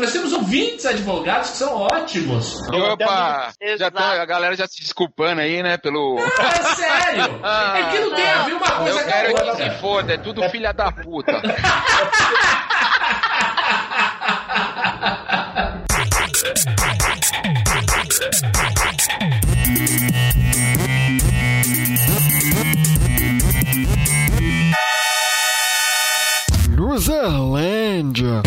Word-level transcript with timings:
nós 0.00 0.12
temos 0.12 0.32
ouvintes 0.32 0.86
advogados 0.86 1.50
que 1.50 1.56
são 1.56 1.76
ótimos. 1.76 2.66
Opa! 2.68 3.52
Já 3.76 3.90
tá, 3.90 4.20
a 4.20 4.24
galera 4.24 4.56
já 4.56 4.66
se 4.66 4.80
desculpando 4.80 5.40
aí, 5.40 5.62
né? 5.62 5.76
Pelo. 5.76 6.16
Não, 6.16 6.24
é 6.24 6.74
sério! 6.74 7.24
é 7.44 7.90
que 7.90 7.98
não 8.00 8.14
tem 8.14 8.30
a 8.30 8.42
ver 8.42 8.52
uma 8.54 8.70
coisa 8.70 8.90
Eu 8.90 8.94
com 8.94 9.00
a 9.00 9.12
quero 9.12 9.34
que 9.34 9.62
se 9.62 9.70
foda, 9.80 10.14
é 10.14 10.18
tudo 10.18 10.48
filha 10.50 10.72
da 10.72 10.92
puta. 10.92 11.42
Luzerlândia. 26.76 28.42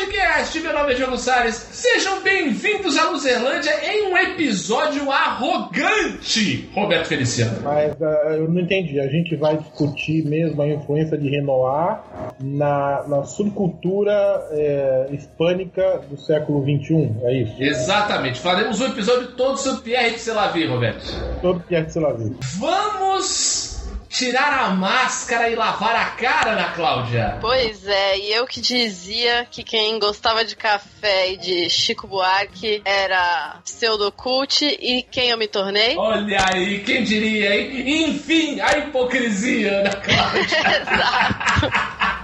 Podcast. 0.00 0.58
Meu 0.60 0.72
nome 0.72 0.92
é 0.92 0.96
Diogo 0.96 1.18
Salles. 1.18 1.54
Sejam 1.54 2.22
bem-vindos 2.22 2.96
à 2.96 3.10
Luzerlândia 3.10 3.70
em 3.84 4.10
um 4.10 4.16
episódio 4.16 5.10
arrogante, 5.10 6.70
Roberto 6.74 7.06
Feliciano. 7.06 7.60
Mas 7.62 8.00
ah, 8.00 8.36
eu 8.36 8.48
não 8.48 8.62
entendi. 8.62 8.98
A 8.98 9.08
gente 9.08 9.36
vai 9.36 9.58
discutir 9.58 10.24
mesmo 10.24 10.62
a 10.62 10.68
influência 10.68 11.18
de 11.18 11.28
Renoir 11.28 12.00
na, 12.40 13.06
na 13.08 13.24
subcultura 13.24 14.12
eh, 14.52 15.08
hispânica 15.12 16.00
do 16.08 16.16
século 16.18 16.62
XXI. 16.62 17.16
É 17.24 17.42
isso? 17.42 17.62
Exatamente, 17.62 18.40
faremos 18.40 18.80
um 18.80 18.86
episódio 18.86 19.32
todo 19.32 19.58
sobre 19.58 19.82
Pierre 19.82 20.12
de 20.12 20.20
Selavi, 20.20 20.66
Roberto. 20.66 21.04
Todo 21.42 21.62
você 21.68 22.00
lá 22.00 22.12
viu. 22.14 22.36
Vamos 22.58 23.69
tirar 24.10 24.64
a 24.64 24.70
máscara 24.70 25.48
e 25.48 25.54
lavar 25.54 25.94
a 25.94 26.04
cara, 26.06 26.50
Ana 26.50 26.72
Cláudia. 26.72 27.38
Pois 27.40 27.86
é, 27.86 28.18
e 28.18 28.32
eu 28.32 28.44
que 28.44 28.60
dizia 28.60 29.46
que 29.48 29.62
quem 29.62 29.98
gostava 30.00 30.44
de 30.44 30.56
café 30.56 31.32
e 31.32 31.36
de 31.36 31.70
Chico 31.70 32.08
Buarque 32.08 32.82
era 32.84 33.60
pseudocult 33.64 34.62
e 34.62 35.06
quem 35.10 35.30
eu 35.30 35.38
me 35.38 35.46
tornei? 35.46 35.96
Olha 35.96 36.44
aí, 36.52 36.80
quem 36.80 37.04
diria, 37.04 37.54
hein? 37.54 38.08
Enfim, 38.10 38.60
a 38.60 38.78
hipocrisia, 38.78 39.78
Ana 39.78 39.94
Cláudia. 39.96 40.58
Exato. 40.82 42.10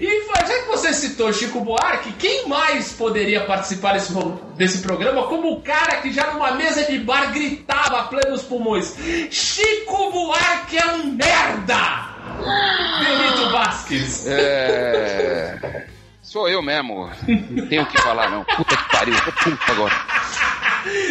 E 0.00 0.06
já 0.46 0.62
que 0.62 0.68
você 0.68 0.94
citou 0.94 1.30
Chico 1.30 1.60
Buarque, 1.60 2.12
quem 2.12 2.48
mais 2.48 2.90
poderia 2.92 3.44
participar 3.44 3.92
desse, 3.92 4.14
desse 4.56 4.78
programa 4.78 5.26
como 5.26 5.52
o 5.52 5.60
cara 5.60 5.96
que 5.96 6.10
já 6.10 6.32
numa 6.32 6.52
mesa 6.52 6.84
de 6.84 6.98
bar 6.98 7.32
gritava 7.34 8.00
a 8.00 8.04
plenos 8.04 8.42
pulmões: 8.42 8.94
Chico 9.30 10.10
Buarque 10.10 10.78
é 10.78 10.86
um 10.86 11.12
merda! 11.12 12.10
Benito 12.98 13.52
Vasquez. 13.52 14.26
É. 14.26 15.86
Sou 16.30 16.48
eu 16.48 16.62
mesmo. 16.62 17.10
Não 17.50 17.66
tenho 17.66 17.82
o 17.82 17.86
que 17.86 18.00
falar, 18.00 18.30
não. 18.30 18.44
Puta 18.44 18.76
que 18.76 18.88
pariu, 18.88 19.16
tô 19.24 19.32
puto 19.32 19.72
agora. 19.72 19.92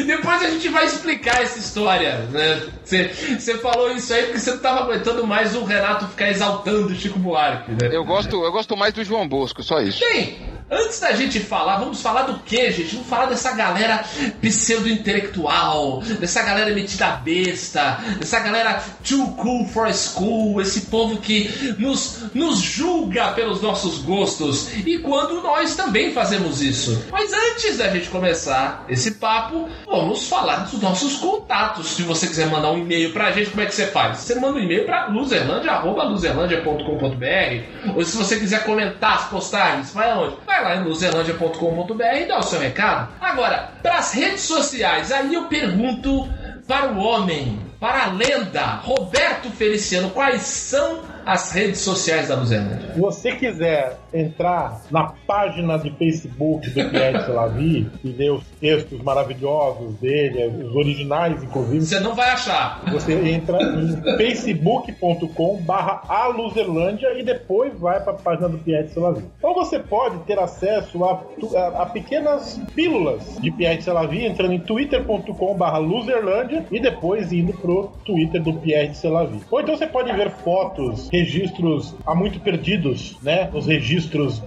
Depois 0.07 0.41
a 0.41 0.49
gente 0.49 0.69
vai 0.69 0.85
explicar 0.85 1.41
essa 1.41 1.59
história, 1.59 2.19
né? 2.31 2.61
Você 2.85 3.57
falou 3.57 3.91
isso 3.91 4.13
aí 4.13 4.23
porque 4.23 4.39
você 4.39 4.51
não 4.51 4.59
tava 4.59 4.79
aguentando 4.79 5.27
mais 5.27 5.57
o 5.57 5.65
Renato 5.65 6.07
ficar 6.07 6.29
exaltando 6.29 6.87
o 6.87 6.95
Chico 6.95 7.19
Buarque, 7.19 7.69
né? 7.71 7.89
Eu 7.91 8.05
gosto, 8.05 8.41
eu 8.45 8.51
gosto 8.53 8.77
mais 8.77 8.93
do 8.93 9.03
João 9.03 9.27
Bosco, 9.27 9.61
só 9.61 9.81
isso. 9.81 9.99
Bem, 9.99 10.39
antes 10.71 10.99
da 10.99 11.11
gente 11.13 11.39
falar, 11.39 11.77
vamos 11.77 12.01
falar 12.01 12.23
do 12.23 12.39
que, 12.39 12.71
gente? 12.71 12.95
Vamos 12.95 13.09
falar 13.09 13.27
dessa 13.27 13.51
galera 13.53 14.03
pseudo-intelectual, 14.41 16.01
dessa 16.19 16.41
galera 16.43 16.73
metida 16.73 17.11
besta, 17.11 17.99
dessa 18.19 18.39
galera 18.39 18.83
too 19.07 19.27
cool 19.37 19.67
for 19.67 19.93
school, 19.93 20.59
esse 20.61 20.81
povo 20.81 21.17
que 21.17 21.75
nos, 21.77 22.25
nos 22.33 22.59
julga 22.59 23.31
pelos 23.31 23.61
nossos 23.61 23.99
gostos 23.99 24.69
e 24.85 24.97
quando 24.99 25.41
nós 25.41 25.75
também 25.75 26.13
fazemos 26.13 26.61
isso. 26.61 27.05
Mas 27.11 27.31
antes 27.33 27.77
da 27.77 27.89
gente 27.89 28.09
começar 28.09 28.85
esse 28.89 29.11
papo, 29.11 29.69
vamos 29.85 30.27
falar 30.27 30.65
dos 30.65 30.81
nossos 30.81 31.15
contatos. 31.17 31.91
Se 31.91 32.01
você 32.03 32.27
quiser 32.27 32.47
mandar 32.47 32.71
um 32.71 32.79
e-mail 32.79 33.13
pra 33.13 33.31
gente, 33.31 33.49
como 33.49 33.61
é 33.61 33.65
que 33.65 33.75
você 33.75 33.87
faz? 33.87 34.19
Você 34.19 34.35
manda 34.35 34.57
um 34.57 34.61
e-mail 34.61 34.85
pra 34.85 35.07
luzerlandia.luzerlandia.com.br 35.07 37.95
ou 37.95 38.03
se 38.03 38.17
você 38.17 38.37
quiser 38.39 38.63
comentar 38.63 39.15
as 39.15 39.25
postagens, 39.29 39.91
vai 39.93 40.11
aonde? 40.11 40.37
Vai 40.45 40.58
lá 40.61 40.75
em 40.75 40.83
luzerlandia.com.br 40.83 42.03
e 42.21 42.25
dá 42.25 42.39
o 42.39 42.43
seu 42.43 42.59
recado. 42.59 43.09
Agora, 43.19 43.71
pras 43.81 44.13
redes 44.13 44.41
sociais, 44.41 45.11
aí 45.11 45.33
eu 45.33 45.45
pergunto 45.45 46.27
para 46.67 46.91
o 46.91 46.99
homem, 46.99 47.59
para 47.79 48.03
a 48.03 48.11
lenda, 48.11 48.75
Roberto 48.83 49.49
Feliciano, 49.49 50.11
quais 50.11 50.43
são 50.43 51.01
as 51.25 51.51
redes 51.51 51.81
sociais 51.81 52.27
da 52.27 52.35
Luzerlândia? 52.35 52.93
Se 52.93 52.99
você 52.99 53.31
quiser 53.31 53.97
entrar 54.13 54.81
na 54.91 55.13
página 55.27 55.77
de 55.77 55.89
Facebook 55.91 56.69
do 56.69 56.89
Pierre 56.89 57.21
Selavi 57.25 57.87
e 58.03 58.09
ler 58.09 58.31
os 58.31 58.43
textos 58.59 59.01
maravilhosos 59.01 59.93
dele, 59.95 60.63
os 60.65 60.75
originais, 60.75 61.41
inclusive, 61.43 61.81
Você 61.85 61.99
não 61.99 62.15
vai 62.15 62.29
achar. 62.31 62.81
Você 62.91 63.13
entra 63.29 63.57
em 63.61 64.17
facebook.com 64.17 65.57
barra 65.61 66.01
aluzerlândia 66.07 67.19
e 67.19 67.23
depois 67.23 67.77
vai 67.79 67.99
para 68.01 68.13
a 68.13 68.15
página 68.15 68.49
do 68.49 68.57
Pierre 68.57 68.87
Selavi. 68.89 69.23
Então 69.37 69.53
você 69.53 69.79
pode 69.79 70.17
ter 70.25 70.39
acesso 70.39 71.03
a, 71.03 71.21
a- 71.55 71.83
a 71.83 71.85
pequenas 71.85 72.59
pílulas 72.75 73.37
de 73.41 73.51
Pierre 73.51 73.81
Selavi 73.81 74.25
entrando 74.25 74.53
em 74.53 74.59
twitter.com 74.59 75.55
barra 75.55 75.77
luzerlândia 75.77 76.65
e 76.71 76.79
depois 76.79 77.31
indo 77.31 77.53
pro 77.53 77.91
Twitter 78.05 78.41
do 78.41 78.53
Pierre 78.53 78.93
Selavi. 78.95 79.39
Ou 79.49 79.61
então 79.61 79.75
você 79.75 79.87
pode 79.87 80.11
ver 80.13 80.29
fotos, 80.31 81.09
registros 81.11 81.95
há 82.05 82.13
muito 82.15 82.39
perdidos, 82.39 83.17
né? 83.21 83.49
Os 83.53 83.65
registros 83.67 83.98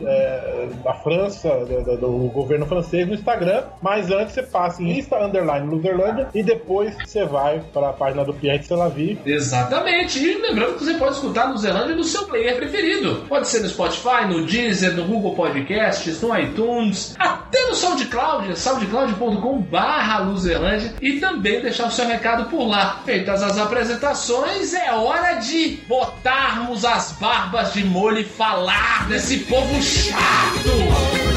é, 0.04 0.68
da 0.84 0.94
França, 0.94 1.48
do, 1.64 1.96
do- 1.96 2.22
governo 2.32 2.66
francês 2.66 3.06
no 3.06 3.14
Instagram, 3.14 3.62
mas 3.80 4.10
antes 4.10 4.34
você 4.34 4.42
passa 4.42 4.82
em 4.82 4.98
Insta 4.98 5.24
Underline 5.24 5.66
Luzerlândia 5.66 6.28
e 6.34 6.42
depois 6.42 6.94
você 7.04 7.24
vai 7.24 7.60
para 7.72 7.90
a 7.90 7.92
página 7.92 8.24
do 8.24 8.32
Pierre 8.32 8.62
Selavi 8.62 9.18
Exatamente. 9.26 10.18
E 10.18 10.40
lembrando 10.40 10.78
que 10.78 10.84
você 10.84 10.94
pode 10.94 11.14
escutar 11.14 11.48
no 11.48 11.62
no 11.62 12.04
seu 12.04 12.24
player 12.26 12.56
preferido. 12.56 13.24
Pode 13.28 13.48
ser 13.48 13.60
no 13.60 13.68
Spotify, 13.68 14.26
no 14.28 14.44
Deezer, 14.44 14.94
no 14.94 15.04
Google 15.04 15.34
Podcasts, 15.34 16.20
no 16.20 16.36
iTunes, 16.38 17.14
até 17.18 17.66
no 17.68 17.74
SoundCloud, 17.74 18.58
soundcloud.com 18.58 19.58
barra 19.62 20.18
Luzerlândia 20.20 20.94
e 21.00 21.20
também 21.20 21.60
deixar 21.60 21.86
o 21.86 21.90
seu 21.90 22.06
recado 22.06 22.48
por 22.50 22.66
lá. 22.66 23.00
Feitas 23.04 23.42
as 23.42 23.58
apresentações, 23.58 24.74
é 24.74 24.92
hora 24.92 25.34
de 25.34 25.78
botarmos 25.88 26.84
as 26.84 27.12
barbas 27.12 27.72
de 27.72 27.84
molho 27.84 28.18
e 28.18 28.24
falar 28.24 29.08
desse 29.08 29.38
povo 29.48 29.78
chato. 29.80 31.31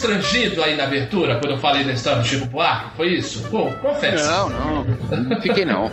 Constrangido 0.00 0.62
aí 0.62 0.76
na 0.76 0.84
abertura 0.84 1.38
quando 1.38 1.52
eu 1.52 1.58
falei 1.58 1.84
da 1.84 1.92
história 1.92 2.20
do 2.20 2.26
Chico 2.26 2.46
Buarque? 2.46 2.96
Foi 2.96 3.08
isso? 3.08 3.46
Pô, 3.50 3.70
confessa. 3.72 4.26
Não, 4.30 4.48
não, 4.48 4.84
não 4.84 5.40
fiquei 5.42 5.64
não. 5.64 5.90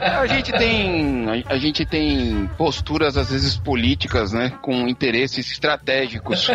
A 0.00 0.26
gente 0.26 0.52
tem, 0.52 1.26
a, 1.46 1.52
a 1.54 1.58
gente 1.58 1.84
tem 1.84 2.48
posturas 2.56 3.16
às 3.16 3.30
vezes 3.30 3.56
políticas, 3.56 4.32
né, 4.32 4.52
com 4.62 4.88
interesses 4.88 5.50
estratégicos. 5.50 6.48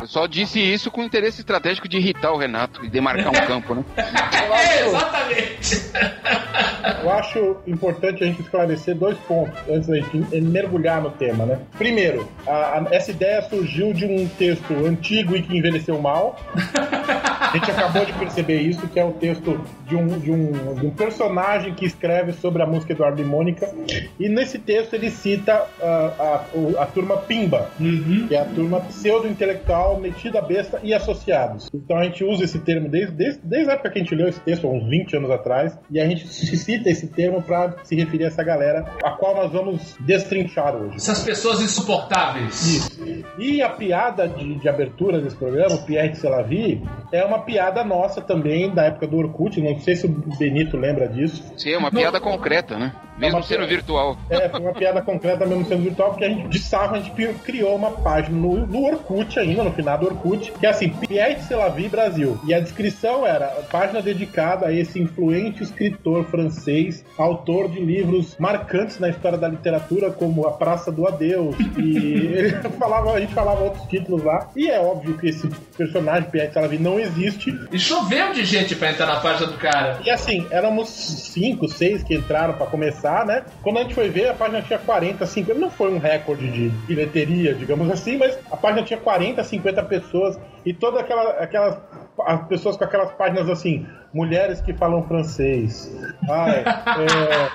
Eu 0.00 0.06
só 0.06 0.26
disse 0.26 0.58
isso 0.60 0.90
com 0.90 1.02
interesse 1.02 1.40
estratégico 1.40 1.88
de 1.88 1.98
irritar 1.98 2.32
o 2.32 2.38
Renato 2.38 2.84
e 2.84 2.88
demarcar 2.88 3.28
um 3.28 3.46
campo, 3.46 3.74
né? 3.74 3.84
É, 3.96 4.86
exatamente. 4.86 5.82
Eu 7.02 7.10
acho 7.12 7.56
importante 7.66 8.22
a 8.24 8.26
gente 8.26 8.40
esclarecer 8.40 8.94
dois 8.96 9.16
pontos 9.18 9.58
antes 9.68 9.88
da 9.88 9.96
gente 9.96 10.16
mergulhar 10.40 11.00
no 11.02 11.10
tema, 11.10 11.44
né? 11.44 11.58
Primeiro, 11.76 12.28
a- 12.46 12.50
a- 12.78 12.86
essa 12.90 13.10
ideia 13.10 13.42
surgiu 13.42 13.92
de 13.92 14.04
um 14.06 14.26
texto 14.28 14.72
antigo 14.86 15.25
que 15.26 15.56
envelheceu 15.56 16.00
mal. 16.00 16.38
A 17.52 17.56
gente 17.56 17.70
acabou 17.70 18.04
de 18.04 18.12
perceber 18.12 18.60
isso, 18.60 18.86
que 18.88 18.98
é 18.98 19.04
o 19.04 19.12
texto 19.12 19.60
de 19.86 19.96
um, 19.96 20.06
de 20.18 20.30
um, 20.30 20.74
de 20.74 20.86
um 20.86 20.90
personagem 20.90 21.74
que 21.74 21.84
escreve 21.84 22.32
sobre 22.32 22.62
a 22.62 22.66
música 22.66 22.92
Eduardo 22.92 23.20
e 23.20 23.24
Mônica. 23.24 23.72
E 24.18 24.28
nesse 24.28 24.58
texto 24.58 24.94
ele 24.94 25.10
cita 25.10 25.66
a, 25.80 26.44
a, 26.78 26.82
a 26.82 26.86
turma 26.86 27.16
Pimba, 27.18 27.70
Uhum. 27.78 28.26
que 28.28 28.34
é 28.34 28.40
a 28.40 28.44
turma 28.44 28.80
pseudo-intelectual, 28.80 29.98
metida 30.00 30.40
besta 30.40 30.80
e 30.82 30.92
associados. 30.94 31.68
Então 31.74 31.96
a 31.96 32.04
gente 32.04 32.24
usa 32.24 32.44
esse 32.44 32.58
termo 32.58 32.88
desde, 32.88 33.12
desde, 33.12 33.40
desde 33.42 33.70
a 33.70 33.74
época 33.74 33.90
que 33.90 33.98
a 33.98 34.02
gente 34.02 34.14
leu 34.14 34.28
esse 34.28 34.40
texto, 34.40 34.66
há 34.66 34.70
uns 34.70 34.88
20 34.88 35.16
anos 35.16 35.30
atrás, 35.30 35.78
e 35.90 36.00
a 36.00 36.06
gente 36.06 36.26
cita 36.28 36.90
esse 36.90 37.08
termo 37.08 37.42
para 37.42 37.76
se 37.84 37.94
referir 37.96 38.24
a 38.24 38.26
essa 38.28 38.42
galera, 38.42 38.84
a 39.02 39.10
qual 39.12 39.36
nós 39.36 39.52
vamos 39.52 39.96
destrinchar 40.00 40.74
hoje. 40.74 40.96
Essas 40.96 41.22
pessoas 41.22 41.60
insuportáveis. 41.60 42.62
Isso. 42.66 43.24
E 43.38 43.62
a 43.62 43.68
piada 43.68 44.28
de, 44.28 44.54
de 44.56 44.68
abertura 44.68 45.20
desse 45.20 45.36
programa, 45.36 45.74
o 45.74 45.82
Pierre 45.84 46.10
de 46.10 46.18
Selavi, 46.18 46.82
é 47.12 47.24
uma 47.24 47.35
piada 47.40 47.84
nossa 47.84 48.20
também, 48.20 48.70
da 48.70 48.84
época 48.84 49.06
do 49.06 49.16
Orkut. 49.16 49.60
Não 49.60 49.78
sei 49.80 49.96
se 49.96 50.06
o 50.06 50.08
Benito 50.38 50.76
lembra 50.76 51.08
disso. 51.08 51.42
Sim, 51.56 51.72
é 51.72 51.78
uma 51.78 51.90
piada 51.90 52.20
concreta, 52.20 52.78
né? 52.78 52.92
Mesmo 53.18 53.38
uma 53.38 53.42
sendo 53.42 53.58
piada. 53.58 53.74
virtual. 53.74 54.18
É, 54.28 54.48
foi 54.48 54.60
uma 54.60 54.74
piada 54.74 55.02
concreta 55.02 55.46
mesmo 55.46 55.64
sendo 55.64 55.82
virtual, 55.82 56.10
porque 56.10 56.24
a 56.24 56.28
gente, 56.28 56.48
de 56.48 56.58
sarro, 56.58 56.96
a 56.96 57.00
gente 57.00 57.34
criou 57.44 57.74
uma 57.74 57.90
página 57.90 58.36
no, 58.36 58.66
no 58.66 58.84
Orkut 58.84 59.38
ainda, 59.38 59.64
no 59.64 59.72
final 59.72 59.98
do 59.98 60.06
Orkut, 60.06 60.52
que 60.52 60.66
é 60.66 60.68
assim, 60.68 60.90
Pierre 60.90 61.36
de 61.36 61.44
Selavi 61.44 61.88
Brasil. 61.88 62.38
E 62.46 62.52
a 62.52 62.60
descrição 62.60 63.26
era 63.26 63.46
página 63.70 64.02
dedicada 64.02 64.66
a 64.66 64.72
esse 64.72 65.00
influente 65.00 65.62
escritor 65.62 66.24
francês, 66.24 67.04
autor 67.16 67.70
de 67.70 67.80
livros 67.80 68.36
marcantes 68.38 68.98
na 68.98 69.08
história 69.08 69.38
da 69.38 69.48
literatura, 69.48 70.10
como 70.10 70.46
A 70.46 70.52
Praça 70.52 70.92
do 70.92 71.06
Adeus. 71.06 71.56
E 71.78 72.06
ele 72.36 72.50
falava, 72.78 73.12
a 73.12 73.20
gente 73.20 73.32
falava 73.32 73.64
outros 73.64 73.84
títulos 73.86 74.22
lá. 74.22 74.48
E 74.54 74.68
é 74.68 74.78
óbvio 74.78 75.16
que 75.16 75.28
esse 75.28 75.48
personagem, 75.76 76.30
Pierre 76.30 76.48
de 76.48 76.54
Selavi, 76.54 76.78
não 76.78 77.00
existe. 77.00 77.25
E 77.72 77.78
choveu 77.78 78.32
de 78.32 78.44
gente 78.44 78.74
pra 78.74 78.90
entrar 78.90 79.06
na 79.06 79.20
página 79.20 79.46
do 79.46 79.58
cara. 79.58 79.98
E 80.04 80.10
assim, 80.10 80.46
éramos 80.50 80.88
cinco, 80.88 81.68
seis 81.68 82.02
que 82.02 82.14
entraram 82.14 82.54
pra 82.54 82.66
começar, 82.66 83.24
né? 83.26 83.44
Quando 83.62 83.78
a 83.78 83.82
gente 83.82 83.94
foi 83.94 84.08
ver, 84.08 84.28
a 84.28 84.34
página 84.34 84.62
tinha 84.62 84.78
40, 84.78 85.26
50. 85.26 85.60
Não 85.60 85.70
foi 85.70 85.92
um 85.92 85.98
recorde 85.98 86.48
de 86.50 86.68
bilheteria, 86.86 87.54
digamos 87.54 87.90
assim, 87.90 88.16
mas 88.16 88.38
a 88.50 88.56
página 88.56 88.82
tinha 88.82 88.98
40, 88.98 89.42
50 89.42 89.82
pessoas 89.84 90.38
e 90.64 90.72
todas 90.72 91.00
aquela, 91.00 91.30
aquelas 91.42 91.78
as 92.24 92.46
pessoas 92.48 92.76
com 92.76 92.84
aquelas 92.84 93.12
páginas 93.12 93.48
assim, 93.50 93.86
mulheres 94.12 94.60
que 94.60 94.72
falam 94.72 95.02
francês. 95.06 95.90
Ai, 96.28 96.64
é, 96.64 97.46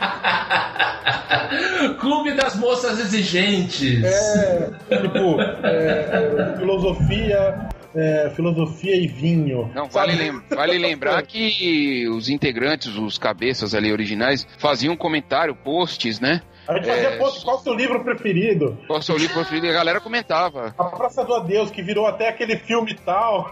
Clube 2.00 2.34
das 2.34 2.56
moças 2.56 3.00
exigentes. 3.00 4.04
é, 4.04 4.70
tipo, 5.02 5.42
é, 5.64 6.56
filosofia, 6.58 7.70
é, 7.96 8.32
filosofia 8.36 8.96
e 8.96 9.08
vinho. 9.08 9.70
Não, 9.76 9.88
vale, 9.90 10.14
lem- 10.16 10.42
vale 10.50 10.78
lembrar 10.78 11.22
que 11.24 12.08
os 12.10 12.30
integrantes, 12.30 12.96
os 12.96 13.18
cabeças 13.18 13.74
ali 13.76 13.92
originais, 13.92 14.48
faziam 14.58 14.96
comentário, 14.96 15.56
posts, 15.56 16.20
né? 16.20 16.42
A 16.68 16.76
gente 16.76 16.88
fazia 16.88 17.10
É. 17.10 17.18
post, 17.18 17.44
qual 17.44 17.58
o 17.58 17.60
seu 17.62 17.74
livro 17.74 18.04
preferido? 18.04 18.78
Qual 18.88 19.00
o 19.00 19.02
seu 19.02 19.18
livro 19.18 19.34
preferido? 19.34 19.66
E 19.66 19.70
a 19.70 19.74
galera 19.74 20.00
comentava. 20.00 20.74
A 20.78 20.84
Praça 20.86 21.26
do 21.26 21.34
Adeus, 21.34 21.72
que 21.72 21.82
virou 21.82 22.06
até 22.08 22.30
aquele 22.30 22.58
filme 22.58 22.94
tal. 23.04 23.52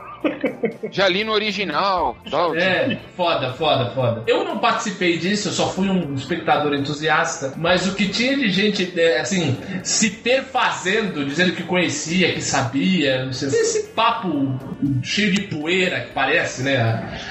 Já 0.92 1.07
li 1.07 1.24
no 1.24 1.31
original. 1.33 2.18
Tal. 2.30 2.56
É, 2.56 2.98
foda, 3.16 3.54
foda, 3.54 3.92
foda. 3.92 4.24
Eu 4.27 4.44
não 4.44 4.57
participei 4.57 5.18
disso, 5.18 5.50
eu 5.50 5.51
só 5.54 5.69
fui 5.69 5.89
um 5.89 6.13
espectador 6.16 6.74
entusiasta, 6.74 7.54
mas 7.57 7.88
o 7.88 7.95
que 7.95 8.07
tinha 8.10 8.36
de 8.38 8.50
gente, 8.50 8.92
é, 9.00 9.19
assim, 9.19 9.57
se 9.83 10.10
perfazendo, 10.10 11.25
dizendo 11.25 11.54
que 11.54 11.63
conhecia, 11.63 12.33
que 12.33 12.42
sabia, 12.42 13.25
não 13.25 13.33
sei, 13.33 13.50
esse 13.50 13.88
papo 13.89 14.57
cheio 15.04 15.31
de 15.33 15.42
poeira 15.44 16.01
que 16.01 16.12
parece, 16.13 16.63
né? 16.63 16.77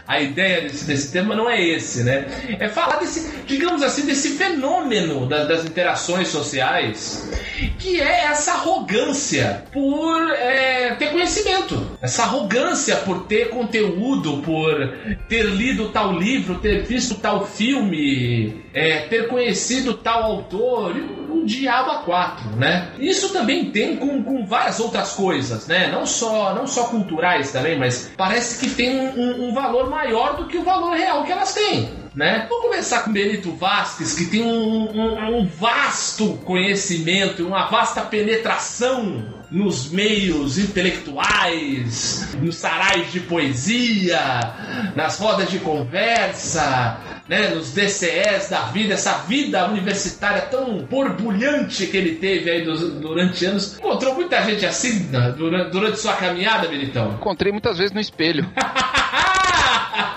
A, 0.07 0.15
a 0.15 0.21
ideia 0.21 0.63
desse, 0.63 0.85
desse 0.87 1.13
tema 1.13 1.35
não 1.35 1.49
é 1.51 1.61
esse, 1.63 2.03
né? 2.05 2.27
É 2.59 2.69
falar 2.69 2.97
desse, 2.97 3.43
digamos 3.47 3.83
assim, 3.83 4.07
desse 4.07 4.37
fenômeno 4.37 5.27
da- 5.27 5.45
das 5.45 5.65
interações 5.65 6.29
sociais, 6.29 7.29
que 7.79 8.01
é 8.01 8.25
essa 8.27 8.53
arrogância 8.53 9.65
por 9.73 10.31
é, 10.33 10.95
ter 10.95 11.11
conhecimento. 11.11 11.99
Essa 12.01 12.23
arrogância 12.23 12.78
por 13.05 13.25
ter 13.27 13.51
conteúdo, 13.51 14.39
por 14.43 14.75
ter 15.29 15.45
lido 15.45 15.89
tal 15.91 16.13
livro, 16.19 16.57
ter 16.59 16.85
visto 16.85 17.17
tal 17.17 17.47
filme, 17.47 18.63
é, 18.75 19.01
ter 19.09 19.29
conhecido 19.29 19.95
tal 19.95 20.23
autor, 20.25 20.95
um 21.31 21.45
diabo 21.45 21.91
a 21.91 21.99
quatro, 21.99 22.51
né? 22.57 22.89
Isso 22.99 23.33
também 23.33 23.71
tem 23.71 23.97
com, 23.97 24.23
com 24.23 24.45
várias 24.47 24.81
outras 24.81 25.13
coisas, 25.13 25.67
né? 25.67 25.89
Não 25.91 26.05
só, 26.07 26.55
não 26.55 26.67
só 26.67 26.85
culturais 26.85 27.53
também, 27.53 27.79
mas 27.79 28.11
parece 28.17 28.59
que 28.65 28.75
tem 28.75 28.99
um, 28.99 29.49
um- 29.49 29.55
valor 29.55 29.89
maior 29.91 30.37
do 30.37 30.47
que 30.47 30.57
o 30.59 30.63
valor 30.63 30.95
real 30.97 31.25
que 31.25 31.33
elas 31.33 31.55
têm. 31.55 31.89
Né? 32.15 32.47
Vamos 32.49 32.65
começar 32.67 33.03
com 33.05 33.13
Benito 33.13 33.53
Vasquez, 33.53 34.13
que 34.15 34.27
tem 34.27 34.43
um, 34.43 34.91
um- 34.91 35.39
um 35.41 35.47
vasto 35.47 36.35
conhecimento, 36.45 37.47
uma 37.47 37.67
vasta 37.67 38.01
penetração 38.03 39.38
nos 39.51 39.91
meios 39.91 40.59
intelectuais, 40.59 42.37
nos 42.41 42.57
sarais 42.57 43.11
de 43.11 43.21
poesia, 43.21 44.21
nas 44.95 45.19
rodas 45.19 45.51
de 45.51 45.59
conversa, 45.59 46.99
né, 47.29 47.49
nos 47.49 47.73
DCS 47.73 48.51
da 48.51 48.63
vida, 48.67 48.95
essa 48.95 49.19
vida 49.19 49.67
universitária 49.69 50.43
tão 50.43 50.79
borbulhante 50.85 51.87
que 51.87 51.97
ele 51.97 52.17
teve 52.17 52.51
aí 52.51 52.65
durante 52.65 53.45
anos. 53.47 53.79
Encontrou 53.79 54.15
muita 54.15 54.43
gente 54.43 54.65
assim 54.67 55.05
né, 55.11 55.35
durante, 55.37 55.71
durante 55.71 55.99
sua 55.99 56.15
caminhada, 56.15 56.69
Benitão? 56.69 57.15
Encontrei 57.15 57.53
muitas 57.53 57.79
vezes 57.79 57.93
no 57.93 58.01
espelho. 58.01 58.49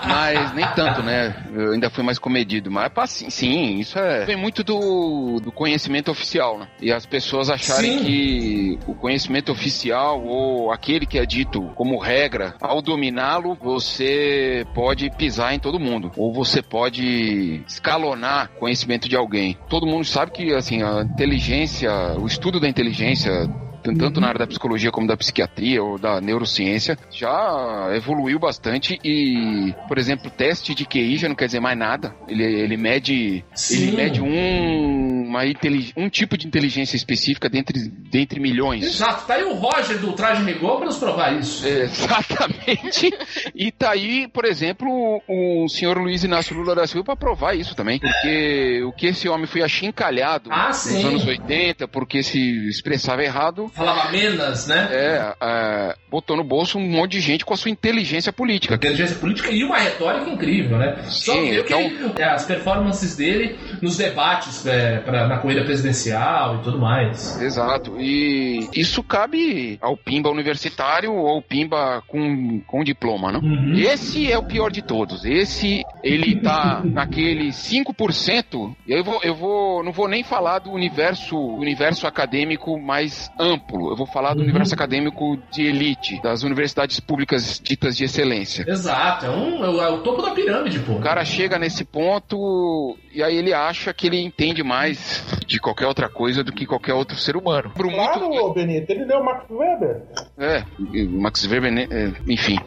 Mas 0.06 0.52
nem 0.54 0.66
tanto, 0.74 1.02
né? 1.02 1.34
Eu 1.54 1.72
ainda 1.72 1.90
fui 1.90 2.04
mais 2.04 2.18
comedido. 2.18 2.70
Mas 2.70 2.92
pá, 2.92 3.06
sim, 3.06 3.30
sim, 3.30 3.78
isso 3.78 3.98
é. 3.98 4.24
Vem 4.24 4.36
muito 4.36 4.62
do, 4.62 5.40
do 5.40 5.52
conhecimento 5.52 6.10
oficial, 6.10 6.58
né? 6.58 6.68
E 6.80 6.92
as 6.92 7.06
pessoas 7.06 7.50
acharem 7.50 7.98
Sim. 7.98 8.04
que 8.04 8.78
o 8.86 8.94
conhecimento 8.94 9.52
oficial 9.52 10.22
ou 10.24 10.72
aquele 10.72 11.06
que 11.06 11.18
é 11.18 11.26
dito 11.26 11.70
como 11.74 11.98
regra, 11.98 12.54
ao 12.60 12.82
dominá-lo, 12.82 13.56
você 13.60 14.64
pode 14.74 15.10
pisar 15.16 15.54
em 15.54 15.58
todo 15.58 15.80
mundo. 15.80 16.10
Ou 16.16 16.32
você 16.32 16.62
pode 16.62 17.62
escalonar 17.66 18.50
conhecimento 18.58 19.08
de 19.08 19.16
alguém. 19.16 19.56
Todo 19.68 19.86
mundo 19.86 20.04
sabe 20.04 20.32
que, 20.32 20.54
assim, 20.54 20.82
a 20.82 21.02
inteligência, 21.02 21.90
o 22.18 22.26
estudo 22.26 22.60
da 22.60 22.68
inteligência 22.68 23.48
t- 23.82 23.94
tanto 23.94 24.20
na 24.20 24.28
área 24.28 24.38
da 24.40 24.46
psicologia 24.46 24.90
como 24.90 25.06
da 25.06 25.16
psiquiatria 25.16 25.82
ou 25.82 25.98
da 25.98 26.20
neurociência, 26.20 26.96
já 27.10 27.88
evoluiu 27.94 28.38
bastante 28.38 28.98
e, 29.04 29.74
por 29.88 29.98
exemplo, 29.98 30.28
o 30.28 30.30
teste 30.30 30.74
de 30.74 30.84
QI 30.86 31.16
já 31.16 31.28
não 31.28 31.34
quer 31.34 31.46
dizer 31.46 31.60
mais 31.60 31.76
nada. 31.78 32.14
Ele, 32.28 32.44
ele 32.44 32.76
mede, 32.76 33.44
Sim. 33.54 33.88
ele 33.88 33.96
mede 33.96 34.20
um, 34.22 35.21
uma 35.32 35.46
intelig- 35.46 35.92
um 35.96 36.08
tipo 36.08 36.36
de 36.36 36.46
inteligência 36.46 36.96
específica 36.96 37.48
dentre, 37.48 37.78
dentre 37.88 38.38
milhões. 38.38 38.84
Exato, 38.84 39.26
tá 39.26 39.34
aí 39.34 39.42
o 39.44 39.54
Roger 39.54 39.98
do 39.98 40.12
Traje 40.12 40.44
Rigor 40.44 40.76
pra 40.76 40.86
nos 40.86 40.98
provar 40.98 41.32
isso. 41.38 41.66
Exatamente. 41.66 43.10
E 43.54 43.70
tá 43.70 43.90
aí, 43.92 44.28
por 44.28 44.44
exemplo, 44.44 45.22
o 45.28 45.68
senhor 45.68 45.96
Luiz 45.98 46.22
Inácio 46.24 46.56
Lula 46.56 46.74
da 46.74 46.86
Silva 46.86 47.04
para 47.04 47.16
provar 47.16 47.54
isso 47.54 47.74
também. 47.74 47.98
Porque 47.98 48.82
o 48.84 48.92
que 48.92 49.06
esse 49.06 49.28
homem 49.28 49.46
foi 49.46 49.62
achincalhado 49.62 50.50
Ah, 50.52 50.68
nos 50.68 50.76
sim. 50.76 51.04
anos 51.04 51.26
80, 51.26 51.88
porque 51.88 52.22
se 52.22 52.68
expressava 52.68 53.22
errado, 53.22 53.68
Falava 53.74 54.10
menos, 54.10 54.66
né? 54.66 54.88
é, 54.90 55.34
é, 55.42 55.94
botou 56.10 56.36
no 56.36 56.44
bolso 56.44 56.78
um 56.78 56.86
monte 56.88 57.12
de 57.12 57.20
gente 57.20 57.44
com 57.44 57.54
a 57.54 57.56
sua 57.56 57.70
inteligência 57.70 58.32
política. 58.32 58.74
Inteligência 58.74 59.16
política 59.16 59.50
e 59.50 59.64
uma 59.64 59.78
retórica 59.78 60.28
incrível, 60.30 60.78
né? 60.78 61.02
Só 61.08 61.32
Sim, 61.34 61.50
ver 61.50 61.64
que 61.64 61.74
então- 61.74 62.12
é, 62.18 62.24
as 62.24 62.44
performances 62.44 63.16
dele 63.16 63.56
nos 63.80 63.96
debates 63.96 64.66
é, 64.66 64.98
na 65.26 65.38
corrida 65.38 65.64
presidencial 65.64 66.56
e 66.56 66.62
tudo 66.62 66.78
mais. 66.78 67.40
Exato. 67.40 67.96
E 68.00 68.68
isso 68.74 69.02
cabe 69.02 69.78
ao 69.80 69.96
Pimba 69.96 70.30
universitário 70.30 71.12
ou 71.12 71.26
ao 71.28 71.42
Pimba 71.42 72.02
com, 72.06 72.60
com 72.66 72.84
diploma, 72.84 73.32
não? 73.32 73.40
Uhum. 73.40 73.74
Esse 73.74 74.30
é 74.30 74.38
o 74.38 74.42
pior 74.44 74.70
de 74.70 74.82
todos. 74.82 75.24
Esse, 75.24 75.82
ele 76.02 76.40
tá 76.40 76.80
naquele 76.86 77.52
5%. 77.52 78.74
e 78.86 78.92
Eu 78.92 79.04
vou, 79.04 79.20
eu 79.22 79.34
vou, 79.34 79.82
não 79.84 79.92
vou 79.92 80.08
nem 80.08 80.22
falar 80.22 80.60
do 80.60 80.70
universo, 80.70 81.36
universo 81.36 82.06
acadêmico 82.06 82.78
mais 82.80 83.30
amplo. 83.38 83.90
Eu 83.90 83.96
vou 83.96 84.06
falar 84.06 84.34
do 84.34 84.38
Uhum. 84.40 84.44
universo 84.48 84.74
acadêmico 84.74 85.38
de 85.52 85.66
elite, 85.66 86.20
das 86.22 86.42
universidades 86.42 86.98
públicas 87.00 87.60
ditas 87.62 87.96
de 87.96 88.04
excelência. 88.04 88.64
Exato, 88.68 89.26
é, 89.26 89.30
um, 89.30 89.64
é 89.64 89.68
o- 89.68 89.82
é 89.82 89.88
o 89.88 89.98
topo 89.98 90.22
da 90.22 90.30
pirâmide, 90.30 90.78
pô. 90.80 90.92
O 90.94 91.00
cara 91.00 91.24
chega 91.24 91.58
nesse 91.58 91.84
ponto 91.84 92.96
e 93.14 93.22
aí 93.22 93.36
ele 93.36 93.52
acha 93.52 93.92
que 93.92 94.06
ele 94.06 94.20
entende 94.20 94.62
mais 94.62 95.11
de 95.46 95.58
qualquer 95.58 95.86
outra 95.86 96.08
coisa 96.08 96.42
do 96.42 96.52
que 96.52 96.66
qualquer 96.66 96.94
outro 96.94 97.16
ser 97.16 97.36
humano. 97.36 97.70
Por 97.74 97.86
muito- 97.86 97.96
Claro, 97.96 98.30
ô, 98.30 98.52
Benito, 98.52 98.90
ele 98.90 99.04
leu 99.04 99.22
Max 99.22 99.44
Weber. 99.50 100.02
É, 100.38 100.64
o 100.78 101.20
Max 101.20 101.44
Weber, 101.46 101.72
né, 101.72 101.86
é, 101.90 102.12
enfim. 102.28 102.58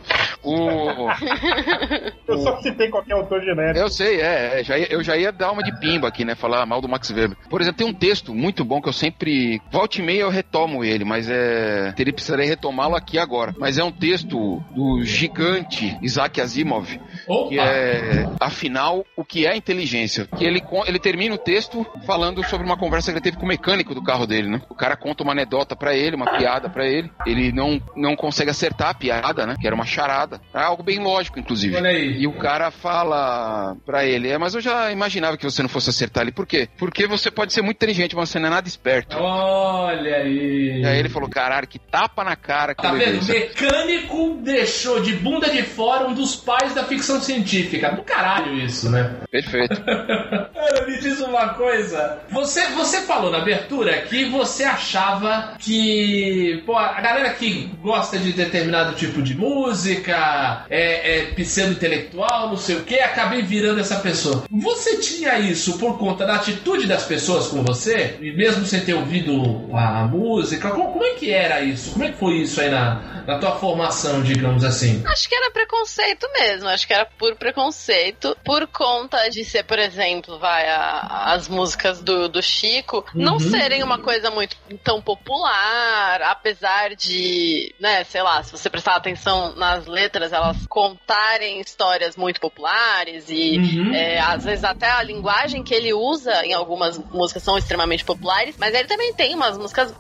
O, 0.44 1.10
Eu 2.28 2.38
só 2.40 2.62
citei 2.62 2.90
qualquer 2.90 3.14
autor 3.14 3.42
genérico. 3.42 3.80
Eu 3.80 3.90
sei, 3.90 4.22
é. 4.22 4.60
é 4.60 4.64
já 4.64 4.78
ia, 4.78 4.88
eu 4.92 5.04
já 5.04 5.18
ia 5.18 5.32
dar 5.32 5.52
uma 5.52 5.64
de 5.64 5.78
pimba 5.80 6.08
aqui, 6.08 6.24
né? 6.24 6.36
Falar 6.36 6.66
mal 6.66 6.82
do 6.82 6.88
Max 6.88 7.10
Weber. 7.10 7.38
Por 7.50 7.62
exemplo, 7.62 7.78
tem 7.78 7.88
um 7.88 7.94
texto 7.94 8.34
muito 8.34 8.64
bom 8.64 8.82
que 8.82 8.90
eu 8.90 8.94
sempre. 8.94 9.62
Volta 9.72 10.00
e 10.00 10.04
meia 10.04 10.22
eu 10.22 10.30
retomo 10.30 10.84
ele, 10.84 11.04
mas 11.04 11.30
é. 11.30 11.92
Teria 11.94 12.14
precisarei 12.14 12.46
retomá-lo 12.48 12.96
aqui 12.96 13.18
agora. 13.18 13.54
Mas 13.58 13.78
é 13.78 13.84
um 13.84 13.92
texto 13.92 14.60
do 14.76 15.04
gigante 15.04 15.98
Isaac 16.02 16.40
Asimov. 16.40 17.00
Opa! 17.28 17.50
Que 17.50 17.60
é, 17.60 18.28
afinal, 18.40 19.06
o 19.16 19.24
que 19.24 19.46
é 19.46 19.56
inteligência? 19.56 20.28
Que 20.38 20.46
ele, 20.46 20.62
ele 20.88 21.00
termina 21.00 21.36
o 21.36 21.40
texto 21.40 21.86
falando 22.06 22.35
sobre 22.44 22.66
uma 22.66 22.78
conversa 22.78 23.12
que 23.12 23.18
ele 23.18 23.24
teve 23.24 23.38
com 23.38 23.46
o 23.46 23.48
mecânico 23.48 23.94
do 23.96 24.04
carro 24.04 24.26
dele, 24.28 24.50
né? 24.50 24.62
O 24.70 24.76
cara 24.76 24.96
conta 24.96 25.24
uma 25.24 25.32
anedota 25.32 25.76
pra 25.76 25.96
ele, 25.96 26.16
uma 26.16 26.38
piada 26.38 26.70
pra 26.70 26.86
ele. 26.86 27.12
Ele 27.26 27.52
não, 27.52 27.82
não 27.96 28.16
consegue 28.16 28.50
acertar 28.50 28.90
a 28.90 28.94
piada, 28.94 29.46
né? 29.46 29.56
Que 29.60 29.68
era 29.68 29.76
uma 29.76 29.86
charada. 29.86 30.40
É 30.54 30.60
algo 30.62 30.84
bem 30.84 31.00
lógico, 31.00 31.40
inclusive. 31.40 31.76
Olha 31.76 31.90
aí. 31.90 32.18
E 32.20 32.28
o 32.28 32.34
cara 32.34 32.72
fala 32.72 33.76
pra 33.86 34.06
ele, 34.06 34.30
é, 34.30 34.38
mas 34.38 34.56
eu 34.56 34.62
já 34.62 34.92
imaginava 34.92 35.38
que 35.38 35.44
você 35.44 35.62
não 35.62 35.70
fosse 35.70 35.90
acertar 35.90 36.22
ali. 36.22 36.32
Por 36.32 36.46
quê? 36.46 36.68
Porque 36.78 37.08
você 37.08 37.30
pode 37.32 37.54
ser 37.54 37.62
muito 37.62 37.78
inteligente, 37.78 38.16
mas 38.16 38.30
você 38.30 38.40
não 38.40 38.48
é 38.48 38.52
nada 38.52 38.68
esperto. 38.68 39.18
Olha 39.18 40.18
aí. 40.18 40.82
E 40.82 40.86
aí 40.86 41.00
ele 41.00 41.10
falou, 41.10 41.30
caralho, 41.30 41.68
que 41.68 41.80
tapa 41.80 42.24
na 42.24 42.36
cara 42.36 42.74
que 42.76 42.82
Tá 42.82 42.90
eu 42.90 42.98
vendo? 42.98 43.26
Mecânico 43.28 44.40
deixou 44.44 45.02
de 45.02 45.14
bunda 45.16 45.50
de 45.50 45.64
fora 45.64 46.08
um 46.08 46.14
dos 46.14 46.36
pais 46.36 46.74
da 46.74 46.84
ficção 46.84 47.20
científica. 47.20 47.92
Do 47.92 48.04
caralho 48.04 48.54
isso, 48.56 48.90
né? 48.90 49.16
Perfeito. 49.32 49.82
Cara, 49.86 50.86
me 50.88 51.00
diz 51.00 51.20
uma 51.20 51.50
coisa. 51.50 52.20
Você, 52.32 52.68
você 52.70 53.02
falou 53.02 53.32
na 53.32 53.38
abertura 53.40 54.02
que 54.02 54.26
você 54.26 54.64
achava 54.64 55.56
que 55.60 56.62
pô, 56.66 56.76
a 56.78 57.00
galera 57.02 57.30
que 57.32 57.68
gosta 57.82 58.18
de 58.18 58.34
determinado 58.34 58.96
tipo 58.96 59.22
de 59.22 59.36
música, 59.36 60.66
é, 60.70 61.20
é 61.20 61.26
pseudo-intelectual, 61.34 62.50
não 62.50 62.58
sei 62.58 62.78
o 62.78 62.84
que, 62.84 63.00
acabei 63.00 63.42
virando 63.42 63.80
essa 63.80 63.98
pessoa. 64.00 64.44
Você 64.52 64.98
tinha 64.98 65.38
isso 65.40 65.78
por 65.78 65.98
conta 65.98 66.26
da 66.26 66.36
atitude 66.36 66.88
das 66.88 67.04
pessoas 67.06 67.48
com 67.48 67.64
você? 67.64 68.18
E 68.22 68.32
mesmo 68.32 68.66
sem 68.66 68.82
ter 68.82 68.94
ouvido 68.94 69.70
a 69.74 70.04
música? 70.06 70.70
Como, 70.72 70.92
como 70.94 71.04
é 71.04 71.12
que 71.16 71.32
era 71.32 71.62
isso? 71.62 71.92
Como 71.92 72.06
é 72.06 72.12
que 72.12 72.18
foi 72.18 72.34
isso 72.38 72.60
aí 72.62 72.70
na, 72.70 73.24
na 73.28 73.38
tua 73.40 73.56
formação, 73.58 74.22
digamos 74.22 74.64
assim? 74.64 75.04
Acho 75.06 75.30
que 75.30 75.36
era 75.36 75.52
preconceito 75.52 76.28
mesmo, 76.40 76.68
acho 76.70 76.88
que 76.88 76.94
era 76.94 77.06
por 77.18 77.36
preconceito, 77.36 78.36
por 78.44 78.68
conta 78.68 79.30
de 79.30 79.44
ser, 79.44 79.64
por 79.64 79.80
exemplo, 79.80 80.40
vai, 80.40 80.68
a- 80.68 81.34
as 81.34 81.48
músicas 81.48 82.02
do, 82.06 82.30
do 82.30 82.42
Chico 82.42 83.04
não 83.14 83.34
Uhum. 83.34 83.40
serem 83.40 83.84
uma 83.84 83.98
coisa 83.98 84.32
muito 84.32 84.56
tão 84.84 85.02
popular, 85.02 86.22
apesar 86.24 86.96
de, 86.96 87.74
né, 87.80 88.04
sei 88.04 88.22
lá, 88.22 88.42
se 88.44 88.52
você 88.52 88.70
prestar 88.70 88.96
atenção 88.96 89.54
nas 89.56 89.86
letras, 89.86 90.32
elas 90.32 90.66
contarem 90.68 91.60
histórias 91.60 92.16
muito 92.16 92.40
populares 92.40 93.26
e 93.30 93.58
Uhum. 93.58 93.94
é, 93.94 94.20
às 94.20 94.44
vezes 94.46 94.64
até 94.64 94.90
a 94.90 95.02
linguagem 95.04 95.64
que 95.64 95.74
ele 95.74 95.94
usa 95.94 96.46
em 96.46 96.54
algumas 96.54 96.98
músicas 97.12 97.44
são 97.44 97.58
extremamente 97.58 98.06
populares, 98.06 98.56
mas 98.58 98.74
ele 98.74 98.88
também 98.88 99.14
tem 99.14 99.34
umas 99.36 99.58
músicas 99.58 99.94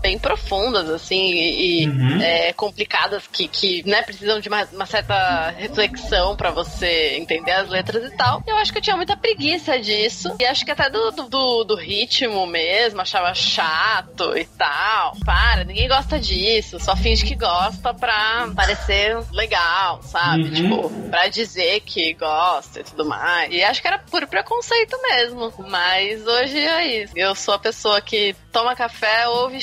bem 0.00 0.18
profundas, 0.18 0.88
assim, 0.88 1.30
e, 1.30 1.86
Uhum. 1.88 2.20
é, 2.20 2.52
complicadas 2.52 3.26
que, 3.26 3.46
que 3.48 3.82
né, 3.88 4.02
precisam 4.02 4.40
de 4.40 4.48
uma, 4.48 4.64
uma 4.72 4.86
certa 4.86 5.50
reflexão 5.50 6.34
pra 6.36 6.50
você 6.50 7.16
entender 7.16 7.52
as 7.52 7.68
letras 7.68 8.04
e 8.04 8.16
tal. 8.16 8.42
Eu 8.46 8.56
acho 8.56 8.72
que 8.72 8.78
eu 8.78 8.82
tinha 8.82 8.96
muita 8.96 9.16
preguiça 9.16 9.78
disso. 9.78 10.34
E 10.40 10.44
acho 10.44 10.64
que 10.64 10.70
até 10.70 10.88
do, 10.88 11.10
do, 11.12 11.28
do- 11.28 11.49
do 11.64 11.74
ritmo 11.74 12.46
mesmo, 12.46 13.00
achava 13.00 13.34
chato 13.34 14.36
e 14.36 14.44
tal. 14.44 15.16
Para, 15.24 15.64
ninguém 15.64 15.88
gosta 15.88 16.18
disso. 16.18 16.78
Só 16.80 16.96
finge 16.96 17.24
que 17.24 17.34
gosta 17.34 17.92
pra 17.92 18.48
parecer 18.54 19.18
legal, 19.32 20.02
sabe? 20.02 20.44
Uhum. 20.44 20.52
Tipo, 20.52 20.90
pra 21.10 21.28
dizer 21.28 21.80
que 21.80 22.14
gosta 22.14 22.80
e 22.80 22.84
tudo 22.84 23.04
mais. 23.04 23.52
E 23.52 23.62
acho 23.62 23.80
que 23.80 23.88
era 23.88 23.98
por 23.98 24.26
preconceito 24.26 24.96
mesmo. 25.02 25.52
Mas 25.68 26.26
hoje 26.26 26.58
é 26.58 27.02
isso. 27.02 27.12
Eu 27.16 27.34
sou 27.34 27.54
a 27.54 27.58
pessoa 27.58 28.00
que 28.00 28.34
toma 28.52 28.74
café, 28.74 29.28
ouve 29.28 29.58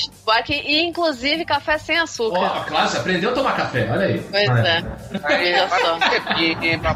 e 0.49 0.81
inclusive 0.81 1.45
café 1.45 1.77
sem 1.77 1.97
açúcar. 1.97 2.39
Ó, 2.39 2.63
claro, 2.63 2.89
você 2.89 2.97
aprendeu 2.97 3.31
a 3.31 3.33
tomar 3.33 3.55
café, 3.55 3.89
olha 3.91 4.05
aí. 4.05 4.19
Pois 4.19 4.49
Olha. 4.49 4.67
é. 4.67 5.37
Veja 5.37 5.69
só. 5.69 5.97
Pimba, 6.35 6.95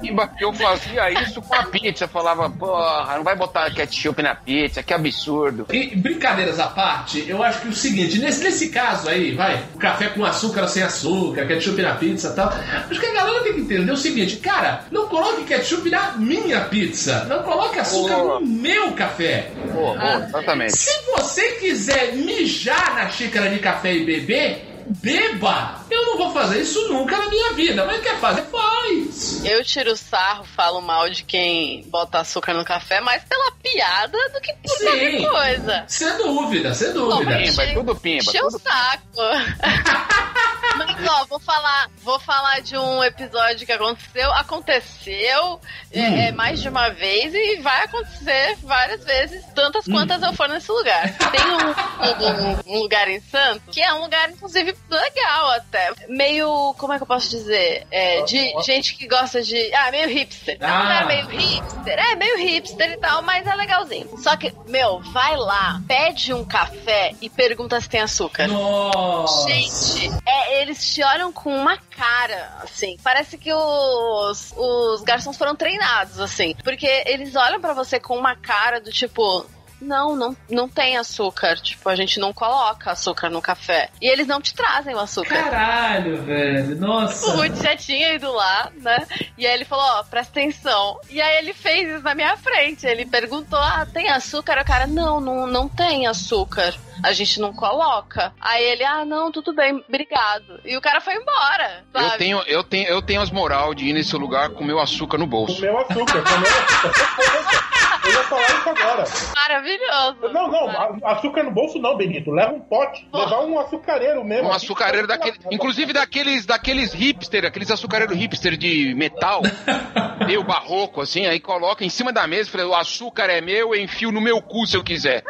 pimba, 0.00 0.30
eu 0.40 0.52
fazia 0.52 1.10
isso 1.22 1.40
com 1.42 1.54
a 1.54 1.64
pizza. 1.64 2.06
Falava, 2.08 2.48
porra, 2.50 3.16
não 3.16 3.24
vai 3.24 3.36
botar 3.36 3.70
ketchup 3.72 4.15
na 4.22 4.34
pizza, 4.34 4.82
que 4.82 4.92
absurdo. 4.92 5.66
E 5.72 5.96
brincadeiras 5.96 6.58
à 6.58 6.66
parte, 6.66 7.24
eu 7.28 7.42
acho 7.42 7.60
que 7.60 7.68
o 7.68 7.74
seguinte, 7.74 8.18
nesse, 8.18 8.42
nesse 8.42 8.68
caso 8.68 9.08
aí, 9.08 9.34
vai, 9.34 9.62
o 9.74 9.78
café 9.78 10.08
com 10.08 10.24
açúcar 10.24 10.68
sem 10.68 10.82
açúcar, 10.82 11.46
ketchup 11.46 11.80
na 11.82 11.94
pizza 11.94 12.28
e 12.28 12.34
tal, 12.34 12.48
acho 12.48 13.00
que 13.00 13.06
a 13.06 13.12
galera 13.12 13.42
tem 13.42 13.54
que 13.54 13.60
entender 13.60 13.92
o 13.92 13.96
seguinte, 13.96 14.36
cara, 14.36 14.84
não 14.90 15.08
coloque 15.08 15.44
ketchup 15.44 15.88
na 15.90 16.12
minha 16.12 16.60
pizza, 16.62 17.24
não 17.24 17.42
coloque 17.42 17.78
açúcar 17.78 18.16
Boa. 18.16 18.40
no 18.40 18.46
meu 18.46 18.92
café. 18.92 19.50
Pô, 19.72 19.94
pô, 19.94 20.24
exatamente. 20.28 20.76
Se 20.76 20.90
você 21.12 21.52
quiser 21.52 22.14
mijar 22.14 22.94
na 22.94 23.08
xícara 23.08 23.48
de 23.50 23.58
café 23.58 23.94
e 23.94 24.04
beber, 24.04 24.75
beba! 24.88 25.84
Eu 25.90 26.04
não 26.06 26.18
vou 26.18 26.32
fazer 26.32 26.60
isso 26.60 26.88
nunca 26.88 27.16
na 27.16 27.28
minha 27.28 27.52
vida, 27.52 27.84
mas 27.84 28.00
quer 28.00 28.18
fazer, 28.18 28.42
faz! 28.42 29.44
Eu 29.44 29.64
tiro 29.64 29.96
sarro, 29.96 30.44
falo 30.44 30.80
mal 30.80 31.08
de 31.10 31.22
quem 31.22 31.82
bota 31.88 32.20
açúcar 32.20 32.54
no 32.54 32.64
café, 32.64 33.00
mais 33.00 33.22
pela 33.24 33.52
piada 33.62 34.18
do 34.32 34.40
que 34.40 34.52
por 34.54 34.76
Sim. 34.76 34.84
qualquer 34.84 35.28
coisa. 35.28 35.84
Sem 35.88 36.16
dúvida, 36.18 36.74
sem 36.74 36.92
dúvida. 36.92 37.36
Pimba, 37.36 37.62
é 37.62 37.74
tudo 37.74 37.96
pimba. 37.96 38.22
Encheu 38.22 38.46
o 38.46 38.50
saco. 38.50 39.16
Mas 40.98 41.08
ó, 41.08 41.24
vou 41.26 41.38
falar, 41.40 41.90
vou 42.02 42.18
falar 42.20 42.60
de 42.60 42.76
um 42.76 43.02
episódio 43.04 43.66
que 43.66 43.72
aconteceu. 43.72 44.32
Aconteceu 44.34 45.60
é, 45.92 46.28
é, 46.28 46.32
mais 46.32 46.60
de 46.60 46.68
uma 46.68 46.88
vez 46.90 47.32
e 47.34 47.56
vai 47.60 47.84
acontecer 47.84 48.56
várias 48.62 49.04
vezes, 49.04 49.44
tantas 49.54 49.84
quantas 49.86 50.22
eu 50.22 50.32
for 50.32 50.48
nesse 50.48 50.70
lugar. 50.70 51.12
Tem 51.30 51.40
um, 51.40 52.72
um- 52.72 52.76
um 52.76 52.78
lugar 52.80 53.08
em 53.08 53.20
Santos 53.20 53.74
que 53.74 53.80
é 53.80 53.92
um 53.92 54.00
lugar, 54.00 54.30
inclusive, 54.30 54.74
legal 54.90 55.50
até. 55.52 55.92
Meio, 56.08 56.74
como 56.78 56.92
é 56.92 56.96
que 56.96 57.02
eu 57.02 57.06
posso 57.06 57.28
dizer? 57.30 57.86
É, 57.90 58.22
de 58.22 58.52
gente 58.64 58.96
que 58.96 59.06
gosta 59.06 59.42
de. 59.42 59.72
Ah, 59.74 59.90
meio 59.90 60.08
hipster. 60.08 60.56
É 60.60 60.66
um 60.66 60.70
Ah. 60.70 60.82
lugar 60.82 61.06
meio 61.06 61.26
hipster. 61.28 61.98
É, 61.98 62.14
meio 62.16 62.38
hipster 62.38 62.90
e 62.92 62.96
tal, 62.98 63.22
mas 63.22 63.46
é 63.46 63.54
legalzinho. 63.54 64.16
Só 64.18 64.36
que, 64.36 64.52
meu, 64.66 65.00
vai 65.12 65.36
lá, 65.36 65.80
pede 65.86 66.32
um 66.32 66.44
café 66.44 67.12
e 67.20 67.28
pergunta 67.28 67.80
se 67.80 67.88
tem 67.88 68.00
açúcar. 68.00 68.48
Nossa! 68.48 69.48
Gente, 69.48 70.10
é, 70.26 70.62
eles 70.62 70.78
te 70.92 71.02
olham 71.02 71.32
com 71.32 71.54
uma 71.54 71.76
cara, 71.76 72.58
assim. 72.62 72.96
Parece 73.02 73.36
que 73.36 73.52
os, 73.52 74.52
os 74.56 75.02
garçons 75.02 75.36
foram 75.36 75.54
treinados, 75.56 76.20
assim. 76.20 76.54
Porque 76.62 76.86
eles 77.06 77.34
olham 77.36 77.60
pra 77.60 77.72
você 77.72 77.98
com 78.00 78.16
uma 78.16 78.36
cara 78.36 78.80
do 78.80 78.90
tipo. 78.90 79.46
Não, 79.80 80.16
não, 80.16 80.36
não 80.50 80.68
tem 80.68 80.96
açúcar. 80.96 81.56
Tipo, 81.56 81.88
a 81.88 81.96
gente 81.96 82.18
não 82.18 82.32
coloca 82.32 82.90
açúcar 82.90 83.30
no 83.30 83.42
café. 83.42 83.90
E 84.00 84.08
eles 84.08 84.26
não 84.26 84.40
te 84.40 84.54
trazem 84.54 84.94
o 84.94 84.98
açúcar. 84.98 85.34
Caralho, 85.34 86.22
velho, 86.22 86.76
nossa! 86.76 87.26
O 87.28 87.36
Ruth 87.36 87.62
já 87.62 87.76
tinha 87.76 88.14
ido 88.14 88.32
lá, 88.32 88.70
né? 88.76 89.06
E 89.36 89.46
aí 89.46 89.54
ele 89.54 89.64
falou, 89.64 89.84
ó, 89.84 90.02
presta 90.04 90.40
atenção. 90.40 90.98
E 91.10 91.20
aí 91.20 91.38
ele 91.38 91.52
fez 91.52 91.88
isso 91.88 92.02
na 92.02 92.14
minha 92.14 92.36
frente. 92.36 92.86
Ele 92.86 93.06
perguntou, 93.06 93.58
ah, 93.58 93.86
tem 93.92 94.10
açúcar? 94.10 94.60
O 94.60 94.64
cara, 94.64 94.86
não, 94.86 95.20
não, 95.20 95.46
não 95.46 95.68
tem 95.68 96.06
açúcar. 96.06 96.74
A 97.02 97.12
gente 97.12 97.40
não 97.40 97.52
coloca. 97.52 98.32
Aí 98.40 98.64
ele, 98.64 98.84
ah, 98.84 99.04
não, 99.04 99.30
tudo 99.30 99.54
bem, 99.54 99.84
obrigado. 99.86 100.60
E 100.64 100.76
o 100.76 100.80
cara 100.80 101.00
foi 101.00 101.14
embora, 101.14 101.84
sabe? 101.92 102.06
Eu 102.06 102.18
tenho, 102.18 102.42
eu, 102.46 102.64
tenho, 102.64 102.88
eu 102.88 103.02
tenho 103.02 103.20
as 103.20 103.30
moral 103.30 103.74
de 103.74 103.86
ir 103.86 103.92
nesse 103.92 104.16
lugar 104.16 104.50
com 104.50 104.64
meu 104.64 104.80
açúcar 104.80 105.18
no 105.18 105.26
bolso. 105.26 105.56
Comeu 105.56 105.78
açúcar, 105.78 106.22
comeu 106.22 106.48
açúcar. 106.48 107.76
Eu 108.06 108.12
ia 108.12 108.22
falar 108.24 108.42
isso 108.42 108.68
agora. 108.68 109.04
Maravilhoso. 109.34 110.32
Não, 110.32 110.48
não, 110.48 111.08
açúcar 111.08 111.42
no 111.42 111.50
bolso 111.50 111.78
não, 111.78 111.96
Benito. 111.96 112.30
Leva 112.30 112.52
um 112.52 112.60
pote. 112.60 113.08
Levar 113.12 113.40
um 113.40 113.58
açucareiro 113.58 114.24
mesmo. 114.24 114.48
Um 114.48 114.52
açucareiro 114.52 115.06
daquele, 115.06 115.38
inclusive 115.50 115.92
daqueles, 115.92 116.46
daqueles 116.46 116.92
hipster, 116.92 117.44
aqueles 117.44 117.70
açucareiros 117.70 118.16
hipster 118.16 118.56
de 118.56 118.94
metal, 118.94 119.42
meio 120.26 120.44
barroco, 120.44 121.00
assim, 121.00 121.26
aí 121.26 121.40
coloca 121.40 121.84
em 121.84 121.90
cima 121.90 122.12
da 122.12 122.26
mesa 122.26 122.48
e 122.48 122.52
fala, 122.52 122.66
o 122.66 122.74
açúcar 122.74 123.24
é 123.24 123.40
meu, 123.40 123.74
eu 123.74 123.80
enfio 123.80 124.12
no 124.12 124.20
meu 124.20 124.40
cu 124.40 124.66
se 124.66 124.76
eu 124.76 124.84
quiser. 124.84 125.24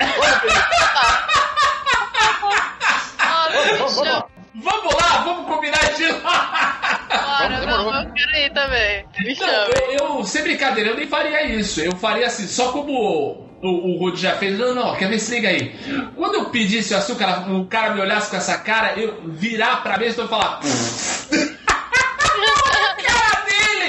Vamos, 3.79 3.95
vamos. 3.97 4.37
Vamos 4.59 4.95
lá, 4.95 5.23
vamos 5.23 5.47
combinar 5.47 5.93
de 5.95 6.11
lá! 6.13 6.76
Bora, 7.09 7.61
demorou. 7.61 7.93
não, 7.93 8.03
eu 8.03 8.13
quero 8.13 8.37
ir 8.37 8.53
também. 8.53 9.05
Me 9.19 9.35
chama. 9.35 9.53
eu, 9.53 10.19
eu, 10.19 10.25
sem 10.25 10.43
brincadeira, 10.43 10.91
eu 10.91 10.97
nem 10.97 11.07
faria 11.07 11.45
isso. 11.47 11.81
Eu 11.81 11.93
faria 11.93 12.27
assim, 12.27 12.47
só 12.47 12.73
como 12.73 13.47
o, 13.63 13.95
o 13.95 13.99
Rudy 13.99 14.21
já 14.21 14.37
fez. 14.37 14.59
Não, 14.59 14.75
não, 14.75 14.95
quer 14.97 15.09
ver? 15.09 15.19
Se 15.19 15.35
liga 15.35 15.49
aí. 15.49 15.75
Quando 16.17 16.35
eu 16.35 16.51
pedisse 16.51 16.95
o 16.95 16.97
açúcar, 16.97 17.51
o 17.51 17.67
cara 17.67 17.95
me 17.95 18.01
olhasse 18.01 18.31
com 18.31 18.37
essa 18.37 18.59
cara, 18.59 18.99
eu 18.99 19.23
virar 19.27 19.83
pra 19.83 19.99
mesa 19.99 20.25
e 20.25 20.29
falar. 20.29 20.61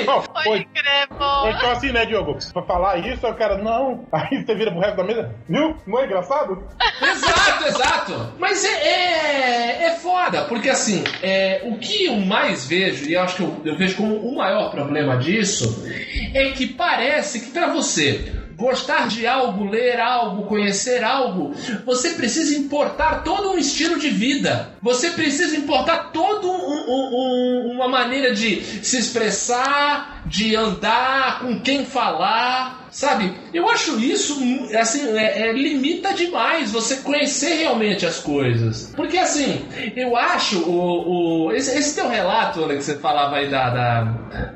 Não, 0.08 0.22
foi, 0.22 0.64
crer, 0.74 1.08
foi 1.10 1.52
então 1.52 1.72
assim, 1.72 1.92
né, 1.92 2.06
Diogo? 2.06 2.38
Pra 2.54 2.64
falar 2.64 2.98
isso, 3.06 3.28
o 3.28 3.34
cara, 3.36 3.58
não. 3.58 4.08
Aí 4.12 4.44
você 4.44 4.56
vira 4.56 4.72
pro 4.72 4.80
resto 4.80 4.96
da 4.96 5.04
mesa, 5.04 5.36
viu? 5.48 5.76
Não 5.86 6.00
é 6.00 6.06
engraçado? 6.06 6.64
Exato, 7.02 7.68
exato. 7.68 8.34
Mas 8.40 8.64
é, 8.64 8.88
é, 8.88 9.84
é 9.84 9.92
foda, 9.96 10.46
porque 10.46 10.70
assim, 10.70 11.04
é, 11.22 11.62
o 11.66 11.78
que 11.78 12.06
eu 12.06 12.16
mais 12.16 12.66
vejo, 12.66 13.10
e 13.10 13.18
acho 13.18 13.36
que 13.36 13.44
eu, 13.44 13.62
eu 13.66 13.78
vejo 13.78 13.98
como 13.98 14.16
o 14.16 14.38
maior 14.38 14.72
problema 14.72 15.18
disso, 15.18 15.86
é 16.34 16.52
que 16.52 16.68
parece 16.68 17.42
que 17.42 17.52
pra 17.52 17.68
você 17.68 18.47
gostar 18.58 19.08
de 19.08 19.28
algo, 19.28 19.70
ler 19.70 20.00
algo, 20.00 20.48
conhecer 20.48 21.04
algo, 21.04 21.54
você 21.86 22.10
precisa 22.12 22.58
importar 22.58 23.24
todo 23.24 23.52
um 23.52 23.58
estilo 23.58 24.00
de 24.00 24.10
vida. 24.10 24.72
Você 24.82 25.12
precisa 25.12 25.56
importar 25.56 26.12
toda 26.12 26.48
uma 26.48 27.88
maneira 27.88 28.34
de 28.34 28.62
se 28.84 28.98
expressar, 28.98 30.24
de 30.26 30.56
andar, 30.56 31.40
com 31.40 31.62
quem 31.62 31.86
falar. 31.86 32.87
Sabe? 32.98 33.32
Eu 33.54 33.70
acho 33.70 34.00
isso, 34.00 34.40
assim, 34.76 35.16
é, 35.16 35.50
é, 35.50 35.54
limita 35.54 36.16
demais 36.16 36.72
você 36.72 36.96
conhecer 36.98 37.54
realmente 37.60 38.08
as 38.08 38.18
coisas. 38.18 38.92
Porque, 38.96 39.20
assim, 39.20 39.68
eu 39.96 40.18
acho 40.18 40.64
o, 40.64 41.46
o 41.48 41.54
esse, 41.54 41.78
esse 41.78 41.94
teu 41.94 42.10
relato, 42.10 42.66
né, 42.66 42.76
que 42.76 42.82
você 42.84 42.98
falava 42.98 43.36
aí 43.36 43.50
da, 43.50 43.70
da, 43.70 44.02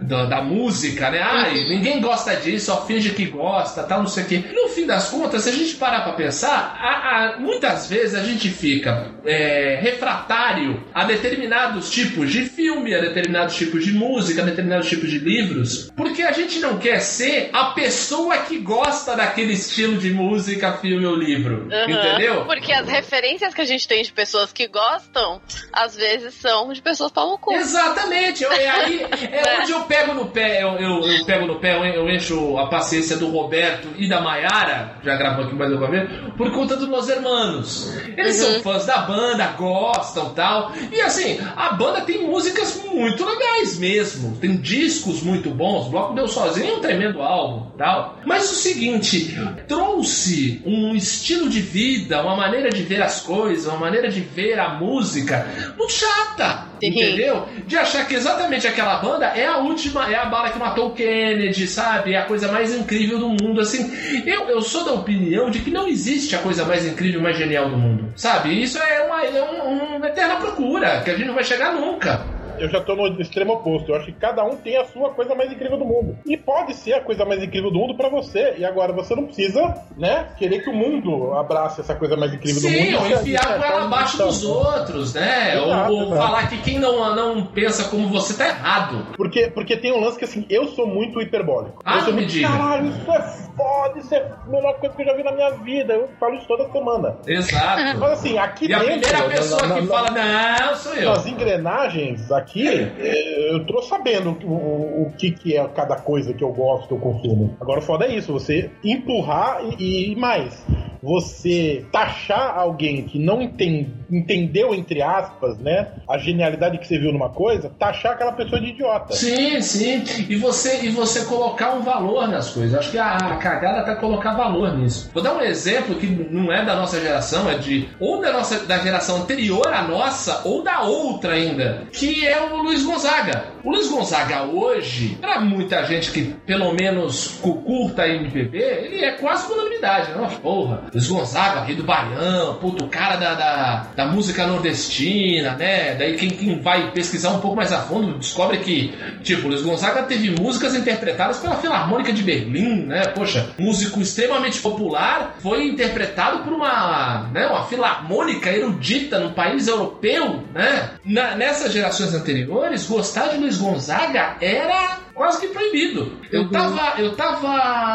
da, 0.01 0.25
da 0.25 0.41
música, 0.41 1.11
né? 1.11 1.21
Ai, 1.21 1.65
ninguém 1.69 2.01
gosta 2.01 2.35
disso, 2.35 2.65
só 2.65 2.83
finge 2.87 3.11
que 3.11 3.27
gosta, 3.27 3.83
tal, 3.83 3.99
não 3.99 4.07
sei 4.07 4.23
o 4.23 4.27
quê. 4.27 4.43
No 4.51 4.69
fim 4.69 4.87
das 4.87 5.09
contas, 5.09 5.43
se 5.43 5.49
a 5.49 5.53
gente 5.53 5.75
parar 5.75 6.01
pra 6.01 6.13
pensar, 6.13 6.75
a, 6.79 7.35
a, 7.35 7.39
muitas 7.39 7.87
vezes 7.87 8.15
a 8.15 8.23
gente 8.23 8.49
fica 8.49 9.11
é, 9.23 9.77
refratário 9.79 10.83
a 10.95 11.03
determinados 11.03 11.91
tipos 11.91 12.31
de 12.31 12.45
filme, 12.45 12.95
a 12.95 13.01
determinados 13.01 13.55
tipos 13.55 13.85
de 13.85 13.93
música, 13.93 14.41
a 14.41 14.45
determinados 14.45 14.89
tipos 14.89 15.11
de 15.11 15.19
livros, 15.19 15.91
porque 15.95 16.23
a 16.23 16.31
gente 16.31 16.57
não 16.59 16.79
quer 16.79 16.99
ser 17.01 17.51
a 17.53 17.65
pessoa 17.65 18.30
que 18.39 18.57
gosta 18.59 19.15
daquele 19.15 19.53
estilo 19.53 19.97
de 19.97 20.11
música, 20.11 20.73
filme 20.73 21.05
ou 21.05 21.15
livro. 21.15 21.67
Uhum. 21.71 21.89
Entendeu? 21.89 22.45
Porque 22.45 22.71
as 22.73 22.87
referências 22.87 23.53
que 23.53 23.61
a 23.61 23.65
gente 23.65 23.87
tem 23.87 24.03
de 24.03 24.11
pessoas 24.11 24.51
que 24.51 24.67
gostam, 24.67 25.41
às 25.71 25.95
vezes 25.95 26.33
são 26.35 26.71
de 26.73 26.81
pessoas 26.81 27.11
pau 27.11 27.29
no 27.31 27.37
cu. 27.37 27.53
Exatamente. 27.53 28.43
Eu, 28.43 28.51
é 28.51 28.69
aí 28.69 29.01
é 29.31 29.61
onde 29.61 29.71
eu 29.71 29.81
pego 29.83 30.13
no 30.13 30.25
pé, 30.27 30.63
eu, 30.63 30.69
eu, 30.77 31.07
eu 31.07 31.25
pego 31.25 31.45
no 31.45 31.59
pé, 31.59 31.77
eu, 31.77 31.83
eu 31.85 32.09
encho 32.09 32.57
a 32.57 32.67
paciência 32.67 33.17
do 33.17 33.29
Roberto 33.29 33.87
e 33.97 34.07
da 34.07 34.21
Maiara, 34.21 34.97
já 35.03 35.15
gravou 35.15 35.45
aqui 35.45 35.55
mais 35.55 35.71
uma 35.71 35.89
vez, 35.89 36.09
por 36.37 36.51
conta 36.51 36.75
dos 36.75 36.87
meus 36.87 37.07
irmãos. 37.09 37.93
Eles 38.17 38.41
Uhum. 38.41 38.53
são 38.53 38.61
fãs 38.61 38.85
da 38.85 38.97
banda, 38.99 39.47
gostam 39.57 40.33
tal. 40.33 40.71
E 40.91 41.01
assim, 41.01 41.39
a 41.55 41.73
banda 41.73 42.01
tem 42.01 42.25
músicas 42.25 42.81
muito 42.91 43.25
legais 43.25 43.77
mesmo. 43.77 44.37
Tem 44.37 44.55
discos 44.57 45.21
muito 45.21 45.49
bons. 45.51 45.87
O 45.87 45.89
Bloco 45.89 46.13
Deu 46.13 46.27
Sozinho 46.27 46.73
é 46.73 46.77
um 46.77 46.79
tremendo 46.81 47.21
álbum 47.21 47.71
tal. 47.77 48.17
Mas 48.25 48.51
o 48.51 48.55
seguinte, 48.55 49.35
trouxe 49.67 50.61
um 50.65 50.95
estilo 50.95 51.49
de 51.49 51.59
vida, 51.61 52.21
uma 52.21 52.35
maneira 52.35 52.69
de 52.69 52.83
ver 52.83 53.01
as 53.01 53.21
coisas, 53.21 53.65
uma 53.67 53.77
maneira 53.79 54.09
de 54.09 54.21
ver 54.21 54.59
a 54.59 54.69
música 54.69 55.47
muito 55.77 55.91
chata. 55.93 56.69
Entendeu? 56.83 57.47
De 57.67 57.77
achar 57.77 58.07
que 58.07 58.15
exatamente 58.15 58.65
aquela 58.67 58.97
banda 58.97 59.25
é 59.27 59.45
a 59.45 59.57
última, 59.57 60.11
é 60.11 60.15
a 60.15 60.25
bala 60.25 60.49
que 60.49 60.57
matou 60.57 60.87
o 60.87 60.93
Kennedy, 60.93 61.67
sabe? 61.67 62.13
É 62.13 62.17
a 62.17 62.25
coisa 62.25 62.51
mais 62.51 62.73
incrível 62.73 63.19
do 63.19 63.29
mundo. 63.29 63.61
Assim, 63.61 63.91
eu, 64.25 64.49
eu 64.49 64.61
sou 64.61 64.83
da 64.83 64.93
opinião 64.93 65.49
de 65.51 65.59
que 65.59 65.69
não 65.69 65.87
existe 65.87 66.35
a 66.35 66.39
coisa 66.39 66.65
mais 66.65 66.85
incrível, 66.85 67.21
mais 67.21 67.37
genial 67.37 67.69
do 67.69 67.77
mundo. 67.77 68.11
Sabe? 68.15 68.61
Isso 68.61 68.79
é 68.79 69.01
uma, 69.03 69.23
é 69.23 69.43
um- 69.43 69.97
uma 69.97 70.07
eterna 70.07 70.37
procura, 70.37 71.01
que 71.01 71.11
a 71.11 71.15
gente 71.15 71.27
não 71.27 71.35
vai 71.35 71.43
chegar 71.43 71.71
nunca. 71.73 72.25
Eu 72.61 72.69
já 72.69 72.79
tô 72.81 72.95
no 72.95 73.19
extremo 73.21 73.53
oposto. 73.53 73.91
Eu 73.91 73.95
acho 73.95 74.05
que 74.05 74.11
cada 74.13 74.43
um 74.43 74.55
tem 74.55 74.77
a 74.77 74.85
sua 74.85 75.09
coisa 75.11 75.33
mais 75.35 75.51
incrível 75.51 75.77
do 75.77 75.85
mundo. 75.85 76.17
E 76.25 76.37
pode 76.37 76.73
ser 76.75 76.93
a 76.93 77.01
coisa 77.01 77.25
mais 77.25 77.41
incrível 77.43 77.71
do 77.71 77.79
mundo 77.79 77.95
pra 77.95 78.09
você. 78.09 78.55
E 78.57 78.65
agora 78.65 78.93
você 78.93 79.15
não 79.15 79.25
precisa, 79.25 79.73
né, 79.97 80.27
querer 80.37 80.63
que 80.63 80.69
o 80.69 80.73
mundo 80.73 81.33
abrace 81.33 81.81
essa 81.81 81.95
coisa 81.95 82.15
mais 82.15 82.33
incrível 82.33 82.61
do 82.61 82.69
mundo. 82.69 82.77
Sim, 82.81 82.95
ou 82.95 83.05
é- 83.05 83.13
enfiar 83.13 83.57
com 83.57 83.63
ela 83.65 83.83
abaixo 83.85 84.17
dos 84.17 84.43
outros, 84.43 85.13
né? 85.13 85.55
Exato, 85.55 85.91
ou 85.93 86.01
ou 86.11 86.15
falar 86.15 86.47
que 86.49 86.57
quem 86.59 86.79
não, 86.79 87.15
não 87.15 87.45
pensa 87.45 87.89
como 87.89 88.07
você 88.09 88.33
tá 88.35 88.47
errado. 88.47 89.05
Porque, 89.17 89.47
porque 89.49 89.75
tem 89.77 89.91
um 89.91 89.99
lance 89.99 90.17
que 90.17 90.25
assim, 90.25 90.45
eu 90.49 90.67
sou 90.67 90.85
muito 90.87 91.21
hiperbólico. 91.21 91.81
Ah, 91.85 91.97
eu 91.97 92.01
sou 92.01 92.13
muito, 92.13 92.41
caralho, 92.41 92.87
isso 92.89 93.11
é 93.11 93.21
foda, 93.55 93.99
isso 93.99 94.13
é 94.15 94.17
a 94.19 94.49
melhor 94.49 94.73
coisa 94.79 94.95
que 94.95 95.01
eu 95.01 95.05
já 95.05 95.13
vi 95.13 95.23
na 95.23 95.31
minha 95.31 95.51
vida. 95.51 95.93
Eu 95.93 96.09
falo 96.19 96.35
isso 96.35 96.47
toda 96.47 96.69
semana. 96.71 97.17
Exato. 97.27 97.97
Mas 97.99 98.11
assim, 98.13 98.37
aqui 98.37 98.67
E 98.67 98.73
a 98.73 98.79
dentro. 98.79 98.99
primeira 99.09 99.17
na- 99.27 99.33
pessoa 99.35 99.67
na- 99.67 99.75
que 99.75 99.81
na- 99.81 99.87
fala, 99.87 100.09
não, 100.11 100.75
sou 100.75 100.93
eu. 100.95 101.09
Nas 101.09 101.25
engrenagens 101.25 102.31
aqui, 102.31 102.50
eh, 102.59 103.49
eu 103.53 103.65
tô 103.65 103.81
sabendo 103.81 104.37
o, 104.43 104.51
o, 104.51 105.07
o 105.07 105.13
que, 105.17 105.31
que 105.31 105.55
é 105.57 105.67
cada 105.69 105.95
coisa 105.95 106.33
que 106.33 106.43
eu 106.43 106.51
gosto, 106.51 106.87
que 106.87 106.93
eu 106.93 106.99
consumo. 106.99 107.55
Agora 107.59 107.79
o 107.79 107.83
foda 107.83 108.05
é 108.05 108.15
isso, 108.15 108.33
você 108.33 108.69
empurrar 108.83 109.61
e, 109.79 110.11
e 110.11 110.15
mais. 110.15 110.63
Você 111.03 111.83
taxar 111.91 112.55
alguém 112.59 113.01
que 113.03 113.17
não 113.17 113.41
enten- 113.41 113.91
entendeu, 114.09 114.71
entre 114.75 115.01
aspas, 115.01 115.57
né, 115.57 115.87
a 116.07 116.17
genialidade 116.19 116.77
que 116.77 116.85
você 116.87 116.99
viu 116.99 117.11
numa 117.11 117.29
coisa, 117.29 117.71
taxar 117.79 118.11
aquela 118.11 118.31
pessoa 118.33 118.61
de 118.61 118.67
idiota. 118.67 119.13
Sim, 119.15 119.59
sim. 119.61 120.03
E 120.29 120.35
você, 120.35 120.85
e 120.85 120.89
você 120.89 121.25
colocar 121.25 121.73
um 121.73 121.81
valor 121.81 122.27
nas 122.27 122.51
coisas. 122.51 122.77
Acho 122.77 122.91
que 122.91 122.99
a, 122.99 123.15
a 123.15 123.35
cagada 123.37 123.83
tá 123.83 123.95
colocar 123.95 124.35
valor 124.35 124.77
nisso. 124.77 125.09
Vou 125.11 125.23
dar 125.23 125.33
um 125.35 125.41
exemplo 125.41 125.95
que 125.95 126.05
não 126.05 126.51
é 126.53 126.63
da 126.63 126.75
nossa 126.75 127.01
geração, 127.01 127.49
é 127.49 127.57
de 127.57 127.89
ou 127.99 128.21
da 128.21 128.31
nossa 128.31 128.63
da 128.67 128.77
geração 128.77 129.23
anterior 129.23 129.67
à 129.73 129.81
nossa, 129.81 130.47
ou 130.47 130.63
da 130.63 130.81
outra 130.81 131.33
ainda, 131.33 131.87
que 131.91 132.27
é 132.31 132.41
o 132.41 132.57
Luiz 132.57 132.83
Gonzaga. 132.83 133.50
O 133.63 133.69
Luiz 133.71 133.87
Gonzaga 133.89 134.43
hoje, 134.43 135.17
pra 135.21 135.39
muita 135.39 135.83
gente 135.85 136.11
que 136.11 136.33
pelo 136.45 136.73
menos 136.73 137.37
cu- 137.41 137.61
curta 137.61 138.07
MPB, 138.07 138.57
ele 138.57 139.03
é 139.05 139.11
quase 139.11 139.51
unanimidade, 139.51 140.11
né? 140.11 140.29
Porra, 140.41 140.83
Luiz 140.93 141.07
Gonzaga, 141.07 141.61
rei 141.61 141.75
do 141.75 141.83
Baião, 141.83 142.55
puto, 142.55 142.87
cara 142.87 143.15
da, 143.17 143.33
da, 143.33 143.87
da 143.95 144.05
música 144.07 144.45
nordestina, 144.47 145.55
né? 145.55 145.95
Daí 145.95 146.15
quem, 146.17 146.29
quem 146.29 146.59
vai 146.61 146.91
pesquisar 146.91 147.29
um 147.31 147.39
pouco 147.39 147.55
mais 147.55 147.71
a 147.71 147.79
fundo 147.81 148.17
descobre 148.17 148.57
que, 148.59 148.93
tipo, 149.23 149.47
Luiz 149.47 149.61
Gonzaga 149.61 150.03
teve 150.03 150.31
músicas 150.31 150.75
interpretadas 150.75 151.37
pela 151.39 151.55
Filarmônica 151.55 152.11
de 152.11 152.23
Berlim, 152.23 152.85
né? 152.85 153.07
Poxa, 153.07 153.49
músico 153.57 154.01
extremamente 154.01 154.59
popular, 154.59 155.35
foi 155.39 155.67
interpretado 155.67 156.39
por 156.43 156.53
uma, 156.53 157.29
né, 157.33 157.47
uma 157.47 157.65
filarmônica 157.65 158.49
erudita 158.49 159.19
num 159.19 159.33
país 159.33 159.67
europeu, 159.67 160.43
né? 160.53 160.91
Na- 161.05 161.35
nessas 161.35 161.71
gerações 161.71 162.13
anteriores, 162.13 162.87
gostar 162.87 163.27
de 163.27 163.37
Luiz 163.37 163.50
Gonzaga 163.57 164.37
era 164.41 164.99
quase 165.13 165.41
que 165.41 165.47
proibido. 165.47 166.13
Eu 166.31 166.49
tava, 166.49 166.99
eu 166.99 167.15
tava, 167.15 167.47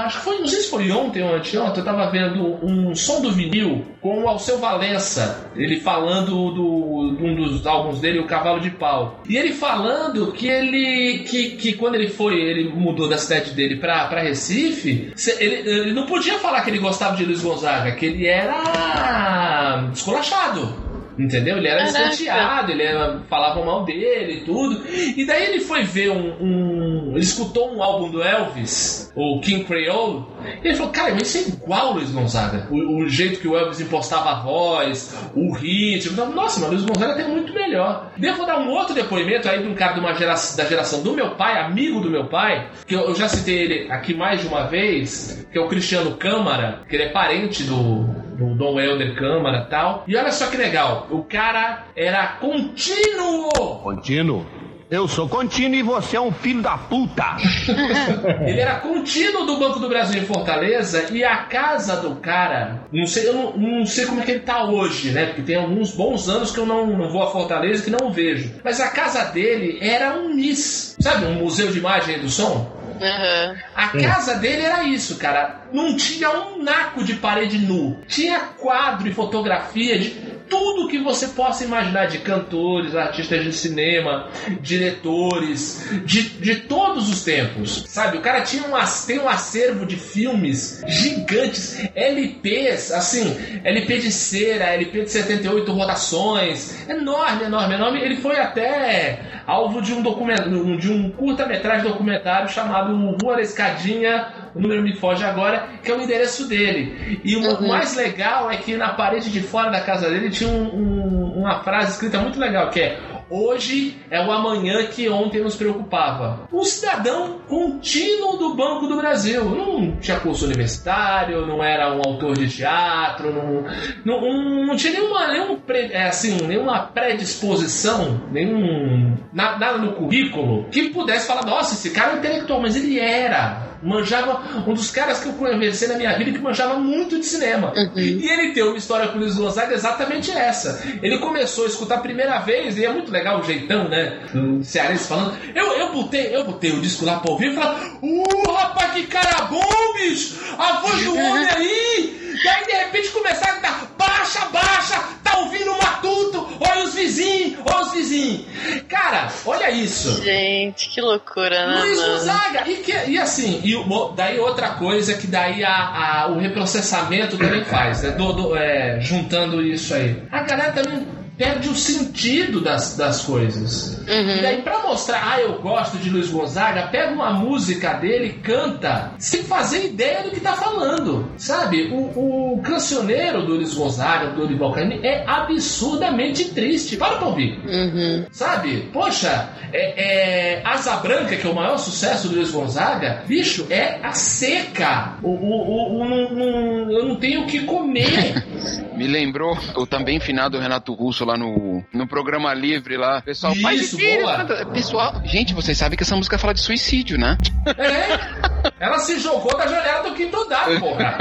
acho 0.05 0.19
que 0.19 0.25
foi, 0.25 0.39
não 0.39 0.47
sei 0.47 0.61
se 0.61 0.71
foi 0.71 0.91
ontem 0.91 1.23
ou 1.23 1.35
anteontem, 1.35 1.79
eu 1.79 1.85
tava 1.85 2.11
vendo 2.11 2.59
um 2.65 2.95
som 2.95 3.21
do 3.21 3.33
vinil 3.33 3.85
com 4.01 4.23
o 4.23 4.29
Alceu 4.29 4.59
Valença, 4.59 5.51
ele 5.57 5.81
falando 5.81 6.53
do, 6.53 7.17
de 7.17 7.25
um 7.25 7.35
dos 7.35 7.67
álbuns 7.67 8.01
dele, 8.01 8.21
O 8.21 8.27
Cavalo 8.27 8.61
de 8.61 8.71
Pau. 8.71 9.23
E 9.29 9.37
ele 9.37 9.53
falando 9.53 10.33
que 10.33 10.47
ele, 10.47 11.25
que, 11.25 11.51
que 11.57 11.73
quando 11.73 11.97
ele 11.97 12.09
foi, 12.09 12.35
ele 12.35 12.69
mudou 12.69 13.09
da 13.09 13.19
cidade 13.19 13.53
dele 13.53 13.77
pra, 13.77 14.07
pra 14.07 14.23
Recife, 14.23 15.13
ele, 15.39 15.69
ele 15.69 15.93
não 15.93 16.07
podia 16.07 16.39
falar 16.39 16.61
que 16.63 16.71
ele 16.71 16.79
gostava 16.79 17.17
de 17.17 17.25
Luiz 17.25 17.43
Gonzaga, 17.43 17.93
que 17.93 18.07
ele 18.07 18.27
era 18.27 19.91
esculachado. 19.93 20.86
Entendeu? 21.19 21.57
Ele 21.57 21.69
era 21.69 21.83
escanteado, 22.17 22.73
ele 22.73 22.83
era, 22.83 23.21
falavam 23.29 23.65
mal 23.65 23.85
dele 23.85 24.39
e 24.39 24.41
tudo. 24.45 24.83
E 25.17 25.25
daí 25.27 25.45
ele 25.47 25.61
foi 25.61 25.83
ver 25.85 26.11
um, 26.11 26.35
um- 26.41 27.11
Ele 27.13 27.21
escutou 27.25 27.75
um 27.75 27.83
álbum 27.83 28.11
do 28.11 28.23
Elvis, 28.23 29.11
o 29.17 29.41
King 29.41 29.65
Creole, 29.65 30.25
e 30.63 30.69
ele 30.69 30.77
falou: 30.77 30.93
Cara, 30.93 31.15
mas 31.15 31.35
isso 31.35 31.39
é 31.39 31.55
igual 31.55 31.91
o 31.93 31.95
Luiz 31.95 32.11
Gonzaga. 32.11 32.69
O, 32.71 33.03
o 33.03 33.09
jeito 33.09 33.41
que 33.41 33.49
o 33.49 33.57
Elvis 33.57 33.81
impostava 33.81 34.31
a 34.31 34.43
voz, 34.43 35.17
o 35.35 35.53
ritmo. 35.55 36.25
Nossa, 36.27 36.61
mas 36.61 36.71
Luiz 36.71 36.85
Gonzaga 36.85 37.15
tem 37.15 37.29
muito 37.29 37.53
melhor. 37.55 38.11
Devo 38.19 38.45
dar 38.45 38.59
um 38.59 38.69
outro 38.71 38.95
depoimento 38.95 39.49
aí 39.49 39.63
de 39.63 39.69
um 39.69 39.75
cara 39.75 39.95
de 39.95 40.01
uma 40.01 40.15
geração, 40.15 40.57
da 40.57 40.69
geração 40.69 41.03
do 41.03 41.13
meu 41.15 41.31
pai, 41.37 41.59
amigo 41.61 42.01
do 42.01 42.11
meu 42.11 42.27
pai, 42.27 42.69
que 42.87 42.95
eu, 42.95 43.01
eu 43.01 43.15
já 43.15 43.29
citei 43.29 43.57
ele 43.59 43.91
aqui 43.91 44.13
mais 44.15 44.41
de 44.43 44.47
uma 44.49 44.67
vez, 44.67 45.47
que 45.51 45.59
é 45.59 45.61
o 45.61 45.69
Cristiano 45.69 46.17
Câmara, 46.17 46.83
que 46.89 46.95
ele 46.97 47.05
é 47.05 47.09
parente 47.09 47.63
do, 47.63 48.05
do 48.37 48.55
Dom 48.55 48.79
Helder 48.79 49.15
Câmara 49.17 49.65
e 49.67 49.71
tal. 49.71 50.05
E 50.07 50.17
olha 50.17 50.33
só 50.33 50.47
que 50.47 50.57
legal, 50.57 51.07
o 51.11 51.23
cara 51.25 51.85
era 51.97 52.27
contínuo! 52.39 53.49
Contínuo. 53.83 54.47
Eu 54.89 55.09
sou 55.09 55.29
contínuo 55.29 55.75
e 55.75 55.83
você 55.83 56.17
é 56.17 56.21
um 56.21 56.31
filho 56.31 56.63
da 56.63 56.79
puta. 56.79 57.37
Ele 58.47 58.61
era 58.61 58.77
contínuo 58.77 59.45
do 59.45 59.57
Banco 59.57 59.81
do 59.81 59.89
Brasil 59.89 60.23
em 60.23 60.25
Fortaleza 60.25 61.09
e 61.11 61.25
a 61.25 61.39
casa 61.39 61.97
do 61.97 62.15
cara, 62.17 62.87
não 62.93 63.05
sei, 63.05 63.29
eu 63.29 63.33
não, 63.33 63.57
não 63.57 63.85
sei 63.85 64.07
como 64.07 64.21
é 64.21 64.25
que 64.25 64.31
ele 64.31 64.41
tá 64.41 64.65
hoje, 64.65 65.11
né? 65.11 65.27
Porque 65.27 65.43
tem 65.43 65.57
alguns 65.57 65.91
bons 65.91 66.29
anos 66.29 66.53
que 66.53 66.59
eu 66.59 66.67
não, 66.67 66.87
não 66.87 67.09
vou 67.11 67.25
a 67.25 67.33
Fortaleza 67.33 67.83
e 67.83 67.85
que 67.85 67.91
não 67.91 68.13
vejo. 68.13 68.55
Mas 68.63 68.81
a 68.81 68.89
casa 68.91 69.25
dele 69.25 69.79
era 69.81 70.21
um 70.21 70.33
MIS, 70.33 70.97
sabe? 71.01 71.27
Um 71.27 71.35
museu 71.35 71.73
de 71.73 71.79
imagem 71.79 72.19
e 72.19 72.21
do 72.21 72.29
som. 72.29 72.71
Aham. 73.01 73.57
A 73.75 73.89
casa 73.89 74.35
dele 74.35 74.63
era 74.63 74.85
isso, 74.85 75.17
cara. 75.19 75.63
Não 75.73 75.97
tinha 75.97 76.31
um 76.31 76.63
naco 76.63 77.05
de 77.05 77.15
parede 77.15 77.59
nu. 77.59 78.01
Tinha 78.07 78.41
quadro 78.59 79.09
e 79.09 79.15
fotografia 79.15 79.99
de 79.99 80.36
tudo 80.49 80.89
que 80.89 80.99
você 80.99 81.29
possa 81.29 81.65
imaginar 81.65 82.07
de 82.07 82.19
cantores, 82.19 82.95
artistas 82.95 83.45
de 83.45 83.53
cinema, 83.53 84.29
diretores, 84.61 85.89
de, 86.05 86.23
de 86.23 86.57
todos 86.61 87.09
os 87.09 87.25
tempos, 87.25 87.85
sabe? 87.89 88.19
O 88.19 88.21
cara 88.21 88.41
tinha 88.43 88.63
um, 88.63 89.07
tem 89.07 89.19
um 89.19 89.29
acervo 89.29 89.87
de 89.87 89.97
filmes 89.97 90.83
gigantes, 90.87 91.89
LPs, 91.95 92.93
assim, 92.93 93.37
LP 93.65 93.99
de 93.99 94.13
cera, 94.13 94.75
LP 94.75 95.03
de 95.03 95.11
78 95.11 95.73
rotações, 95.73 96.89
enorme, 96.89 97.45
enorme, 97.45 97.75
enorme. 97.75 98.01
Ele 98.01 98.17
foi 98.17 98.39
até 98.39 99.43
alvo 99.47 99.81
de 99.81 99.93
um 99.93 100.03
documentário, 100.03 100.77
de 100.77 100.91
um 100.91 101.11
curta-metragem 101.11 101.89
documentário 101.89 102.49
chamado 102.49 103.17
Rua 103.23 103.37
da 103.37 103.43
Escadinha, 103.43 104.29
o 104.55 104.61
número 104.61 104.83
me 104.83 104.97
foge 104.97 105.23
agora, 105.23 105.69
que 105.83 105.91
é 105.91 105.95
o 105.95 106.01
endereço 106.01 106.49
dele. 106.49 107.21
E 107.23 107.37
o 107.37 107.41
uhum. 107.41 107.69
mais 107.69 107.95
legal 107.95 108.51
é 108.51 108.57
que 108.57 108.77
na 108.77 108.95
parede 108.95 109.31
de 109.31 109.41
fora 109.41 109.71
da 109.71 109.81
casa 109.81 110.09
dele 110.09 110.31
tinha 110.37 110.51
um, 110.51 110.65
um, 110.75 111.41
uma 111.41 111.63
frase 111.63 111.93
escrita 111.93 112.19
muito 112.19 112.39
legal, 112.39 112.71
que 112.71 112.81
é 112.81 112.99
Hoje 113.29 113.97
é 114.09 114.25
o 114.25 114.31
amanhã 114.31 114.87
que 114.87 115.09
ontem 115.09 115.43
nos 115.43 115.57
preocupava. 115.57 116.47
Um 116.53 116.63
cidadão 116.63 117.41
contínuo 117.49 118.37
do 118.37 118.55
Banco 118.55 118.87
do 118.87 118.97
Brasil. 118.97 119.45
Não 119.45 119.97
tinha 119.97 120.21
curso 120.21 120.45
universitário, 120.45 121.45
não 121.45 121.63
era 121.63 121.93
um 121.93 121.99
autor 122.07 122.39
de 122.39 122.49
teatro, 122.49 123.33
não, 123.33 123.65
não, 124.05 124.67
não 124.67 124.77
tinha 124.77 124.93
nenhuma, 124.93 125.27
nenhum, 125.27 125.61
é, 125.69 126.07
assim, 126.07 126.37
nenhuma 126.47 126.87
predisposição, 126.87 128.29
nenhum. 128.31 129.17
nada 129.33 129.77
no 129.77 129.95
currículo 129.95 130.69
que 130.71 130.91
pudesse 130.91 131.27
falar: 131.27 131.45
nossa, 131.45 131.75
esse 131.75 131.91
cara 131.91 132.13
é 132.13 132.19
intelectual, 132.19 132.63
mas 132.63 132.77
ele 132.77 133.01
era 133.01 133.76
manjava 133.83 134.65
um 134.67 134.75
dos 134.75 134.91
caras 134.91 135.21
que 135.21 135.29
eu 135.29 135.33
conheci 135.35 135.87
na 135.87 135.95
minha 135.97 136.17
vida 136.17 136.33
que 136.33 136.39
manjava 136.39 136.79
muito 136.79 137.19
de 137.19 137.27
cinema. 137.27 137.73
Uhum. 137.77 137.93
E 137.97 138.29
ele 138.29 138.53
tem 138.53 138.63
uma 138.63 138.77
história 138.77 139.09
com 139.09 139.19
o 139.19 139.21
Luiz 139.21 139.35
Gonzaga 139.35 139.75
exatamente 139.75 140.31
essa. 140.31 140.83
Ele 141.03 141.19
começou 141.19 141.65
a 141.65 141.69
escutar 141.69 141.97
a 141.97 142.01
primeira 142.01 142.39
vez, 142.41 142.77
e 142.77 142.85
é 142.85 142.93
muito 142.93 143.11
legal 143.11 143.41
o 143.41 143.45
jeitão, 143.45 143.89
né? 143.89 144.21
Do 144.33 144.63
cearense 144.65 145.09
falando. 145.09 145.37
Eu, 145.55 145.73
eu 145.73 145.93
botei, 145.93 146.35
eu 146.35 146.45
botei 146.45 146.73
o 146.73 146.81
disco 146.81 147.05
lá 147.05 147.19
pra 147.19 147.31
ouvir 147.31 147.53
e 147.53 147.55
falar: 147.55 147.99
Uh, 148.03 148.53
rapaz, 148.53 148.93
que 148.95 149.07
cara 149.07 149.47
bom, 149.47 149.93
bicho! 149.95 150.37
A 150.59 150.81
voz 150.81 151.05
do 151.05 151.15
homem 151.15 151.49
aí! 151.51 152.26
E 152.43 152.49
aí 152.49 152.67
de 152.67 152.73
repente 152.73 153.09
começaram 153.11 153.53
a 153.53 153.61
gritar: 153.61 153.87
baixa, 153.97 154.45
baixa, 154.47 155.03
tá 155.23 155.39
ouvindo 155.39 155.73
o 155.73 155.79
matuto, 155.79 156.59
olha 156.61 156.85
os 156.85 156.95
vizinhos, 156.95 157.59
olha 157.65 157.87
os 157.87 157.93
vizinhos. 157.93 158.47
Cara, 158.89 159.29
olha 159.45 159.71
isso. 159.71 160.23
Gente, 160.23 160.89
que 160.89 161.01
loucura, 161.01 161.67
né? 161.67 161.81
Luiz 161.81 162.01
Gonzaga, 162.01 162.69
e, 162.69 162.77
que, 162.77 162.93
e 162.93 163.19
assim, 163.19 163.61
e 163.65 163.75
daí 164.15 164.39
outra 164.39 164.71
coisa 164.71 165.15
que 165.15 165.27
daí 165.27 165.65
a, 165.65 166.25
a 166.25 166.27
o 166.29 166.39
reprocessamento 166.39 167.37
também 167.39 167.65
faz, 167.65 168.03
né? 168.03 168.11
Do, 168.11 168.33
do, 168.33 168.57
é, 168.57 169.01
juntando 169.01 169.63
isso 169.63 169.95
aí. 169.95 170.23
A 170.31 170.43
galera 170.43 170.73
também 170.73 171.26
perde 171.37 171.69
o 171.69 171.75
sentido 171.75 172.61
das, 172.61 172.97
das 172.97 173.23
coisas. 173.23 173.99
Uhum. 174.09 174.37
E 174.37 174.43
daí, 174.43 174.63
pra 174.63 174.83
mostrar, 174.83 175.23
ah, 175.33 175.41
eu 175.41 175.61
gosto 175.61 175.99
de 175.99 176.11
Luiz 176.11 176.31
Gonzaga, 176.31 176.89
pega 176.89 177.13
uma 177.13 177.33
música 177.33 177.95
dele 177.95 178.27
e 178.27 178.33
canta 178.41 179.13
sem 179.19 179.43
fazer 179.43 179.87
ideia 179.87 180.23
do 180.23 180.31
que 180.31 180.41
tá 180.41 180.55
falando. 180.55 181.31
Sabe? 181.37 181.91
O, 181.93 182.55
o 182.55 182.63
cancioneiro 182.63 183.43
do 183.43 183.55
Luiz 183.55 183.75
Gonzaga, 183.75 184.31
do 184.31 184.43
Dorival 184.43 184.73
Caymmi, 184.73 185.01
é 185.03 185.25
absurdamente 185.27 186.47
triste. 186.47 186.97
Para 186.97 187.17
pra 187.17 187.29
ouvir. 187.29 187.59
Uhum. 187.67 188.27
Sabe? 188.31 188.89
Poxa, 188.93 189.51
é, 189.73 190.57
é, 190.57 190.63
Asa 190.65 190.97
Branca, 190.97 191.37
que 191.37 191.47
é 191.47 191.51
o 191.51 191.55
maior 191.55 191.77
sucesso 191.79 192.29
do 192.29 192.37
Luiz 192.37 192.51
Gonzaga, 192.51 193.23
bicho, 193.27 193.67
é 193.69 193.99
a 194.03 194.13
seca. 194.13 195.19
O, 195.23 195.31
o, 195.31 196.03
o, 196.03 196.91
eu 196.91 197.09
não 197.09 197.17
tenho 197.17 197.43
o 197.43 197.47
que 197.47 197.61
comer. 197.65 198.45
Me 198.97 199.07
lembrou 199.07 199.57
o 199.77 199.87
também 199.87 200.19
finado 200.19 200.59
Renato 200.59 200.95
Russo 200.95 201.25
lá 201.25 201.37
no, 201.37 201.85
no 201.93 202.07
programa 202.07 202.53
livre 202.55 202.97
lá. 202.97 203.21
Pessoal, 203.21 203.53
Isso, 203.53 203.63
pai 203.63 203.77
de 203.77 203.85
filho, 203.85 204.27
pessoal. 204.73 205.23
Gente, 205.25 205.53
vocês 205.53 205.77
sabem 205.77 205.97
que 205.97 206.03
essa 206.03 206.17
música 206.17 206.39
fala 206.39 206.55
de 206.55 206.61
suicídio, 206.61 207.19
né? 207.19 207.37
É. 207.77 208.66
Ela 208.79 208.99
se 208.99 209.19
jogou 209.19 209.57
da 209.57 209.67
janela 209.67 210.03
do 210.03 210.15
quinto 210.15 210.37
andar, 210.37 210.67
porra. 210.79 211.19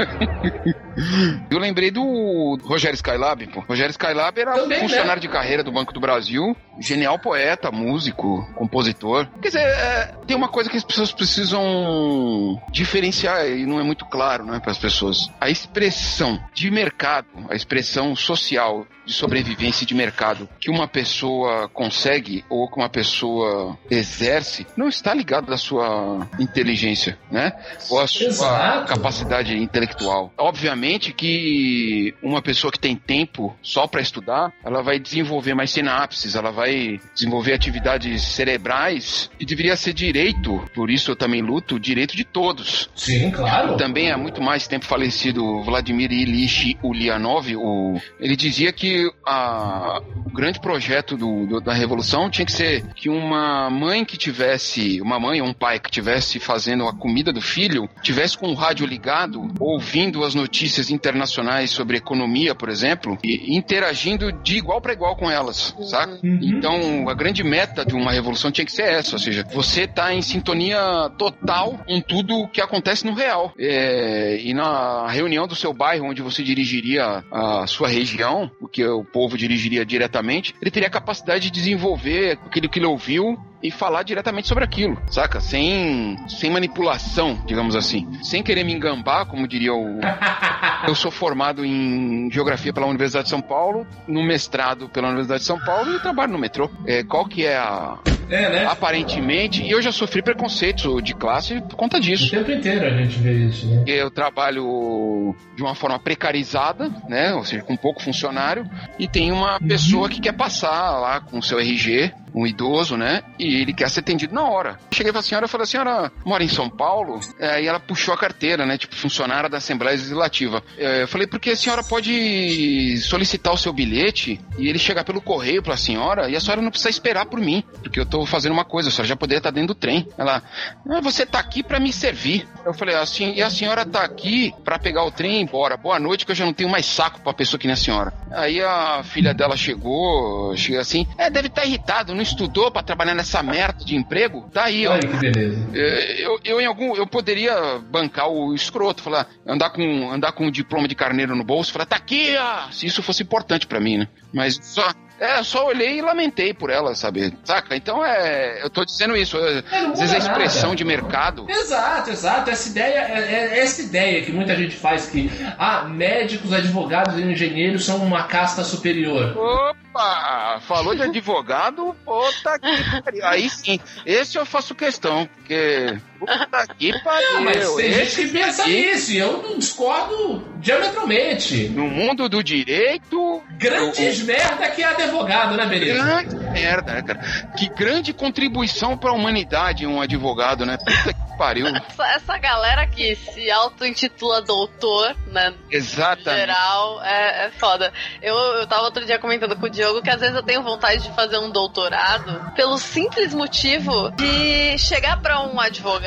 Eu 1.50 1.58
lembrei 1.58 1.90
do 1.90 2.58
Rogério 2.62 2.94
Skylab, 2.94 3.46
pô. 3.48 3.60
Rogério 3.60 3.90
Skylab 3.90 4.38
era 4.38 4.54
Também, 4.54 4.80
funcionário 4.80 5.16
né? 5.16 5.20
de 5.20 5.28
carreira 5.28 5.62
do 5.62 5.70
Banco 5.70 5.92
do 5.92 6.00
Brasil, 6.00 6.56
genial 6.80 7.18
poeta, 7.18 7.70
músico, 7.70 8.46
compositor. 8.54 9.28
Quer 9.42 9.48
dizer, 9.48 9.60
é, 9.60 10.14
tem 10.26 10.36
uma 10.36 10.48
coisa 10.48 10.70
que 10.70 10.76
as 10.76 10.84
pessoas 10.84 11.12
precisam 11.12 12.60
diferenciar 12.70 13.46
e 13.46 13.66
não 13.66 13.78
é 13.78 13.82
muito 13.82 14.04
claro, 14.06 14.44
né, 14.44 14.58
para 14.58 14.70
as 14.70 14.78
pessoas. 14.78 15.30
A 15.40 15.50
expressão 15.50 16.40
de 16.54 16.70
mercado, 16.70 17.28
a 17.50 17.54
expressão 17.54 18.16
social 18.16 18.86
de 19.04 19.12
sobrevivência 19.12 19.86
de 19.86 19.94
mercado 19.94 20.48
que 20.58 20.70
uma 20.70 20.88
pessoa 20.88 21.68
consegue 21.68 22.44
ou 22.48 22.68
que 22.68 22.76
uma 22.76 22.88
pessoa 22.88 23.78
exerce 23.88 24.66
não 24.76 24.88
está 24.88 25.14
ligado 25.14 25.52
à 25.52 25.56
sua 25.56 26.26
inteligência, 26.40 27.16
né? 27.30 27.45
Ou 27.90 28.00
à 28.00 28.06
sua 28.06 28.26
Exato. 28.26 28.88
capacidade 28.88 29.56
intelectual. 29.56 30.32
Obviamente 30.36 31.12
que 31.12 32.14
uma 32.22 32.42
pessoa 32.42 32.72
que 32.72 32.78
tem 32.78 32.96
tempo 32.96 33.56
só 33.62 33.86
para 33.86 34.00
estudar, 34.00 34.52
ela 34.64 34.82
vai 34.82 34.98
desenvolver 34.98 35.54
mais 35.54 35.70
sinapses, 35.70 36.34
ela 36.34 36.50
vai 36.50 37.00
desenvolver 37.14 37.52
atividades 37.52 38.22
cerebrais 38.22 39.30
que 39.38 39.44
deveria 39.44 39.76
ser 39.76 39.92
direito, 39.92 40.62
por 40.74 40.90
isso 40.90 41.10
eu 41.10 41.16
também 41.16 41.40
luto, 41.40 41.78
direito 41.78 42.16
de 42.16 42.24
todos. 42.24 42.90
Sim, 42.94 43.30
claro. 43.30 43.76
Também 43.76 44.10
há 44.10 44.18
muito 44.18 44.42
mais 44.42 44.66
tempo 44.66 44.84
falecido 44.84 45.62
Vladimir 45.62 46.12
Ilyich 46.12 46.78
Ulyanov, 46.82 47.54
o, 47.56 48.00
ele 48.20 48.36
dizia 48.36 48.72
que 48.72 49.10
a, 49.24 50.00
o 50.26 50.30
grande 50.30 50.60
projeto 50.60 51.16
do, 51.16 51.46
do, 51.46 51.60
da 51.60 51.72
revolução 51.72 52.30
tinha 52.30 52.44
que 52.44 52.52
ser 52.52 52.84
que 52.94 53.08
uma 53.08 53.70
mãe 53.70 54.04
que 54.04 54.16
tivesse, 54.16 55.00
uma 55.00 55.18
mãe 55.18 55.40
ou 55.40 55.48
um 55.48 55.52
pai 55.52 55.78
que 55.78 55.90
tivesse 55.90 56.38
fazendo 56.38 56.86
a 56.86 56.92
comida 56.92 57.32
do 57.36 57.40
filho, 57.40 57.88
tivesse 58.02 58.36
com 58.36 58.48
o 58.48 58.54
rádio 58.54 58.86
ligado, 58.86 59.48
ouvindo 59.60 60.24
as 60.24 60.34
notícias 60.34 60.90
internacionais 60.90 61.70
sobre 61.70 61.98
economia, 61.98 62.54
por 62.54 62.68
exemplo, 62.68 63.18
e 63.22 63.54
interagindo 63.56 64.32
de 64.32 64.56
igual 64.56 64.80
para 64.80 64.94
igual 64.94 65.14
com 65.16 65.30
elas, 65.30 65.74
saca? 65.82 66.18
Uhum. 66.24 66.40
Então, 66.42 67.08
a 67.08 67.14
grande 67.14 67.44
meta 67.44 67.84
de 67.84 67.94
uma 67.94 68.10
revolução 68.10 68.50
tinha 68.50 68.64
que 68.64 68.72
ser 68.72 68.84
essa, 68.84 69.16
ou 69.16 69.18
seja, 69.18 69.46
você 69.52 69.86
tá 69.86 70.14
em 70.14 70.22
sintonia 70.22 71.10
total 71.18 71.78
com 71.86 72.00
tudo 72.00 72.48
que 72.48 72.60
acontece 72.60 73.04
no 73.04 73.12
real. 73.12 73.52
É, 73.58 74.40
e 74.42 74.54
na 74.54 75.06
reunião 75.08 75.46
do 75.46 75.54
seu 75.54 75.72
bairro, 75.72 76.08
onde 76.08 76.22
você 76.22 76.42
dirigiria 76.42 77.22
a 77.30 77.66
sua 77.66 77.88
região, 77.88 78.50
o 78.60 78.66
que 78.66 78.84
o 78.84 79.04
povo 79.04 79.36
dirigiria 79.36 79.84
diretamente, 79.84 80.54
ele 80.60 80.70
teria 80.70 80.88
a 80.88 80.92
capacidade 80.92 81.44
de 81.44 81.50
desenvolver 81.50 82.38
aquilo 82.46 82.68
que 82.68 82.78
ele 82.78 82.86
ouviu 82.86 83.36
e 83.62 83.70
falar 83.70 84.02
diretamente 84.02 84.48
sobre 84.48 84.64
aquilo, 84.64 85.00
saca? 85.10 85.40
Sem, 85.40 86.16
sem 86.28 86.50
manipulação, 86.50 87.42
digamos 87.46 87.74
assim. 87.74 88.06
Sem 88.22 88.42
querer 88.42 88.64
me 88.64 88.72
engambar, 88.72 89.26
como 89.26 89.46
diria 89.48 89.74
o. 89.74 90.00
Eu 90.86 90.94
sou 90.94 91.10
formado 91.10 91.64
em 91.64 92.30
Geografia 92.30 92.72
pela 92.72 92.86
Universidade 92.86 93.24
de 93.24 93.30
São 93.30 93.40
Paulo, 93.40 93.86
no 94.06 94.22
mestrado 94.22 94.88
pela 94.88 95.08
Universidade 95.08 95.40
de 95.40 95.46
São 95.46 95.58
Paulo 95.58 95.94
e 95.94 96.00
trabalho 96.00 96.32
no 96.32 96.38
metrô. 96.38 96.70
É, 96.86 97.02
qual 97.02 97.26
que 97.26 97.44
é 97.44 97.56
a. 97.56 97.98
É, 98.28 98.50
né? 98.50 98.66
Aparentemente, 98.66 99.62
e 99.62 99.70
eu 99.70 99.80
já 99.80 99.92
sofri 99.92 100.20
preconceito 100.20 101.00
de 101.00 101.14
classe 101.14 101.60
por 101.60 101.76
conta 101.76 102.00
disso. 102.00 102.26
O 102.26 102.30
tempo 102.30 102.50
inteiro 102.50 102.84
a 102.84 102.90
gente 102.90 103.18
vê 103.20 103.32
isso, 103.32 103.66
né? 103.68 103.84
Eu 103.86 104.10
trabalho 104.10 105.34
de 105.54 105.62
uma 105.62 105.76
forma 105.76 105.98
precarizada, 105.98 106.90
né? 107.08 107.32
Ou 107.34 107.44
seja, 107.44 107.62
com 107.62 107.76
pouco 107.76 108.02
funcionário, 108.02 108.68
e 108.98 109.06
tem 109.06 109.30
uma 109.30 109.54
uhum. 109.60 109.68
pessoa 109.68 110.08
que 110.08 110.20
quer 110.20 110.32
passar 110.32 110.98
lá 110.98 111.20
com 111.20 111.38
o 111.38 111.42
seu 111.42 111.60
RG 111.60 112.12
um 112.36 112.46
idoso, 112.46 112.96
né? 112.98 113.22
E 113.38 113.62
ele 113.62 113.72
quer 113.72 113.88
ser 113.88 114.00
atendido 114.00 114.34
na 114.34 114.42
hora. 114.42 114.78
Cheguei 114.92 115.10
pra 115.10 115.22
senhora 115.22 115.46
e 115.46 115.48
falei, 115.48 115.64
a 115.64 115.66
senhora 115.66 116.12
mora 116.24 116.44
em 116.44 116.48
São 116.48 116.68
Paulo? 116.68 117.18
É, 117.40 117.62
e 117.62 117.66
ela 117.66 117.80
puxou 117.80 118.12
a 118.12 118.18
carteira, 118.18 118.66
né? 118.66 118.76
Tipo, 118.76 118.94
funcionária 118.94 119.48
da 119.48 119.56
Assembleia 119.56 119.96
Legislativa. 119.96 120.62
É, 120.76 121.02
eu 121.02 121.08
falei, 121.08 121.26
porque 121.26 121.50
a 121.50 121.56
senhora 121.56 121.82
pode 121.82 122.98
solicitar 122.98 123.54
o 123.54 123.56
seu 123.56 123.72
bilhete 123.72 124.38
e 124.58 124.68
ele 124.68 124.78
chegar 124.78 125.02
pelo 125.04 125.22
correio 125.22 125.62
pra 125.62 125.78
senhora 125.78 126.28
e 126.28 126.36
a 126.36 126.40
senhora 126.40 126.60
não 126.60 126.70
precisa 126.70 126.90
esperar 126.90 127.24
por 127.26 127.40
mim, 127.40 127.64
porque 127.82 127.98
eu 127.98 128.04
tô 128.04 128.26
fazendo 128.26 128.52
uma 128.52 128.64
coisa, 128.64 128.90
a 128.90 128.92
senhora 128.92 129.08
já 129.08 129.16
poderia 129.16 129.38
estar 129.38 129.50
dentro 129.50 129.68
do 129.68 129.74
trem. 129.74 130.06
Ela, 130.18 130.42
ah, 130.88 131.00
você 131.00 131.24
tá 131.24 131.38
aqui 131.38 131.62
para 131.62 131.80
me 131.80 131.92
servir. 131.92 132.46
Eu 132.66 132.74
falei, 132.74 132.96
assim, 132.96 133.32
e 133.34 133.42
a 133.42 133.48
senhora 133.48 133.86
tá 133.86 134.02
aqui 134.02 134.52
para 134.62 134.78
pegar 134.78 135.04
o 135.04 135.10
trem 135.10 135.36
e 135.36 135.38
ir 135.38 135.42
embora. 135.42 135.76
Boa 135.76 135.98
noite, 135.98 136.26
que 136.26 136.32
eu 136.32 136.36
já 136.36 136.44
não 136.44 136.52
tenho 136.52 136.68
mais 136.68 136.84
saco 136.84 137.20
pra 137.20 137.32
pessoa 137.32 137.58
que 137.58 137.66
nem 137.66 137.72
a 137.72 137.76
senhora. 137.76 138.12
Aí 138.30 138.60
a 138.60 139.02
filha 139.02 139.32
dela 139.32 139.56
chegou, 139.56 140.54
chega 140.56 140.80
assim, 140.80 141.06
é, 141.16 141.30
deve 141.30 141.48
estar 141.48 141.62
tá 141.62 141.66
irritado, 141.66 142.14
não 142.14 142.25
estudou 142.26 142.70
para 142.70 142.82
trabalhar 142.82 143.14
nessa 143.14 143.42
merda 143.42 143.84
de 143.84 143.96
emprego, 143.96 144.48
tá 144.52 144.64
aí, 144.64 144.86
ó. 144.86 144.92
Olha 144.92 145.08
que 145.08 145.16
beleza. 145.16 145.68
É, 145.74 146.24
eu, 146.24 146.38
eu, 146.44 146.60
em 146.60 146.66
algum, 146.66 146.94
eu 146.96 147.06
poderia 147.06 147.78
bancar 147.78 148.28
o 148.28 148.54
escroto, 148.54 149.02
falar, 149.02 149.28
andar 149.46 149.70
com, 149.70 150.10
andar 150.12 150.32
com 150.32 150.46
um 150.46 150.50
diploma 150.50 150.88
de 150.88 150.94
carneiro 150.94 151.34
no 151.34 151.44
bolso, 151.44 151.72
falar, 151.72 151.86
tá 151.86 151.96
aqui, 151.96 152.34
ó, 152.38 152.70
se 152.70 152.86
isso 152.86 153.02
fosse 153.02 153.22
importante 153.22 153.66
para 153.66 153.80
mim, 153.80 153.98
né? 153.98 154.08
Mas 154.32 154.58
só, 154.62 154.92
É, 155.18 155.42
só 155.42 155.66
olhei 155.66 155.98
e 155.98 156.02
lamentei 156.02 156.52
por 156.52 156.70
ela, 156.70 156.94
sabe? 156.94 157.36
Saca? 157.44 157.74
Então 157.74 158.04
é. 158.04 158.62
Eu 158.62 158.68
tô 158.68 158.84
dizendo 158.84 159.16
isso. 159.16 159.38
É, 159.38 159.62
não 159.82 159.92
Às 159.92 160.00
vezes 160.00 160.14
a 160.14 160.18
muda 160.18 160.30
expressão 160.30 160.70
nada. 160.70 160.76
de 160.76 160.84
mercado. 160.84 161.46
Exato, 161.48 162.10
exato. 162.10 162.50
Essa 162.50 162.68
ideia 162.68 162.98
é, 162.98 163.34
é 163.34 163.58
essa 163.60 163.82
ideia 163.82 164.22
que 164.22 164.32
muita 164.32 164.54
gente 164.54 164.76
faz 164.76 165.06
que 165.06 165.30
ah, 165.58 165.84
médicos, 165.84 166.52
advogados 166.52 167.18
e 167.18 167.22
engenheiros 167.22 167.84
são 167.84 167.98
uma 167.98 168.24
casta 168.24 168.62
superior. 168.62 169.36
Opa! 169.36 170.60
Falou 170.66 170.94
de 170.94 171.02
advogado? 171.02 171.96
Puta 172.04 172.58
que 172.58 173.00
pariu. 173.02 173.24
Aí 173.24 173.48
sim, 173.48 173.80
esse 174.04 174.36
eu 174.36 174.44
faço 174.44 174.74
questão, 174.74 175.26
porque. 175.36 175.98
Puta 176.18 176.66
que 176.78 176.98
pariu. 177.02 177.32
Não, 177.34 177.44
mas 177.44 177.74
tem 177.74 177.92
gente 177.92 178.16
que 178.16 178.28
pensa 178.28 178.62
aqui, 178.62 178.70
nisso 178.70 179.12
e 179.12 179.18
eu 179.18 179.42
não 179.42 179.58
discordo 179.58 180.44
diametralmente. 180.58 181.68
No 181.68 181.88
mundo 181.88 182.28
do 182.28 182.42
direito. 182.42 183.42
Grandes 183.58 184.22
merda 184.22 184.68
que 184.70 184.82
é 184.82 184.86
advogado, 184.86 185.56
né, 185.56 185.66
Benito? 185.66 185.94
Grande 185.94 186.36
merda, 186.36 186.92
né, 186.94 187.02
cara? 187.02 187.20
Que 187.56 187.68
grande 187.68 188.12
contribuição 188.12 188.96
pra 188.96 189.12
humanidade 189.12 189.86
um 189.86 190.00
advogado, 190.00 190.64
né? 190.64 190.76
Puta 190.78 191.12
que 191.12 191.38
pariu. 191.38 191.66
Essa, 191.66 192.06
essa 192.08 192.38
galera 192.38 192.86
que 192.86 193.14
se 193.14 193.50
auto-intitula 193.50 194.42
doutor, 194.42 195.14
né? 195.26 195.54
Exatamente. 195.70 196.40
geral, 196.40 197.02
é, 197.02 197.46
é 197.46 197.50
foda. 197.50 197.92
Eu, 198.22 198.34
eu 198.34 198.66
tava 198.66 198.82
outro 198.82 199.04
dia 199.04 199.18
comentando 199.18 199.56
com 199.56 199.66
o 199.66 199.70
Diogo 199.70 200.02
que 200.02 200.10
às 200.10 200.20
vezes 200.20 200.34
eu 200.34 200.42
tenho 200.42 200.62
vontade 200.62 201.02
de 201.02 201.14
fazer 201.14 201.38
um 201.38 201.50
doutorado 201.50 202.52
pelo 202.54 202.78
simples 202.78 203.34
motivo 203.34 204.10
de 204.12 204.78
chegar 204.78 205.20
pra 205.20 205.40
um 205.42 205.60
advogado 205.60 206.05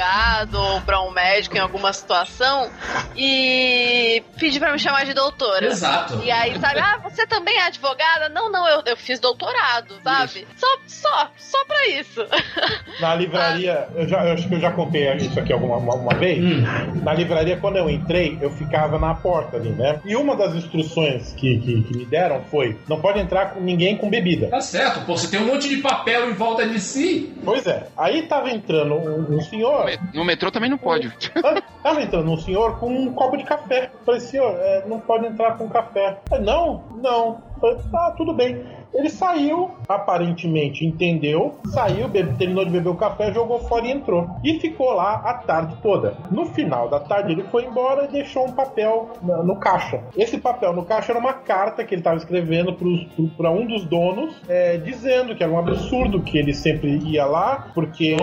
ou 0.54 0.82
pra 0.82 1.02
um 1.02 1.12
médico 1.12 1.58
em 1.58 1.60
alguma 1.60 1.92
situação 1.94 2.70
e 3.16 4.24
pedir 4.38 4.60
pra 4.60 4.72
me 4.72 4.80
chamar 4.80 5.06
de 5.06 5.14
doutora. 5.14 5.66
Exato. 5.66 6.22
E 6.24 6.32
aí, 6.32 6.58
sabe, 6.60 6.80
ah, 6.80 7.00
você 7.04 7.26
também 7.28 7.56
é 7.58 7.68
advogada? 7.68 8.30
Não, 8.30 8.52
não, 8.52 8.68
eu, 8.68 8.82
eu 8.86 8.98
fiz 8.98 9.20
doutorado, 9.20 9.96
sabe? 10.04 10.48
Só, 10.56 10.68
só, 10.88 11.32
só 11.38 11.66
pra 11.66 11.88
isso. 11.88 12.26
Na 13.00 13.16
livraria, 13.16 13.88
eu, 13.96 14.08
já, 14.08 14.26
eu 14.26 14.34
acho 14.34 14.48
que 14.48 14.56
eu 14.56 14.60
já 14.60 14.72
contei 14.72 15.10
isso 15.16 15.40
aqui 15.40 15.54
alguma 15.54 15.78
uma, 15.78 15.96
uma 15.96 16.16
vez. 16.16 16.44
Hum. 16.44 16.64
Na 17.04 17.14
livraria, 17.14 17.58
quando 17.58 17.78
eu 17.78 17.90
entrei, 17.90 18.38
eu 18.42 18.50
ficava 18.52 19.00
na 19.00 19.14
porta 19.14 19.58
ali, 19.58 19.70
né? 19.70 20.00
E 20.06 20.16
uma 20.16 20.36
das 20.36 20.54
instruções 20.56 21.34
que, 21.34 21.60
que, 21.60 21.84
que 21.84 21.98
me 21.98 22.06
deram 22.06 22.44
foi: 22.44 22.78
não 22.88 23.00
pode 23.00 23.20
entrar 23.20 23.54
com 23.54 23.62
ninguém 23.62 23.98
com 23.98 24.10
bebida. 24.10 24.48
Tá 24.48 24.62
certo, 24.62 25.06
pô, 25.06 25.18
você 25.18 25.28
tem 25.28 25.42
um 25.42 25.48
monte 25.48 25.68
de 25.70 25.78
papel 25.78 26.30
em 26.30 26.34
volta 26.34 26.68
de 26.68 26.80
si. 26.80 27.34
Pois 27.44 27.66
é. 27.66 27.88
Aí 27.98 28.24
tava 28.24 28.50
entrando 28.50 28.96
um, 28.96 29.38
um 29.38 29.42
senhor. 29.42 29.89
No 30.14 30.26
metrô 30.26 30.52
também 30.52 30.70
não 30.70 30.78
pode. 30.78 31.12
Tava 31.84 32.02
entrando 32.02 32.30
um 32.32 32.38
senhor 32.38 32.78
com 32.78 32.88
um 32.90 33.14
copo 33.14 33.38
de 33.38 33.44
café. 33.44 33.90
Falei, 34.06 34.20
senhor, 34.20 34.56
é, 34.60 34.86
não 34.86 35.00
pode 35.00 35.26
entrar 35.26 35.58
com 35.58 35.70
café. 35.70 36.20
Falei, 36.28 36.46
não, 36.46 36.84
não. 37.02 37.42
Falei, 37.60 37.78
tá, 37.92 38.12
tudo 38.18 38.34
bem. 38.34 38.66
Ele 39.00 39.10
saiu, 39.10 39.72
aparentemente 39.88 40.86
entendeu, 40.86 41.56
saiu, 41.68 42.08
bebe- 42.10 42.36
terminou 42.38 42.66
de 42.66 42.72
beber 42.72 42.90
o 42.90 42.96
café, 42.96 43.32
jogou 43.34 43.60
fora 43.60 43.88
e 43.88 43.92
entrou. 43.92 44.28
E 44.44 44.60
ficou 44.60 44.92
lá 44.94 45.14
a 45.26 45.34
tarde 45.36 45.76
toda. 45.82 46.18
No 46.30 46.46
final 46.48 46.90
da 46.90 47.00
tarde, 47.00 47.32
ele 47.32 47.44
foi 47.44 47.64
embora 47.66 48.06
e 48.06 48.08
deixou 48.12 48.46
um 48.46 48.52
papel 48.52 49.10
na- 49.24 49.42
no 49.44 49.56
caixa. 49.58 50.02
Esse 50.18 50.38
papel 50.38 50.74
no 50.74 50.84
caixa 50.84 51.12
era 51.14 51.20
uma 51.20 51.34
carta 51.34 51.84
que 51.86 51.94
ele 51.96 52.02
estava 52.02 52.18
escrevendo 52.18 52.76
para 53.38 53.50
um 53.52 53.66
dos 53.66 53.86
donos, 53.86 54.36
é, 54.50 54.78
dizendo 54.78 55.34
que 55.36 55.44
era 55.44 55.52
um 55.52 55.58
absurdo 55.58 56.22
que 56.22 56.38
ele 56.38 56.54
sempre 56.54 56.98
ia 57.06 57.26
lá, 57.26 57.68
porque 57.74 58.16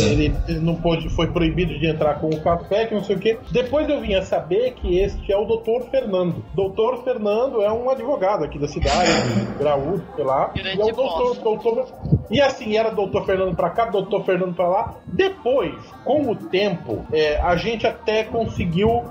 ele 0.00 0.26
ele 0.48 0.60
não 0.60 0.74
pôde, 0.74 1.08
foi 1.10 1.28
proibido 1.28 1.78
de 1.78 1.86
entrar 1.86 2.18
com 2.20 2.28
o 2.28 2.40
café, 2.42 2.86
que 2.86 2.94
não 2.94 3.04
sei 3.04 3.16
o 3.16 3.18
quê. 3.18 3.38
Depois 3.52 3.88
eu 3.88 4.00
vim 4.00 4.14
a 4.14 4.22
saber 4.22 4.72
que 4.74 4.98
este 4.98 5.32
é 5.32 5.36
o 5.36 5.44
doutor 5.44 5.82
Fernando. 5.90 6.44
Doutor 6.54 7.04
Fernando 7.04 7.62
é 7.62 7.70
um 7.70 7.88
advogado 7.88 8.44
aqui 8.44 8.58
da 8.58 8.66
cidade, 8.66 9.10
de 9.12 9.58
graúdo, 9.58 10.02
sei 10.16 10.24
lá. 10.24 10.46
Grande 10.48 10.78
E 10.78 10.80
é 10.80 10.84
o 10.84 10.96
doutor, 10.96 11.36
doutor. 11.36 11.88
E 12.30 12.40
assim, 12.40 12.76
era 12.76 12.90
doutor 12.90 13.24
Fernando 13.24 13.54
pra 13.54 13.70
cá, 13.70 13.84
doutor 13.84 14.24
Fernando 14.24 14.54
pra 14.54 14.66
lá. 14.66 14.94
Depois, 15.06 15.74
com 16.04 16.30
o 16.30 16.34
tempo, 16.34 17.06
é, 17.12 17.36
a 17.40 17.54
gente 17.54 17.86
até 17.86 18.24
conseguiu 18.24 19.04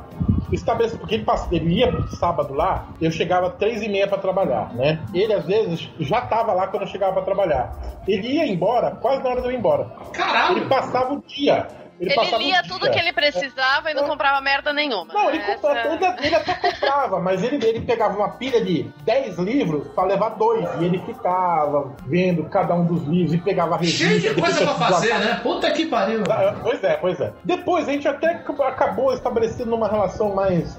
estabelecer, 0.51 0.99
porque 0.99 1.15
ele, 1.15 1.23
passa, 1.23 1.47
ele 1.53 1.73
ia 1.79 2.01
sábado 2.09 2.53
lá, 2.53 2.89
eu 3.01 3.11
chegava 3.11 3.49
três 3.49 3.81
e 3.81 3.89
meia 3.89 4.07
pra 4.07 4.17
trabalhar, 4.17 4.73
né? 4.73 4.99
Ele 5.13 5.33
às 5.33 5.45
vezes 5.45 5.89
já 5.99 6.21
tava 6.21 6.53
lá 6.53 6.67
quando 6.67 6.83
eu 6.83 6.87
chegava 6.87 7.13
pra 7.13 7.23
trabalhar. 7.23 8.01
Ele 8.07 8.27
ia 8.27 8.45
embora, 8.47 8.91
quase 8.91 9.23
na 9.23 9.29
hora 9.29 9.41
de 9.41 9.47
eu 9.47 9.51
ir 9.51 9.57
embora. 9.57 9.87
Ele 10.03 10.11
Caralho! 10.11 10.69
passava 10.69 11.13
o 11.13 11.23
dia. 11.25 11.67
Ele, 11.99 12.11
Ele 12.13 12.37
lia 12.43 12.61
o 12.61 12.67
tudo 12.67 12.89
que 12.91 12.99
ele 12.99 13.13
precisava 13.13 13.89
e 13.89 13.93
não 13.93 14.03
comprava 14.03 14.41
merda 14.41 14.73
nenhuma. 14.73 15.13
Não, 15.13 15.29
ele, 15.29 15.37
Essa- 15.37 15.53
comprava, 15.55 15.87
ele, 15.95 16.27
ele 16.27 16.35
até 16.35 16.53
comprava, 16.55 17.19
mas 17.21 17.43
ele, 17.43 17.65
ele 17.65 17.81
pegava 17.81 18.17
uma 18.17 18.29
pilha 18.29 18.63
de 18.63 18.83
10 19.05 19.37
livros 19.39 19.87
pra 19.89 20.03
levar 20.03 20.29
dois. 20.29 20.67
E 20.81 20.83
ele 20.85 20.99
ficava 20.99 21.95
vendo 22.05 22.43
cada 22.49 22.73
um 22.75 22.85
dos 22.85 23.03
livros 23.03 23.33
e 23.33 23.37
pegava 23.37 23.77
revista. 23.77 24.05
Cheio 24.05 24.19
de 24.19 24.29
depois 24.29 24.57
coisa 24.57 24.73
pra 24.75 24.87
fazer, 24.87 25.17
né? 25.19 25.39
Puta 25.41 25.71
que 25.71 25.85
pariu. 25.85 26.23
Ah, 26.29 26.55
Pois 26.61 26.83
é, 26.83 26.97
pois 26.97 27.19
é. 27.21 27.31
Depois 27.43 27.87
a 27.87 27.91
gente 27.91 28.07
até 28.07 28.43
acabou 28.67 29.13
estabelecendo 29.13 29.73
uma 29.75 29.87
relação 29.87 30.33
mais. 30.35 30.77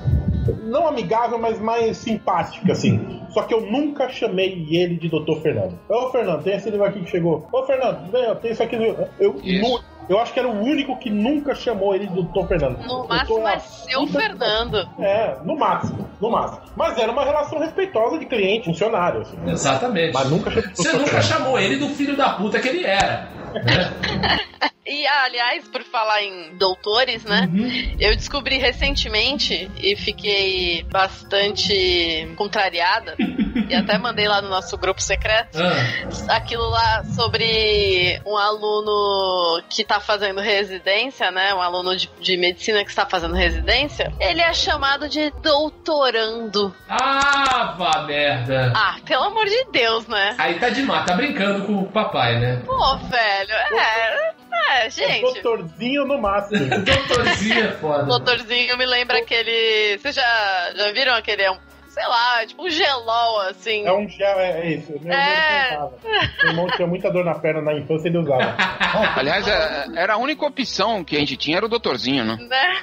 Não 0.62 0.87
amigável, 0.87 1.38
mas 1.38 1.59
mais 1.59 1.96
simpática, 1.96 2.72
assim. 2.72 3.22
Só 3.31 3.42
que 3.42 3.52
eu 3.52 3.61
nunca 3.62 4.09
chamei 4.09 4.66
ele 4.70 4.96
de 4.96 5.09
Dr. 5.09 5.40
Fernando. 5.42 5.79
Ô, 5.88 6.11
Fernando, 6.11 6.42
tem 6.44 6.55
esse 6.57 6.70
livro 6.70 6.87
aqui 6.87 7.00
que 7.00 7.11
chegou. 7.11 7.48
Ô, 7.52 7.64
Fernando, 7.64 8.11
vem, 8.12 8.35
tem 8.37 8.52
isso 8.52 8.62
aqui. 8.62 8.76
no- 8.76 9.09
Eu, 9.18 9.33
nu- 9.35 9.81
eu 10.09 10.19
acho 10.21 10.33
que 10.33 10.38
era 10.38 10.49
o 10.49 10.61
único 10.62 10.97
que 10.99 11.11
nunca 11.11 11.55
chamou 11.55 11.95
ele 11.95 12.07
de 12.07 12.23
Dr. 12.23 12.47
Fernando. 12.47 12.79
No 12.81 12.87
Doutor 12.87 13.09
máximo 13.09 13.49
é 13.49 13.59
seu 13.59 14.01
puta- 14.07 14.21
Fernando. 14.21 14.88
É, 14.99 15.37
no 15.45 15.57
máximo, 15.59 16.09
no 16.21 16.31
máximo. 16.31 16.61
Mas 16.77 16.97
era 16.99 17.11
uma 17.11 17.25
relação 17.25 17.59
respeitosa 17.59 18.19
de 18.19 18.27
cliente, 18.27 18.66
funcionário, 18.66 19.23
assim. 19.23 19.37
Exatamente. 19.47 20.12
Mas 20.14 20.31
nunca 20.31 20.51
chamou 20.51 20.71
Você 20.75 20.92
nunca 20.92 21.23
chamou 21.23 21.59
ele 21.59 21.77
do 21.77 21.88
filho 21.88 22.16
da 22.16 22.31
puta 22.31 22.59
que 22.61 22.69
ele 22.69 22.85
era. 22.85 23.29
né? 23.55 24.71
E, 24.87 25.07
aliás, 25.07 25.66
por 25.68 25.83
falar 25.83 26.22
em 26.22 26.57
doutores, 26.57 27.25
né? 27.25 27.49
Uhum. 27.53 27.96
Eu 27.99 28.14
descobri 28.14 28.59
recentemente 28.59 29.70
e 29.79 29.96
fiquei 29.96 30.85
bastante 30.85 32.33
contrariada. 32.37 33.16
e 33.68 33.75
até 33.75 33.99
mandei 33.99 34.29
lá 34.29 34.40
no 34.40 34.49
nosso 34.49 34.77
grupo 34.79 35.03
secreto. 35.03 35.59
Ah, 35.59 36.37
Aquilo 36.37 36.68
lá 36.68 37.03
sobre 37.05 38.20
um 38.25 38.37
aluno 38.37 39.62
que 39.68 39.85
tá 39.85 39.99
fazendo 40.01 40.40
residência, 40.40 41.31
né? 41.31 41.53
Um 41.55 41.61
aluno 41.61 41.96
de, 41.96 42.09
de 42.20 42.37
medicina 42.37 42.85
que 42.85 42.90
está 42.90 43.07
fazendo 43.07 43.35
residência. 43.35 44.12
Ele 44.20 44.40
é 44.40 44.53
chamado 44.53 45.09
de 45.09 45.31
doutorando. 45.42 46.75
ah, 46.88 47.75
vá 47.79 48.03
merda. 48.03 48.72
Ah, 48.75 48.96
pelo 49.05 49.25
amor 49.25 49.46
de 49.46 49.64
Deus, 49.72 50.07
né? 50.07 50.35
Aí 50.38 50.59
tá 50.59 50.68
demais, 50.68 51.05
tá 51.07 51.14
brincando 51.14 51.64
com 51.66 51.75
o 51.81 51.87
papai, 51.90 52.38
né? 52.38 52.62
Pô, 52.64 52.96
velho. 52.99 53.53
É, 53.53 54.35
é, 54.68 54.87
É 54.87 54.90
gente. 54.90 55.20
doutorzinho 55.42 56.05
no 56.07 56.18
máximo. 56.20 56.59
Doutorzinho 56.85 57.64
é 57.64 57.72
foda. 57.72 58.05
Doutorzinho 58.05 58.76
me 58.76 58.87
lembra 58.87 59.18
aquele. 59.18 59.98
Vocês 59.98 60.14
já, 60.14 60.72
já 60.76 60.92
viram 60.92 61.14
aquele. 61.14 61.42
é 61.42 61.50
um- 61.50 61.59
Sei 61.96 62.06
lá, 62.06 62.44
tipo 62.46 62.62
um 62.62 62.68
gelol, 62.68 63.40
assim. 63.48 63.87
É 63.87 63.90
um 63.90 64.06
gel, 64.06 64.38
é, 64.38 64.61
é 64.61 64.74
isso. 64.74 64.92
Meu 65.00 65.14
É. 65.16 65.78
Meu 66.42 66.50
irmão 66.50 66.66
tinha 66.76 66.87
muita 66.87 67.11
dor 67.11 67.24
na 67.24 67.35
perna 67.35 67.62
na 67.62 67.72
infância, 67.72 68.09
ele 68.09 68.18
usava. 68.18 68.54
Aliás, 69.16 69.48
é- 69.48 69.87
era 69.96 70.12
a 70.12 70.16
única 70.18 70.44
opção 70.44 71.02
que 71.02 71.16
a 71.16 71.20
gente 71.20 71.38
tinha, 71.38 71.56
era 71.56 71.64
o 71.64 71.70
doutorzinho, 71.70 72.22
né? 72.22 72.37
Né? 72.50 72.74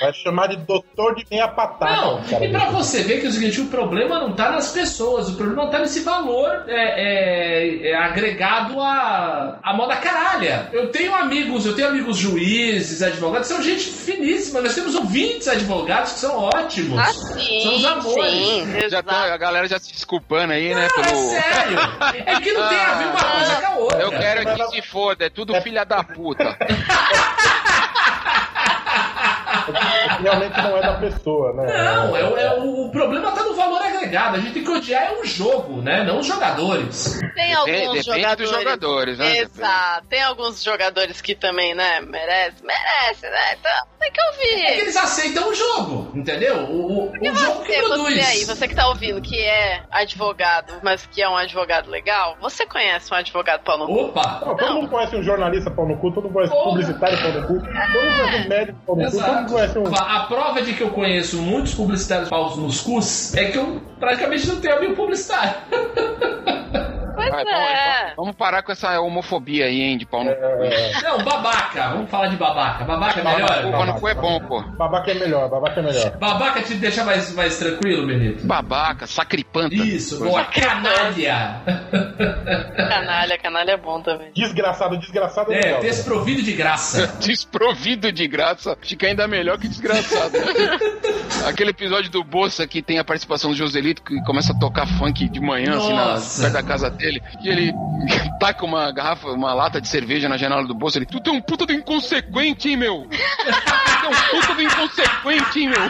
Vai 0.00 0.12
chamar 0.12 0.48
de 0.48 0.56
doutor 0.58 1.14
de 1.14 1.24
meia 1.30 1.48
patada. 1.48 1.96
Não, 1.96 2.22
cara. 2.24 2.44
e 2.44 2.50
pra 2.50 2.66
você 2.66 3.02
ver 3.02 3.20
que 3.20 3.26
é 3.26 3.28
o 3.30 3.32
seguinte, 3.32 3.62
o 3.62 3.66
problema 3.68 4.20
não 4.20 4.32
tá 4.34 4.50
nas 4.50 4.72
pessoas, 4.72 5.30
o 5.30 5.36
problema 5.36 5.68
tá 5.70 5.78
nesse 5.78 6.00
valor 6.00 6.64
é, 6.68 6.74
é, 6.74 7.90
é 7.90 7.94
agregado 7.96 8.78
à, 8.78 9.58
à 9.62 9.74
moda 9.74 9.96
caralha. 9.96 10.68
Eu 10.72 10.92
tenho 10.92 11.14
amigos, 11.14 11.64
eu 11.64 11.74
tenho 11.74 11.88
amigos 11.88 12.18
juízes, 12.18 13.02
advogados, 13.02 13.48
são 13.48 13.62
gente 13.62 13.84
finíssima, 13.84 14.60
nós 14.60 14.74
temos 14.74 14.94
ouvintes 14.94 15.48
advogados 15.48 16.12
que 16.12 16.18
são 16.20 16.36
ótimos. 16.38 16.98
Ah, 16.98 17.12
sim. 17.12 17.60
São 17.62 17.74
os 17.76 17.84
amores. 17.84 18.17
Sim, 18.26 18.90
Já 18.90 19.02
tá, 19.02 19.32
a 19.32 19.36
galera 19.36 19.68
já 19.68 19.78
se 19.78 19.92
desculpando 19.92 20.52
aí, 20.52 20.74
né? 20.74 20.88
Não, 20.96 21.04
é 21.04 21.08
Pelo... 21.08 21.30
sério. 21.30 21.78
É 22.26 22.40
que 22.40 22.52
não 22.52 22.68
tem 22.68 22.78
a 22.78 22.94
ver 22.94 23.06
uma 23.06 23.24
coisa 23.24 23.56
com 23.56 23.66
a 23.66 23.76
outra. 23.76 24.00
Eu 24.00 24.10
quero 24.10 24.56
que 24.56 24.70
se 24.70 24.82
foda, 24.82 25.26
é 25.26 25.30
tudo 25.30 25.54
filha 25.60 25.84
da 25.84 26.02
puta. 26.02 26.56
Realmente 30.22 30.56
não 30.62 30.76
é 30.76 30.80
da 30.80 30.94
pessoa, 30.94 31.52
né? 31.54 31.66
Não, 31.66 32.16
é, 32.16 32.24
o- 32.24 32.36
é 32.36 32.54
o, 32.60 32.86
o 32.86 32.90
problema 32.90 33.32
tá 33.32 33.42
no 33.42 33.54
valor 33.54 33.80
agregado. 33.82 34.36
A 34.36 34.40
gente 34.40 34.54
tem 34.54 34.64
que 34.64 34.70
odiar 34.70 35.04
é 35.12 35.20
o 35.20 35.24
jogo, 35.24 35.80
né? 35.82 36.04
Não 36.04 36.18
os 36.20 36.26
jogadores. 36.26 37.20
Tem 37.34 37.52
alguns 37.54 37.72
depende 37.72 38.02
jogadores. 38.02 38.36
dos 38.50 38.58
jogadores, 38.58 39.18
né? 39.18 39.36
Exato. 39.38 40.06
Tem 40.08 40.22
alguns 40.22 40.62
jogadores 40.62 41.20
que 41.20 41.34
também, 41.34 41.74
né, 41.74 42.00
merece, 42.00 42.56
merece, 42.64 43.26
né? 43.28 43.54
Então, 43.58 43.72
tem 44.00 44.10
que 44.12 44.20
É 44.20 44.24
que 44.24 44.30
ouvir. 44.66 44.80
eles 44.80 44.96
aceitam 44.96 45.48
o 45.48 45.54
jogo, 45.54 46.10
entendeu? 46.14 46.56
O, 46.64 47.04
o, 47.06 47.10
o 47.10 47.34
jogo 47.36 47.62
que 47.64 47.72
Você, 47.72 47.82
produz. 47.86 48.14
você 48.14 48.20
aí, 48.20 48.44
você 48.44 48.68
que 48.68 48.74
tá 48.74 48.88
ouvindo, 48.88 49.20
que 49.20 49.38
é 49.40 49.82
advogado, 49.90 50.74
mas 50.82 51.06
que 51.06 51.22
é 51.22 51.28
um 51.28 51.36
advogado 51.36 51.88
legal, 51.90 52.36
você 52.40 52.66
conhece 52.66 53.12
um 53.12 53.16
advogado 53.16 53.62
pau 53.62 53.78
no 53.78 53.86
cu? 53.86 54.00
Opa! 54.06 54.42
Não, 54.44 54.56
todo 54.56 54.74
mundo 54.74 54.88
conhece 54.88 55.16
um 55.16 55.22
jornalista 55.22 55.70
pau 55.70 55.86
no 55.86 55.96
cu, 55.98 56.10
todo 56.12 56.24
mundo 56.24 56.32
conhece 56.34 56.54
um 56.54 56.62
publicitário 56.64 57.18
pau 57.20 57.32
no 57.32 57.46
cu, 57.46 57.54
todo 57.60 57.64
mundo 57.68 58.16
conhece 58.16 58.36
um 58.44 58.48
médico 58.48 58.78
pau 58.86 58.96
no 58.96 59.10
cu, 59.10 59.18
todo 59.18 59.32
mundo 59.34 59.52
conhece 59.52 59.78
um. 59.78 59.84
A 60.08 60.20
prova 60.20 60.62
de 60.62 60.72
que 60.72 60.82
eu 60.82 60.88
conheço 60.88 61.36
muitos 61.36 61.74
publicitários 61.74 62.30
paus 62.30 62.56
nos 62.56 62.80
cus 62.80 63.34
é 63.34 63.50
que 63.50 63.58
eu 63.58 63.78
praticamente 64.00 64.48
não 64.48 64.58
tenho 64.58 64.78
amigo 64.78 64.96
publicitário. 64.96 65.54
Pois 67.18 67.30
Vai, 67.30 67.42
é. 67.42 68.00
vamos, 68.02 68.16
vamos 68.16 68.36
parar 68.36 68.62
com 68.62 68.70
essa 68.70 69.00
homofobia 69.00 69.64
aí, 69.66 69.80
hein, 69.82 69.98
de 69.98 70.06
pau 70.06 70.22
no 70.22 70.30
cu. 70.30 70.40
É, 70.40 71.02
Não, 71.02 71.18
babaca. 71.24 71.88
Vamos 71.90 72.10
falar 72.10 72.28
de 72.28 72.36
babaca. 72.36 72.84
Babaca 72.84 73.18
é 73.20 73.22
Pau 73.22 73.34
melhor? 73.34 73.86
no 73.86 73.94
cu 74.00 74.08
é 74.08 74.14
bom, 74.14 74.40
pô. 74.40 74.60
babaca 74.62 75.10
é 75.10 75.14
melhor, 75.14 75.48
babaca 75.50 75.80
é 75.80 75.82
melhor. 75.82 76.10
Babaca 76.18 76.62
te 76.62 76.74
deixa 76.74 77.04
mais, 77.04 77.34
mais 77.34 77.58
tranquilo, 77.58 78.06
Benito? 78.06 78.46
Babaca, 78.46 79.06
sacripanta. 79.06 79.74
Isso, 79.74 80.18
boa. 80.24 80.44
Canalha. 80.44 81.60
Canalha, 82.76 83.38
canalha 83.38 83.70
é 83.72 83.76
bom 83.76 84.00
também. 84.00 84.30
Desgraçado, 84.34 84.96
desgraçado 84.98 85.52
é, 85.52 85.56
É, 85.58 85.60
legal. 85.62 85.80
desprovido 85.80 86.42
de 86.42 86.52
graça. 86.52 87.06
Desprovido 87.20 88.12
de 88.12 88.26
graça, 88.28 88.76
fica 88.80 89.06
ainda 89.06 89.26
melhor 89.26 89.58
que 89.58 89.68
desgraçado. 89.68 90.32
né? 90.38 90.78
Aquele 91.48 91.70
episódio 91.70 92.10
do 92.10 92.22
Bolsa 92.24 92.66
que 92.66 92.82
tem 92.82 92.98
a 92.98 93.04
participação 93.04 93.50
do 93.50 93.56
Joselito 93.56 94.02
que 94.02 94.20
começa 94.24 94.52
a 94.52 94.58
tocar 94.58 94.86
funk 94.98 95.28
de 95.28 95.40
manhã, 95.40 95.76
assim, 95.76 95.92
na, 95.92 96.04
Nossa. 96.08 96.42
perto 96.42 96.52
da 96.54 96.62
casa 96.62 96.90
dele, 96.90 97.07
e 97.42 97.48
ele 97.48 97.72
taca 98.40 98.64
uma 98.64 98.90
garrafa, 98.92 99.28
uma 99.28 99.52
lata 99.54 99.80
de 99.80 99.88
cerveja 99.88 100.28
na 100.28 100.36
janela 100.36 100.64
do 100.66 100.74
Bolsa, 100.74 100.98
ele, 100.98 101.06
tu 101.06 101.20
tem 101.20 101.32
um 101.32 101.40
puta 101.40 101.64
do 101.66 101.72
inconsequente, 101.72 102.68
hein, 102.68 102.76
meu? 102.76 103.06
Tu 103.98 104.00
tem 104.02 104.10
um 104.10 104.40
puta 104.40 104.54
do 104.54 104.62
inconsequente, 104.62 105.60
hein, 105.60 105.68
meu? 105.70 105.78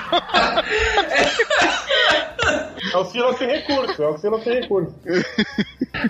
É 2.93 2.97
o 2.97 3.05
Silo 3.07 3.37
sem 3.37 3.49
recurso, 3.49 4.03
é 4.03 4.09
o 4.09 4.19
Silo 4.19 4.43
sem 4.43 4.55
recurso. 4.61 4.95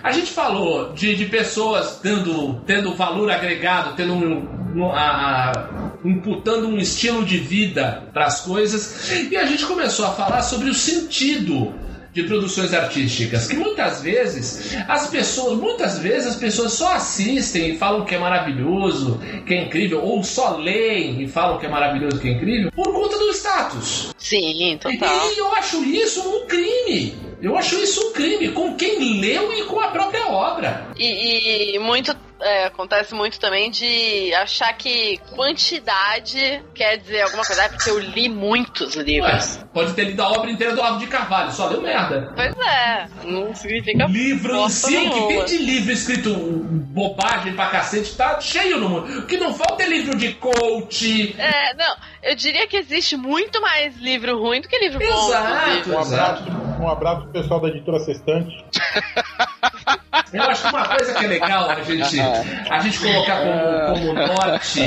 A 0.02 0.12
gente 0.12 0.30
falou 0.30 0.92
de, 0.92 1.16
de 1.16 1.24
pessoas 1.26 1.98
tendo, 2.00 2.60
tendo 2.66 2.94
valor 2.94 3.30
agregado, 3.30 3.96
tendo 3.96 4.12
um, 4.12 4.48
um- 4.76 4.92
a- 4.92 5.50
a- 5.50 5.98
imputando 6.04 6.68
um 6.68 6.76
estilo 6.78 7.24
de 7.24 7.38
vida 7.38 8.08
para 8.12 8.26
as 8.26 8.40
coisas, 8.42 9.10
e 9.10 9.36
a 9.36 9.46
gente 9.46 9.64
começou 9.66 10.06
a 10.06 10.10
falar 10.12 10.42
sobre 10.42 10.70
o 10.70 10.74
sentido 10.74 11.74
de 12.18 12.24
produções 12.24 12.74
artísticas, 12.74 13.46
que 13.46 13.56
muitas 13.56 14.02
vezes 14.02 14.76
as 14.88 15.08
pessoas, 15.08 15.56
muitas 15.58 15.98
vezes 15.98 16.26
as 16.26 16.36
pessoas 16.36 16.72
só 16.72 16.94
assistem 16.94 17.70
e 17.70 17.78
falam 17.78 18.04
que 18.04 18.14
é 18.14 18.18
maravilhoso, 18.18 19.20
que 19.46 19.54
é 19.54 19.64
incrível, 19.64 20.02
ou 20.02 20.22
só 20.24 20.56
leem 20.56 21.22
e 21.22 21.28
falam 21.28 21.58
que 21.58 21.66
é 21.66 21.68
maravilhoso, 21.68 22.18
que 22.18 22.28
é 22.28 22.32
incrível, 22.32 22.72
por 22.72 22.92
conta 22.92 23.16
do 23.18 23.30
status. 23.30 24.12
Sim, 24.18 24.78
total. 24.80 25.32
E 25.32 25.38
eu 25.38 25.54
acho 25.54 25.84
isso 25.84 26.20
um 26.28 26.46
crime. 26.46 27.14
Eu 27.40 27.56
acho 27.56 27.76
isso 27.76 28.08
um 28.08 28.12
crime 28.12 28.48
com 28.48 28.74
quem 28.74 29.20
leu 29.20 29.52
e 29.52 29.62
com 29.64 29.78
a 29.78 29.88
própria 29.88 30.26
obra. 30.26 30.88
E, 30.98 31.76
e 31.76 31.78
muito 31.78 32.12
é, 32.40 32.66
acontece 32.66 33.14
muito 33.14 33.38
também 33.40 33.70
de 33.70 34.32
achar 34.34 34.72
que 34.72 35.18
quantidade 35.34 36.62
quer 36.74 36.98
dizer 36.98 37.22
alguma 37.22 37.44
coisa. 37.44 37.62
É 37.62 37.68
porque 37.68 37.90
eu 37.90 37.98
li 37.98 38.28
muitos 38.28 38.94
livros. 38.94 39.56
Ué, 39.56 39.64
pode 39.72 39.94
ter 39.94 40.04
lido 40.04 40.22
a 40.22 40.28
obra 40.30 40.50
inteira 40.50 40.74
do 40.74 40.80
Olavo 40.80 40.98
de 40.98 41.06
Carvalho, 41.06 41.52
só 41.52 41.68
leu 41.68 41.80
merda. 41.80 42.32
Pois 42.34 42.56
é, 42.58 43.08
não 43.24 43.54
significa 43.54 44.06
Livro 44.06 44.52
em 44.52 44.56
bosta 44.56 44.88
si, 44.88 44.96
o 44.96 45.10
que 45.10 45.28
tem 45.28 45.44
de 45.44 45.58
livro 45.58 45.92
escrito 45.92 46.34
bobagem 46.34 47.54
pra 47.54 47.66
cacete, 47.66 48.16
tá 48.16 48.40
cheio 48.40 48.78
no 48.78 48.88
mundo. 48.88 49.18
O 49.20 49.26
que 49.26 49.36
não 49.36 49.54
falta 49.54 49.82
é 49.82 49.88
livro 49.88 50.16
de 50.16 50.34
coach. 50.34 51.34
É, 51.38 51.74
não, 51.74 51.96
eu 52.22 52.34
diria 52.34 52.66
que 52.66 52.76
existe 52.76 53.16
muito 53.16 53.60
mais 53.60 53.96
livro 53.96 54.38
ruim 54.38 54.60
do 54.60 54.68
que 54.68 54.78
livro 54.78 54.98
bom. 54.98 55.28
Exato. 55.28 55.90
Um 55.90 55.98
abraço, 55.98 56.44
um 56.80 56.88
abraço 56.88 57.22
pro 57.22 57.32
pessoal 57.32 57.60
da 57.60 57.68
editora 57.68 57.98
Sextante. 58.00 58.64
Eu 60.32 60.42
acho 60.42 60.62
que 60.62 60.68
uma 60.68 60.88
coisa 60.88 61.14
que 61.14 61.24
é 61.24 61.28
legal 61.28 61.70
a 61.70 61.82
gente, 61.82 62.20
a 62.20 62.78
gente 62.80 62.98
colocar 62.98 63.38
como, 63.40 63.94
como 64.00 64.12
norte 64.14 64.80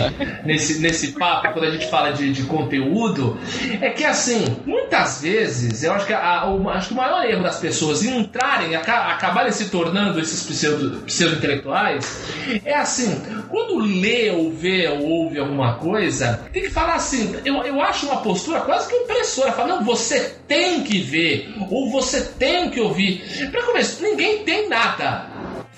nesse, 0.46 0.80
nesse 0.80 1.14
papo, 1.14 1.52
quando 1.54 1.66
a 1.66 1.72
gente 1.72 1.90
fala 1.90 2.12
de, 2.14 2.32
de 2.32 2.44
conteúdo, 2.44 3.40
é 3.82 3.90
que 3.90 4.04
assim, 4.04 4.46
muitas 4.66 5.22
vezes, 5.22 5.84
eu 5.84 5.94
acho 5.94 6.06
que, 6.06 6.14
a, 6.14 6.46
o, 6.48 6.70
acho 6.70 6.90
que 6.90 6.94
o 6.94 6.98
maior 6.98 7.26
erro 7.26 7.42
das 7.44 7.58
pessoas 7.58 8.04
em 8.04 8.20
entrarem, 8.20 8.76
aca- 8.76 9.08
acabarem 9.12 9.52
se 9.52 9.70
tornando 9.70 10.20
esses 10.20 10.44
pseudo- 10.44 11.02
pseudo-intelectuais, 11.06 12.22
é 12.64 12.76
assim, 12.76 13.22
quando 13.50 13.80
lê 13.80 14.30
ou 14.30 14.52
vê 14.52 14.88
ou 14.90 15.04
ouve 15.04 15.40
alguma 15.40 15.76
coisa, 15.76 16.42
tem 16.54 16.64
que 16.64 16.70
falar 16.70 16.96
assim, 16.96 17.36
eu, 17.44 17.56
eu 17.64 17.82
acho 17.82 18.06
uma 18.06 18.18
postura 18.22 18.62
quase 18.62 18.88
que 18.90 18.96
opressora, 18.96 19.52
falar, 19.52 19.68
não, 19.70 19.84
você 19.84 20.36
tem 20.48 20.84
que 20.84 21.00
ver, 21.02 21.54
ou 21.70 21.90
você 21.90 22.22
tem 22.22 22.70
que 22.70 22.80
ouvir. 22.80 23.50
Pra 23.52 23.64
começar, 23.64 24.04
ninguém 24.04 24.44
tem 24.44 24.70
nada. 24.70 25.31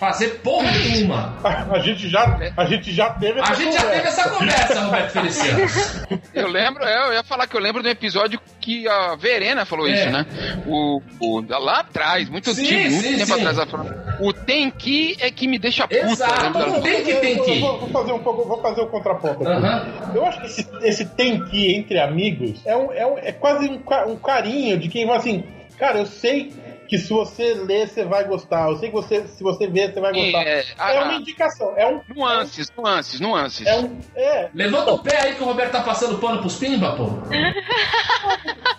Fazer 0.03 0.27
porra 0.41 0.69
nenhuma. 0.71 1.33
A, 1.43 1.75
a 1.75 1.79
gente 1.79 2.09
já, 2.09 2.37
a 2.57 2.65
gente 2.65 2.91
já 2.91 3.09
teve 3.11 3.39
essa 3.39 3.51
A 3.51 3.55
gente 3.55 3.73
já 3.73 3.81
teve 3.83 3.95
conversa. 4.01 4.21
essa 4.21 4.29
conversa, 4.31 4.79
Roberto 4.81 5.09
Feliciano. 5.13 6.21
Eu 6.33 6.47
lembro, 6.49 6.83
é, 6.83 7.07
eu 7.07 7.13
ia 7.13 7.23
falar 7.23 7.47
que 7.47 7.55
eu 7.55 7.61
lembro 7.61 7.81
do 7.81 7.87
episódio 7.87 8.39
que 8.59 8.85
a 8.87 9.15
Verena 9.15 9.65
falou 9.65 9.87
É. 9.87 9.91
isso, 9.93 10.09
né? 10.09 10.25
O, 10.67 11.01
o- 11.21 11.41
lá 11.47 11.79
atrás, 11.79 12.27
muito 12.29 12.53
Sim, 12.53 12.61
antigo, 12.63 12.89
muito 12.91 13.01
sim, 13.07 13.13
tempo 13.17 13.25
sim. 13.27 13.33
atrás, 13.33 13.57
ela 13.57 13.67
falou, 13.67 13.87
o 14.19 14.33
tem 14.33 14.69
que 14.69 15.15
é 15.21 15.31
que 15.31 15.47
me 15.47 15.57
deixa 15.57 15.87
puta. 15.87 16.01
Exato. 16.05 16.53
dela? 16.53 16.67
Não 16.67 16.81
tem 16.81 17.03
que 17.03 17.13
tem 17.15 17.41
que. 17.41 17.59
Vou, 17.59 17.79
vou 17.79 17.89
fazer 17.89 18.11
um 18.11 18.19
pouco, 18.19 18.45
vou 18.47 18.61
fazer 18.61 18.81
o 18.81 18.87
contraponto 18.87 19.43
aqui. 19.43 19.51
Aham. 19.53 20.11
Eu 20.13 20.25
acho 20.25 20.39
que 20.41 20.45
esse, 20.47 20.67
esse 20.81 21.05
tem 21.05 21.43
que 21.45 21.73
entre 21.75 21.97
amigos 21.99 22.59
é, 22.65 22.75
um, 22.75 22.91
é, 22.91 23.05
um- 23.05 23.17
é 23.17 23.31
quase 23.31 23.69
um, 23.69 23.81
um 24.11 24.15
carinho 24.17 24.77
de 24.77 24.89
quem 24.89 25.05
fala 25.05 25.17
assim, 25.19 25.43
cara, 25.77 25.99
eu 25.99 26.05
sei 26.05 26.51
que 26.93 26.99
se 26.99 27.09
você 27.11 27.55
ler, 27.55 27.87
você 27.89 28.05
vai 28.05 28.23
gostar. 28.23 28.69
Eu 28.69 28.77
sei 28.77 28.89
que 28.89 28.95
você, 28.95 29.25
se 29.27 29.41
você 29.41 29.65
ver, 29.65 29.91
você 29.91 29.99
vai 29.99 30.13
gostar. 30.13 30.43
É, 30.43 30.59
É, 30.59 30.65
a- 30.77 31.03
uma 31.05 31.13
indicação. 31.15 31.73
É 31.75 31.87
um. 31.87 32.01
Nuances, 32.15 32.71
nuances, 32.77 33.19
nuances. 33.19 33.65
É 33.65 33.75
um. 33.79 33.99
É. 34.15 34.49
Levanta 34.53 34.91
o 34.91 34.99
pé 34.99 35.19
aí 35.23 35.33
que 35.33 35.41
o 35.41 35.45
Roberto 35.45 35.71
tá 35.71 35.81
passando 35.81 36.19
pano 36.19 36.39
pros 36.39 36.55
pimba, 36.57 36.95
pô. 36.95 37.05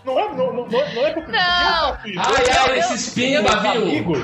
Não 0.04 0.18
é, 0.20 0.28
não, 0.34 0.52
não, 0.52 0.66
não 0.68 0.80
é, 0.80 0.94
não 0.94 1.06
é 1.06 1.10
porque 1.12 1.32
Não. 1.32 1.38
eu 1.40 1.94
faço 1.94 2.08
isso. 2.08 2.20
Ai, 2.20 2.70
ai, 2.70 2.78
esses 2.78 3.14
pimba, 3.14 3.56
viu? 3.60 3.70
amigos, 3.72 4.18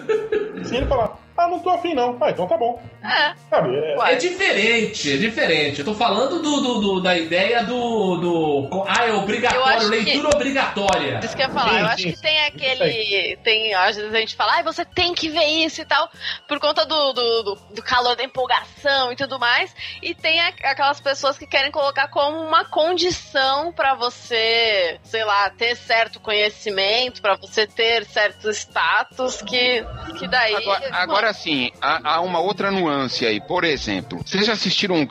se 0.68 0.76
ele 0.76 0.86
falar, 0.86 1.16
ah, 1.44 1.48
não 1.48 1.58
tô 1.60 1.70
afim 1.70 1.94
não. 1.94 2.16
Ah, 2.20 2.30
então 2.30 2.46
tá 2.46 2.56
bom. 2.56 2.82
É, 3.02 3.34
Sabe? 3.50 3.76
É. 3.76 4.12
É 4.12 4.14
diferente, 4.16 5.12
é 5.12 5.16
diferente. 5.16 5.78
Eu 5.80 5.84
tô 5.84 5.94
falando 5.94 6.40
do, 6.40 6.60
do- 6.60 6.80
do- 6.80 7.00
da 7.02 7.16
ideia 7.18 7.64
do, 7.64 8.16
do. 8.16 8.84
Ah, 8.86 9.06
é 9.06 9.10
Eu 9.10 9.18
obrigatório, 9.18 9.64
acho 9.78 9.88
leitura 9.88 10.28
obrigatória. 10.34 11.20
isso 11.22 11.34
que 11.36 11.42
eu 11.42 11.46
ia 11.46 11.52
falar. 11.52 11.70
Sim, 11.72 11.78
eu 11.80 11.86
acho 11.86 12.02
sim, 12.02 12.12
que 12.12 12.20
tem 12.20 12.36
isso 12.38 12.46
aquele. 12.48 13.36
Tem, 13.42 13.74
às 13.74 13.96
vezes 13.96 14.14
a 14.14 14.18
gente 14.18 14.36
fala, 14.36 14.52
ai, 14.54 14.62
você 14.62 14.84
tem 14.84 15.14
que 15.14 15.28
ver 15.28 15.44
isso 15.46 15.80
e 15.80 15.84
tal, 15.84 16.08
por 16.46 16.58
conta 16.60 16.84
do, 16.86 17.12
do, 17.12 17.42
do- 17.42 17.58
do 17.74 17.82
calor 17.82 18.14
da 18.16 18.22
empolgação 18.24 19.10
e 19.12 19.16
tudo 19.16 19.38
mais. 19.38 19.74
E 20.00 20.14
tem 20.14 20.40
aquelas 20.40 21.00
pessoas 21.00 21.36
que 21.36 21.46
querem 21.46 21.70
colocar 21.72 22.08
como 22.08 22.38
uma 22.38 22.64
condição 22.64 23.72
pra 23.72 23.94
você, 23.94 24.98
sei 25.02 25.24
lá, 25.24 25.50
ter 25.50 25.76
certo 25.76 26.20
conhecimento, 26.20 27.20
pra 27.20 27.34
você 27.36 27.66
ter 27.66 28.04
certo 28.04 28.48
status, 28.50 29.42
que, 29.42 29.84
que 30.18 30.28
daí. 30.28 30.54
Agora, 30.54 30.88
agora 30.92 31.31
sim, 31.32 31.70
há, 31.80 32.14
há 32.16 32.20
uma 32.20 32.38
outra 32.40 32.70
nuance 32.70 33.24
aí. 33.26 33.40
Por 33.40 33.64
exemplo, 33.64 34.20
vocês 34.24 34.46
já 34.46 34.52
assistiram 34.52 35.06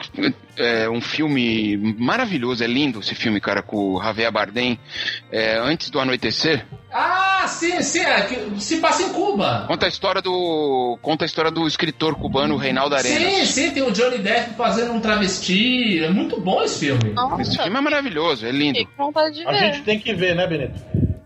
é, 0.56 0.88
um 0.88 1.00
filme 1.00 1.76
maravilhoso, 1.98 2.62
é 2.62 2.66
lindo 2.66 3.00
esse 3.00 3.14
filme, 3.14 3.40
cara, 3.40 3.62
com 3.62 3.94
o 3.94 4.02
Javier 4.02 4.30
Bardem, 4.32 4.78
é, 5.30 5.58
Antes 5.58 5.90
do 5.90 6.00
Anoitecer? 6.00 6.66
Ah, 6.92 7.44
sim, 7.48 7.80
sim. 7.82 8.00
É, 8.00 8.22
que 8.22 8.60
se 8.60 8.76
passa 8.78 9.02
em 9.02 9.08
Cuba. 9.12 9.64
Conta 9.66 9.86
a 9.86 9.88
história 9.88 10.20
do 10.20 10.98
conta 11.00 11.24
a 11.24 11.26
história 11.26 11.50
do 11.50 11.66
escritor 11.66 12.14
cubano 12.16 12.56
Reinaldo 12.56 12.98
Sim, 12.98 13.14
Arenas. 13.14 13.48
sim, 13.48 13.70
tem 13.70 13.82
o 13.82 13.90
Johnny 13.90 14.18
Depp 14.18 14.54
fazendo 14.56 14.92
um 14.92 15.00
travesti. 15.00 16.04
É 16.04 16.10
muito 16.10 16.38
bom 16.40 16.62
esse 16.62 16.80
filme. 16.80 17.12
Nossa, 17.14 17.42
Esse 17.42 17.56
filme 17.56 17.78
é 17.78 17.80
maravilhoso, 17.80 18.46
é 18.46 18.50
lindo. 18.52 18.78
com 18.96 19.04
vontade 19.06 19.36
de 19.36 19.46
A 19.46 19.50
ver. 19.50 19.58
gente 19.74 19.82
tem 19.82 19.98
que 19.98 20.12
ver, 20.12 20.34
né, 20.34 20.46
Benito? 20.46 20.74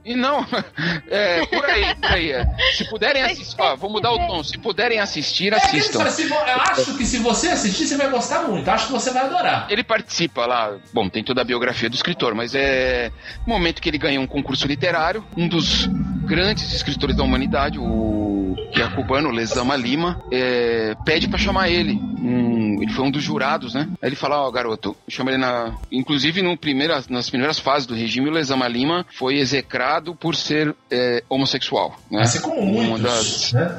E 0.07 0.15
não, 0.15 0.47
é, 1.11 1.45
por 1.47 1.65
aí, 1.65 1.95
por 1.97 2.13
aí. 2.13 2.31
é. 2.31 2.47
Se 2.77 2.89
puderem 2.89 3.23
assistir, 3.23 3.57
ó, 3.61 3.75
vou 3.75 3.91
mudar 3.91 4.13
o 4.13 4.19
tom. 4.29 4.45
Se 4.45 4.57
puderem 4.57 5.01
assistir, 5.01 5.53
É 5.53 5.57
assistam. 5.57 6.09
se 6.11 6.27
vo- 6.29 6.35
eu 6.37 6.61
acho 6.61 6.97
que 6.97 7.05
se 7.05 7.19
você 7.19 7.49
assistir, 7.49 7.87
você 7.87 7.97
vai 7.97 8.09
gostar 8.09 8.43
muito. 8.45 8.69
Acho 8.71 8.87
que 8.87 8.93
você 8.93 9.11
vai 9.11 9.25
adorar. 9.25 9.67
Ele 9.69 9.83
participa 9.83 10.47
lá, 10.47 10.77
bom, 10.95 11.09
tem 11.09 11.25
toda 11.25 11.41
a 11.41 11.45
biografia 11.45 11.91
do 11.91 11.97
escritor, 11.97 12.35
mas 12.37 12.55
é 12.55 13.11
no 13.47 13.53
momento 13.55 13.83
que 13.83 13.89
ele 13.89 13.99
ganha 13.99 14.21
um 14.21 14.27
concurso 14.29 14.67
literário, 14.69 15.25
um 15.37 15.49
dos 15.49 15.87
grandes 16.25 16.73
escritores 16.73 17.17
da 17.17 17.25
humanidade, 17.25 17.79
o 17.79 18.55
que 18.73 18.81
é 18.83 18.89
cubano, 18.89 19.31
Lezama 19.31 19.75
Lima, 19.75 20.23
é, 20.31 20.95
pede 21.05 21.27
pra 21.29 21.39
chamar 21.39 21.69
ele. 21.69 21.93
Um- 21.95 22.83
ele 22.83 22.93
foi 22.93 23.05
um 23.07 23.11
dos 23.11 23.23
jurados, 23.23 23.75
né? 23.75 23.89
Aí 24.03 24.09
ele 24.09 24.17
fala, 24.17 24.41
ó, 24.41 24.51
garoto, 24.51 24.95
chama 25.09 25.31
ele 25.31 25.39
na. 25.39 25.73
Inclusive, 25.91 26.43
no 26.43 26.57
primeira, 26.57 27.03
nas 27.09 27.31
primeiras 27.31 27.59
fases 27.59 27.87
do 27.87 27.95
regime, 27.95 28.29
o 28.29 28.33
Lezama 28.33 28.69
Lima 28.69 29.07
foi 29.17 29.37
execrado 29.39 29.96
por 30.15 30.35
ser 30.37 30.75
é, 30.91 31.23
homossexual. 31.29 31.97
Né? 32.11 32.23
Assim 32.23 32.41
como 32.41 32.63
muitos. 32.65 33.01
das- 33.03 33.53
né? 33.53 33.79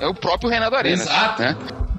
É 0.00 0.06
o 0.06 0.14
próprio 0.14 0.50
Renato 0.50 0.74
Arenas. 0.76 1.00
Exato. 1.02 1.42
Né? 1.42 1.56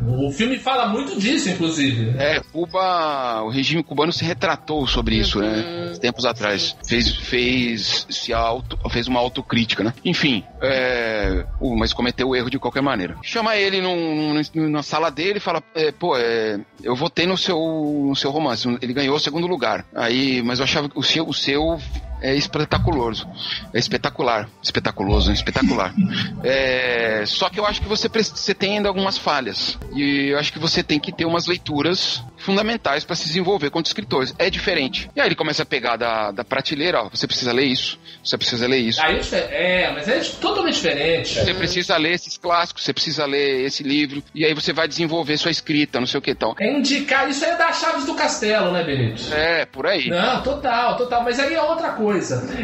O 0.07 0.31
filme 0.31 0.57
fala 0.57 0.87
muito 0.87 1.19
disso, 1.19 1.49
inclusive. 1.49 2.15
É, 2.17 2.39
Cuba, 2.53 3.41
o 3.43 3.49
regime 3.49 3.83
cubano 3.83 4.13
se 4.13 4.23
retratou 4.23 4.87
sobre 4.87 5.15
isso, 5.17 5.39
né? 5.41 5.93
Tempos 5.99 6.25
atrás. 6.25 6.75
Fez, 6.87 7.13
fez, 7.17 8.07
se 8.09 8.33
auto, 8.33 8.79
fez 8.89 9.07
uma 9.09 9.19
autocrítica, 9.19 9.83
né? 9.83 9.93
Enfim, 10.05 10.43
é, 10.61 11.45
o- 11.59 11.75
mas 11.75 11.91
cometeu 11.91 12.29
o 12.29 12.35
erro 12.35 12.49
de 12.49 12.57
qualquer 12.57 12.81
maneira. 12.81 13.17
Chama 13.21 13.57
ele 13.57 13.81
num, 13.81 14.33
num- 14.55 14.69
na 14.69 14.81
sala 14.81 15.11
dele 15.11 15.37
e 15.37 15.41
fala: 15.41 15.61
é, 15.75 15.91
pô, 15.91 16.15
é, 16.17 16.59
eu 16.81 16.95
votei 16.95 17.25
no 17.25 17.37
seu, 17.37 17.57
no 17.57 18.15
seu 18.15 18.31
romance. 18.31 18.67
Ele 18.81 18.93
ganhou 18.93 19.17
o 19.17 19.19
segundo 19.19 19.47
lugar. 19.47 19.85
Aí, 19.93 20.41
mas 20.41 20.59
eu 20.59 20.63
achava 20.63 20.87
que 20.87 20.97
o 20.97 21.03
seu, 21.03 21.27
o 21.27 21.33
seu 21.33 21.77
é 22.21 22.35
espetaculoso. 22.35 23.27
É 23.73 23.79
espetacular. 23.79 24.49
Espetaculoso, 24.61 25.31
espetacular. 25.31 25.93
É, 26.43 27.23
só 27.25 27.49
que 27.49 27.59
eu 27.59 27.65
acho 27.65 27.81
que 27.81 27.87
você, 27.87 28.07
você 28.07 28.53
tem 28.53 28.77
ainda 28.77 28.89
algumas 28.89 29.17
falhas. 29.17 29.77
E 29.93 30.29
eu 30.29 30.39
acho 30.39 30.51
que 30.51 30.59
você 30.59 30.83
tem 30.83 30.99
que 30.99 31.11
ter 31.11 31.25
umas 31.25 31.47
leituras 31.47 32.23
fundamentais 32.37 33.03
para 33.03 33.15
se 33.15 33.27
desenvolver 33.27 33.69
quanto 33.69 33.87
escritores. 33.87 34.33
É 34.37 34.49
diferente. 34.49 35.09
E 35.15 35.21
aí 35.21 35.27
ele 35.27 35.35
começa 35.35 35.63
a 35.63 35.65
pegar 35.65 35.97
da, 35.97 36.31
da 36.31 36.43
prateleira, 36.43 37.03
ó, 37.03 37.09
você 37.09 37.27
precisa 37.27 37.51
ler 37.51 37.65
isso, 37.65 37.99
você 38.23 38.37
precisa 38.37 38.67
ler 38.67 38.77
isso. 38.77 39.01
Aí 39.01 39.19
é, 39.51 39.91
mas 39.93 40.07
é 40.07 40.19
totalmente 40.39 40.75
diferente. 40.75 41.35
Você 41.35 41.53
precisa 41.53 41.97
ler 41.97 42.13
esses 42.13 42.37
clássicos, 42.37 42.83
você 42.83 42.93
precisa 42.93 43.25
ler 43.25 43.65
esse 43.65 43.83
livro, 43.83 44.23
e 44.33 44.45
aí 44.45 44.53
você 44.53 44.71
vai 44.73 44.87
desenvolver 44.87 45.37
sua 45.37 45.51
escrita, 45.51 45.99
não 45.99 46.07
sei 46.07 46.17
o 46.17 46.21
que 46.21 46.33
tal. 46.33 46.55
É 46.59 46.71
indicar, 46.71 47.29
isso 47.29 47.43
é 47.45 47.55
das 47.57 47.79
chaves 47.79 48.05
do 48.05 48.15
castelo, 48.15 48.71
né, 48.71 48.83
Benito? 48.83 49.33
É, 49.33 49.65
por 49.65 49.85
aí. 49.85 50.09
Não, 50.09 50.41
total, 50.41 50.97
total. 50.97 51.23
Mas 51.23 51.39
aí 51.39 51.53
é 51.53 51.61
outra 51.61 51.91
coisa. 51.91 52.08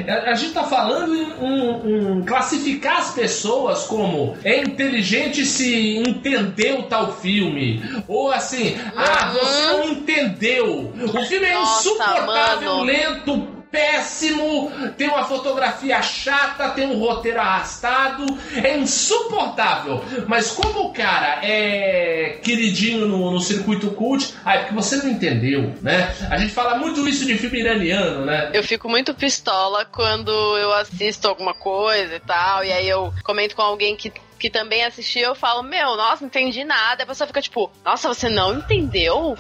A, 0.08 0.32
a 0.32 0.36
gente 0.36 0.54
tá 0.54 0.64
falando 0.64 1.16
em, 1.16 1.28
em, 1.42 2.18
em, 2.20 2.22
classificar 2.24 2.98
as 2.98 3.12
pessoas 3.14 3.84
como 3.84 4.36
é 4.44 4.62
inteligente 4.62 5.46
se 5.46 5.98
entendeu 5.98 6.84
tal 6.84 7.14
filme. 7.14 7.82
Ou 8.08 8.32
assim, 8.32 8.76
ah, 8.96 9.32
você 9.34 9.62
não 9.68 9.90
entendeu. 9.90 10.94
O 11.04 11.22
filme 11.26 11.46
é 11.46 11.54
Nossa, 11.54 11.90
insuportável, 11.90 12.72
mano. 12.72 12.84
lento, 12.84 13.55
péssimo, 13.76 14.72
tem 14.98 15.10
uma 15.10 15.26
fotografia 15.26 16.02
chata, 16.02 16.70
tem 16.70 16.88
um 16.88 16.98
roteiro 16.98 17.42
arrastado, 17.42 18.26
é 18.56 18.78
insuportável. 18.78 20.02
Mas 20.28 20.52
como 20.52 20.86
o 20.86 20.94
cara 20.94 21.42
é 21.44 22.40
queridinho 22.42 23.06
no, 23.06 23.32
no 23.32 23.40
circuito 23.42 23.92
cult, 23.92 24.34
ah, 24.46 24.56
é 24.56 24.58
porque 24.60 24.74
você 24.74 24.96
não 24.96 25.10
entendeu, 25.10 25.74
né? 25.82 26.16
A 26.30 26.38
gente 26.38 26.54
fala 26.54 26.78
muito 26.78 27.06
isso 27.06 27.26
de 27.26 27.38
filme 27.38 27.60
iraniano, 27.60 28.26
né? 28.26 28.52
Eu 28.54 28.64
fico 28.64 28.88
muito 28.88 29.14
pistola 29.14 29.84
quando 29.84 30.32
eu 30.58 30.72
assisto 30.72 31.28
alguma 31.28 31.54
coisa 31.54 32.16
e 32.16 32.20
tal, 32.22 32.64
e 32.64 32.72
aí 32.72 32.88
eu 32.88 33.14
comento 33.26 33.58
com 33.58 33.62
alguém 33.62 33.98
que 33.98 34.10
que 34.40 34.50
também 34.50 34.84
assistiu, 34.84 35.24
eu 35.24 35.36
falo, 35.36 35.64
meu, 35.64 35.96
nossa, 35.96 36.22
não 36.22 36.28
entendi 36.28 36.64
nada. 36.64 37.04
A 37.04 37.06
pessoa 37.06 37.28
fica 37.28 37.42
tipo, 37.42 37.72
nossa, 37.84 38.08
você 38.08 38.30
não 38.30 38.60
entendeu? 38.60 39.38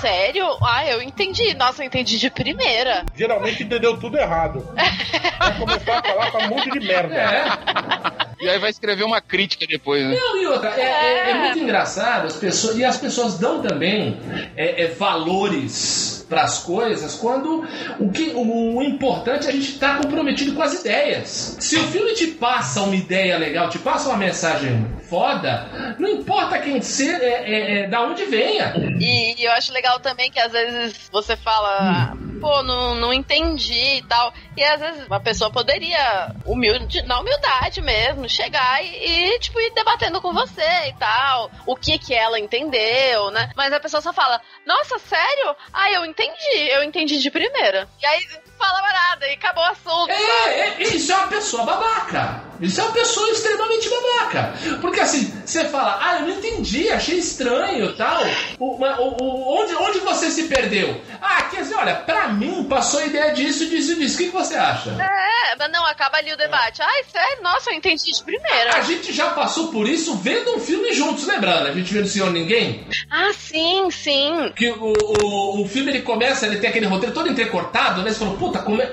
Sério? 0.00 0.46
Ah, 0.62 0.86
eu 0.86 1.02
entendi. 1.02 1.54
Nossa, 1.54 1.82
eu 1.82 1.86
entendi 1.86 2.18
de 2.18 2.30
primeira. 2.30 3.04
Geralmente 3.14 3.62
entendeu 3.62 3.98
tudo 3.98 4.18
errado. 4.18 4.66
vai 5.38 5.58
começar 5.58 5.98
a 5.98 6.02
falar 6.02 6.30
com 6.30 6.38
um 6.38 6.48
monte 6.48 6.70
de 6.70 6.80
merda. 6.80 7.14
É. 7.14 7.44
E 8.40 8.48
aí 8.48 8.58
vai 8.58 8.70
escrever 8.70 9.04
uma 9.04 9.20
crítica 9.20 9.66
depois, 9.66 10.06
né? 10.06 10.14
Não, 10.14 10.42
e 10.42 10.46
outra, 10.46 10.70
é, 10.78 10.82
é, 10.82 11.30
é 11.30 11.34
muito 11.34 11.58
engraçado, 11.58 12.26
as 12.26 12.36
pessoas, 12.36 12.76
e 12.76 12.84
as 12.84 12.96
pessoas 12.98 13.38
dão 13.38 13.62
também 13.62 14.20
é, 14.56 14.82
é 14.84 14.86
valores 14.88 16.25
para 16.28 16.42
as 16.42 16.58
coisas 16.58 17.14
quando 17.14 17.64
o, 18.00 18.10
que, 18.10 18.30
o, 18.30 18.76
o 18.76 18.82
importante 18.82 19.46
é 19.46 19.50
a 19.50 19.52
gente 19.52 19.72
estar 19.72 19.96
tá 19.96 20.02
comprometido 20.02 20.54
com 20.54 20.62
as 20.62 20.80
ideias. 20.80 21.56
Se 21.60 21.76
o 21.76 21.84
filme 21.84 22.14
te 22.14 22.28
passa 22.28 22.82
uma 22.82 22.96
ideia 22.96 23.38
legal, 23.38 23.68
te 23.68 23.78
passa 23.78 24.08
uma 24.08 24.18
mensagem 24.18 24.86
foda, 25.08 25.96
não 25.98 26.08
importa 26.08 26.58
quem 26.58 26.80
ser, 26.82 27.22
é, 27.22 27.28
é, 27.28 27.78
é 27.78 27.88
da 27.88 28.02
onde 28.02 28.24
venha. 28.24 28.74
E, 28.98 29.40
e, 29.40 29.44
eu 29.44 29.52
acho 29.52 29.72
legal 29.72 30.00
também 30.00 30.30
que 30.30 30.40
às 30.40 30.52
vezes 30.52 31.08
você 31.12 31.36
fala, 31.36 32.12
hum. 32.14 32.38
pô, 32.40 32.62
não, 32.62 32.94
não 32.94 33.12
entendi 33.12 33.98
e 33.98 34.02
tal. 34.02 34.32
E 34.56 34.64
às 34.64 34.80
vezes 34.80 35.06
uma 35.06 35.20
pessoa 35.20 35.50
poderia, 35.50 36.34
humilde, 36.44 37.02
na 37.02 37.20
humildade 37.20 37.80
mesmo, 37.80 38.28
chegar 38.28 38.82
e, 38.82 39.34
e, 39.34 39.38
tipo, 39.38 39.60
ir 39.60 39.72
debatendo 39.74 40.20
com 40.20 40.32
você 40.32 40.88
e 40.88 40.92
tal. 40.98 41.50
O 41.66 41.76
que 41.76 41.98
que 41.98 42.14
ela 42.14 42.40
entendeu, 42.40 43.30
né? 43.30 43.50
Mas 43.56 43.72
a 43.72 43.80
pessoa 43.80 44.00
só 44.00 44.12
fala, 44.12 44.40
nossa, 44.66 44.98
sério? 44.98 45.54
Ah, 45.72 45.90
eu 45.92 46.04
eu 46.70 46.82
entendi 46.82 47.18
de 47.18 47.30
primeira. 47.30 47.88
E 48.02 48.06
aí 48.06 48.26
falava 48.56 48.88
nada 48.92 49.26
e 49.28 49.34
acabou 49.34 49.64
o 49.64 49.66
assunto. 49.66 50.10
É, 50.10 50.60
é, 50.60 50.82
isso 50.82 51.12
é 51.12 51.16
uma 51.16 51.28
pessoa 51.28 51.64
babaca. 51.64 52.46
Isso 52.60 52.80
é 52.80 52.84
uma 52.84 52.92
pessoa 52.92 53.28
extremamente 53.30 53.88
babaca. 53.88 54.54
Porque 54.80 55.00
assim, 55.00 55.32
você 55.44 55.64
fala, 55.66 55.98
ah, 56.00 56.16
eu 56.16 56.22
não 56.22 56.30
entendi, 56.30 56.88
achei 56.88 57.18
estranho 57.18 57.94
tal. 57.96 58.22
O, 58.58 58.82
o, 58.82 59.16
o, 59.22 59.60
onde, 59.60 59.74
onde 59.74 59.98
você 60.00 60.30
se 60.30 60.44
perdeu? 60.44 61.00
Ah, 61.20 61.42
quer 61.42 61.62
dizer, 61.62 61.74
olha, 61.74 61.94
pra 61.94 62.28
mim 62.28 62.64
passou 62.64 63.00
a 63.00 63.06
ideia 63.06 63.32
disso, 63.32 63.66
disso 63.66 63.92
e 63.92 63.96
disso. 63.96 64.14
O 64.14 64.18
que, 64.18 64.24
que 64.26 64.32
você 64.32 64.54
acha? 64.54 64.90
É, 64.90 65.56
mas 65.58 65.70
não, 65.70 65.84
acaba 65.86 66.18
ali 66.18 66.32
o 66.32 66.36
debate. 66.36 66.80
Ai, 66.82 67.04
sério? 67.04 67.42
Nossa, 67.42 67.70
eu 67.70 67.74
entendi 67.74 68.10
de 68.10 68.24
primeira. 68.24 68.74
A, 68.74 68.78
a 68.78 68.80
gente 68.80 69.12
já 69.12 69.30
passou 69.30 69.68
por 69.68 69.86
isso 69.86 70.16
vendo 70.16 70.56
um 70.56 70.60
filme 70.60 70.92
juntos, 70.92 71.26
lembrando? 71.26 71.68
A 71.68 71.72
gente 71.72 71.92
viu 71.92 72.02
o 72.02 72.06
Senhor 72.06 72.30
Ninguém? 72.30 72.86
Ah, 73.10 73.32
sim, 73.32 73.90
sim. 73.90 74.52
Que 74.56 74.70
o, 74.70 74.94
o, 75.22 75.62
o 75.62 75.68
filme 75.68 75.90
ele 75.90 76.02
começa, 76.02 76.46
ele 76.46 76.58
tem 76.58 76.70
aquele 76.70 76.86
roteiro 76.86 77.14
todo 77.14 77.28
entrecortado, 77.28 78.02
né? 78.02 78.10
Você 78.10 78.18
falou, 78.18 78.36
puta, 78.46 78.60
como 78.60 78.80
é... 78.80 78.86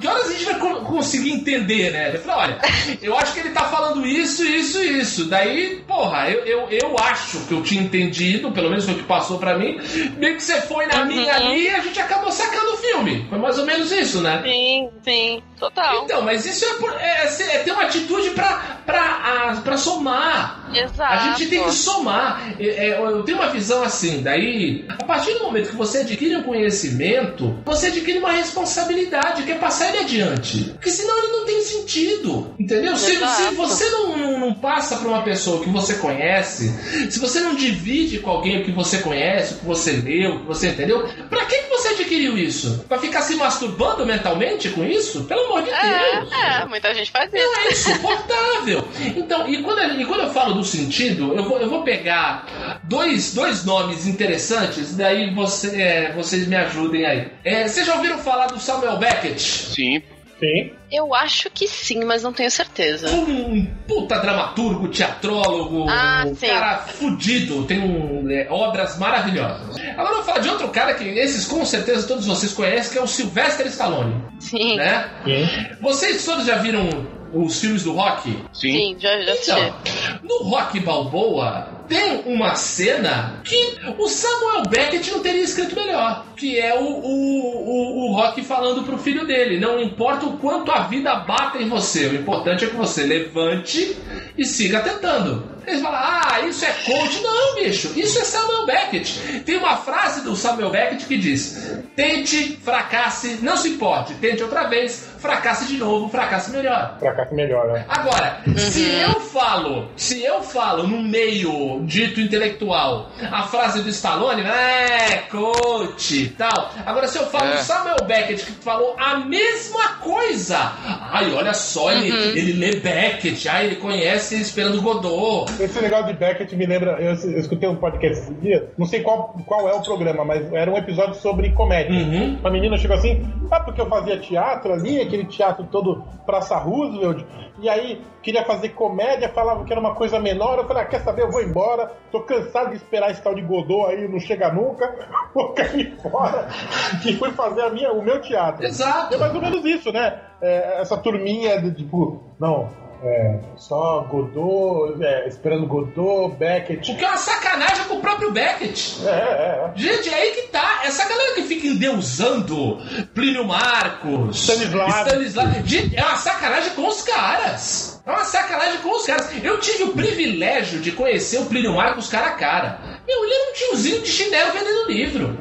que 0.00 0.06
horas 0.06 0.28
a 0.28 0.32
gente 0.32 0.44
vai 0.44 0.58
conseguir 0.84 1.32
entender, 1.32 1.90
né? 1.90 2.08
Ele 2.08 2.18
falou, 2.18 2.42
olha, 2.42 2.58
eu 3.00 3.16
acho 3.16 3.32
que 3.32 3.40
ele 3.40 3.50
tá 3.50 3.64
falando 3.64 4.06
isso, 4.06 4.44
isso 4.44 4.82
e 4.82 5.00
isso. 5.00 5.24
Daí, 5.26 5.82
porra, 5.86 6.30
eu, 6.30 6.44
eu, 6.44 6.68
eu 6.70 6.96
acho 6.98 7.40
que 7.46 7.52
eu 7.52 7.62
tinha 7.62 7.82
entendido, 7.82 8.52
pelo 8.52 8.68
menos 8.68 8.84
foi 8.84 8.94
o 8.94 8.98
que 8.98 9.04
passou 9.04 9.38
pra 9.38 9.56
mim. 9.56 9.80
Meio 10.18 10.36
que 10.36 10.42
você 10.42 10.60
foi 10.62 10.86
na 10.86 11.00
uhum. 11.00 11.06
minha 11.06 11.34
ali 11.34 11.64
e 11.64 11.70
a 11.70 11.80
gente 11.80 12.00
acabou 12.00 12.30
sacando 12.30 12.72
o 12.72 12.76
filme. 12.76 13.26
Foi 13.28 13.38
mais 13.38 13.58
ou 13.58 13.64
menos 13.64 13.90
isso, 13.90 14.20
né? 14.20 14.42
Sim, 14.44 14.90
sim, 15.02 15.42
total. 15.58 16.04
Então, 16.04 16.22
mas 16.22 16.44
isso 16.44 16.64
é, 16.64 16.74
por, 16.74 16.92
é, 16.92 17.26
é, 17.26 17.56
é 17.56 17.58
ter 17.60 17.72
uma 17.72 17.84
atitude 17.84 18.30
pra, 18.30 18.80
pra, 18.84 19.00
a, 19.02 19.60
pra 19.62 19.76
somar. 19.76 20.61
Exato. 20.74 21.12
A 21.12 21.36
gente 21.36 21.50
tem 21.50 21.64
que 21.64 21.72
somar. 21.72 22.54
É, 22.58 22.88
é, 22.88 22.98
eu 22.98 23.22
tenho 23.22 23.38
uma 23.38 23.50
visão 23.50 23.82
assim, 23.82 24.22
daí, 24.22 24.84
a 24.88 25.04
partir 25.04 25.34
do 25.34 25.44
momento 25.44 25.70
que 25.70 25.76
você 25.76 25.98
adquire 25.98 26.36
um 26.36 26.42
conhecimento, 26.42 27.58
você 27.64 27.86
adquire 27.88 28.18
uma 28.18 28.32
responsabilidade, 28.32 29.42
que 29.42 29.52
é 29.52 29.56
passar 29.56 29.88
ele 29.88 29.98
adiante. 29.98 30.64
Porque 30.70 30.90
senão 30.90 31.18
ele 31.18 31.28
não 31.28 31.44
tem 31.44 31.62
sentido. 31.62 32.54
Entendeu? 32.58 32.96
Se, 32.96 33.16
se, 33.16 33.54
você 33.54 33.88
não, 33.90 34.16
não, 34.16 34.40
não 34.40 34.54
passa 34.54 34.96
para 34.96 35.08
uma 35.08 35.22
pessoa 35.22 35.62
que 35.62 35.70
você 35.70 35.94
conhece, 35.94 36.70
se 37.10 37.18
você 37.18 37.40
não 37.40 37.54
divide 37.54 38.18
com 38.18 38.30
alguém 38.30 38.60
o 38.60 38.64
que 38.64 38.72
você 38.72 38.98
conhece, 38.98 39.54
o 39.54 39.58
que 39.58 39.66
você 39.66 39.92
leu, 39.92 40.36
o 40.36 40.40
que 40.40 40.46
você 40.46 40.68
entendeu, 40.68 41.08
pra 41.28 41.44
que, 41.46 41.56
que 41.62 41.71
você 41.82 41.88
adquiriu 41.88 42.38
isso? 42.38 42.84
Pra 42.88 42.98
ficar 42.98 43.22
se 43.22 43.34
masturbando 43.34 44.06
mentalmente 44.06 44.68
com 44.70 44.84
isso? 44.84 45.24
Pelo 45.24 45.46
amor 45.46 45.62
de 45.62 45.70
é, 45.70 45.80
Deus! 45.80 46.32
É, 46.32 46.64
muita 46.66 46.94
gente 46.94 47.10
faz 47.10 47.32
isso. 47.32 47.58
É 47.58 47.72
insuportável. 47.72 48.88
Então, 49.00 49.48
e 49.48 49.62
quando, 49.62 50.00
e 50.00 50.04
quando 50.04 50.20
eu 50.20 50.30
falo 50.30 50.54
do 50.54 50.64
sentido, 50.64 51.34
eu 51.34 51.44
vou, 51.44 51.58
eu 51.58 51.68
vou 51.68 51.82
pegar 51.82 52.80
dois, 52.84 53.34
dois 53.34 53.64
nomes 53.64 54.06
interessantes, 54.06 54.94
daí 54.96 55.34
você, 55.34 55.80
é, 55.80 56.12
vocês 56.12 56.46
me 56.46 56.56
ajudem 56.56 57.04
aí. 57.04 57.28
É, 57.44 57.66
vocês 57.66 57.86
já 57.86 57.94
ouviram 57.94 58.18
falar 58.18 58.46
do 58.46 58.60
Samuel 58.60 58.98
Beckett? 58.98 59.40
Sim. 59.40 60.02
Sim. 60.42 60.72
Eu 60.90 61.14
acho 61.14 61.48
que 61.50 61.68
sim, 61.68 62.04
mas 62.04 62.24
não 62.24 62.32
tenho 62.32 62.50
certeza. 62.50 63.08
Um 63.14 63.64
puta 63.86 64.18
dramaturgo, 64.18 64.88
teatrólogo, 64.88 65.86
ah, 65.88 66.24
um 66.26 66.34
cara 66.34 66.78
fudido, 66.78 67.64
tem 67.64 67.78
um, 67.78 68.28
é, 68.28 68.48
obras 68.50 68.98
maravilhosas. 68.98 69.76
Agora 69.92 70.10
eu 70.10 70.16
vou 70.16 70.24
falar 70.24 70.40
de 70.40 70.48
outro 70.48 70.68
cara 70.70 70.94
que 70.94 71.04
esses 71.04 71.46
com 71.46 71.64
certeza 71.64 72.08
todos 72.08 72.26
vocês 72.26 72.52
conhecem, 72.52 72.92
que 72.92 72.98
é 72.98 73.02
o 73.02 73.06
Sylvester 73.06 73.66
Stallone. 73.68 74.20
Sim. 74.40 74.76
Né? 74.76 75.08
Sim. 75.24 75.76
Vocês 75.80 76.24
todos 76.24 76.44
já 76.44 76.56
viram 76.56 76.88
os 77.32 77.60
filmes 77.60 77.84
do 77.84 77.92
Rock? 77.92 78.30
Sim. 78.52 78.72
Sim, 78.72 78.96
já, 78.98 79.22
já 79.22 79.32
assisti. 79.32 79.50
Então, 79.52 80.18
no 80.24 80.48
Rock 80.48 80.80
Balboa 80.80 81.68
tem 81.92 82.22
uma 82.24 82.54
cena 82.54 83.40
que 83.44 83.76
o 83.98 84.08
Samuel 84.08 84.62
Beckett 84.70 85.10
não 85.10 85.20
teria 85.20 85.42
escrito 85.42 85.76
melhor, 85.76 86.24
que 86.34 86.58
é 86.58 86.74
o, 86.74 86.84
o, 86.84 88.06
o, 88.06 88.06
o 88.06 88.14
Rock 88.14 88.42
falando 88.42 88.82
pro 88.82 88.96
filho 88.96 89.26
dele, 89.26 89.60
não 89.60 89.78
importa 89.78 90.24
o 90.24 90.38
quanto 90.38 90.72
a 90.72 90.84
vida 90.84 91.14
bata 91.16 91.58
em 91.58 91.68
você, 91.68 92.06
o 92.06 92.14
importante 92.14 92.64
é 92.64 92.68
que 92.68 92.76
você 92.76 93.02
levante 93.02 93.96
e 94.38 94.44
siga 94.46 94.80
tentando. 94.80 95.51
Eles 95.66 95.80
falam, 95.80 96.00
ah, 96.00 96.40
isso 96.46 96.64
é 96.64 96.72
coach. 96.84 97.22
Não, 97.22 97.54
bicho, 97.56 97.92
isso 97.96 98.18
é 98.18 98.24
Samuel 98.24 98.66
Beckett. 98.66 99.40
Tem 99.40 99.56
uma 99.56 99.76
frase 99.76 100.22
do 100.22 100.36
Samuel 100.36 100.70
Beckett 100.70 101.06
que 101.06 101.16
diz: 101.16 101.80
tente, 101.96 102.56
fracasse, 102.62 103.38
não 103.42 103.56
se 103.56 103.70
importe, 103.70 104.14
tente 104.14 104.42
outra 104.42 104.64
vez, 104.64 105.08
fracasse 105.18 105.66
de 105.66 105.78
novo, 105.78 106.08
fracasse 106.08 106.50
melhor. 106.50 106.96
Fracasse 106.98 107.34
melhor, 107.34 107.72
né? 107.72 107.84
Agora, 107.88 108.42
uhum. 108.46 108.56
se 108.56 108.84
eu 108.90 109.20
falo, 109.20 109.88
se 109.96 110.22
eu 110.22 110.42
falo 110.42 110.86
no 110.86 111.02
meio 111.02 111.80
dito 111.84 112.20
intelectual 112.20 113.10
a 113.30 113.44
frase 113.44 113.82
do 113.82 113.88
Stallone, 113.88 114.42
é, 114.42 115.22
coach 115.30 116.34
tal. 116.36 116.72
Agora, 116.84 117.08
se 117.08 117.18
eu 117.18 117.26
falo 117.26 117.50
é. 117.50 117.56
do 117.56 117.62
Samuel 117.62 118.04
Beckett 118.06 118.44
que 118.44 118.52
falou 118.52 118.96
a 118.98 119.18
mesma 119.18 119.88
coisa. 120.00 120.72
Ai, 121.10 121.32
olha 121.32 121.54
só, 121.54 121.90
ele, 121.92 122.10
ele 122.38 122.52
lê 122.52 122.76
Beckett, 122.76 123.48
ai, 123.48 123.66
ele 123.66 123.76
conhece 123.76 124.42
Esperando 124.52 124.80
Godot. 124.82 125.51
Esse 125.60 125.80
negócio 125.80 126.06
de 126.06 126.14
Beckett 126.14 126.54
me 126.56 126.66
lembra. 126.66 126.92
Eu, 127.00 127.14
eu 127.14 127.38
escutei 127.38 127.68
um 127.68 127.76
podcast 127.76 128.22
esse 128.22 128.34
dia, 128.34 128.70
não 128.76 128.86
sei 128.86 129.02
qual, 129.02 129.36
qual 129.46 129.68
é 129.68 129.74
o 129.74 129.82
programa, 129.82 130.24
mas 130.24 130.52
era 130.52 130.70
um 130.70 130.76
episódio 130.76 131.14
sobre 131.14 131.50
comédia. 131.52 131.94
Uhum. 131.94 132.38
A 132.42 132.50
menina 132.50 132.76
chegou 132.76 132.96
assim, 132.96 133.22
ah, 133.50 133.60
porque 133.60 133.80
eu 133.80 133.86
fazia 133.86 134.18
teatro 134.18 134.72
ali, 134.72 135.00
aquele 135.00 135.24
teatro 135.24 135.66
todo 135.70 136.02
Praça 136.24 136.56
Roosevelt, 136.56 137.24
e 137.60 137.68
aí 137.68 138.00
queria 138.22 138.44
fazer 138.44 138.70
comédia, 138.70 139.28
falava 139.28 139.64
que 139.64 139.72
era 139.72 139.80
uma 139.80 139.94
coisa 139.94 140.18
menor. 140.18 140.58
Eu 140.58 140.66
falei, 140.66 140.82
ah, 140.82 140.86
quer 140.86 141.00
saber, 141.00 141.22
eu 141.22 141.30
vou 141.30 141.42
embora, 141.42 141.92
tô 142.10 142.20
cansado 142.20 142.70
de 142.70 142.76
esperar 142.76 143.10
esse 143.10 143.22
tal 143.22 143.34
de 143.34 143.42
Godot 143.42 143.86
aí, 143.86 144.08
não 144.08 144.18
chega 144.18 144.52
nunca, 144.52 144.92
vou 145.34 145.52
cair 145.52 145.94
fora. 146.02 146.48
E 147.04 147.14
fui 147.14 147.30
fazer 147.32 147.62
a 147.62 147.70
minha, 147.70 147.92
o 147.92 148.02
meu 148.02 148.20
teatro. 148.20 148.64
Exato. 148.64 149.14
É 149.14 149.18
mais 149.18 149.34
ou 149.34 149.40
menos 149.40 149.64
isso, 149.64 149.90
né? 149.92 150.20
É, 150.40 150.80
essa 150.80 150.96
turminha 150.96 151.60
de 151.60 151.72
tipo, 151.72 152.22
não, 152.38 152.68
é, 153.04 153.40
só 153.56 154.02
Godot, 154.02 155.02
é, 155.02 155.26
esperando 155.26 155.66
Godot, 155.66 156.36
Beckett. 156.36 156.92
O 156.92 156.96
que 156.96 157.04
é 157.04 157.08
uma 157.08 157.16
sacanagem 157.16 157.84
com 157.86 157.96
o 157.96 158.00
próprio 158.00 158.32
Beckett. 158.32 158.98
É, 159.04 159.10
é, 159.10 159.12
é. 159.12 159.72
Gente, 159.74 160.08
é 160.08 160.14
aí 160.14 160.30
que 160.32 160.42
tá. 160.48 160.82
Essa 160.84 161.08
galera 161.08 161.34
que 161.34 161.42
fica 161.42 161.66
endeusando 161.66 162.78
Plínio 163.12 163.44
Marcos, 163.44 164.36
Stanislavski. 164.36 165.08
Stanislavski. 165.08 165.68
Gente, 165.68 165.96
é 165.96 166.04
uma 166.04 166.16
sacanagem 166.16 166.70
com 166.74 166.86
os 166.86 167.02
caras. 167.02 168.01
É 168.04 168.10
uma 168.10 168.24
sacanagem 168.24 168.80
com 168.80 168.96
os 168.96 169.06
caras. 169.06 169.30
Eu 169.44 169.60
tive 169.60 169.84
o 169.84 169.92
privilégio 169.92 170.80
de 170.80 170.90
conhecer 170.90 171.38
o 171.38 171.46
Plínio 171.46 171.74
Marcos 171.76 172.08
cara 172.08 172.28
a 172.28 172.32
cara. 172.32 172.80
Meu, 173.06 173.24
ele 173.24 173.32
era 173.32 173.50
um 173.50 173.54
tiozinho 173.54 174.02
de 174.02 174.08
chinelo 174.08 174.52
vendendo 174.52 174.88
livro. 174.88 175.38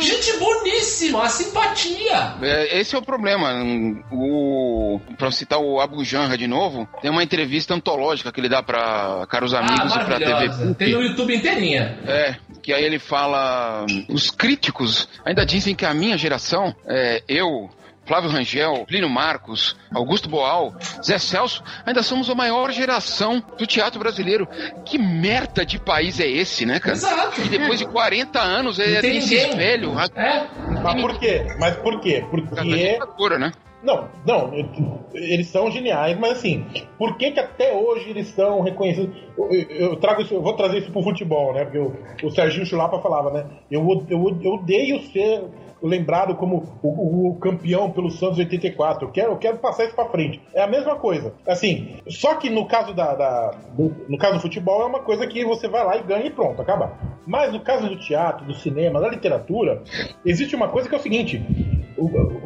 Gente 0.00 0.36
boníssima, 0.38 1.20
uma 1.20 1.28
simpatia. 1.28 2.34
É, 2.42 2.80
esse 2.80 2.94
é 2.94 2.98
o 2.98 3.02
problema. 3.02 3.54
O, 4.10 5.00
pra 5.16 5.30
citar 5.30 5.60
o 5.60 5.80
Abu 5.80 6.04
Janra 6.04 6.36
de 6.36 6.46
novo, 6.46 6.88
tem 7.00 7.10
uma 7.10 7.22
entrevista 7.22 7.72
antológica 7.74 8.32
que 8.32 8.40
ele 8.40 8.48
dá 8.48 8.62
pra 8.62 9.24
caros 9.28 9.54
Ah, 9.54 9.60
amigos 9.60 9.94
e 9.94 9.98
pra 10.00 10.18
TV. 10.18 10.74
Tem 10.74 10.92
no 10.92 11.02
YouTube 11.02 11.34
inteirinha. 11.34 11.98
É, 12.06 12.34
que 12.62 12.72
aí 12.72 12.84
ele 12.84 12.98
fala. 12.98 13.86
Os 14.08 14.30
críticos 14.30 15.08
ainda 15.24 15.46
dizem 15.46 15.74
que 15.74 15.86
a 15.86 15.94
minha 15.94 16.18
geração, 16.18 16.74
é, 16.86 17.22
eu, 17.28 17.70
Flávio 18.04 18.30
Rangel, 18.30 18.84
Plínio 18.86 19.08
Marcos, 19.08 19.76
Augusto 19.94 20.28
Boal, 20.28 20.74
Zé 21.04 21.18
Celso, 21.18 21.62
ainda 21.86 22.02
somos 22.02 22.28
a 22.28 22.34
maior 22.34 22.70
geração 22.72 23.42
do 23.56 23.66
teatro 23.66 23.98
brasileiro. 24.00 24.48
Que 24.84 24.98
merda 24.98 25.64
de 25.64 25.78
país 25.78 26.18
é 26.18 26.26
esse, 26.26 26.66
né, 26.66 26.80
cara? 26.80 26.94
Exato. 26.96 27.40
E 27.40 27.48
depois 27.48 27.78
de 27.78 27.86
40 27.86 28.40
anos 28.40 28.78
é, 28.78 29.00
tem 29.00 29.20
ninguém. 29.20 29.56
velhos. 29.56 29.96
A, 29.96 30.04
É. 30.20 30.46
Mas 30.82 31.00
por 31.00 31.18
quê? 31.18 31.46
Mas 31.58 31.76
por 31.76 32.00
quê? 32.00 32.24
Porque. 32.30 32.54
ditadura, 32.92 33.38
né? 33.38 33.52
Não, 33.82 34.08
não, 34.24 34.52
eles 35.12 35.48
são 35.48 35.68
geniais, 35.68 36.16
mas 36.16 36.38
assim, 36.38 36.64
por 36.96 37.16
que, 37.16 37.32
que 37.32 37.40
até 37.40 37.72
hoje 37.74 38.10
eles 38.10 38.28
são 38.28 38.60
reconhecidos? 38.60 39.12
Eu, 39.36 39.50
eu- 39.52 39.70
eu 39.90 39.96
trago 39.96 40.22
isso, 40.22 40.32
eu 40.34 40.40
vou 40.40 40.52
trazer 40.54 40.78
isso 40.78 40.92
pro 40.92 41.02
futebol, 41.02 41.52
né? 41.52 41.64
Porque 41.64 41.78
o, 41.78 41.92
o 42.22 42.30
Serginho 42.30 42.64
Chulapa 42.64 43.00
falava, 43.00 43.32
né? 43.32 43.44
Eu, 43.68 43.80
eu, 44.08 44.38
eu 44.40 44.52
odeio 44.54 45.02
ser 45.12 45.42
lembrado 45.82 46.34
como 46.36 46.78
o, 46.82 46.88
o- 46.88 47.28
o 47.30 47.34
campeão 47.36 47.90
pelo 47.90 48.10
Santos 48.10 48.38
84. 48.38 49.06
Eu 49.08 49.12
quero, 49.12 49.32
eu 49.32 49.36
quero 49.36 49.58
passar 49.58 49.84
isso 49.84 49.94
pra 49.94 50.08
frente. 50.08 50.40
É 50.54 50.62
a 50.62 50.66
mesma 50.66 50.96
coisa. 50.96 51.32
Assim, 51.46 51.96
só 52.08 52.34
que 52.36 52.48
no 52.50 52.66
caso 52.66 52.94
da, 52.94 53.14
da- 53.14 53.50
do, 53.76 53.94
no 54.08 54.16
caso 54.18 54.34
do 54.34 54.40
futebol 54.40 54.82
é 54.82 54.86
uma 54.86 55.00
coisa 55.00 55.26
que 55.26 55.44
você 55.44 55.68
vai 55.68 55.84
lá 55.84 55.96
e 55.96 56.02
ganha 56.02 56.26
e 56.26 56.30
pronto, 56.30 56.60
acaba. 56.62 56.92
Mas 57.26 57.52
no 57.52 57.60
caso 57.60 57.88
do 57.88 57.96
teatro, 57.98 58.44
do 58.46 58.54
cinema, 58.54 59.00
da 59.00 59.08
literatura, 59.08 59.82
existe 60.24 60.54
uma 60.56 60.68
coisa 60.68 60.88
que 60.88 60.94
é 60.94 60.98
o 60.98 61.02
seguinte: 61.02 61.40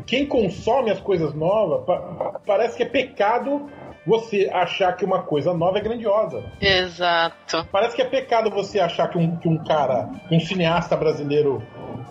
quem 0.07 0.27
consome 0.27 0.91
as 0.91 1.01
coisas 1.01 1.35
novas 1.35 1.85
pa- 1.85 2.41
parece 2.47 2.77
que 2.77 2.83
é 2.83 2.87
pecado 2.87 3.69
você 4.07 4.49
achar 4.53 4.93
que 4.93 5.05
uma 5.05 5.23
coisa 5.23 5.53
nova 5.53 5.79
é 5.79 5.81
grandiosa. 5.81 6.45
Exato. 6.61 7.67
Parece 7.73 7.97
que 7.97 8.03
é 8.03 8.05
pecado 8.05 8.51
você 8.51 8.79
achar 8.79 9.09
que 9.09 9.19
um, 9.19 9.37
que 9.37 9.49
um 9.49 9.59
cara, 9.65 10.09
um 10.31 10.39
cineasta 10.39 10.97
brasileiro 10.97 11.61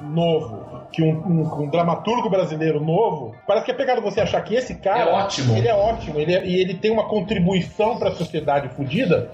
novo, 0.05 0.63
que 0.91 1.01
um, 1.03 1.09
um- 1.09 1.63
um 1.63 1.69
dramaturgo 1.69 2.29
brasileiro 2.29 2.79
novo, 2.83 3.35
parece 3.45 3.65
que 3.65 3.71
é 3.71 3.73
pecado 3.73 4.01
você 4.01 4.21
achar 4.21 4.41
que 4.41 4.55
esse 4.55 4.75
cara 4.75 4.99
É 5.09 5.13
ótimo. 5.13 5.55
ele 5.57 5.67
é 5.67 5.73
ótimo, 5.75 6.19
ele 6.19 6.33
é- 6.33 6.45
e 6.45 6.55
ele 6.61 6.75
tem 6.75 6.91
uma 6.91 7.05
contribuição 7.05 7.97
para 7.97 8.09
a 8.09 8.15
sociedade 8.15 8.69
fodida. 8.69 9.29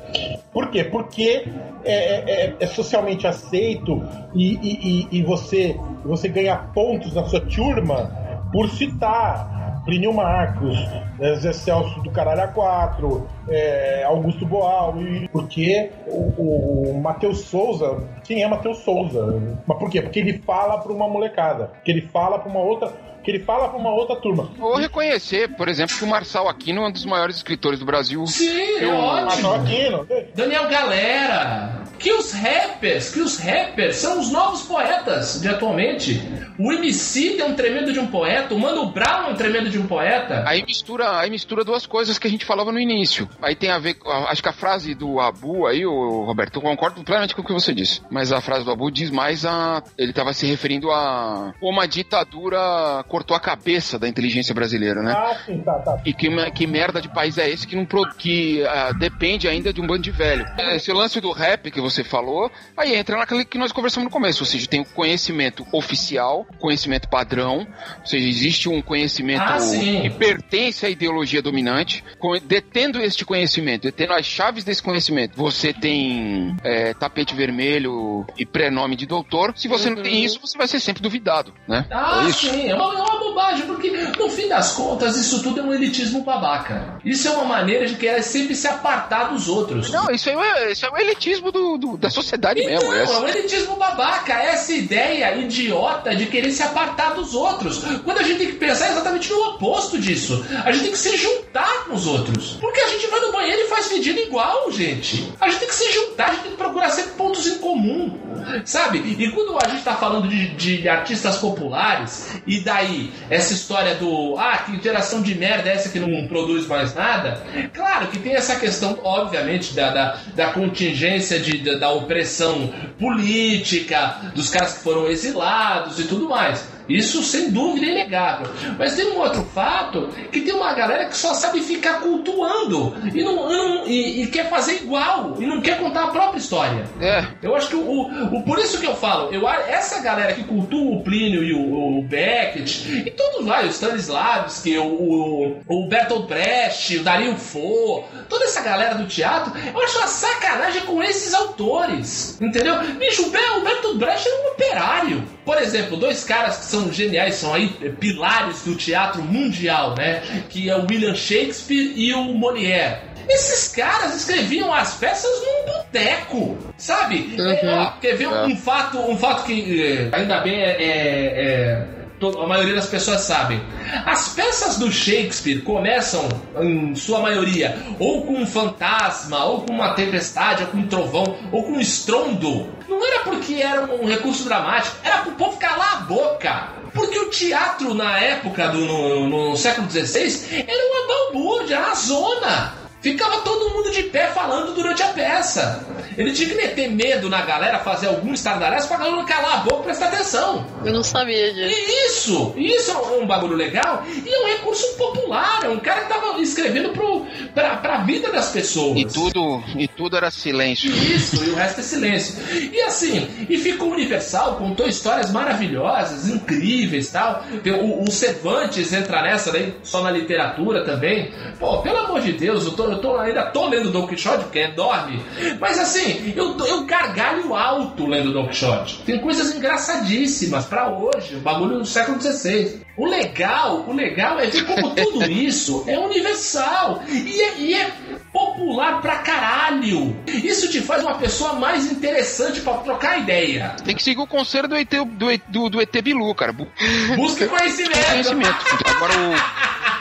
Por 0.52 0.70
quê? 0.70 0.84
Porque 0.84 1.46
é, 1.84 1.94
é- 1.94 2.46
é- 2.46 2.56
é 2.60 2.68
socialmente 2.68 3.28
aceito 3.28 4.02
e, 4.34 4.54
e- 4.56 5.08
e- 5.12 5.20
e 5.20 5.24
você, 5.24 5.76
você 6.04 6.28
ganha 6.28 6.56
pontos 6.58 7.14
na 7.14 7.24
sua 7.26 7.42
turma 7.42 8.12
por 8.52 8.70
citar 8.70 9.61
Plínio 9.86 10.14
Marcos, 10.14 10.78
né, 11.18 11.36
Zé 11.36 11.54
Celso 11.54 12.02
do 12.02 12.12
Caralho 12.12 12.42
A4, 12.54 13.24
é, 13.50 14.04
Augusto 14.06 14.46
Boal, 14.46 15.02
e 15.02 15.28
porque 15.30 15.90
o, 16.08 16.92
o 16.92 17.02
Matheus 17.02 17.42
Souza, 17.42 18.04
quem 18.24 18.44
é 18.44 18.48
Matheus 18.48 18.80
Souza? 18.80 19.42
Mas 19.66 19.78
por 19.78 19.90
quê? 19.90 20.02
Porque 20.02 20.20
ele 20.20 20.40
fala 20.40 20.78
para 20.80 20.92
uma 20.92 21.08
molecada, 21.08 21.72
que 21.84 21.92
ele 21.92 22.02
fala 22.02 22.38
para 22.40 22.50
uma 22.50 22.60
outra, 22.60 22.92
que 23.24 23.30
ele 23.32 23.40
fala 23.44 23.70
para 23.70 23.78
uma 23.80 23.92
outra 23.94 24.16
turma. 24.16 24.50
Vou 24.58 24.78
reconhecer, 24.78 25.50
por 25.56 25.68
exemplo, 25.68 25.96
que 25.98 26.04
o 26.04 26.08
Marçal 26.08 26.48
Aquino 26.48 26.84
é 26.84 26.88
um 26.88 26.92
dos 26.92 27.06
maiores 27.06 27.36
escritores 27.38 27.80
do 27.80 27.86
Brasil. 27.86 28.26
Sim, 28.28 28.50
é 28.50 28.84
Eu- 28.84 28.96
ótimo. 28.96 29.26
Marcelo 29.26 29.54
Aquino, 29.56 30.08
Daniel 30.36 30.68
Galera. 30.70 31.81
Que 32.02 32.12
os 32.14 32.32
rappers, 32.32 33.12
que 33.14 33.20
os 33.22 33.38
rappers 33.38 33.98
são 33.98 34.20
os 34.20 34.32
novos 34.32 34.64
poetas 34.64 35.40
de 35.40 35.48
atualmente. 35.48 36.20
O 36.58 36.72
MC 36.72 37.40
é 37.40 37.46
um 37.46 37.54
tremendo 37.54 37.94
de 37.94 38.00
um 38.00 38.08
poeta, 38.08 38.54
o 38.56 38.60
Mano 38.60 38.92
Brown 38.92 39.28
é 39.28 39.32
um 39.32 39.36
tremendo 39.36 39.70
de 39.70 39.78
um 39.78 39.86
poeta. 39.86 40.44
Aí 40.48 40.64
mistura, 40.66 41.20
aí 41.20 41.30
mistura 41.30 41.64
duas 41.64 41.86
coisas 41.86 42.18
que 42.18 42.28
a 42.28 42.30
gente 42.30 42.44
falava 42.46 42.72
no 42.72 42.80
início. 42.80 43.30
Aí 43.42 43.56
tem 43.56 43.70
a 43.70 43.78
ver 43.80 43.98
a- 44.06 44.32
Acho 44.32 44.42
que 44.42 44.50
a 44.50 44.54
frase 44.54 44.96
do 44.96 45.20
Abu 45.20 45.68
aí, 45.68 45.86
o 45.86 46.24
Roberto, 46.24 46.56
eu 46.58 46.62
concordo 46.62 47.04
plenamente 47.04 47.36
com 47.36 47.42
o 47.42 47.46
que 47.46 47.54
você 47.54 47.74
disse. 47.74 48.02
Mas 48.10 48.32
a 48.32 48.42
frase 48.42 48.66
do 48.66 48.72
Abu 48.72 48.90
diz 48.90 49.10
mais 49.12 49.46
a. 49.46 49.84
Ele 49.98 50.10
estava 50.12 50.34
se 50.34 50.46
referindo 50.48 50.90
a. 50.92 51.54
Uma 51.62 51.88
ditadura 51.88 53.04
cortou 53.08 53.36
a 53.36 53.40
cabeça 53.40 54.00
da 54.00 54.08
inteligência 54.08 54.54
brasileira, 54.56 55.02
né? 55.02 55.14
Ah, 55.16 55.36
sim, 55.46 55.60
tá, 55.62 55.74
tá. 55.80 56.00
E 56.06 56.14
que, 56.14 56.30
que 56.52 56.66
merda 56.66 57.02
de 57.02 57.10
país 57.10 57.38
é 57.38 57.50
esse 57.50 57.68
que 57.68 57.76
não 57.76 57.86
que 58.18 58.64
ah, 58.66 58.94
depende 58.98 59.48
ainda 59.48 59.74
de 59.74 59.82
um 59.82 59.86
bando 59.88 60.02
de 60.04 60.12
velho? 60.12 60.46
Esse 60.74 60.92
lance 60.94 61.20
do 61.20 61.32
rap 61.32 61.70
que 61.70 61.82
você 61.82 61.91
falou, 62.04 62.50
aí 62.78 62.96
entra 62.96 63.18
naquele 63.18 63.44
que 63.46 63.58
nós 63.58 63.72
conversamos 63.72 64.06
no 64.06 64.12
começo, 64.12 64.42
ou 64.44 64.46
seja, 64.48 64.68
tem 64.68 64.80
o 64.82 64.86
conhecimento 64.86 65.66
oficial, 65.72 66.46
conhecimento 66.60 67.08
padrão, 67.10 67.68
ou 68.00 68.06
seja, 68.06 68.28
existe 68.28 68.70
um 68.70 68.82
conhecimento 68.82 69.42
Ah, 69.42 69.58
que 70.02 70.10
pertence 70.12 70.86
à 70.86 70.90
ideologia 70.90 71.42
dominante, 71.42 72.04
com- 72.20 72.38
detendo 72.40 73.00
este 73.02 73.26
conhecimento, 73.26 73.84
detendo 73.84 74.14
as 74.14 74.26
chaves 74.26 74.64
desse 74.64 74.82
conhecimento. 74.82 75.36
Você 75.36 75.74
tem 75.74 76.56
é, 76.64 76.94
tapete 76.94 77.34
vermelho 77.36 78.26
e 78.38 78.46
prenome 78.46 78.96
de 78.96 79.06
doutor. 79.06 79.54
Se 79.56 79.68
você 79.68 79.90
não 79.90 80.02
tem 80.02 80.24
isso, 80.24 80.40
você 80.42 80.58
vai 80.58 80.68
ser 80.68 80.80
sempre 80.80 81.02
duvidado, 81.02 81.54
né? 81.68 81.86
Ah, 81.92 82.24
é 82.26 82.30
isso. 82.30 82.48
sim, 82.50 82.68
é 82.70 82.76
uma, 82.76 82.86
é 82.94 83.02
uma 83.02 83.20
bobagem, 83.20 83.66
porque 83.66 83.90
no 83.92 84.30
fim 84.30 84.48
das 84.48 84.74
contas 84.74 85.16
isso 85.18 85.42
tudo 85.44 85.60
é 85.60 85.64
um 85.64 85.74
elitismo 85.74 86.24
babaca. 86.24 87.00
Isso 87.04 87.28
é 87.28 87.32
uma 87.32 87.46
maneira 87.46 87.86
de 87.86 87.96
querer 87.96 88.22
sempre 88.24 88.56
se 88.56 88.68
apartar 88.68 89.26
dos 89.26 89.48
outros. 89.48 89.90
Não, 89.92 90.10
isso 90.12 90.30
aí 90.30 90.36
é, 90.36 90.72
isso 90.72 90.86
é 90.86 90.90
o 90.90 90.98
elitismo 90.98 91.52
do, 91.52 91.78
do- 91.82 91.98
da 91.98 92.10
sociedade 92.10 92.62
Então, 92.62 92.74
mesmo. 92.74 92.94
é 92.94 93.04
essa. 93.04 93.20
um 93.20 93.28
elitismo 93.28 93.76
babaca, 93.76 94.34
essa 94.34 94.72
ideia 94.72 95.36
idiota 95.38 96.16
de 96.16 96.28
querer 96.28 96.52
se 96.52 96.62
apartar 96.64 97.16
dos 97.16 97.34
outros. 97.34 97.84
Quando 98.06 98.20
a 98.20 98.24
gente 98.24 98.38
tem 98.38 98.48
que 98.48 98.54
pensar 98.54 98.90
exatamente 98.92 99.30
no 99.32 99.40
oposto 99.50 99.98
disso. 100.00 100.46
A 100.64 100.72
gente 100.72 100.84
tem 100.84 100.92
que 100.92 100.98
se 100.98 101.18
juntar 101.18 101.86
com 101.86 101.96
os 101.96 102.06
outros. 102.08 102.58
Porque 102.62 102.80
a 102.80 102.88
gente 102.90 103.08
vai 103.08 103.20
no 103.20 103.32
banheiro 103.32 103.62
e 103.64 103.68
faz 103.68 103.92
medida 103.92 104.20
igual, 104.22 104.72
gente. 104.72 105.32
A 105.42 105.50
gente 105.50 105.60
tem 105.60 105.68
que 105.68 105.76
se 105.76 105.92
juntar, 105.92 106.28
a 106.30 106.34
gente 106.34 106.42
tem 106.44 106.52
que 106.52 106.58
procurar 106.58 106.90
sempre 106.92 107.12
pontos 107.14 107.46
em 107.48 107.58
comum. 107.58 108.18
Sabe? 108.66 108.98
E 109.00 109.32
quando 109.32 109.58
a 109.64 109.68
gente 109.70 109.84
tá 109.84 109.96
falando 109.96 110.28
de, 110.28 110.48
de 110.80 110.90
artistas 110.90 111.38
populares, 111.38 112.28
e 112.46 112.60
daí 112.60 113.12
essa 113.30 113.54
história 113.54 113.96
do 113.96 114.36
ah, 114.38 114.58
que 114.58 114.82
geração 114.82 115.22
de 115.22 115.36
merda 115.36 115.70
é 115.70 115.74
essa 115.74 115.90
que 115.90 116.00
não 116.00 116.28
produz 116.28 116.68
mais 116.68 116.94
nada? 116.94 117.42
Claro 117.74 118.08
que 118.08 118.20
tem 118.20 118.34
essa 118.34 118.56
questão, 118.56 119.00
obviamente, 119.04 119.74
da, 119.74 119.90
da, 119.92 120.18
da 120.36 120.48
contingência 120.52 121.40
de, 121.40 121.58
da, 121.62 121.76
da 121.76 121.90
opressão 121.92 122.74
política, 123.00 124.32
dos 124.36 124.50
caras 124.50 124.74
que 124.74 124.84
foram 124.84 125.08
exilados 125.08 126.00
e 126.00 126.04
tudo 126.04 126.28
mais. 126.30 126.64
Isso 126.90 127.22
sem 127.24 127.52
dúvida 127.52 127.86
é 127.86 127.90
inegável. 127.92 128.48
Mas 128.78 128.96
tem 128.96 129.12
um 129.12 129.20
outro 129.20 129.44
fato 129.54 130.10
que 130.32 130.42
tem 130.42 130.54
uma 130.54 130.74
galera 130.74 131.06
que 131.06 131.16
só 131.18 131.34
sabe 131.34 131.62
ficar 131.62 132.02
cultuando 132.02 132.96
e, 133.14 133.24
não, 133.24 133.50
não- 133.50 133.88
e- 133.88 134.24
e 134.24 134.28
quer 134.28 134.50
fazer 134.50 134.76
igual 134.84 135.36
e 135.40 135.46
não 135.46 135.62
quer 135.62 135.80
contar 135.80 136.06
a 136.06 136.08
própria 136.08 136.40
história. 136.40 136.84
É, 137.00 137.26
Eu 137.42 137.56
acho 137.56 137.70
que 137.70 137.76
o, 137.76 137.82
o- 137.82 138.38
o- 138.38 138.44
por 138.44 138.60
isso 138.60 138.80
que 138.80 138.86
eu 138.88 138.96
falo, 138.96 139.32
eu, 139.34 139.48
essa 139.48 140.02
galera 140.02 140.34
que 140.34 140.44
cultua 140.44 140.82
o 140.98 141.04
Plínio 141.04 141.44
e 141.44 141.54
o, 141.54 142.00
o 142.00 142.04
Beckett, 142.04 143.04
e 143.06 143.12
todos 143.12 143.46
lá, 143.46 143.62
o 143.64 143.68
Stanislavski, 143.68 144.78
o, 144.78 144.84
o, 144.86 145.62
o 145.68 145.88
Bertolt 145.88 146.28
Brecht, 146.28 146.98
o 146.98 147.04
Dario 147.04 147.36
Fo, 147.38 148.04
toda 148.30 148.46
essa 148.46 148.62
galera 148.62 148.96
do 148.96 149.06
teatro, 149.08 149.54
eu 149.74 149.82
acho 149.82 149.98
uma 149.98 150.08
sacanagem 150.08 150.82
com 150.82 151.02
esses 151.04 151.34
autores, 151.34 152.38
entendeu? 152.42 152.76
Bicho, 152.98 153.28
o 153.28 153.32
Bertolt 153.32 153.98
Brecht 153.98 154.28
era 154.28 154.38
um 154.44 154.48
operário. 154.54 155.24
Por 155.46 155.58
exemplo, 155.58 155.98
dois 155.98 156.24
caras 156.24 156.58
que 156.58 156.66
são 156.66 156.81
são 156.82 156.92
geniais, 156.92 157.36
são 157.36 157.54
aí 157.54 157.68
pilares 158.00 158.64
do 158.64 158.76
teatro 158.76 159.22
mundial, 159.22 159.96
né? 159.96 160.22
Que 160.50 160.70
é 160.70 160.76
o 160.76 160.86
William 160.90 161.16
Shakespeare 161.16 161.94
e 161.96 162.14
o 162.14 162.24
Molière. 162.34 163.00
Esses 163.30 163.68
caras 163.74 164.16
escreviam 164.16 164.74
as 164.74 164.96
peças 164.96 165.30
num 165.42 165.72
boteco, 165.74 166.58
sabe? 166.76 167.36
Uhum. 167.38 167.50
É, 167.52 167.62
ó, 167.66 167.92
quer 168.02 168.16
ver 168.16 168.28
um, 168.28 168.52
É. 168.52 168.56
fato, 168.56 168.98
um 169.00 169.16
fato 169.18 169.46
que 169.46 169.82
eh, 169.82 170.10
ainda 170.12 170.40
bem 170.42 170.60
é, 170.60 170.72
é- 170.72 171.44
é- 171.46 171.86
a 172.28 172.48
maioria 172.48 172.76
das 172.76 172.88
pessoas 172.88 173.22
sabem. 173.22 173.60
As 174.06 174.30
peças 174.30 174.78
do 174.78 174.92
Shakespeare 174.92 175.62
começam, 175.62 176.28
em 176.60 176.94
sua 176.96 177.20
maioria, 177.20 177.78
ou 178.00 178.26
com 178.26 178.34
um 178.36 178.46
fantasma, 178.46 179.44
ou 179.46 179.62
com 179.62 179.74
uma 179.74 179.94
tempestade, 179.94 180.64
ou 180.64 180.70
com 180.70 180.78
um 180.78 180.88
trovão, 180.88 181.36
ou 181.52 181.64
com 181.64 181.72
um 181.74 181.80
estrondo. 181.80 182.70
Não 182.88 183.04
era 183.06 183.24
porque 183.24 183.56
era 183.56 183.82
um 183.82 184.06
recurso 184.06 184.44
dramático, 184.44 184.96
era 185.04 185.20
pro 185.20 185.32
povo 185.32 185.58
calar 185.58 185.98
a 185.98 186.00
boca. 186.02 186.70
Porque 186.94 187.18
o 187.18 187.30
teatro 187.30 187.94
na 187.94 188.20
época 188.20 188.68
do 188.68 188.80
no, 188.80 189.30
no 189.30 189.58
século 189.58 189.90
XVI 189.90 190.66
era 190.68 190.84
uma 190.90 191.08
balbúrdia, 191.08 191.80
uma 191.80 191.96
zona. 191.96 192.81
Ficava 193.02 193.42
todo 193.42 193.70
mundo 193.72 193.92
de 193.92 194.04
pé 194.04 194.28
falando 194.28 194.76
durante 194.76 195.02
a 195.02 195.08
peça. 195.08 195.86
Ele 196.18 196.32
tinha 196.34 196.50
que 196.50 196.56
meter 196.56 196.90
medo 196.90 197.30
na 197.30 197.42
galera, 197.42 197.80
fazer 197.80 198.08
algum 198.08 198.34
estardalhaço 198.34 198.88
pra 198.88 198.98
galera 198.98 199.24
calar 199.24 199.54
a 199.54 199.58
boca 199.58 199.82
e 199.82 199.84
prestar 199.86 200.08
atenção. 200.08 200.66
Eu 200.86 200.94
não 200.94 201.04
sabia 201.04 201.54
disso. 201.54 201.70
E 201.70 202.08
isso, 202.08 202.54
isso 202.58 202.92
é 202.92 202.98
um 203.18 203.26
bagulho 203.26 203.56
legal 203.56 204.04
e 204.08 204.30
é 204.30 204.40
um 204.40 204.48
recurso 204.48 204.96
popular. 204.98 205.62
É 205.64 205.70
um 205.70 205.80
cara 205.80 206.02
que 206.02 206.10
tava 206.10 206.40
escrevendo 206.40 206.90
pro, 206.90 207.26
pra, 207.54 207.78
pra 207.78 208.04
vida 208.04 208.32
das 208.32 208.52
pessoas. 208.52 208.98
E 208.98 209.06
tudo, 209.06 209.64
e 209.76 209.88
tudo 209.88 210.18
era 210.18 210.30
silêncio. 210.30 210.92
Isso, 210.92 211.44
e 211.44 211.50
o 211.50 211.56
resto 211.56 211.80
é 211.80 211.84
silêncio. 211.84 212.36
E 212.72 212.82
assim, 212.82 213.28
e 213.50 213.58
ficou 213.58 213.92
Universal, 213.92 214.56
contou 214.56 214.88
histórias 214.88 215.32
maravilhosas, 215.32 216.30
incríveis 216.30 217.12
tal. 217.12 217.44
O, 217.82 218.04
o 218.04 218.12
Cervantes 218.12 218.94
entra 218.94 219.22
nessa 219.22 219.52
daí, 219.52 219.74
só 219.84 220.02
na 220.02 220.12
literatura 220.12 220.84
também. 220.84 221.32
Pô, 221.60 221.82
pelo 221.82 221.98
amor 221.98 222.22
de 222.22 222.34
Deus, 222.34 222.66
eu, 222.66 222.72
tô, 222.74 222.91
eu 222.94 223.00
tô- 223.00 223.18
ainda 223.18 223.44
tô 223.48 223.68
lendo 223.68 223.90
Don 223.92 224.08
Quixote, 224.08 224.44
porque 224.46 224.60
é 224.60 224.72
dorme. 224.72 225.22
Mas 225.60 225.80
assim, 225.80 226.34
eu, 226.36 226.58
eu 226.66 226.86
gargalho 226.86 227.54
alto 227.56 228.06
lendo 228.06 228.32
Don 228.34 228.48
Quixote. 228.48 229.00
Tem 229.04 229.20
coisas 229.20 229.56
engraçadíssimas 229.56 230.66
pra 230.66 230.90
hoje, 230.90 231.36
o 231.36 231.40
bagulho 231.40 231.80
do 231.80 231.86
século 231.86 232.22
XVI. 232.22 232.82
O 232.98 233.06
legal, 233.06 233.86
o 233.88 233.94
legal 233.94 234.40
é 234.40 234.48
ver 234.48 234.64
como 234.66 234.94
tudo 234.94 235.24
isso 235.32 235.84
é 235.88 235.98
universal 235.98 237.02
e 237.10 237.42
é, 237.42 237.58
e 237.60 237.74
é 237.74 237.92
popular 238.32 239.02
pra 239.02 239.18
caralho. 239.20 240.16
Isso 240.28 240.70
te 240.70 240.82
faz 240.82 241.04
uma 241.04 241.16
pessoa 241.16 241.54
mais 241.54 241.92
interessante 241.92 242.62
pra 242.62 242.74
trocar 242.76 243.20
ideia. 243.20 243.76
Tem 243.84 243.96
que 243.96 244.04
seguir 244.04 244.22
o 244.22 244.28
conselho 244.28 244.68
do 244.68 244.76
ET, 244.76 244.90
do, 244.90 245.06
do, 245.48 245.70
do 245.70 245.82
ET 245.82 246.02
Bilu, 246.02 246.34
cara. 246.36 246.52
Bu- 246.54 246.68
Busque 247.16 247.46
conhecimento. 247.48 248.06
Conhecimento. 248.10 248.56
Agora 248.96 249.14
o. 249.14 250.01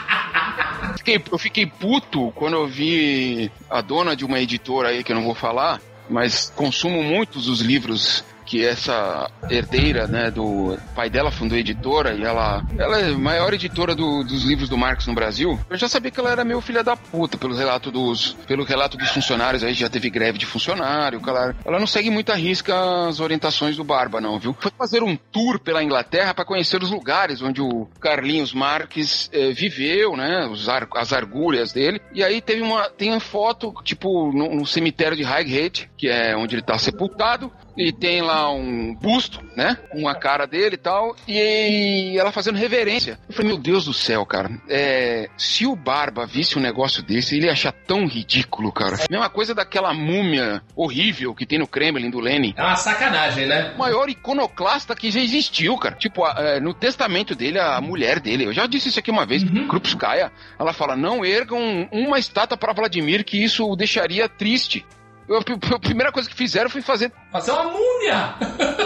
Fiquei- 1.01 1.19
eu 1.31 1.37
fiquei 1.39 1.65
puto 1.65 2.31
quando 2.33 2.53
eu 2.53 2.67
vi 2.67 3.51
a 3.67 3.81
dona 3.81 4.15
de 4.15 4.23
uma 4.23 4.39
editora 4.39 4.89
aí 4.89 5.03
que 5.03 5.11
eu 5.11 5.15
não 5.15 5.23
vou 5.23 5.33
falar, 5.33 5.81
mas 6.07 6.51
consumo 6.55 7.01
muitos 7.01 7.45
dos 7.45 7.59
livros 7.59 8.23
que 8.51 8.65
essa 8.65 9.31
herdeira, 9.49 10.07
né, 10.07 10.29
do 10.29 10.77
pai 10.93 11.09
dela 11.09 11.31
fundou 11.31 11.55
a 11.55 11.59
editora 11.61 12.13
e 12.13 12.21
ela, 12.21 12.61
ela 12.77 12.99
é 12.99 13.09
a 13.13 13.17
maior 13.17 13.53
editora 13.53 13.95
do- 13.95 14.25
dos 14.25 14.43
livros 14.43 14.67
do 14.67 14.77
Marx 14.77 15.07
no 15.07 15.13
Brasil. 15.13 15.57
Eu 15.69 15.77
já 15.77 15.87
sabia 15.87 16.11
que 16.11 16.19
ela 16.19 16.31
era 16.31 16.43
meio 16.43 16.59
filha 16.59 16.83
da 16.83 16.97
puta 16.97 17.37
pelo 17.37 17.55
relato 17.55 17.89
dos, 17.89 18.33
pelo 18.45 18.65
relato 18.65 18.97
dos 18.97 19.09
funcionários 19.09 19.63
aí 19.63 19.73
já 19.73 19.89
teve 19.89 20.09
greve 20.09 20.37
de 20.37 20.45
funcionário, 20.45 21.21
ela, 21.25 21.55
ela 21.63 21.79
não 21.79 21.87
segue 21.87 22.09
muito 22.09 22.29
à 22.29 22.35
risca 22.35 23.07
as 23.07 23.21
orientações 23.21 23.77
do 23.77 23.85
Barba 23.85 24.19
não, 24.19 24.37
viu? 24.37 24.53
Foi 24.59 24.69
fazer 24.77 25.01
um 25.01 25.15
tour 25.15 25.57
pela 25.57 25.81
Inglaterra 25.81 26.33
para 26.33 26.43
conhecer 26.43 26.83
os 26.83 26.91
lugares 26.91 27.41
onde 27.41 27.61
o 27.61 27.87
Carlinhos 28.01 28.53
Marques 28.53 29.29
eh, 29.31 29.53
viveu, 29.53 30.17
né, 30.17 30.45
os 30.51 30.67
ar- 30.67 30.89
as 30.97 31.13
argúrias 31.13 31.71
dele. 31.71 32.01
E 32.13 32.21
aí 32.21 32.41
teve 32.41 32.61
uma 32.61 32.89
tem 32.89 33.11
uma 33.11 33.21
foto 33.21 33.73
tipo 33.81 34.29
no, 34.33 34.53
no 34.55 34.65
cemitério 34.67 35.15
de 35.15 35.23
Highgate, 35.23 35.89
que 35.97 36.09
é 36.09 36.35
onde 36.35 36.55
ele 36.55 36.61
tá 36.63 36.77
sepultado 36.77 37.49
e 37.77 37.91
tem 37.91 38.21
lá 38.21 38.51
um 38.51 38.93
busto, 38.93 39.39
né? 39.55 39.77
Com 39.91 40.07
a 40.07 40.15
cara 40.15 40.45
dele 40.45 40.75
e 40.75 40.77
tal, 40.77 41.15
e 41.27 42.15
ela 42.17 42.31
fazendo 42.31 42.57
reverência. 42.57 43.17
Eu 43.27 43.33
falei, 43.35 43.51
meu 43.51 43.57
Deus 43.61 43.85
do 43.85 43.93
céu, 43.93 44.25
cara. 44.25 44.49
É, 44.69 45.29
se 45.37 45.65
o 45.65 45.75
Barba 45.75 46.25
visse 46.25 46.57
um 46.57 46.61
negócio 46.61 47.01
desse, 47.03 47.35
ele 47.37 47.45
ia 47.47 47.51
achar 47.53 47.71
tão 47.71 48.05
ridículo, 48.07 48.71
cara. 48.71 48.97
Mesma 49.09 49.29
coisa 49.29 49.53
daquela 49.55 49.93
múmia 49.93 50.61
horrível 50.75 51.33
que 51.33 51.45
tem 51.45 51.59
no 51.59 51.67
Kremlin 51.67 52.09
do 52.09 52.19
Lenin. 52.19 52.53
É 52.57 52.61
uma 52.61 52.75
sacanagem, 52.75 53.45
né? 53.47 53.73
O 53.75 53.79
maior 53.79 54.09
iconoclasta 54.09 54.95
que 54.95 55.11
já 55.11 55.19
existiu, 55.19 55.77
cara. 55.77 55.95
Tipo, 55.95 56.23
a- 56.25 56.35
é, 56.37 56.59
no 56.59 56.73
testamento 56.73 57.35
dele, 57.35 57.59
a 57.59 57.79
mulher 57.81 58.19
dele, 58.19 58.45
eu 58.45 58.53
já 58.53 58.65
disse 58.67 58.89
isso 58.89 58.99
aqui 58.99 59.11
uma 59.11 59.25
vez, 59.25 59.43
Uhum. 59.43 59.67
Krupskaya, 59.67 60.31
ela 60.59 60.73
fala, 60.73 60.95
não 60.95 61.25
ergam 61.25 61.87
uma 61.91 62.19
estátua 62.19 62.57
para 62.57 62.73
Vladimir, 62.73 63.23
que 63.23 63.41
isso 63.43 63.67
o 63.69 63.75
deixaria 63.75 64.27
triste. 64.29 64.85
Eu- 65.31 65.75
a 65.75 65.79
primeira 65.79 66.11
coisa 66.11 66.29
que 66.29 66.35
fizeram 66.35 66.69
foi 66.69 66.81
fazer 66.81 67.11
Fazer 67.31 67.51
uma 67.51 67.63
múmia. 67.65 68.35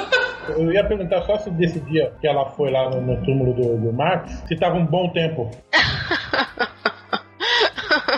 Eu 0.47 0.71
ia 0.71 0.83
perguntar 0.87 1.23
só 1.23 1.39
se 1.39 1.49
desse 1.49 1.79
dia 1.81 2.13
que 2.21 2.27
ela 2.27 2.45
foi 2.51 2.69
lá 2.71 2.87
no, 2.89 3.01
no 3.01 3.17
túmulo 3.25 3.51
do, 3.55 3.77
do 3.77 3.91
Marx, 3.91 4.31
se 4.47 4.55
tava 4.55 4.75
um 4.75 4.85
bom 4.85 5.09
tempo. 5.11 5.49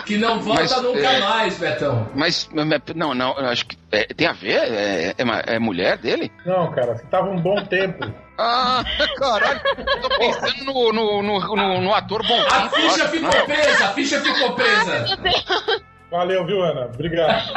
Que 0.04 0.16
não 0.16 0.40
volta 0.40 0.62
Mas, 0.62 0.82
nunca 0.82 1.00
é- 1.00 1.20
mais, 1.20 1.58
Betão. 1.58 2.08
Mas, 2.14 2.48
mas- 2.52 2.80
não, 2.94 3.14
não, 3.14 3.38
eu 3.38 3.46
acho 3.46 3.66
que 3.66 3.76
é, 3.92 4.04
tem 4.04 4.26
a 4.26 4.32
ver? 4.32 4.56
É, 4.72 5.08
é, 5.18 5.54
é 5.54 5.58
mulher 5.58 5.98
dele? 5.98 6.32
Não, 6.46 6.70
cara, 6.72 6.96
se 6.96 7.06
tava 7.08 7.28
um 7.28 7.40
bom 7.40 7.62
tempo. 7.64 8.04
Ah, 8.40 8.84
caralho, 9.18 9.60
eu 9.76 10.00
tô 10.00 10.08
pensando 10.16 10.64
no, 10.64 10.92
no, 10.92 11.22
no, 11.24 11.56
no- 11.56 11.80
no 11.80 11.92
ator 11.92 12.24
bom. 12.24 12.40
A 12.48 12.68
ficha 12.70 13.08
ficou 13.08 13.30
presa, 13.46 13.84
a 13.84 13.88
ficha 13.88 14.20
ficou 14.20 14.52
presa. 14.52 15.18
Valeu, 16.10 16.44
viu, 16.46 16.62
Ana? 16.62 16.86
Obrigado. 16.86 17.52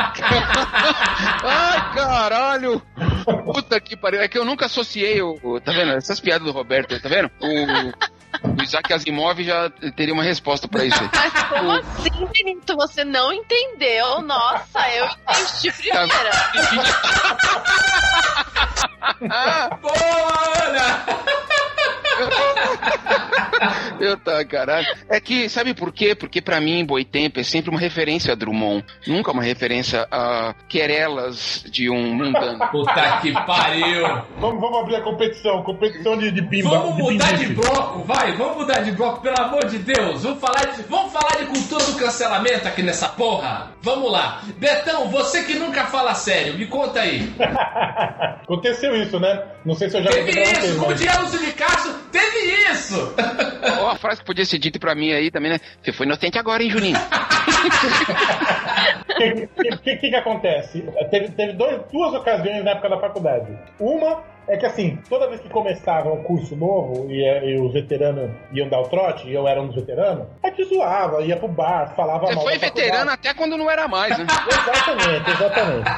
Ai, 1.43 1.93
caralho! 1.95 2.82
Puta 3.45 3.80
que 3.80 3.95
pariu. 3.95 4.20
É 4.22 4.28
que 4.28 4.38
eu 4.38 4.43
nunca 4.43 4.66
associei 4.66 5.22
o. 5.22 5.39
o- 5.41 5.62
tá 5.62 5.72
vendo? 5.72 5.93
Essas 5.93 6.20
piadas 6.20 6.43
do 6.45 6.52
Roberto, 6.52 6.99
tá 7.02 7.08
vendo? 7.08 7.32
O, 7.39 7.47
o 8.60 8.62
Isaac 8.64 8.91
Asimov 8.91 9.41
já 9.41 9.70
teria 9.95 10.14
uma 10.14 10.24
resposta 10.24 10.68
pra 10.68 10.84
isso 10.84 11.02
aí. 11.02 11.10
Mas 11.14 11.43
como 11.47 11.72
assim, 11.72 12.28
Benito? 12.34 12.76
Você 12.76 13.06
não 13.06 13.32
entendeu? 13.32 14.22
Nossa, 14.22 14.80
eu 14.89 15.06
entendi 15.06 15.72
primeira. 15.72 16.32
Boa, 19.82 20.66
Ana! 20.66 21.06
Eu 23.99 24.17
tá, 24.17 24.43
caralho. 24.43 24.88
É 25.07 25.19
que, 25.19 25.47
sabe 25.47 25.74
por 25.74 25.93
quê? 25.93 26.15
Porque 26.15 26.41
pra 26.41 26.59
mim, 26.59 26.84
Boitempo 26.84 27.39
é 27.39 27.43
sempre 27.43 27.69
uma 27.69 27.80
referência 27.80 28.34
a 28.34 28.36
Drummond. 28.36 28.84
Nunca 29.05 29.32
uma 29.32 29.43
referência 29.43 30.07
a 30.11 30.55
querelas 30.67 31.63
de 31.69 31.89
um 31.89 32.15
mundano. 32.15 32.59
Puta 32.72 33.19
que 33.22 33.32
pariu. 33.32 34.01
Vamos, 34.39 34.59
vamos 34.59 34.80
abrir 34.80 34.95
a 34.95 35.01
competição, 35.01 35.61
competição 35.63 36.17
de, 36.17 36.32
de 36.32 36.41
pimba. 36.41 36.69
Vamos 36.69 36.95
de 36.95 37.03
mudar 37.03 37.34
de 37.34 37.47
pimbife. 37.47 37.61
bloco, 37.61 38.03
vai, 38.03 38.32
vamos 38.34 38.57
mudar 38.57 38.80
de 38.82 38.91
bloco, 38.91 39.22
pelo 39.22 39.39
amor 39.39 39.65
de 39.65 39.78
Deus. 39.78 40.24
Vamos 40.24 40.39
falar 40.39 40.65
de, 40.65 40.82
vamos 40.84 41.13
falar 41.13 41.38
de 41.38 41.45
cultura 41.45 41.86
do 41.86 41.95
cancelamento 41.95 42.67
aqui 42.67 42.82
nessa 42.82 43.09
porra. 43.09 43.72
Vamos 43.82 44.11
lá. 44.11 44.41
Betão, 44.57 45.09
você 45.09 45.43
que 45.43 45.55
nunca 45.55 45.86
fala 45.86 46.15
sério, 46.15 46.57
me 46.57 46.65
conta 46.65 47.01
aí. 47.01 47.32
Aconteceu 48.43 48.95
isso, 48.95 49.19
né? 49.19 49.43
Não 49.63 49.76
sei 49.76 49.89
se 49.89 49.97
eu 49.97 50.03
já 50.03 50.09
Teve 50.09 50.41
isso, 50.41 50.76
como 50.76 50.89
mas... 50.89 50.99
diria 50.99 51.19
Lúcio 51.19 51.39
de 51.39 51.51
Castro, 51.53 51.93
teve 52.12 52.72
isso. 52.72 53.16
Ó, 53.80 53.89
a 53.89 53.95
frase 53.95 54.20
que 54.22 54.26
podia 54.26 54.45
ser 54.45 54.57
dita 54.59 54.80
pra 54.80 54.95
mim 54.95 55.12
aí 55.12 55.32
também, 55.32 55.51
né? 55.51 55.59
Você 55.82 55.91
foi 55.91 56.05
inocente 56.05 56.38
agora, 56.38 56.64
hein, 56.64 56.70
Juninho? 56.70 56.97
O 59.12 59.24
que, 59.24 59.78
que, 59.78 59.97
que, 59.97 60.09
que 60.09 60.16
acontece? 60.16 60.84
Teve, 61.12 61.30
teve 61.30 61.53
dois, 61.53 61.80
duas 61.91 62.14
ocasiões 62.14 62.64
na 62.64 62.72
época 62.72 62.89
da 62.89 62.99
faculdade. 62.99 63.55
Uma 63.80 64.24
é 64.54 64.58
que, 64.58 64.66
assim, 64.66 64.97
toda 65.10 65.28
vez 65.28 65.39
que 65.41 65.49
começava 65.49 66.12
um 66.12 66.24
curso 66.24 66.56
novo 66.56 67.10
e, 67.10 67.22
e 67.24 67.60
os 67.60 67.72
veteranos 67.74 68.30
iam 68.54 68.68
dar 68.70 68.82
o 68.82 68.89
trote, 68.89 69.28
e 69.28 69.34
eu 69.34 69.47
era 69.47 69.62
um 69.62 69.68
dos 69.68 69.76
veteranos, 69.76 70.28
a 70.43 70.49
gente 70.49 70.64
zoava, 70.66 71.22
ia 71.22 71.38
pro 71.38 71.47
bar, 71.47 71.93
falava 71.95 72.28
Você 72.28 72.36
mal 72.36 72.43
foi 72.43 72.54
da 72.54 72.60
faculdade. 72.60 72.86
veterano 72.88 73.12
até 73.12 73.34
quando 73.34 73.58
não 73.58 73.70
era 73.72 73.88
mais, 73.88 74.18
né? 74.18 74.26
Exatamente, 74.52 75.30
exatamente. 75.32 75.89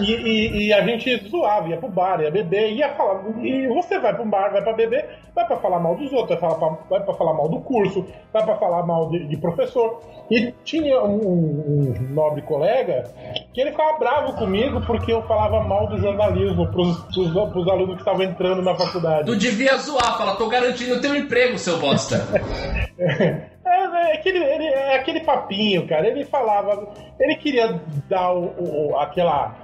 E, 0.00 0.12
e- 0.12 0.66
e 0.68 0.72
a 0.72 0.82
gente 0.82 1.28
zoava, 1.30 1.68
ia 1.68 1.76
pro 1.76 1.88
bar, 1.88 2.20
ia 2.20 2.30
beber, 2.30 2.72
ia 2.72 2.90
falar. 2.94 3.22
E 3.42 3.66
você 3.68 3.98
vai 3.98 4.14
pro 4.14 4.24
bar, 4.26 4.50
vai 4.52 4.62
pra 4.62 4.72
beber, 4.72 5.08
vai 5.34 5.46
pra 5.46 5.56
falar 5.56 5.78
mal 5.80 5.94
dos 5.94 6.12
outros, 6.12 6.38
vai, 6.38 6.50
falar 6.50 6.54
pra, 6.56 6.78
vai 6.90 7.00
pra 7.04 7.14
falar 7.14 7.34
mal 7.34 7.48
do 7.48 7.60
curso, 7.60 8.04
vai 8.32 8.44
pra 8.44 8.56
falar 8.56 8.84
mal 8.84 9.08
de, 9.10 9.26
de 9.26 9.36
professor. 9.36 10.00
E 10.30 10.52
tinha 10.64 11.02
um, 11.02 11.94
um 11.94 11.94
nobre 12.10 12.42
colega 12.42 13.04
que 13.52 13.60
ele 13.60 13.70
ficava 13.70 13.98
bravo 13.98 14.32
comigo 14.34 14.80
porque 14.86 15.12
eu 15.12 15.22
falava 15.22 15.60
mal 15.62 15.86
do 15.86 15.98
jornalismo 15.98 16.66
pros, 16.72 16.98
pros, 17.12 17.36
pros 17.54 17.66
alunos 17.68 17.94
que 17.94 18.00
estavam 18.02 18.22
entrando 18.22 18.60
na 18.60 18.74
faculdade. 18.74 19.24
Tu 19.26 19.36
devia 19.36 19.76
zoar, 19.78 20.18
fala, 20.18 20.34
tô 20.36 20.46
garantindo 20.48 20.96
o 20.96 21.00
teu 21.00 21.16
emprego, 21.16 21.56
seu 21.58 21.78
bosta. 21.78 22.20
É, 23.66 24.10
é 24.10 24.12
aquele, 24.16 24.38
ele- 24.44 24.66
é 24.66 24.96
aquele 24.96 25.20
papinho, 25.20 25.86
cara. 25.88 26.06
Ele 26.06 26.22
falava. 26.26 26.86
Ele 27.18 27.34
queria 27.36 27.80
dar 28.10 28.30
o, 28.32 28.90
o- 28.90 28.98
aquela. 28.98 29.56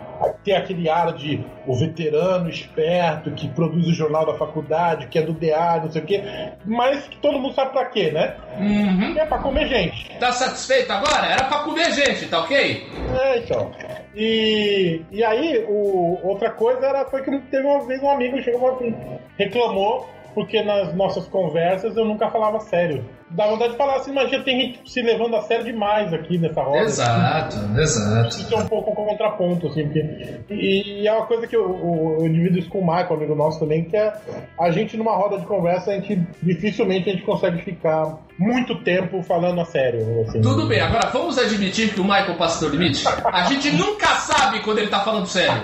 Ter 0.44 0.54
aquele 0.54 0.88
ar 0.88 1.12
de 1.12 1.44
o 1.66 1.74
veterano 1.74 2.48
esperto 2.48 3.30
que 3.32 3.48
produz 3.48 3.86
o 3.86 3.92
jornal 3.92 4.26
da 4.26 4.34
faculdade, 4.34 5.06
que 5.08 5.18
é 5.18 5.22
do 5.22 5.32
DA, 5.32 5.80
não 5.82 5.90
sei 5.90 6.02
o 6.02 6.06
quê, 6.06 6.22
mas 6.64 7.06
que 7.08 7.16
todo 7.18 7.38
mundo 7.38 7.54
sabe 7.54 7.72
pra 7.72 7.86
quê, 7.86 8.10
né? 8.10 8.36
Uhum. 8.58 9.16
É 9.16 9.26
pra 9.26 9.38
comer 9.38 9.66
gente. 9.68 10.10
Tá 10.18 10.32
satisfeito 10.32 10.92
agora? 10.92 11.26
Era 11.26 11.44
pra 11.44 11.58
comer 11.60 11.92
gente, 11.92 12.26
tá 12.28 12.40
ok? 12.40 12.86
É, 13.20 13.38
então. 13.38 13.70
E, 14.14 15.02
e 15.10 15.24
aí, 15.24 15.64
o, 15.68 16.18
outra 16.22 16.50
coisa 16.50 16.86
era, 16.86 17.04
foi 17.06 17.22
que 17.22 17.38
teve 17.50 17.66
uma 17.66 17.86
vez 17.86 18.02
um 18.02 18.10
amigo 18.10 18.40
chegou 18.42 18.78
e 18.82 18.94
reclamou 19.42 20.08
porque 20.34 20.62
nas 20.62 20.94
nossas 20.94 21.26
conversas 21.26 21.96
eu 21.96 22.04
nunca 22.04 22.30
falava 22.30 22.60
sério. 22.60 23.04
Dá 23.30 23.46
vontade 23.46 23.72
de 23.72 23.78
falar 23.78 23.96
assim, 23.96 24.12
mas 24.12 24.30
já 24.30 24.42
tem 24.42 24.60
gente 24.60 24.90
se 24.90 25.00
levando 25.02 25.36
a 25.36 25.42
sério 25.42 25.64
demais 25.64 26.12
aqui 26.12 26.36
nessa 26.36 26.62
roda. 26.62 26.80
Exato, 26.80 27.56
exato. 27.78 28.28
Isso 28.28 28.54
é 28.54 28.56
um 28.56 28.66
pouco 28.66 28.92
contraponto, 28.94 29.68
assim, 29.68 29.84
porque. 29.84 30.40
E, 30.50 31.02
e 31.02 31.06
é 31.06 31.12
uma 31.12 31.26
coisa 31.26 31.46
que 31.46 31.54
eu, 31.54 31.62
eu, 31.62 32.24
eu 32.24 32.28
divido 32.32 32.58
isso 32.58 32.68
com 32.68 32.80
o 32.80 32.86
Michael, 32.86 33.14
amigo 33.14 33.34
nosso 33.34 33.60
também, 33.60 33.84
que 33.84 33.96
é 33.96 34.12
a 34.58 34.70
gente 34.70 34.96
numa 34.96 35.14
roda 35.14 35.38
de 35.38 35.46
conversa, 35.46 35.92
a 35.92 35.94
gente 35.94 36.20
dificilmente 36.42 37.08
a 37.08 37.12
gente 37.12 37.24
consegue 37.24 37.62
ficar 37.62 38.18
muito 38.36 38.74
tempo 38.82 39.22
falando 39.22 39.60
a 39.60 39.64
sério. 39.64 40.22
Assim. 40.22 40.40
Tudo 40.40 40.66
bem, 40.66 40.80
agora 40.80 41.08
vamos 41.10 41.38
admitir 41.38 41.94
que 41.94 42.00
o 42.00 42.04
Michael 42.04 42.36
passa 42.36 42.66
do 42.66 42.76
limite? 42.76 43.04
A 43.06 43.44
gente 43.44 43.70
nunca 43.70 44.08
sabe 44.16 44.60
quando 44.60 44.78
ele 44.78 44.88
tá 44.88 45.00
falando 45.00 45.26
sério. 45.26 45.62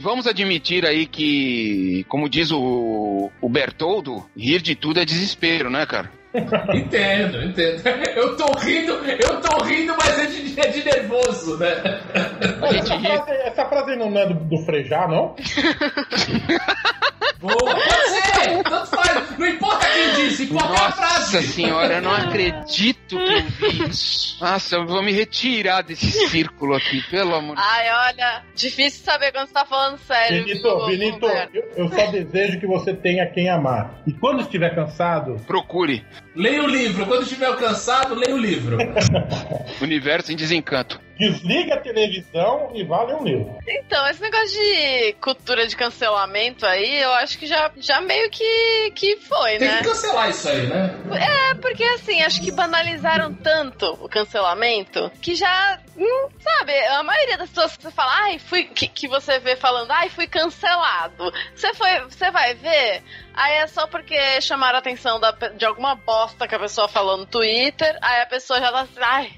Vamos 0.00 0.26
admitir 0.26 0.84
aí 0.84 1.06
que, 1.06 2.04
como 2.08 2.28
diz 2.28 2.50
o, 2.50 3.30
o 3.40 3.48
Bertoldo, 3.48 4.24
rir 4.36 4.60
de 4.60 4.74
tudo 4.74 4.98
é 4.98 5.04
desespero, 5.04 5.70
né, 5.70 5.86
cara? 5.86 6.10
Entendo, 6.74 7.42
entendo. 7.44 7.82
Eu 8.16 8.36
tô 8.36 8.46
rindo, 8.58 8.92
eu 8.92 9.40
tô 9.40 9.64
rindo, 9.64 9.94
mas 9.96 10.18
é 10.18 10.26
de, 10.26 10.60
é 10.60 10.68
de 10.68 10.84
nervoso, 10.84 11.56
né? 11.58 12.00
A 12.62 12.72
gente 12.72 12.80
Essa 12.92 12.96
ri. 12.96 13.06
frase, 13.06 13.30
essa 13.42 13.64
frase 13.66 13.96
não 13.96 14.18
é 14.18 14.26
do, 14.26 14.34
do 14.34 14.58
Frejá, 14.64 15.06
não? 15.08 15.34
Boa, 17.40 17.56
pode 17.56 18.08
ser, 18.08 18.62
tanto 18.62 18.86
faz. 18.86 19.38
Não 19.38 19.46
importa 19.46 19.86
quem 19.90 20.14
disse, 20.14 20.44
importa 20.44 20.66
a 20.66 20.70
Nossa 20.70 20.92
frase. 20.92 21.46
senhora, 21.48 21.94
eu 21.96 22.02
não 22.02 22.14
acredito 22.14 23.08
que 23.08 23.14
eu 23.16 23.42
vi 23.70 23.88
isso. 23.90 24.42
Nossa, 24.42 24.76
eu 24.76 24.86
vou 24.86 25.02
me 25.02 25.12
retirar 25.12 25.82
desse 25.82 26.10
círculo 26.28 26.74
aqui, 26.74 27.02
pelo 27.10 27.34
amor 27.34 27.56
de 27.56 27.62
Ai, 27.62 27.86
olha, 28.08 28.42
difícil 28.54 29.04
saber 29.04 29.30
quando 29.32 29.48
você 29.48 29.52
tá 29.54 29.66
falando 29.66 29.98
sério. 29.98 30.44
Benito, 30.44 30.86
Benito, 30.86 31.26
eu, 31.52 31.64
eu 31.76 31.88
só 31.90 32.06
desejo 32.10 32.60
que 32.60 32.66
você 32.66 32.94
tenha 32.94 33.26
quem 33.30 33.50
amar. 33.50 34.02
E 34.06 34.12
quando 34.12 34.40
estiver 34.40 34.74
cansado, 34.74 35.36
Procure. 35.46 36.02
Leia 36.34 36.64
o 36.64 36.66
livro, 36.66 37.06
quando 37.06 37.22
estiver 37.22 37.54
cansado, 37.56 38.14
leia 38.14 38.34
o 38.34 38.38
livro. 38.38 38.76
Universo 39.80 40.32
em 40.32 40.36
desencanto. 40.36 41.00
Desliga 41.18 41.74
a 41.74 41.80
televisão 41.80 42.70
e 42.74 42.84
vá 42.84 43.02
ler 43.04 43.14
um 43.16 43.24
livro. 43.24 43.58
Então, 43.66 44.06
esse 44.08 44.20
negócio 44.20 44.48
de 44.48 45.12
cultura 45.20 45.66
de 45.66 45.76
cancelamento 45.76 46.66
aí, 46.66 47.00
eu 47.00 47.12
acho 47.14 47.38
que 47.38 47.46
já, 47.46 47.70
já 47.76 48.00
meio 48.00 48.28
que, 48.30 48.92
que 48.94 49.16
foi, 49.16 49.58
Tem 49.58 49.68
né? 49.68 49.78
que 49.78 49.84
cancelar 49.84 50.30
isso 50.30 50.48
aí, 50.48 50.66
né? 50.66 50.94
É, 51.12 51.54
porque 51.54 51.84
assim, 51.84 52.22
acho 52.22 52.42
que 52.42 52.50
banalizaram 52.50 53.32
tanto 53.34 53.86
o 54.00 54.08
cancelamento 54.08 55.10
que 55.22 55.34
já, 55.34 55.78
hum, 55.96 56.28
sabe, 56.42 56.72
a 56.86 57.02
maioria 57.02 57.38
das 57.38 57.48
pessoas 57.48 57.76
que 57.76 57.82
você 57.82 57.90
fala, 57.90 58.12
ai, 58.24 58.38
fui, 58.38 58.64
que, 58.64 58.88
que 58.88 59.08
você 59.08 59.38
vê 59.38 59.56
falando, 59.56 59.90
ai, 59.92 60.08
fui 60.08 60.26
cancelado. 60.26 61.32
Você 61.54 61.72
foi, 61.74 62.00
você 62.00 62.30
vai 62.30 62.54
ver, 62.54 63.02
aí 63.34 63.54
é 63.54 63.66
só 63.66 63.86
porque 63.86 64.40
chamaram 64.40 64.76
a 64.76 64.80
atenção 64.80 65.20
da 65.20 65.30
de 65.30 65.64
alguma 65.64 65.94
bosta 65.94 66.48
que 66.48 66.54
a 66.54 66.58
pessoa 66.58 66.88
falou 66.88 67.16
no 67.16 67.26
Twitter, 67.26 67.96
aí 68.00 68.22
a 68.22 68.26
pessoa 68.26 68.60
já 68.60 68.72
tá 68.72 68.80
assim, 68.80 69.00
ai, 69.00 69.32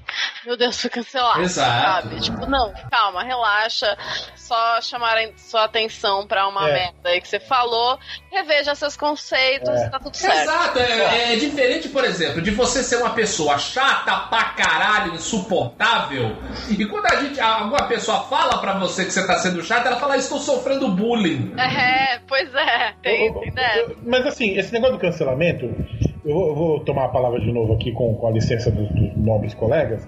meu 0.45 0.57
Deus, 0.57 0.79
fui 0.79 0.89
cancelado. 0.89 1.41
Exato. 1.41 1.66
Sabe? 1.67 2.19
Tipo, 2.21 2.45
não, 2.45 2.73
calma, 2.91 3.23
relaxa. 3.23 3.97
Só 4.35 4.79
chamarem 4.81 5.33
sua 5.37 5.65
atenção 5.65 6.25
pra 6.25 6.47
uma 6.47 6.69
É. 6.69 6.73
merda 6.73 7.09
aí 7.09 7.19
que 7.21 7.27
você 7.27 7.39
falou, 7.39 7.99
reveja 8.31 8.73
seus 8.75 8.95
conceitos, 8.95 9.69
É. 9.69 9.89
tá 9.89 9.99
tudo 9.99 10.15
certo. 10.15 10.37
Exato, 10.37 10.79
é, 10.79 11.33
é 11.33 11.35
diferente, 11.35 11.89
por 11.89 12.05
exemplo, 12.05 12.41
de 12.41 12.51
você 12.51 12.81
ser 12.81 12.95
uma 12.97 13.09
pessoa 13.09 13.57
chata 13.57 14.15
pra 14.29 14.45
caralho, 14.51 15.13
insuportável, 15.15 16.35
e 16.69 16.85
quando 16.85 17.05
a 17.07 17.15
gente, 17.21 17.39
alguma 17.39 17.87
pessoa 17.87 18.21
fala 18.23 18.59
pra 18.59 18.73
você 18.79 19.03
que 19.05 19.11
você 19.11 19.25
tá 19.27 19.37
sendo 19.39 19.61
chata, 19.63 19.89
ela 19.89 19.99
fala, 19.99 20.15
estou 20.17 20.39
sofrendo 20.39 20.87
bullying. 20.89 21.53
É, 21.57 22.19
pois 22.27 22.53
é, 22.55 22.93
tem, 23.01 23.33
tem. 23.33 23.53
Eu- 23.77 23.97
Mas 24.05 24.25
assim, 24.25 24.57
esse 24.57 24.71
negócio 24.71 24.95
do 24.95 25.01
cancelamento, 25.01 25.65
eu 26.25 26.33
vou, 26.33 26.47
eu 26.49 26.55
vou 26.55 26.79
tomar 26.85 27.05
a 27.05 27.09
palavra 27.09 27.39
de 27.39 27.51
novo 27.51 27.73
aqui 27.73 27.91
com, 27.91 28.15
com 28.15 28.27
a 28.27 28.31
licença 28.31 28.71
dos, 28.71 28.87
dos 28.89 29.15
nobres 29.17 29.53
colegas, 29.53 30.07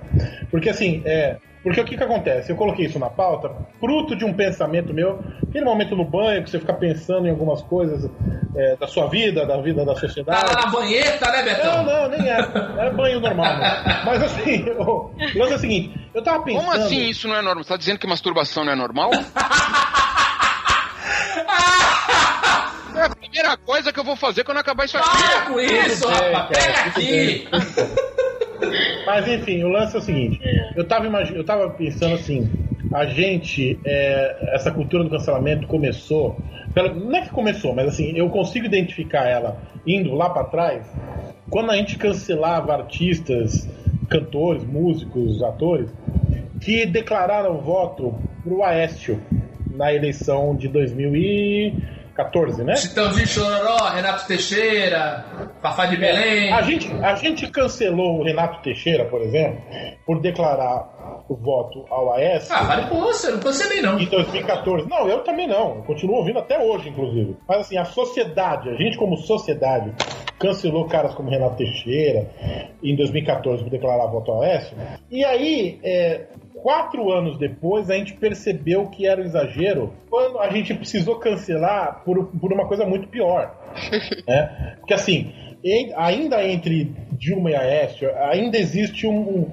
porque 0.49 0.69
assim, 0.69 1.01
é. 1.05 1.37
Porque 1.69 1.81
o 1.81 1.85
que 1.85 1.97
que 1.97 2.03
acontece? 2.03 2.51
Eu 2.51 2.55
coloquei 2.55 2.87
isso 2.87 2.97
na 2.97 3.11
pauta, 3.11 3.51
fruto 3.79 4.15
de 4.15 4.25
um 4.25 4.33
pensamento 4.33 4.91
meu, 4.91 5.19
aquele 5.47 5.63
momento 5.63 5.95
no 5.95 6.03
banho 6.03 6.43
que 6.43 6.49
você 6.49 6.59
fica 6.59 6.73
pensando 6.73 7.27
em 7.27 7.29
algumas 7.29 7.61
coisas 7.61 8.09
é, 8.55 8.75
da 8.75 8.87
sua 8.87 9.07
vida, 9.07 9.45
da 9.45 9.57
vida 9.61 9.85
da 9.85 9.93
Tá 9.93 9.99
sociedade. 9.99 10.51
lá 10.51 10.61
na 10.65 10.71
banheta, 10.71 11.31
né, 11.31 11.37
Não, 11.37 11.45
Betão? 11.45 11.83
não, 11.83 12.09
nem 12.09 12.27
é. 12.27 12.39
É 12.87 12.89
banho 12.89 13.19
normal. 13.19 13.55
né? 13.59 14.01
Mas 14.03 14.23
assim, 14.23 14.65
o 14.81 15.11
lance 15.35 15.53
é 15.53 15.55
o 15.55 15.59
seguinte, 15.59 16.09
eu 16.13 16.23
tava 16.23 16.43
pensando. 16.43 16.65
Como 16.65 16.75
assim 16.75 17.07
isso 17.07 17.27
não 17.27 17.35
é 17.35 17.41
normal? 17.43 17.63
Você 17.63 17.69
tá 17.69 17.77
dizendo 17.77 17.99
que 17.99 18.07
masturbação 18.07 18.65
não 18.65 18.71
é 18.71 18.75
normal? 18.75 19.11
É 22.95 23.03
a 23.03 23.09
primeira 23.15 23.55
coisa 23.55 23.93
que 23.93 23.99
eu 23.99 24.03
vou 24.03 24.15
fazer 24.17 24.43
quando 24.43 24.57
acabar 24.57 24.83
isso 24.83 24.97
aqui. 24.97 25.07
Para 25.09 25.41
com 25.45 25.59
isso, 25.59 26.05
rapaz, 26.05 26.47
pega 26.49 26.79
aqui. 26.81 27.47
Mas 29.05 29.27
enfim, 29.27 29.63
o 29.63 29.69
lance 29.69 29.95
é 29.95 29.99
o 29.99 30.01
seguinte: 30.01 30.39
eu 30.75 30.87
tava, 30.87 31.05
imagi- 31.07 31.35
eu 31.35 31.43
tava 31.43 31.69
pensando 31.69 32.15
assim, 32.15 32.49
a 32.91 33.05
gente, 33.05 33.79
é, 33.85 34.55
essa 34.55 34.71
cultura 34.71 35.03
do 35.03 35.09
cancelamento 35.09 35.67
começou. 35.67 36.41
pela- 36.73 36.93
Não 36.93 37.15
é 37.15 37.21
que 37.21 37.31
começou, 37.31 37.73
mas 37.73 37.87
assim, 37.87 38.15
eu 38.15 38.29
consigo 38.29 38.65
identificar 38.65 39.27
ela 39.27 39.61
indo 39.85 40.13
lá 40.13 40.29
pra 40.29 40.43
trás, 40.43 40.85
quando 41.49 41.71
a 41.71 41.75
gente 41.75 41.97
cancelava 41.97 42.73
artistas, 42.73 43.67
cantores, 44.09 44.63
músicos, 44.63 45.41
atores, 45.43 45.89
que 46.61 46.85
declararam 46.85 47.57
voto 47.59 48.13
pro 48.43 48.63
Aécio 48.63 49.19
na 49.71 49.93
eleição 49.93 50.55
de 50.55 50.67
2014, 52.23 52.63
né? 52.63 52.75
Chitãozinho 52.75 53.27
Chororó, 53.27 53.89
Renato 53.89 54.27
Teixeira, 54.27 55.25
Fafá 55.61 55.85
de 55.85 55.97
Belém. 55.97 56.51
A 56.51 56.61
gente, 56.61 56.91
a 57.01 57.15
gente 57.15 57.47
cancelou 57.47 58.19
o 58.19 58.23
Renato 58.23 58.61
Teixeira, 58.61 59.05
por 59.05 59.21
exemplo, 59.21 59.61
por 60.05 60.19
declarar 60.21 61.23
o 61.29 61.35
voto 61.35 61.85
ao 61.89 62.13
Aécio 62.13 62.53
Ah, 62.53 62.63
vale 62.63 62.87
por 62.87 62.99
você, 63.01 63.31
não 63.31 63.39
cancelei 63.39 63.81
não. 63.81 63.99
em 63.99 64.05
2014. 64.05 64.89
Não, 64.89 65.07
eu 65.07 65.23
também 65.23 65.47
não. 65.47 65.77
Eu 65.77 65.83
continuo 65.83 66.17
ouvindo 66.17 66.39
até 66.39 66.59
hoje, 66.59 66.89
inclusive. 66.89 67.37
Mas 67.47 67.61
assim, 67.61 67.77
a 67.77 67.85
sociedade, 67.85 68.69
a 68.69 68.75
gente 68.75 68.97
como 68.97 69.15
sociedade, 69.17 69.93
cancelou 70.39 70.85
caras 70.87 71.13
como 71.13 71.29
Renato 71.29 71.57
Teixeira 71.57 72.29
em 72.83 72.95
2014 72.95 73.63
por 73.63 73.69
declarar 73.69 74.07
voto 74.07 74.31
ao 74.31 74.41
Aécio. 74.41 74.75
E 75.11 75.23
aí, 75.23 75.79
é, 75.83 76.27
quatro 76.61 77.11
anos 77.11 77.37
depois, 77.37 77.89
a 77.89 77.95
gente 77.95 78.13
percebeu 78.13 78.87
que 78.87 79.07
era 79.07 79.21
um 79.21 79.25
exagero 79.25 79.93
quando 80.09 80.39
a 80.39 80.49
gente 80.49 80.73
precisou 80.73 81.15
cancelar 81.17 82.01
por, 82.05 82.25
por 82.39 82.51
uma 82.53 82.67
coisa 82.67 82.85
muito 82.85 83.07
pior. 83.07 83.55
né? 84.27 84.75
Porque 84.79 84.93
assim, 84.93 85.33
em- 85.63 85.93
ainda 85.95 86.43
entre 86.43 86.93
Dilma 87.11 87.51
e 87.51 87.55
Aécio, 87.55 88.09
ainda 88.17 88.57
existe 88.57 89.05
um- 89.07 89.19
um, 89.19 89.51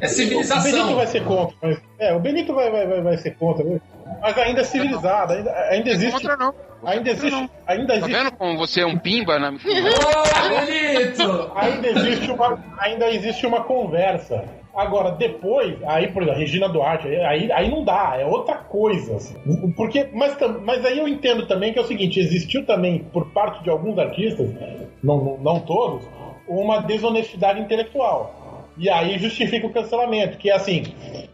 É 0.00 0.06
o 0.06 0.08
Benito 0.08 0.08
civilização. 0.14 0.94
vai 0.94 1.06
ser 1.06 1.24
contra. 1.24 1.56
Mas, 1.62 1.80
é, 1.98 2.12
o 2.12 2.20
Benito 2.20 2.54
vai, 2.54 2.70
vai, 2.70 2.86
vai, 2.86 3.00
vai 3.02 3.16
ser 3.18 3.30
contra. 3.36 3.64
né? 3.64 3.80
Mas 4.20 4.38
ainda 4.38 4.60
é 4.60 4.64
civilizado, 4.64 5.32
ainda, 5.32 5.52
ainda 5.70 5.90
existe. 5.90 6.12
Contra 6.12 6.36
não. 6.36 6.54
Ainda 6.86 7.10
existe. 7.10 7.50
Ainda 7.66 7.86
Tá 7.88 7.94
existe. 7.96 8.12
vendo 8.12 8.32
como 8.32 8.56
você 8.56 8.80
é 8.80 8.86
um 8.86 8.96
pimba? 8.98 9.38
Na... 9.38 9.48
Ô, 9.52 9.52
bonito! 10.60 11.52
Ainda 11.54 11.88
existe 11.88 12.30
uma, 12.30 12.64
ainda 12.78 13.10
existe 13.10 13.46
uma 13.46 13.62
conversa. 13.64 14.44
Agora, 14.74 15.12
depois, 15.12 15.74
aí, 15.86 16.08
por 16.12 16.22
exemplo, 16.22 16.38
Regina 16.38 16.68
Duarte, 16.68 17.08
aí, 17.08 17.50
aí 17.50 17.70
não 17.70 17.82
dá, 17.82 18.16
é 18.20 18.26
outra 18.26 18.56
coisa. 18.56 19.16
assim. 19.16 19.34
Porque, 19.74 20.08
mas, 20.12 20.36
mas 20.64 20.84
aí 20.84 20.98
eu 20.98 21.08
entendo 21.08 21.46
também 21.46 21.72
que 21.72 21.78
é 21.78 21.82
o 21.82 21.86
seguinte: 21.86 22.20
existiu 22.20 22.64
também, 22.66 22.98
por 23.12 23.30
parte 23.32 23.62
de 23.64 23.70
alguns 23.70 23.98
artistas, 23.98 24.48
não, 25.02 25.38
não 25.38 25.60
todos, 25.60 26.06
uma 26.46 26.80
desonestidade 26.80 27.58
intelectual. 27.60 28.45
E 28.78 28.88
aí 28.90 29.18
justifica 29.18 29.66
o 29.66 29.72
cancelamento, 29.72 30.36
que 30.38 30.50
é 30.50 30.54
assim, 30.54 30.82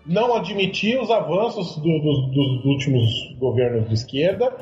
não 0.06 0.34
admitir 0.36 1.00
os 1.00 1.10
avanços 1.10 1.76
do- 1.76 1.82
do- 2.00 2.26
dos 2.28 2.64
últimos 2.64 3.34
governos 3.38 3.88
de 3.88 3.94
esquerda. 3.94 4.52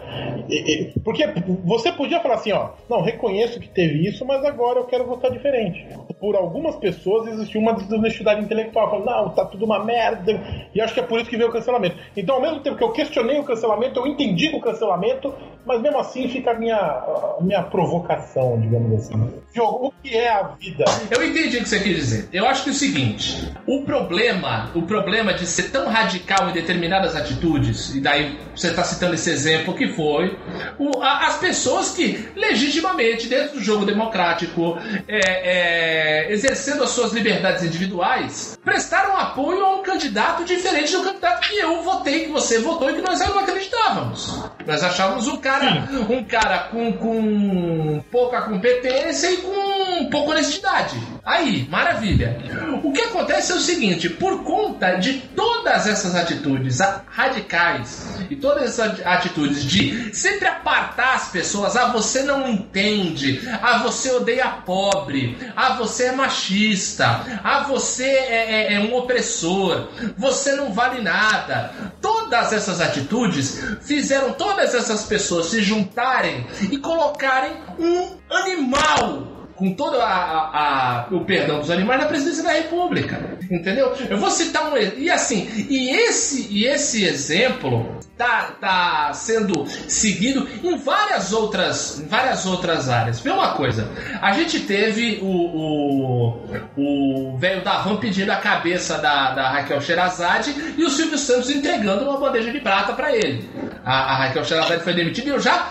E- 0.48 0.72
e- 0.94 1.00
porque 1.00 1.26
você 1.64 1.92
podia 1.92 2.20
falar 2.20 2.34
assim, 2.36 2.52
ó, 2.52 2.70
não, 2.88 3.02
reconheço 3.02 3.60
que 3.60 3.68
teve 3.68 4.06
isso, 4.08 4.24
mas 4.24 4.44
agora 4.44 4.78
eu 4.78 4.84
quero 4.84 5.06
votar 5.06 5.30
diferente. 5.30 5.86
Por 6.18 6.36
algumas 6.36 6.76
pessoas 6.76 7.28
existiu 7.28 7.60
uma 7.60 7.72
desonestidade 7.74 8.42
intelectual, 8.42 8.90
falando, 8.90 9.06
não, 9.06 9.28
tá 9.30 9.44
tudo 9.44 9.64
uma 9.64 9.82
merda. 9.84 10.40
E 10.74 10.80
acho 10.80 10.92
que 10.94 11.00
é 11.00 11.02
por 11.02 11.20
isso 11.20 11.30
que 11.30 11.36
veio 11.36 11.48
o 11.48 11.52
cancelamento. 11.52 11.96
Então, 12.16 12.36
ao 12.36 12.42
mesmo 12.42 12.60
tempo 12.60 12.76
que 12.76 12.84
eu 12.84 12.92
questionei 12.92 13.38
o 13.38 13.44
cancelamento, 13.44 13.98
eu 14.00 14.06
entendi 14.06 14.48
o 14.54 14.60
cancelamento, 14.60 15.32
mas 15.66 15.80
mesmo 15.80 15.98
assim 15.98 16.28
fica 16.28 16.50
a 16.50 16.54
minha, 16.54 16.76
a 16.76 17.38
minha 17.40 17.62
provocação, 17.62 18.60
digamos 18.60 18.92
assim. 19.00 19.14
O 19.58 19.92
que 20.02 20.16
é 20.16 20.30
a 20.32 20.42
vida? 20.42 20.84
Eu 21.10 21.26
entendi 21.26 21.56
o 21.56 21.62
que 21.62 21.68
você 21.68 21.80
quer 21.82 21.94
dizer. 21.94 22.28
Eu 22.32 22.46
acho 22.46 22.64
que 22.64 22.69
o 22.70 22.74
seguinte: 22.74 23.52
o 23.66 23.82
problema, 23.82 24.70
o 24.74 24.82
problema 24.82 25.20
problema 25.20 25.34
de 25.34 25.46
ser 25.46 25.70
tão 25.70 25.88
radical 25.88 26.50
em 26.50 26.52
determinadas 26.52 27.16
atitudes, 27.16 27.94
e 27.94 28.00
daí 28.00 28.38
você 28.54 28.68
está 28.68 28.84
citando 28.84 29.14
esse 29.14 29.30
exemplo 29.30 29.74
que 29.74 29.88
foi 29.88 30.38
o, 30.78 31.02
a, 31.02 31.26
as 31.26 31.38
pessoas 31.38 31.90
que 31.90 32.28
legitimamente, 32.36 33.28
dentro 33.28 33.58
do 33.58 33.62
jogo 33.62 33.84
democrático, 33.84 34.78
é, 35.08 36.28
é, 36.28 36.32
exercendo 36.32 36.84
as 36.84 36.90
suas 36.90 37.12
liberdades 37.12 37.64
individuais, 37.64 38.58
prestaram 38.64 39.16
apoio 39.16 39.64
a 39.64 39.76
um 39.76 39.82
candidato 39.82 40.44
diferente 40.44 40.92
do 40.92 41.02
candidato 41.02 41.48
que 41.48 41.58
eu 41.58 41.82
votei, 41.82 42.26
que 42.26 42.32
você 42.32 42.58
votou 42.58 42.90
e 42.90 42.94
que 42.94 43.02
nós 43.02 43.18
não 43.20 43.38
acreditávamos. 43.38 44.42
Nós 44.66 44.82
achávamos 44.82 45.26
um 45.28 45.36
cara, 45.38 45.88
um 46.08 46.24
cara 46.24 46.58
com, 46.70 46.92
com 46.92 48.04
pouca 48.10 48.42
competência 48.42 49.30
e 49.30 49.38
com 49.38 50.08
pouca 50.10 50.30
honestidade. 50.32 50.96
Aí, 51.24 51.68
maravilha. 51.68 52.38
O 52.82 52.92
que 52.92 53.02
acontece 53.02 53.52
é 53.52 53.54
o 53.54 53.60
seguinte: 53.60 54.08
por 54.08 54.42
conta 54.42 54.94
de 54.94 55.14
todas 55.34 55.86
essas 55.86 56.14
atitudes 56.14 56.78
radicais 57.06 58.06
e 58.30 58.36
todas 58.36 58.64
essas 58.64 59.04
atitudes 59.06 59.62
de 59.64 60.14
sempre 60.14 60.48
apartar 60.48 61.14
as 61.16 61.28
pessoas, 61.28 61.76
ah, 61.76 61.86
você 61.92 62.22
não 62.22 62.48
entende, 62.48 63.40
ah, 63.62 63.78
você 63.78 64.10
odeia 64.10 64.48
pobre, 64.48 65.36
ah, 65.54 65.74
você 65.74 66.06
é 66.06 66.12
machista, 66.12 67.40
ah, 67.44 67.64
você 67.68 68.04
é, 68.04 68.72
é, 68.72 68.74
é 68.74 68.80
um 68.80 68.94
opressor, 68.94 69.88
você 70.16 70.52
não 70.52 70.72
vale 70.72 71.02
nada. 71.02 71.72
Todas 72.00 72.52
essas 72.52 72.80
atitudes 72.80 73.60
fizeram 73.82 74.32
todas 74.32 74.74
essas 74.74 75.04
pessoas 75.04 75.46
se 75.46 75.62
juntarem 75.62 76.46
e 76.70 76.78
colocarem 76.78 77.52
um 77.78 78.16
animal 78.30 79.39
com 79.60 79.74
todo 79.74 80.00
a, 80.00 80.06
a, 80.06 81.02
a, 81.02 81.06
o 81.10 81.20
perdão 81.20 81.60
dos 81.60 81.70
animais 81.70 82.00
na 82.00 82.06
presidência 82.06 82.42
da 82.42 82.52
República. 82.52 83.38
Entendeu? 83.50 83.92
Eu 84.08 84.16
vou 84.16 84.30
citar 84.30 84.72
um 84.72 84.76
e 84.76 85.10
assim, 85.10 85.66
e 85.68 85.90
esse 85.90 86.48
e 86.50 86.64
esse 86.64 87.04
exemplo 87.04 88.00
tá, 88.16 88.52
tá 88.58 89.12
sendo 89.12 89.66
seguido 89.86 90.48
em 90.64 90.78
várias 90.78 91.32
outras 91.34 92.00
em 92.00 92.06
várias 92.06 92.46
outras 92.46 92.88
áreas. 92.88 93.20
Vê 93.20 93.30
uma 93.30 93.52
coisa, 93.52 93.90
a 94.22 94.32
gente 94.32 94.60
teve 94.60 95.18
o 95.22 96.40
o 96.76 97.36
velho 97.38 97.62
da 97.62 97.78
Van 97.78 97.96
pedindo 97.96 98.30
a 98.30 98.36
cabeça 98.36 98.96
da, 98.96 99.32
da 99.32 99.50
Raquel 99.50 99.80
Sherazade 99.82 100.54
e 100.78 100.84
o 100.84 100.90
Silvio 100.90 101.18
Santos 101.18 101.50
entregando 101.50 102.04
uma 102.04 102.18
bandeja 102.18 102.50
de 102.50 102.60
prata 102.60 102.94
para 102.94 103.14
ele. 103.14 103.48
A, 103.84 104.12
a 104.12 104.16
Raquel 104.16 104.44
Sherazade 104.44 104.84
foi 104.84 104.94
demitida 104.94 105.28
e 105.28 105.32
eu 105.32 105.40
já 105.40 105.70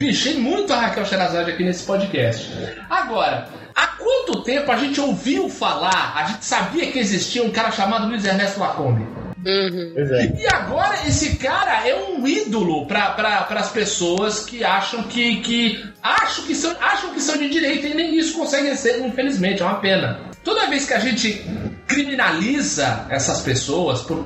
pichei 0.00 0.38
muito 0.38 0.72
a 0.72 0.76
Raquel 0.76 1.04
Sherazade 1.04 1.50
aqui 1.50 1.62
nesse 1.62 1.84
podcast. 1.84 2.50
Agora, 2.88 3.48
há 3.76 3.86
quanto 3.86 4.42
tempo 4.42 4.72
a 4.72 4.76
gente 4.76 4.98
ouviu 4.98 5.50
falar, 5.50 6.14
a 6.16 6.24
gente 6.24 6.44
sabia 6.46 6.90
que 6.90 6.98
existia 6.98 7.44
um 7.44 7.50
cara 7.50 7.70
chamado 7.70 8.08
Luiz 8.08 8.24
Ernesto 8.24 8.58
Lacombe? 8.58 9.06
Uhum. 9.44 9.94
E 10.38 10.46
agora 10.46 11.06
esse 11.06 11.36
cara 11.36 11.86
é 11.86 11.94
um 11.94 12.26
ídolo 12.26 12.86
para 12.86 13.10
pra, 13.10 13.46
as 13.50 13.70
pessoas 13.70 14.44
que 14.44 14.64
acham 14.64 15.02
que, 15.02 15.36
que 15.42 15.84
acham 16.02 16.44
que 16.46 16.54
são 16.54 16.74
acham 16.80 17.12
que 17.12 17.20
são 17.20 17.36
de 17.36 17.50
direita 17.50 17.86
e 17.86 17.94
nem 17.94 18.18
isso 18.18 18.38
conseguem 18.38 18.74
ser, 18.76 19.04
infelizmente, 19.04 19.62
é 19.62 19.64
uma 19.66 19.80
pena. 19.80 20.18
Toda 20.42 20.68
vez 20.68 20.86
que 20.86 20.94
a 20.94 20.98
gente 20.98 21.44
criminaliza 21.90 23.06
essas 23.10 23.40
pessoas 23.40 24.02
por 24.02 24.24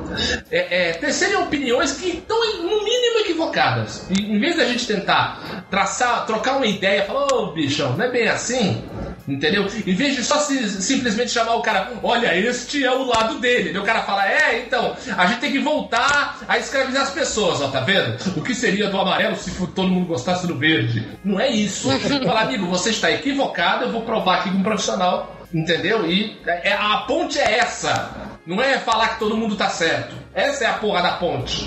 é, 0.51 0.91
é, 0.91 0.93
terem 0.93 1.37
opiniões 1.37 1.93
que 1.93 2.09
estão 2.09 2.39
no 2.63 2.85
mínimo 2.85 3.21
equivocadas. 3.21 4.07
E, 4.11 4.21
em 4.21 4.39
vez 4.39 4.57
da 4.57 4.67
gente 4.67 4.87
tentar 4.87 5.65
traçar, 5.71 6.27
trocar 6.27 6.57
uma 6.57 6.67
ideia, 6.67 7.05
falar, 7.05 7.27
ô 7.33 7.45
oh, 7.45 7.53
bichão, 7.53 7.97
não 7.97 8.05
é 8.05 8.11
bem 8.11 8.29
assim, 8.29 8.85
entendeu? 9.27 9.67
Em 9.87 9.95
vez 9.95 10.15
de 10.15 10.23
só 10.23 10.41
se, 10.41 10.83
simplesmente 10.83 11.31
chamar 11.31 11.55
o 11.55 11.63
cara, 11.63 11.95
olha, 12.03 12.37
este 12.37 12.85
é 12.85 12.93
o 12.93 13.05
lado 13.05 13.39
dele. 13.39 13.73
E 13.73 13.79
o 13.79 13.83
cara 13.83 14.03
fala, 14.03 14.31
é, 14.31 14.63
então, 14.67 14.95
a 15.17 15.27
gente 15.27 15.41
tem 15.41 15.53
que 15.53 15.59
voltar 15.59 16.41
a 16.47 16.59
escravizar 16.59 17.05
as 17.05 17.11
pessoas, 17.11 17.63
ó, 17.63 17.69
tá 17.69 17.81
vendo? 17.81 18.19
O 18.37 18.43
que 18.43 18.55
seria 18.55 18.89
do 18.89 19.01
amarelo 19.01 19.37
se 19.37 19.51
todo 19.69 19.89
mundo 19.89 20.07
gostasse 20.07 20.47
do 20.47 20.59
verde? 20.59 21.09
Não 21.25 21.41
é 21.41 21.49
isso. 21.49 21.89
Fala, 22.25 22.43
amigo, 22.43 22.67
você 22.67 22.91
está 22.91 23.11
equivocado, 23.11 23.85
eu 23.85 23.93
vou 23.93 24.03
provar 24.03 24.41
aqui 24.41 24.51
com 24.51 24.59
um 24.59 24.63
profissional 24.63 25.44
Entendeu? 25.55 26.11
E 26.11 26.37
é, 26.47 26.73
a 26.73 26.99
ponte 27.07 27.39
é 27.39 27.59
essa. 27.59 28.39
Não 28.45 28.61
é 28.61 28.79
falar 28.81 29.11
que 29.11 29.21
todo 29.21 29.37
mundo 29.37 29.57
tá 29.57 29.71
certo. 29.71 30.17
Essa 30.35 30.65
é 30.65 30.67
a 30.67 30.75
porra 30.75 31.01
da 31.01 31.13
ponte. 31.13 31.65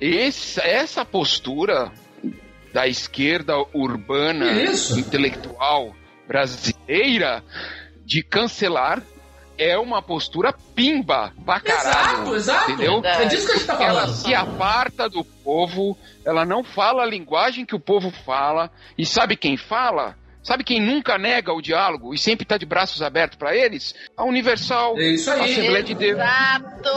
Esse, 0.00 0.60
essa 0.60 1.04
postura 1.04 1.92
da 2.72 2.88
esquerda 2.88 3.54
urbana, 3.72 4.50
Isso. 4.62 4.98
intelectual 4.98 5.94
brasileira 6.26 7.42
de 8.04 8.22
cancelar 8.22 9.02
é 9.58 9.78
uma 9.78 10.00
postura 10.00 10.54
pimba 10.74 11.32
pra 11.44 11.60
caralho. 11.60 11.90
Exato, 11.90 12.36
exato. 12.36 12.70
Entendeu? 12.72 13.02
É 13.04 13.26
disso 13.26 13.46
que 13.46 13.52
a 13.52 13.56
gente 13.56 13.66
tá 13.66 13.76
falando. 13.76 13.98
Ela 13.98 14.08
se 14.08 14.34
aparta 14.34 15.08
do 15.08 15.22
povo, 15.22 15.98
ela 16.24 16.46
não 16.46 16.64
fala 16.64 17.02
a 17.02 17.06
linguagem 17.06 17.66
que 17.66 17.76
o 17.76 17.80
povo 17.80 18.10
fala. 18.24 18.70
E 18.96 19.04
sabe 19.04 19.36
quem 19.36 19.58
fala? 19.58 20.16
Sabe 20.42 20.64
quem 20.64 20.80
nunca 20.80 21.18
nega 21.18 21.52
o 21.52 21.60
diálogo 21.60 22.14
e 22.14 22.18
sempre 22.18 22.44
está 22.44 22.56
de 22.56 22.64
braços 22.64 23.02
abertos 23.02 23.38
para 23.38 23.54
eles? 23.54 23.94
A 24.16 24.24
Universal, 24.24 24.98
é 24.98 25.12
isso 25.12 25.30
aí. 25.30 25.40
a 25.40 25.44
Assembleia 25.44 25.82
de 25.82 25.94
Deus. 25.94 26.18
Exato! 26.18 26.88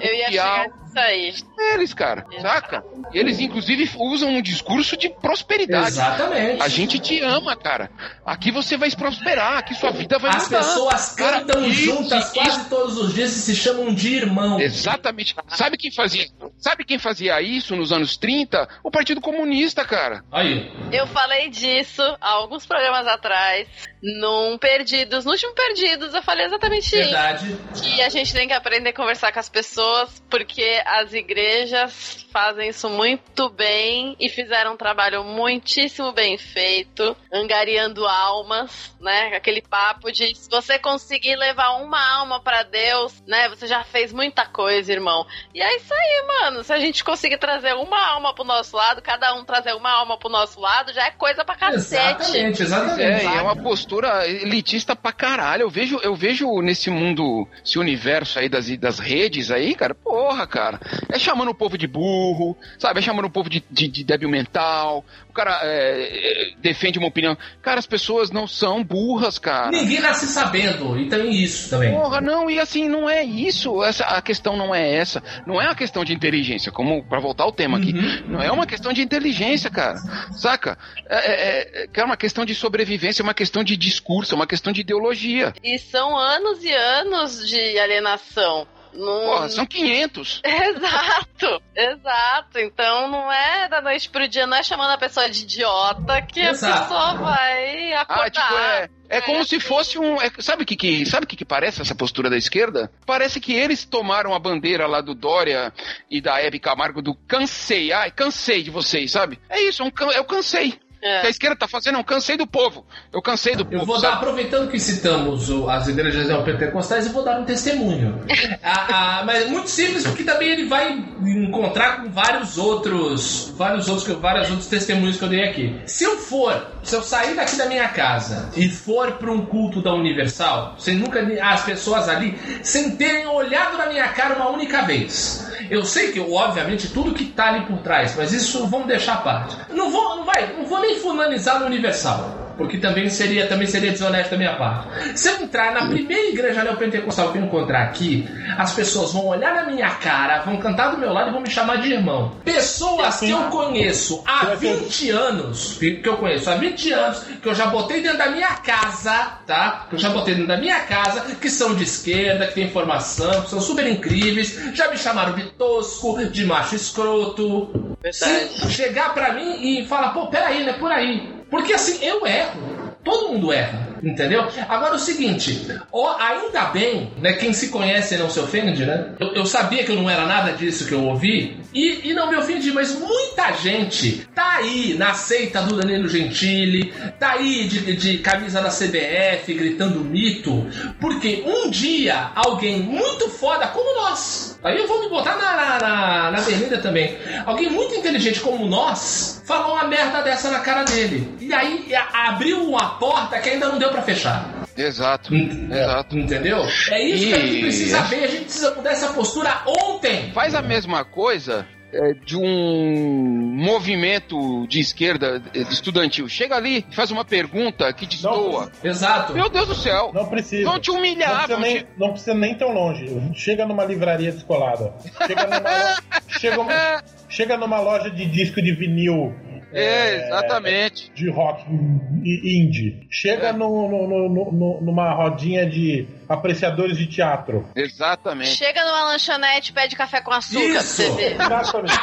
Eu 0.00 0.14
ia 0.14 0.26
chegar 0.26 0.83
aí. 0.96 1.34
Eles, 1.72 1.94
cara, 1.94 2.26
saca? 2.40 2.84
Eles, 3.12 3.40
inclusive, 3.40 3.90
usam 3.98 4.28
um 4.30 4.42
discurso 4.42 4.96
de 4.96 5.08
prosperidade. 5.08 5.88
Exatamente. 5.88 6.62
A 6.62 6.68
gente 6.68 6.98
te 6.98 7.20
ama, 7.20 7.56
cara. 7.56 7.90
Aqui 8.24 8.50
você 8.50 8.76
vai 8.76 8.90
prosperar, 8.90 9.58
aqui 9.58 9.74
sua 9.74 9.90
vida 9.90 10.18
vai 10.18 10.30
As 10.30 10.44
mudar. 10.44 10.58
As 10.58 10.66
pessoas 10.66 11.14
cantam 11.14 11.62
cara, 11.62 11.72
juntas 11.72 12.24
isso, 12.24 12.34
quase 12.34 12.68
todos 12.68 12.98
os 12.98 13.14
dias 13.14 13.36
e 13.36 13.40
se 13.40 13.56
chamam 13.56 13.94
de 13.94 14.14
irmão. 14.14 14.60
Exatamente. 14.60 15.34
Sabe 15.48 15.76
quem 15.76 15.90
fazia? 15.90 16.26
Sabe 16.58 16.84
quem 16.84 16.98
fazia 16.98 17.40
isso 17.40 17.74
nos 17.76 17.92
anos 17.92 18.16
30? 18.16 18.68
O 18.82 18.90
Partido 18.90 19.20
Comunista, 19.20 19.84
cara. 19.84 20.24
Aí. 20.32 20.70
Eu 20.92 21.06
falei 21.06 21.48
disso 21.50 22.02
há 22.20 22.30
alguns 22.30 22.66
programas 22.66 23.06
atrás, 23.06 23.68
num 24.02 24.58
Perdidos, 24.58 25.24
no 25.24 25.32
último 25.32 25.54
Perdidos, 25.54 26.14
eu 26.14 26.22
falei 26.22 26.46
exatamente 26.46 26.90
Verdade. 26.90 27.56
isso. 27.72 27.82
Que 27.82 28.02
a 28.02 28.08
gente 28.08 28.32
tem 28.32 28.46
que 28.46 28.54
aprender 28.54 28.90
a 28.90 28.94
conversar 28.94 29.32
com 29.32 29.38
as 29.38 29.48
pessoas, 29.48 30.22
porque 30.30 30.82
as 30.84 31.12
igrejas 31.12 32.24
fazem 32.30 32.68
isso 32.68 32.88
muito 32.90 33.48
bem 33.48 34.16
e 34.18 34.28
fizeram 34.28 34.74
um 34.74 34.76
trabalho 34.76 35.22
muitíssimo 35.22 36.12
bem 36.12 36.36
feito, 36.36 37.16
angariando 37.32 38.04
almas, 38.06 38.92
né? 39.00 39.36
Aquele 39.36 39.62
papo 39.62 40.10
de 40.10 40.34
se 40.34 40.50
você 40.50 40.78
conseguir 40.78 41.36
levar 41.36 41.76
uma 41.80 42.00
alma 42.16 42.40
para 42.40 42.64
Deus, 42.64 43.22
né? 43.26 43.48
Você 43.50 43.68
já 43.68 43.84
fez 43.84 44.12
muita 44.12 44.46
coisa, 44.46 44.92
irmão. 44.92 45.24
E 45.54 45.62
é 45.62 45.76
isso 45.76 45.94
aí, 45.94 46.24
mano. 46.26 46.64
Se 46.64 46.72
a 46.72 46.78
gente 46.80 47.04
conseguir 47.04 47.38
trazer 47.38 47.74
uma 47.74 48.04
alma 48.04 48.34
pro 48.34 48.44
nosso 48.44 48.76
lado, 48.76 49.00
cada 49.00 49.32
um 49.34 49.44
trazer 49.44 49.74
uma 49.74 49.92
alma 49.92 50.18
pro 50.18 50.28
nosso 50.28 50.60
lado, 50.60 50.92
já 50.92 51.06
é 51.06 51.10
coisa 51.12 51.44
pra 51.44 51.54
cacete. 51.54 52.22
Exatamente, 52.22 52.62
exatamente. 52.62 53.26
É, 53.26 53.36
é 53.36 53.42
uma 53.42 53.54
postura 53.54 54.26
elitista 54.26 54.96
pra 54.96 55.12
caralho. 55.12 55.62
Eu 55.62 55.70
vejo, 55.70 56.00
eu 56.02 56.16
vejo 56.16 56.60
nesse 56.60 56.90
mundo, 56.90 57.46
esse 57.64 57.78
universo 57.78 58.40
aí 58.40 58.48
das, 58.48 58.68
das 58.76 58.98
redes 58.98 59.52
aí, 59.52 59.74
cara, 59.74 59.94
porra, 59.94 60.46
cara. 60.48 60.73
É 61.10 61.18
chamando 61.18 61.50
o 61.50 61.54
povo 61.54 61.76
de 61.78 61.86
burro, 61.86 62.56
sabe? 62.78 63.00
É 63.00 63.02
chamando 63.02 63.26
o 63.26 63.30
povo 63.30 63.48
de, 63.48 63.62
de, 63.70 63.88
de 63.88 64.04
débil 64.04 64.28
mental. 64.28 65.04
O 65.28 65.32
cara 65.32 65.60
é, 65.62 66.52
é, 66.52 66.54
defende 66.60 66.98
uma 66.98 67.08
opinião. 67.08 67.36
Cara, 67.60 67.78
as 67.78 67.86
pessoas 67.86 68.30
não 68.30 68.46
são 68.46 68.84
burras, 68.84 69.38
cara. 69.38 69.70
Ninguém 69.70 70.00
nasce 70.00 70.26
sabendo, 70.26 70.98
e 70.98 71.08
tem 71.08 71.32
isso 71.32 71.70
também. 71.70 71.92
Porra, 71.92 72.20
não, 72.20 72.48
e 72.48 72.60
assim, 72.60 72.88
não 72.88 73.08
é 73.08 73.24
isso. 73.24 73.82
Essa, 73.82 74.04
a 74.04 74.22
questão 74.22 74.56
não 74.56 74.74
é 74.74 74.94
essa. 74.94 75.22
Não 75.46 75.60
é 75.60 75.66
uma 75.66 75.74
questão 75.74 76.04
de 76.04 76.12
inteligência, 76.12 76.70
como 76.70 77.02
para 77.04 77.20
voltar 77.20 77.44
ao 77.44 77.52
tema 77.52 77.78
aqui. 77.78 77.92
Uhum. 77.92 78.28
Não 78.28 78.42
é 78.42 78.50
uma 78.50 78.66
questão 78.66 78.92
de 78.92 79.02
inteligência, 79.02 79.70
cara. 79.70 79.98
Saca? 80.32 80.78
É, 81.08 81.16
é, 81.16 81.84
é, 81.84 81.88
é 81.92 82.04
uma 82.04 82.16
questão 82.16 82.44
de 82.44 82.54
sobrevivência, 82.54 83.22
é 83.22 83.24
uma 83.24 83.34
questão 83.34 83.64
de 83.64 83.76
discurso, 83.76 84.34
é 84.34 84.36
uma 84.36 84.46
questão 84.46 84.72
de 84.72 84.82
ideologia. 84.82 85.52
E 85.62 85.78
são 85.78 86.16
anos 86.16 86.62
e 86.62 86.72
anos 86.72 87.48
de 87.48 87.78
alienação. 87.78 88.66
Não... 88.94 89.20
Porra, 89.26 89.48
são 89.48 89.66
500. 89.66 90.42
Exato, 90.44 91.62
exato. 91.76 92.58
Então 92.58 93.08
não 93.08 93.30
é 93.30 93.68
da 93.68 93.80
noite 93.80 94.08
pro 94.08 94.28
dia, 94.28 94.46
não 94.46 94.56
é 94.56 94.62
chamando 94.62 94.90
a 94.90 94.98
pessoa 94.98 95.28
de 95.28 95.42
idiota 95.42 96.22
que 96.22 96.40
exato. 96.40 96.72
a 96.72 96.80
pessoa 96.82 97.14
vai 97.14 97.92
acordar. 97.94 98.24
Ah, 98.24 98.30
tipo, 98.30 98.54
é, 98.54 98.88
é 99.08 99.20
como 99.20 99.38
é. 99.38 99.44
se 99.44 99.60
fosse 99.60 99.98
um. 99.98 100.20
É, 100.20 100.30
sabe 100.38 100.62
o 100.62 100.66
que, 100.66 100.76
que, 100.76 101.04
sabe 101.06 101.26
que, 101.26 101.36
que 101.36 101.44
parece 101.44 101.82
essa 101.82 101.94
postura 101.94 102.30
da 102.30 102.36
esquerda? 102.36 102.90
Parece 103.04 103.40
que 103.40 103.52
eles 103.52 103.84
tomaram 103.84 104.34
a 104.34 104.38
bandeira 104.38 104.86
lá 104.86 105.00
do 105.00 105.14
Dória 105.14 105.72
e 106.10 106.20
da 106.20 106.40
Hebe 106.40 106.58
Camargo 106.58 107.02
do 107.02 107.14
cansei. 107.14 107.92
Ai, 107.92 108.10
cansei 108.10 108.62
de 108.62 108.70
vocês, 108.70 109.10
sabe? 109.10 109.38
É 109.48 109.60
isso, 109.62 109.82
é 109.82 109.86
um, 109.86 110.10
eu 110.12 110.24
cansei. 110.24 110.78
É. 111.04 111.20
que 111.20 111.26
a 111.26 111.30
esquerda 111.30 111.52
está 111.52 111.68
fazendo, 111.68 111.98
eu 111.98 112.04
cansei 112.04 112.34
do 112.34 112.46
povo. 112.46 112.86
Eu 113.12 113.20
cansei 113.20 113.54
do 113.54 113.62
povo. 113.62 113.76
Eu 113.76 113.84
vou 113.84 114.00
dar, 114.00 114.14
aproveitando 114.14 114.70
que 114.70 114.80
citamos 114.80 115.50
o, 115.50 115.68
as 115.68 115.86
igrejas 115.86 116.26
neopentecostais, 116.28 117.04
eu 117.04 117.12
vou 117.12 117.22
dar 117.22 117.38
um 117.38 117.44
testemunho. 117.44 118.24
ah, 118.64 118.86
ah, 118.90 119.22
mas 119.26 119.42
é 119.42 119.46
muito 119.48 119.68
simples, 119.68 120.02
porque 120.04 120.24
também 120.24 120.52
ele 120.52 120.64
vai 120.64 120.92
encontrar 121.20 122.02
com 122.02 122.10
vários 122.10 122.56
outros, 122.56 123.52
vários 123.54 123.86
outros, 123.86 124.08
vários 124.16 124.48
outros 124.48 124.66
testemunhos 124.66 125.18
que 125.18 125.24
eu 125.24 125.28
dei 125.28 125.44
aqui. 125.44 125.78
Se 125.84 126.04
eu 126.04 126.16
for 126.16 126.74
se 126.84 126.94
eu 126.94 127.02
sair 127.02 127.34
daqui 127.34 127.56
da 127.56 127.66
minha 127.66 127.88
casa 127.88 128.50
e 128.54 128.68
for 128.68 129.12
para 129.12 129.32
um 129.32 129.46
culto 129.46 129.82
da 129.82 129.92
Universal, 129.94 130.76
sem 130.78 130.96
nunca 130.96 131.20
as 131.42 131.64
pessoas 131.64 132.08
ali 132.08 132.38
sem 132.62 132.96
terem 132.96 133.26
olhado 133.26 133.78
na 133.78 133.86
minha 133.86 134.08
cara 134.08 134.36
uma 134.36 134.50
única 134.50 134.82
vez. 134.82 135.50
Eu 135.70 135.84
sei 135.84 136.12
que, 136.12 136.20
obviamente, 136.20 136.88
tudo 136.88 137.14
que 137.14 137.24
tá 137.24 137.48
ali 137.48 137.64
por 137.66 137.78
trás, 137.78 138.14
mas 138.16 138.32
isso 138.32 138.66
vamos 138.66 138.86
deixar 138.86 139.14
à 139.14 139.18
parte. 139.18 139.56
Não 139.72 139.90
vou, 139.90 140.16
não 140.16 140.24
vai, 140.24 140.52
não 140.54 140.66
vou 140.66 140.80
nem 140.80 140.93
funanizar 140.98 141.60
no 141.60 141.66
Universal 141.66 142.43
porque 142.56 142.78
também 142.78 143.08
seria, 143.08 143.46
também 143.46 143.66
seria 143.66 143.90
desonesto 143.90 144.30
da 144.30 144.36
minha 144.36 144.56
parte. 144.56 145.18
Se 145.18 145.28
eu 145.28 145.42
entrar 145.42 145.72
na 145.72 145.86
primeira 145.86 146.28
igreja 146.28 146.64
neopentecostal 146.64 147.32
que 147.32 147.38
eu 147.38 147.44
encontrar 147.44 147.82
aqui, 147.82 148.28
as 148.56 148.72
pessoas 148.72 149.12
vão 149.12 149.26
olhar 149.26 149.54
na 149.54 149.64
minha 149.64 149.90
cara, 149.90 150.40
vão 150.40 150.56
cantar 150.58 150.90
do 150.90 150.98
meu 150.98 151.12
lado 151.12 151.30
e 151.30 151.32
vão 151.32 151.40
me 151.40 151.50
chamar 151.50 151.76
de 151.76 151.92
irmão. 151.92 152.32
Pessoas 152.44 153.20
que 153.20 153.30
eu 153.30 153.44
conheço 153.44 154.22
há 154.26 154.54
20 154.54 155.10
anos, 155.10 155.76
que 155.78 156.00
eu 156.04 156.16
conheço 156.16 156.50
há 156.50 156.56
20 156.56 156.92
anos, 156.92 157.18
que 157.42 157.48
eu 157.48 157.54
já 157.54 157.66
botei 157.66 158.00
dentro 158.00 158.18
da 158.18 158.30
minha 158.30 158.54
casa, 158.56 159.38
tá? 159.46 159.86
Que 159.88 159.96
eu 159.96 159.98
já 159.98 160.10
botei 160.10 160.34
dentro 160.34 160.48
da 160.48 160.56
minha 160.56 160.80
casa, 160.80 161.34
que 161.36 161.50
são 161.50 161.74
de 161.74 161.84
esquerda, 161.84 162.46
que 162.46 162.54
tem 162.54 162.64
informação, 162.64 163.42
que 163.42 163.50
são 163.50 163.60
super 163.60 163.86
incríveis, 163.86 164.58
já 164.74 164.90
me 164.90 164.96
chamaram 164.96 165.34
de 165.34 165.44
tosco, 165.52 166.24
de 166.26 166.44
macho 166.44 166.74
escroto. 166.74 167.94
Se 168.12 168.70
chegar 168.70 169.14
pra 169.14 169.32
mim 169.32 169.80
e 169.80 169.86
falar, 169.86 170.10
pô, 170.10 170.26
peraí, 170.26 170.64
né? 170.64 170.74
Por 170.74 170.92
aí. 170.92 171.33
Porque 171.54 171.72
assim, 171.72 172.04
eu 172.04 172.26
erro. 172.26 172.60
Todo 173.04 173.28
mundo 173.28 173.52
erra, 173.52 173.93
entendeu? 174.08 174.46
Agora 174.68 174.94
o 174.94 174.98
seguinte, 174.98 175.66
ó, 175.92 176.16
ainda 176.18 176.66
bem, 176.66 177.12
né? 177.20 177.32
Quem 177.34 177.52
se 177.52 177.68
conhece 177.68 178.16
não 178.16 178.30
se 178.30 178.40
ofende, 178.40 178.84
né? 178.84 179.12
Eu, 179.18 179.34
eu 179.34 179.46
sabia 179.46 179.84
que 179.84 179.90
eu 179.90 179.96
não 179.96 180.08
era 180.08 180.26
nada 180.26 180.52
disso 180.52 180.86
que 180.86 180.92
eu 180.92 181.04
ouvi 181.04 181.56
e, 181.72 182.10
e 182.10 182.14
não 182.14 182.30
me 182.30 182.36
ofendi, 182.36 182.70
mas 182.72 182.98
muita 182.98 183.52
gente 183.52 184.28
tá 184.34 184.56
aí 184.56 184.94
na 184.98 185.14
seita 185.14 185.62
do 185.62 185.76
Danilo 185.76 186.08
Gentili, 186.08 186.92
tá 187.18 187.32
aí 187.32 187.64
de, 187.64 187.96
de 187.96 188.18
camisa 188.18 188.60
da 188.60 188.68
CBF 188.68 189.52
gritando 189.54 190.04
mito, 190.04 190.66
porque 191.00 191.42
um 191.46 191.70
dia 191.70 192.30
alguém 192.34 192.80
muito 192.80 193.28
foda 193.28 193.66
como 193.68 194.02
nós, 194.02 194.58
aí 194.62 194.76
eu 194.78 194.86
vou 194.86 195.00
me 195.00 195.08
botar 195.08 195.36
na, 195.36 195.56
na, 195.56 195.78
na, 195.78 196.30
na 196.30 196.40
berlinda 196.42 196.78
também, 196.78 197.16
alguém 197.44 197.70
muito 197.70 197.94
inteligente 197.94 198.40
como 198.40 198.66
nós 198.66 199.42
falou 199.44 199.74
uma 199.74 199.84
merda 199.84 200.22
dessa 200.22 200.50
na 200.50 200.60
cara 200.60 200.84
dele. 200.84 201.36
E 201.40 201.52
aí 201.52 201.86
abriu 202.12 202.68
uma 202.68 202.98
porta 202.98 203.38
que 203.38 203.50
ainda 203.50 203.68
não 203.68 203.78
deu 203.78 203.90
para 203.94 204.02
fechar. 204.02 204.66
Exato, 204.76 205.32
exato. 205.34 206.18
Entendeu? 206.18 206.58
É 206.90 207.02
isso 207.02 207.24
e... 207.24 207.28
que 207.28 207.34
a 207.34 207.38
gente 207.38 207.60
precisa 207.60 208.02
ver, 208.02 208.24
a 208.24 208.28
gente 208.28 208.42
precisa 208.44 208.74
mudar 208.74 208.90
essa 208.90 209.12
postura 209.12 209.62
ontem. 209.66 210.32
Faz 210.32 210.54
a 210.54 210.60
mesma 210.60 211.04
coisa 211.04 211.64
é, 211.92 212.12
de 212.12 212.36
um 212.36 213.54
movimento 213.54 214.66
de 214.66 214.80
esquerda 214.80 215.40
estudantil. 215.70 216.28
Chega 216.28 216.56
ali, 216.56 216.84
faz 216.90 217.12
uma 217.12 217.24
pergunta 217.24 217.92
que 217.92 218.04
destoa. 218.04 218.72
Exato. 218.82 219.32
Meu 219.32 219.48
Deus 219.48 219.68
do 219.68 219.74
céu. 219.76 220.10
Não 220.12 220.26
precisa. 220.26 220.68
Vão 220.68 220.80
te 220.80 220.90
humilhar. 220.90 221.48
Não 221.48 221.56
precisa, 221.56 221.60
nem, 221.60 221.76
te... 221.76 221.86
não 221.96 222.10
precisa 222.10 222.34
nem 222.34 222.54
tão 222.56 222.72
longe. 222.72 223.06
Chega 223.34 223.64
numa 223.64 223.84
livraria 223.84 224.32
descolada. 224.32 224.92
Chega 225.24 225.46
numa, 225.46 226.02
chega, 226.26 227.04
chega 227.28 227.56
numa 227.56 227.80
loja 227.80 228.10
de 228.10 228.26
disco 228.26 228.60
de 228.60 228.74
vinil 228.74 229.32
é, 229.74 230.26
exatamente. 230.26 231.10
De 231.14 231.28
rock 231.30 231.64
indie. 231.70 233.06
Chega 233.10 233.52
no, 233.52 233.88
no, 233.88 234.28
no, 234.28 234.80
numa 234.80 235.12
rodinha 235.12 235.66
de 235.68 236.06
apreciadores 236.28 236.96
de 236.96 237.06
teatro. 237.06 237.68
Exatamente. 237.74 238.50
Chega 238.50 238.84
numa 238.84 239.04
lanchonete 239.04 239.72
pede 239.72 239.96
café 239.96 240.20
com 240.20 240.32
açúcar 240.32 240.60
Isso. 240.64 240.96
pra 240.96 241.04
você 241.06 241.10
ver. 241.16 241.32
Exatamente. 241.34 241.98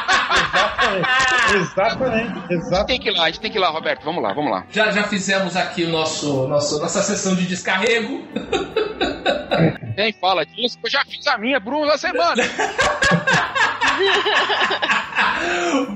Exatamente. 1.54 2.52
Exatamente. 2.52 2.52
Exatamente. 2.52 2.72
A 2.72 2.76
gente 2.76 2.86
tem 2.86 3.00
que 3.00 3.08
ir 3.08 3.12
lá, 3.12 3.22
a 3.22 3.26
gente 3.26 3.40
tem 3.40 3.50
que 3.50 3.58
ir 3.58 3.60
lá, 3.60 3.68
Roberto. 3.70 4.04
Vamos 4.04 4.22
lá, 4.22 4.32
vamos 4.32 4.50
lá. 4.50 4.66
Já, 4.70 4.90
já 4.90 5.04
fizemos 5.04 5.56
aqui 5.56 5.84
o 5.84 5.88
nosso, 5.88 6.46
nosso, 6.48 6.80
nossa 6.80 7.02
sessão 7.02 7.34
de 7.34 7.46
descarrego. 7.46 8.26
Quem 9.94 10.12
fala 10.14 10.44
disso? 10.46 10.78
Eu 10.82 10.90
já 10.90 11.04
fiz 11.04 11.26
a 11.26 11.36
minha 11.38 11.60
Bruno 11.60 11.86
da 11.86 11.98
semana. 11.98 12.42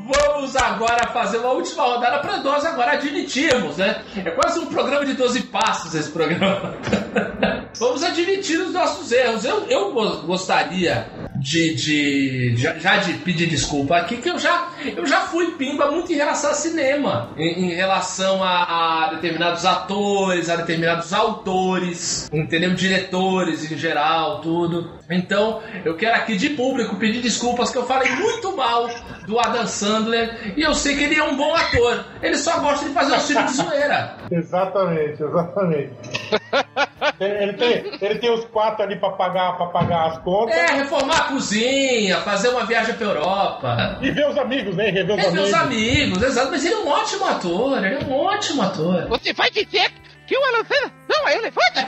Vamos 0.07 0.57
agora 0.57 1.07
fazer 1.09 1.39
uma 1.39 1.53
última 1.53 1.83
rodada 1.85 2.19
para 2.19 2.39
nós 2.39 2.65
agora 2.65 2.93
admitirmos, 2.93 3.77
né? 3.77 4.03
É 4.17 4.31
quase 4.31 4.59
um 4.59 4.67
programa 4.67 5.05
de 5.05 5.15
12 5.15 5.43
passos 5.45 5.95
esse 5.95 6.11
programa. 6.11 6.75
Vamos 7.79 8.03
admitir 8.03 8.16
os 8.23 8.73
nossos 8.73 9.13
erros. 9.13 9.45
Eu, 9.45 9.67
eu 9.69 9.93
gostaria 10.27 11.07
de, 11.37 11.75
de 11.75 12.57
já, 12.57 12.79
já, 12.79 12.97
de 12.97 13.15
pedir 13.15 13.47
desculpa 13.47 13.97
aqui 13.97 14.17
que 14.17 14.29
eu 14.29 14.39
já 14.39 14.71
eu 14.85 15.07
já 15.07 15.23
fui 15.23 15.53
pimba 15.53 15.91
muito 15.91 16.13
em 16.13 16.17
relação 16.17 16.51
a 16.51 16.55
cinema, 16.55 17.31
em, 17.37 17.67
em 17.67 17.75
relação 17.75 18.43
a, 18.43 19.07
a, 19.07 19.15
determinados 19.15 19.65
atores, 19.65 20.49
a 20.49 20.57
determinados 20.57 21.13
autores, 21.13 22.29
entendeu? 22.33 22.75
Diretores 22.75 23.71
em 23.71 23.77
geral, 23.77 24.41
tudo. 24.41 24.91
Então 25.11 25.63
eu 25.85 25.97
quero 25.97 26.17
aqui 26.17 26.37
de 26.37 26.51
público 26.51 26.97
pedir 26.97 27.21
desculpas 27.21 27.71
que 27.71 27.79
eu 27.79 27.87
falei 27.87 28.11
muito 28.13 28.57
mal 28.57 28.89
do 29.27 29.39
Adam 29.39 29.67
Sandler 29.67 30.55
e 30.57 30.63
eu 30.63 30.75
sei 30.75 30.97
que 30.97 31.05
ele 31.05 31.17
é 31.17 31.25
um 31.25 31.37
bom 31.37 31.55
ator. 31.55 32.05
Ele 32.23 32.37
só 32.37 32.59
gosta 32.61 32.87
de 32.87 32.93
fazer 32.93 33.15
um 33.15 33.21
filme 33.21 33.45
de 33.45 33.53
zoeira. 33.53 34.17
Exatamente, 34.31 35.23
exatamente. 35.23 35.93
Ele 37.21 37.53
tem, 37.55 37.99
ele 38.01 38.19
tem 38.19 38.31
os 38.33 38.45
quatro 38.47 38.83
ali 38.83 38.97
pra 38.99 39.11
pagar, 39.11 39.57
pra 39.57 39.67
pagar 39.67 40.07
as 40.07 40.19
contas. 40.19 40.57
É, 40.57 40.73
reformar 40.75 41.17
a 41.17 41.25
cozinha, 41.25 42.19
fazer 42.19 42.49
uma 42.49 42.67
viagem 42.67 42.95
pra 42.95 43.07
Europa. 43.07 43.99
E 44.03 44.11
ver 44.11 44.29
os 44.29 44.37
amigos, 44.37 44.75
né? 44.75 44.91
Rever 44.91 45.17
os 45.17 45.25
é, 45.25 45.29
amigos. 45.29 45.43
Ver 45.43 45.49
os 45.49 45.55
amigos, 45.55 46.23
exato. 46.23 46.51
Mas 46.51 46.65
ele 46.65 46.75
é 46.75 46.79
um 46.79 46.89
ótimo 46.89 47.25
ator, 47.27 47.85
ele 47.85 47.95
é 47.95 48.05
um 48.07 48.13
ótimo 48.13 48.63
ator. 48.63 49.07
Você 49.09 49.33
vai 49.33 49.51
dizer 49.51 49.91
que 50.27 50.37
o 50.37 50.45
Alan 50.45 50.67
não 51.09 51.29
é 51.29 51.37
elefante? 51.37 51.87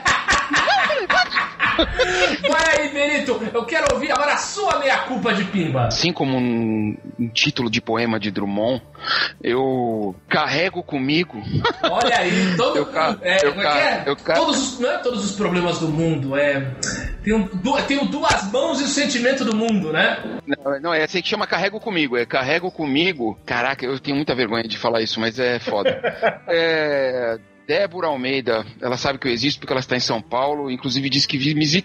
não 0.53 0.73
é 0.73 0.99
elefante! 0.99 1.37
Vai 2.49 2.81
aí, 2.81 2.89
Benito, 2.89 3.41
eu 3.55 3.65
quero 3.65 3.95
ouvir 3.95 4.11
agora 4.11 4.33
a 4.33 4.37
sua 4.37 4.79
meia-culpa 4.79 5.33
de 5.33 5.45
pimba. 5.45 5.87
Assim 5.87 6.13
como 6.13 6.37
um, 6.37 6.97
um, 7.19 7.29
título 7.29 7.71
de 7.71 7.81
poema 7.81 8.19
de 8.19 8.31
Drummond, 8.31 8.83
eu 9.43 10.15
carrego 10.29 10.83
comigo. 10.83 11.41
Olha 11.85 12.19
aí, 12.19 12.57
todo. 12.57 12.77
Eu, 12.77 12.87
ca... 12.87 13.17
é, 13.23 13.47
eu, 13.47 13.55
ca... 13.55 13.79
é? 13.79 14.03
eu 14.07 14.17
ca... 14.17 14.35
todos 14.35 14.59
os, 14.59 14.81
Não 14.81 14.91
é 14.91 14.99
todos 14.99 15.25
os 15.25 15.37
problemas 15.37 15.79
do 15.79 15.89
mundo, 15.89 16.37
é. 16.37 16.75
Tenho, 17.23 17.49
tenho 17.87 18.05
duas 18.07 18.51
mãos 18.51 18.81
e 18.81 18.85
o 18.85 18.89
sentimento 18.89 19.45
do 19.45 19.55
mundo, 19.55 19.93
né? 19.93 20.19
Não, 20.47 20.81
não, 20.81 20.95
é 20.95 21.05
assim 21.05 21.23
que 21.23 21.29
chama 21.29 21.47
carrego 21.47 21.79
comigo. 21.79 22.17
É 22.17 22.27
carrego 22.27 22.71
comigo. 22.73 23.39
Caraca, 23.47 23.85
eu 23.85 23.99
tenho 24.01 24.17
muita 24.17 24.35
vergonha 24.35 24.65
de 24.65 24.79
falar 24.79 25.01
isso, 25.01 25.21
mas 25.21 25.39
é 25.39 25.59
foda. 25.61 26.01
é 26.49 27.39
Débora 27.69 28.07
Almeida, 28.07 28.65
ela 28.81 28.97
sabe 28.97 29.19
que 29.19 29.29
eu 29.29 29.31
existo 29.31 29.61
porque 29.61 29.75
ela 29.75 29.81
está 29.81 29.95
em 29.95 30.01
São 30.01 30.23
Paulo, 30.23 30.71
inclusive 30.71 31.11
disse 31.11 31.29
que 31.29 31.37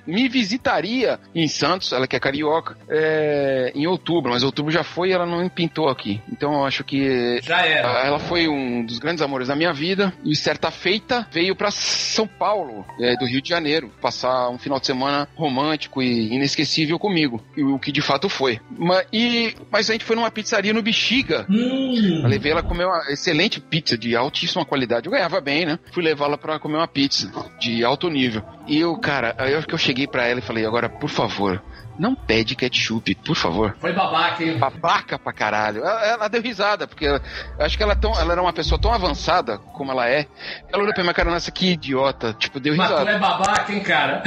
me 0.08 0.30
visitaria 0.30 1.20
em 1.36 1.46
Santos, 1.46 1.92
ela 1.92 2.08
que 2.08 2.16
é 2.16 2.20
carioca, 2.22 2.78
é, 2.88 3.74
em 3.76 3.86
outubro, 3.86 4.32
mas 4.32 4.44
outubro 4.44 4.72
já 4.72 4.82
foi 4.82 5.10
e 5.10 5.12
ela 5.12 5.26
não 5.26 5.50
pintou 5.50 5.90
aqui. 5.90 6.22
Então 6.32 6.54
eu 6.54 6.66
acho 6.66 6.86
que. 6.86 7.42
Já 7.42 7.66
era. 7.66 8.06
Ela 8.06 8.18
foi 8.18 8.48
um 8.48 8.86
dos 8.86 8.98
grandes 8.98 9.22
amores 9.22 9.50
da 9.50 9.58
minha 9.58 9.74
vida 9.74 10.14
e 10.24 10.34
certa 10.38 10.72
feita 10.72 11.28
veio 11.30 11.54
para 11.54 11.70
São 11.70 12.26
Paulo, 12.26 12.86
é, 13.02 13.18
do 13.18 13.26
Rio 13.26 13.42
de 13.42 13.50
Janeiro, 13.50 13.92
passar 14.02 14.50
um 14.50 14.58
final 14.58 14.80
de 14.80 14.86
semana 14.86 15.28
romântico 15.36 16.02
e 16.02 16.34
inesquecível 16.34 16.98
comigo, 16.98 17.44
o 17.58 17.78
que 17.78 17.92
de 17.92 18.02
fato 18.02 18.30
foi. 18.30 18.58
Mas, 18.72 19.06
e, 19.12 19.54
mas 19.70 19.90
a 19.90 19.94
gente 19.94 20.06
foi 20.06 20.16
numa 20.16 20.32
pizzaria 20.32 20.74
no 20.74 20.82
Bexiga. 20.82 21.46
Hum. 21.50 22.22
Eu 22.24 22.30
levei 22.30 22.54
ela 22.54 22.64
comer 22.64 22.86
uma 22.86 23.12
excelente 23.12 23.60
pizza 23.60 23.98
de 23.98 24.16
altíssima 24.16 24.64
qualidade. 24.64 25.08
Eu 25.08 25.12
ganhava 25.12 25.42
bem, 25.42 25.66
né? 25.66 25.73
Né? 25.74 25.80
Fui 25.92 26.04
levá-la 26.04 26.38
para 26.38 26.60
comer 26.60 26.78
uma 26.78 26.88
pizza 26.88 27.32
de 27.60 27.84
alto 27.84 28.10
nível. 28.10 28.44
E 28.68 28.80
eu, 28.80 28.96
cara, 28.98 29.36
aí 29.38 29.54
eu 29.54 29.64
que 29.64 29.74
eu 29.74 29.78
cheguei 29.78 30.08
para 30.08 30.26
ela 30.28 30.40
e 30.40 30.44
falei, 30.44 30.66
agora, 30.66 30.90
por 30.90 31.10
favor, 31.10 31.62
não 31.98 32.16
pede 32.16 32.56
ketchup, 32.56 33.14
por 33.16 33.36
favor. 33.36 33.76
Foi 33.80 33.94
babaca, 33.94 34.44
hein? 34.44 34.58
Babaca 34.58 35.20
pra 35.20 35.34
caralho. 35.34 35.82
Ela, 35.84 36.06
ela 36.06 36.28
deu 36.28 36.42
risada, 36.42 36.88
porque 36.88 37.06
ela, 37.06 37.22
acho 37.60 37.78
que 37.78 37.84
ela, 37.84 37.94
é 37.94 37.96
tão, 37.96 38.12
ela 38.20 38.34
era 38.34 38.42
uma 38.42 38.54
pessoa 38.54 38.80
tão 38.80 38.94
avançada 38.94 39.58
como 39.58 39.92
ela 39.92 40.08
é. 40.10 40.28
Ela 40.72 40.84
olhou 40.84 40.94
pra 40.94 41.04
minha 41.04 41.14
cara, 41.14 41.32
nossa, 41.32 41.52
que 41.52 41.72
idiota. 41.72 42.34
Tipo, 42.34 42.60
deu 42.60 42.74
risada. 42.74 43.06
Mas 43.06 43.06
tu 43.06 43.10
é 43.10 43.20
babaca, 43.20 43.74
hein, 43.74 43.84
cara? 43.84 44.24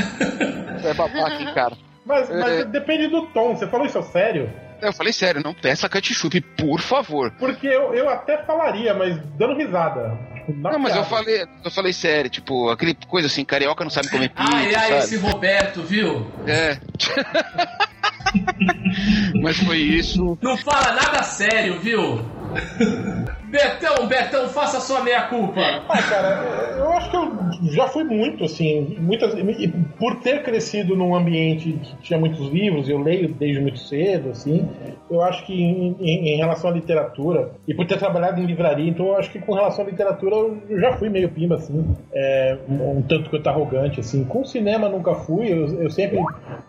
é 0.84 0.94
babaca, 0.94 1.42
hein, 1.42 1.54
cara. 1.54 1.76
Mas, 2.04 2.30
mas 2.30 2.60
é... 2.60 2.64
depende 2.64 3.08
do 3.08 3.26
tom. 3.26 3.56
Você 3.56 3.66
falou 3.66 3.86
isso 3.86 3.98
a 3.98 4.02
sério? 4.02 4.52
Eu 4.80 4.92
falei 4.92 5.12
sério, 5.12 5.42
não 5.42 5.54
peça 5.54 5.88
ketchup, 5.88 6.40
por 6.40 6.80
favor. 6.80 7.32
Porque 7.38 7.66
eu, 7.66 7.94
eu 7.94 8.08
até 8.08 8.42
falaria, 8.44 8.94
mas 8.94 9.18
dando 9.36 9.56
risada. 9.56 10.18
Tipo, 10.46 10.52
não, 10.52 10.78
mas 10.78 10.94
eu 10.94 11.04
falei, 11.04 11.44
eu 11.64 11.70
falei 11.70 11.92
sério, 11.92 12.30
tipo, 12.30 12.70
aquele 12.70 12.94
coisa 13.08 13.26
assim, 13.26 13.44
carioca 13.44 13.82
não 13.82 13.90
sabe 13.90 14.08
comer 14.08 14.28
pizza. 14.28 14.50
Ai, 14.54 14.74
ai, 14.74 14.98
esse 14.98 15.16
Roberto, 15.16 15.82
viu? 15.82 16.30
É. 16.46 16.78
mas 19.42 19.56
foi 19.58 19.78
isso. 19.78 20.38
Não 20.40 20.56
fala 20.56 20.92
nada 20.92 21.22
sério, 21.22 21.80
viu? 21.80 22.24
Betão, 23.44 24.06
Betão, 24.06 24.48
faça 24.48 24.80
sua 24.80 25.02
meia-culpa. 25.02 25.60
Ah, 25.88 26.02
cara, 26.02 26.74
eu 26.78 26.90
acho 26.92 27.10
que 27.10 27.16
eu 27.16 27.72
já 27.72 27.86
fui 27.86 28.04
muito, 28.04 28.44
assim, 28.44 28.96
muitas, 28.98 29.34
por 29.98 30.16
ter 30.16 30.42
crescido 30.42 30.96
num 30.96 31.14
ambiente 31.14 31.72
que 31.72 31.96
tinha 32.02 32.18
muitos 32.18 32.48
livros, 32.50 32.88
eu 32.88 32.98
leio 32.98 33.28
desde 33.32 33.60
muito 33.60 33.78
cedo, 33.78 34.30
assim, 34.30 34.68
eu 35.10 35.22
acho 35.22 35.46
que 35.46 35.54
em, 35.54 35.96
em, 36.00 36.34
em 36.34 36.36
relação 36.36 36.70
à 36.70 36.72
literatura, 36.72 37.52
e 37.66 37.74
por 37.74 37.86
ter 37.86 37.98
trabalhado 37.98 38.40
em 38.40 38.46
livraria, 38.46 38.88
então 38.88 39.06
eu 39.06 39.16
acho 39.16 39.30
que 39.30 39.38
com 39.38 39.54
relação 39.54 39.84
à 39.84 39.88
literatura 39.88 40.34
eu 40.68 40.80
já 40.80 40.92
fui 40.94 41.08
meio 41.08 41.28
pimba, 41.30 41.54
assim, 41.54 41.96
é, 42.12 42.58
um, 42.68 42.98
um 42.98 43.02
tanto 43.02 43.30
quanto 43.30 43.46
arrogante, 43.46 44.00
assim. 44.00 44.24
Com 44.24 44.44
cinema 44.44 44.88
nunca 44.88 45.14
fui, 45.14 45.52
eu, 45.52 45.82
eu 45.82 45.90
sempre 45.90 46.18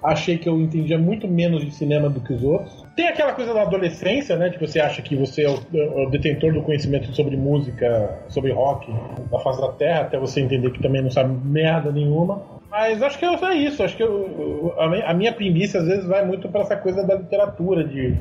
achei 0.03 0.37
que 0.37 0.47
eu 0.47 0.59
entendia 0.61 0.97
muito 0.97 1.27
menos 1.27 1.65
de 1.65 1.71
cinema 1.71 2.09
do 2.09 2.21
que 2.21 2.33
os 2.33 2.43
outros. 2.43 2.86
Tem 2.97 3.07
aquela 3.07 3.33
coisa 3.33 3.53
da 3.53 3.61
adolescência, 3.61 4.35
né? 4.35 4.49
Que 4.49 4.59
você 4.59 4.79
acha 4.79 5.03
que 5.03 5.15
você 5.15 5.43
é 5.43 5.49
o, 5.49 5.59
é 5.71 6.07
o 6.07 6.09
detentor 6.09 6.51
do 6.51 6.63
conhecimento 6.63 7.13
sobre 7.15 7.37
música, 7.37 8.23
sobre 8.27 8.51
rock, 8.51 8.91
da 9.31 9.37
face 9.37 9.61
da 9.61 9.71
terra, 9.73 10.01
até 10.01 10.17
você 10.17 10.41
entender 10.41 10.71
que 10.71 10.81
também 10.81 11.03
não 11.03 11.11
sabe 11.11 11.31
merda 11.47 11.91
nenhuma. 11.91 12.41
Mas 12.71 13.03
acho 13.03 13.19
que 13.19 13.25
é 13.25 13.53
isso. 13.53 13.83
Acho 13.83 13.95
que 13.95 14.01
eu, 14.01 14.73
a 15.05 15.13
minha 15.13 15.31
premissa 15.31 15.77
às 15.77 15.85
vezes 15.85 16.07
vai 16.07 16.25
muito 16.25 16.49
para 16.49 16.61
essa 16.61 16.75
coisa 16.75 17.05
da 17.05 17.13
literatura, 17.13 17.83
de, 17.83 18.15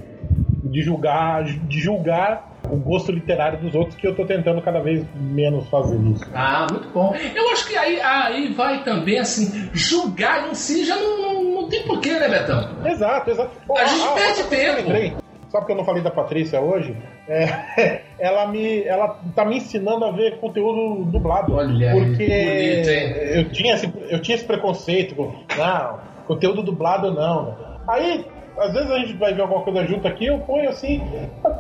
de 0.63 0.83
julgar, 0.83 1.43
de 1.45 1.81
julgar 1.81 2.57
o 2.71 2.77
gosto 2.77 3.13
literário 3.13 3.59
dos 3.61 3.75
outros, 3.75 3.97
que 3.97 4.07
eu 4.07 4.15
tô 4.15 4.25
tentando 4.25 4.61
cada 4.61 4.81
vez 4.81 5.05
menos 5.15 5.69
fazer 5.69 5.99
isso. 6.11 6.25
Ah, 6.35 6.67
muito 6.71 6.89
bom. 6.91 7.15
Eu 7.35 7.51
acho 7.51 7.69
que 7.69 7.77
aí, 7.77 8.01
aí 8.01 8.53
vai 8.53 8.83
também, 8.83 9.19
assim, 9.19 9.71
julgar 9.73 10.51
em 10.51 10.55
si 10.55 10.85
já 10.85 10.97
não, 10.97 11.23
não, 11.67 11.71
tem 11.71 11.83
porquê, 11.83 12.19
né, 12.19 12.29
Betão? 12.29 12.69
Exato, 12.85 13.31
exato. 13.31 13.51
a 13.77 13.85
gente 13.85 14.07
ah, 14.07 14.13
perde 14.13 14.45
tempo. 14.45 14.77
Lembrei, 14.77 15.17
só 15.49 15.59
porque 15.59 15.73
eu 15.73 15.77
não 15.77 15.85
falei 15.85 16.03
da 16.03 16.11
Patrícia 16.11 16.61
hoje, 16.61 16.97
é, 17.29 18.03
ela 18.19 18.47
me 18.49 18.83
ela 18.85 19.19
tá 19.35 19.45
me 19.45 19.57
ensinando 19.57 20.05
a 20.05 20.11
ver 20.11 20.39
conteúdo 20.39 21.05
dublado. 21.05 21.55
Olha 21.55 21.93
porque 21.93 22.25
aí, 22.25 22.77
bonito, 22.77 22.89
eu, 22.91 23.51
tinha 23.51 23.75
esse, 23.75 23.93
eu 24.09 24.21
tinha 24.21 24.37
esse 24.37 24.45
preconceito, 24.45 25.17
não, 25.57 25.99
conteúdo 26.27 26.63
dublado 26.63 27.13
não. 27.13 27.57
Aí 27.89 28.25
às 28.59 28.73
vezes 28.73 28.91
a 28.91 28.99
gente 28.99 29.13
vai 29.15 29.35
ver 29.35 29.43
alguma 29.43 29.63
coisa 29.63 29.85
junto 29.85 30.09
aqui, 30.09 30.27
eu 30.27 30.39
ponho 30.41 30.69
assim, 30.71 31.03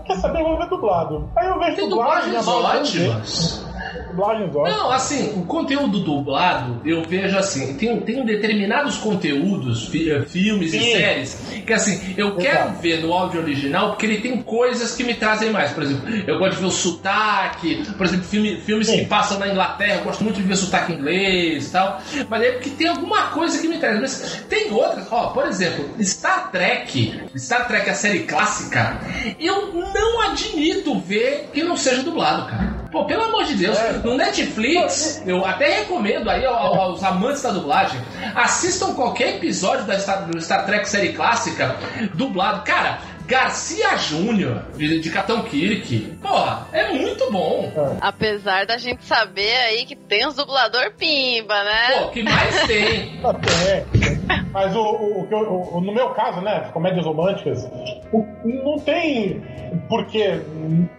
quer 0.07 0.17
saber, 0.17 0.41
eu 0.41 0.45
vou 0.45 0.59
ver 0.59 0.69
dublado. 0.69 1.31
Aí 1.37 1.47
eu 1.47 1.59
vejo 1.59 1.77
Tem 1.77 1.89
dublado. 1.89 2.27
dublagens 2.27 2.49
ótimas. 2.49 3.66
Dublagens 4.11 4.55
ótimas. 4.55 4.77
Não, 4.77 4.91
assim, 4.91 5.33
o 5.39 5.45
conteúdo 5.45 6.01
dublado, 6.01 6.81
eu 6.85 7.03
vejo 7.05 7.37
assim, 7.37 7.75
tem, 7.77 8.01
tem 8.01 8.25
determinados 8.25 8.97
conteúdos, 8.99 9.89
fi- 9.89 10.11
eh, 10.11 10.23
filmes 10.23 10.73
e 10.73 10.79
Sim. 10.81 10.93
séries, 10.93 11.47
que 11.67 11.73
assim, 11.73 12.15
eu 12.17 12.37
quero 12.37 12.73
ver 12.75 13.01
no 13.03 13.13
áudio 13.13 13.41
original 13.41 13.91
porque 13.91 14.07
ele 14.07 14.19
tem 14.21 14.43
coisas 14.43 14.95
que 14.95 15.05
me 15.05 15.15
trazem 15.15 15.51
mais. 15.51 15.73
Por 15.73 15.83
exemplo, 15.83 16.09
eu 16.27 16.39
gosto 16.39 16.55
de 16.55 16.61
ver 16.61 16.67
o 16.67 16.71
sotaque, 16.71 17.85
por 17.97 18.07
exemplo, 18.07 18.25
filme- 18.25 18.57
filmes 18.61 18.87
Sim. 18.87 18.99
que 19.01 19.05
passam 19.07 19.39
na 19.39 19.49
Inglaterra, 19.49 19.97
eu 19.97 20.05
gosto 20.05 20.23
muito 20.25 20.37
de 20.37 20.43
ver 20.43 20.57
sotaque 20.57 20.93
inglês 20.93 21.69
e 21.69 21.73
tal. 21.73 22.01
Mas 22.29 22.43
é 22.43 22.53
porque 22.53 22.71
tem 22.71 22.89
alguma 22.89 23.23
coisa 23.29 23.61
que 23.61 23.69
me 23.69 23.79
traz. 23.79 24.01
Mas 24.01 24.45
tem 24.49 24.71
outras, 24.71 25.07
ó, 25.11 25.29
por 25.29 25.47
exemplo, 25.47 25.85
Star 26.03 26.51
Trek, 26.51 27.21
Star 27.37 27.67
Trek, 27.67 27.89
a 27.91 27.95
série 27.95 28.21
clássica, 28.21 28.99
eu 29.39 29.73
não 29.73 30.23
admito 30.31 30.99
ver 31.01 31.51
que 31.53 31.63
não 31.63 31.77
seja 31.77 32.03
dublado, 32.03 32.47
cara. 32.51 32.76
Pô, 32.91 33.05
pelo 33.05 33.25
amor 33.25 33.45
de 33.45 33.55
Deus, 33.55 33.77
É. 33.79 33.93
no 34.05 34.17
Netflix, 34.17 35.23
eu 35.27 35.45
até 35.45 35.81
recomendo 35.81 36.31
aí 36.31 36.45
ao- 36.47 36.75
aos 36.81 37.03
amantes 37.03 37.43
da 37.43 37.51
dublagem, 37.51 38.01
assistam 38.35 38.95
qualquer 38.95 39.37
episódio 39.37 39.85
da 39.85 39.99
Star, 39.99 40.27
do 40.27 40.41
Star 40.41 40.65
Trek 40.65 40.89
série 40.89 41.13
clássica 41.13 41.77
dublado. 42.15 42.63
Cara, 42.63 42.99
Garcia 43.27 43.97
Júnior, 43.97 44.63
de, 44.77 45.01
de 45.01 45.11
Capitão 45.11 45.43
Kirk, 45.43 46.17
porra, 46.23 46.69
é 46.73 46.93
muito 46.93 47.29
bom. 47.33 47.73
Apesar 48.01 48.65
da 48.67 48.79
gente 48.79 49.05
saber 49.05 49.53
aí 49.67 49.85
que 49.85 49.97
tem 49.97 50.25
os 50.27 50.37
dublador 50.37 50.93
pimba, 50.97 51.65
né? 51.65 51.91
Pô, 51.99 52.05
o 52.05 52.11
que 52.11 52.23
mais 52.23 52.67
tem? 52.69 53.21
Mas 54.57 54.75
o, 54.75 54.81
o, 54.81 55.29
o 55.31 55.77
o- 55.77 55.81
no 55.83 55.93
meu 55.93 56.09
caso, 56.15 56.41
né, 56.41 56.63
as 56.65 56.71
comédias 56.71 57.05
românticas, 57.05 57.63
o- 58.11 58.25
não 58.43 58.79
tem 58.79 59.43
por 59.87 60.07
que 60.07 60.41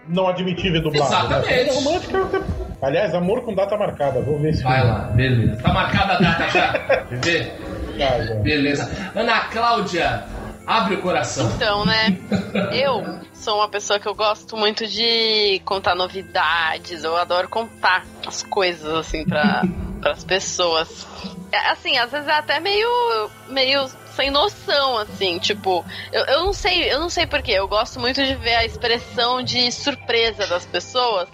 não 0.08 0.28
admitir 0.28 0.70
ver 0.70 0.80
dublado. 0.80 1.12
Exatamente. 1.12 1.50
Né? 1.50 1.64
Comédia 1.64 1.74
romântica, 1.74 2.16
eu 2.18 2.28
tenho- 2.28 2.44
aliás, 2.80 3.14
amor 3.16 3.40
com 3.42 3.52
data 3.52 3.76
marcada, 3.76 4.20
vou 4.20 4.38
ver 4.38 4.54
se 4.54 4.62
Vai 4.62 4.86
lá, 4.86 5.10
beleza. 5.12 5.60
Tá 5.60 5.72
marcada 5.72 6.12
a 6.12 6.18
data 6.20 6.48
já? 6.50 6.72
Quer 7.10 7.18
ver? 7.24 7.52
Cara, 7.98 8.34
Beleza. 8.36 9.10
Ana 9.16 9.40
Cláudia, 9.46 10.22
abre 10.64 10.94
o 10.94 11.02
coração. 11.02 11.50
Então, 11.56 11.84
né? 11.84 12.16
Eu 12.72 13.02
sou 13.34 13.56
uma 13.56 13.68
pessoa 13.68 13.98
que 13.98 14.06
eu 14.06 14.14
gosto 14.14 14.56
muito 14.56 14.86
de 14.86 15.60
contar 15.64 15.96
novidades. 15.96 17.02
Eu 17.02 17.16
adoro 17.16 17.48
contar 17.48 18.04
as 18.24 18.44
coisas, 18.44 18.88
assim, 18.94 19.24
pra, 19.24 19.62
pras 20.00 20.22
pessoas. 20.22 21.04
É, 21.52 21.70
Assim, 21.70 21.96
às 21.98 22.10
vezes 22.10 22.26
é 22.28 22.32
até 22.32 22.60
meio, 22.60 23.30
meio 23.48 23.88
sem 24.14 24.30
noção, 24.30 24.98
assim, 24.98 25.38
tipo, 25.38 25.84
eu, 26.12 26.24
eu 26.24 26.40
não 26.44 26.52
sei, 26.52 26.92
eu 26.92 26.98
não 26.98 27.08
sei 27.08 27.24
porquê, 27.26 27.52
eu 27.52 27.68
gosto 27.68 28.00
muito 28.00 28.22
de 28.24 28.34
ver 28.34 28.56
a 28.56 28.64
expressão 28.64 29.40
de 29.42 29.70
surpresa 29.70 30.44
das 30.48 30.66
pessoas. 30.66 31.28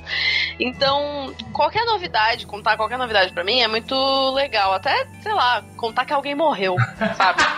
Então, 0.60 1.34
qualquer 1.52 1.84
novidade, 1.86 2.46
contar 2.46 2.76
qualquer 2.76 2.98
novidade 2.98 3.32
pra 3.32 3.42
mim 3.42 3.60
é 3.60 3.68
muito 3.68 3.94
legal. 4.34 4.74
Até, 4.74 5.06
sei 5.22 5.32
lá, 5.32 5.64
contar 5.78 6.04
que 6.04 6.12
alguém 6.12 6.34
morreu, 6.34 6.76
sabe? 7.16 7.42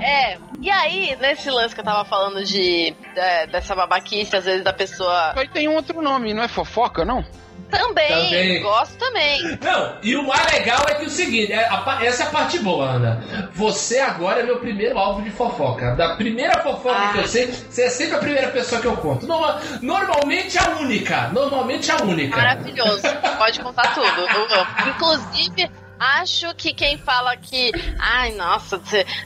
É, 0.00 0.38
e 0.60 0.70
aí, 0.70 1.16
nesse 1.20 1.50
lance 1.50 1.74
que 1.74 1.80
eu 1.80 1.84
tava 1.84 2.04
falando 2.04 2.42
de, 2.44 2.90
de- 2.90 3.46
dessa 3.50 3.74
babaquice, 3.74 4.34
às 4.36 4.44
vezes 4.44 4.64
da 4.64 4.72
pessoa 4.72 5.32
Aí 5.36 5.48
tem 5.48 5.68
um 5.68 5.74
outro 5.76 6.00
nome, 6.02 6.32
não 6.34 6.42
é 6.42 6.48
fofoca, 6.48 7.04
não? 7.04 7.24
Também, 7.70 8.08
Também. 8.08 8.62
gosto 8.62 8.96
também. 8.98 9.58
Não, 9.60 9.96
e 10.02 10.14
o 10.14 10.24
mais 10.26 10.52
legal 10.52 10.84
é 10.88 10.94
que 10.94 11.06
o 11.06 11.10
seguinte, 11.10 11.52
é 11.52 11.66
a 11.68 11.98
essa 12.02 12.22
é 12.22 12.26
a 12.26 12.30
parte 12.30 12.58
boa, 12.60 12.86
Ana. 12.86 13.24
Você 13.54 13.98
agora 13.98 14.40
é 14.40 14.42
meu 14.44 14.58
primeiro 14.60 14.96
alvo 14.96 15.22
de 15.22 15.30
fofoca. 15.30 15.94
Da 15.96 16.14
primeira 16.14 16.60
fofoca 16.60 16.96
Ah. 16.96 17.12
que 17.12 17.18
eu 17.18 17.26
sei, 17.28 17.46
você 17.48 17.82
é 17.82 17.90
sempre 17.90 18.14
a 18.16 18.18
primeira 18.18 18.48
pessoa 18.48 18.80
que 18.80 18.86
eu 18.86 18.96
conto. 18.96 19.26
Norma- 19.26 19.60
normalmente 19.82 20.56
a 20.58 20.68
única. 20.78 21.28
Normalmente 21.32 21.90
a 21.90 21.96
única. 21.96 22.36
Maravilhoso, 22.36 23.02
pode 23.38 23.60
contar 23.60 23.92
tudo. 23.94 24.06
Inclusive, 24.88 25.70
acho 25.98 26.54
que 26.54 26.72
quem 26.74 26.98
fala 26.98 27.36
que, 27.36 27.72
ai, 27.98 28.32
nossa, 28.32 28.80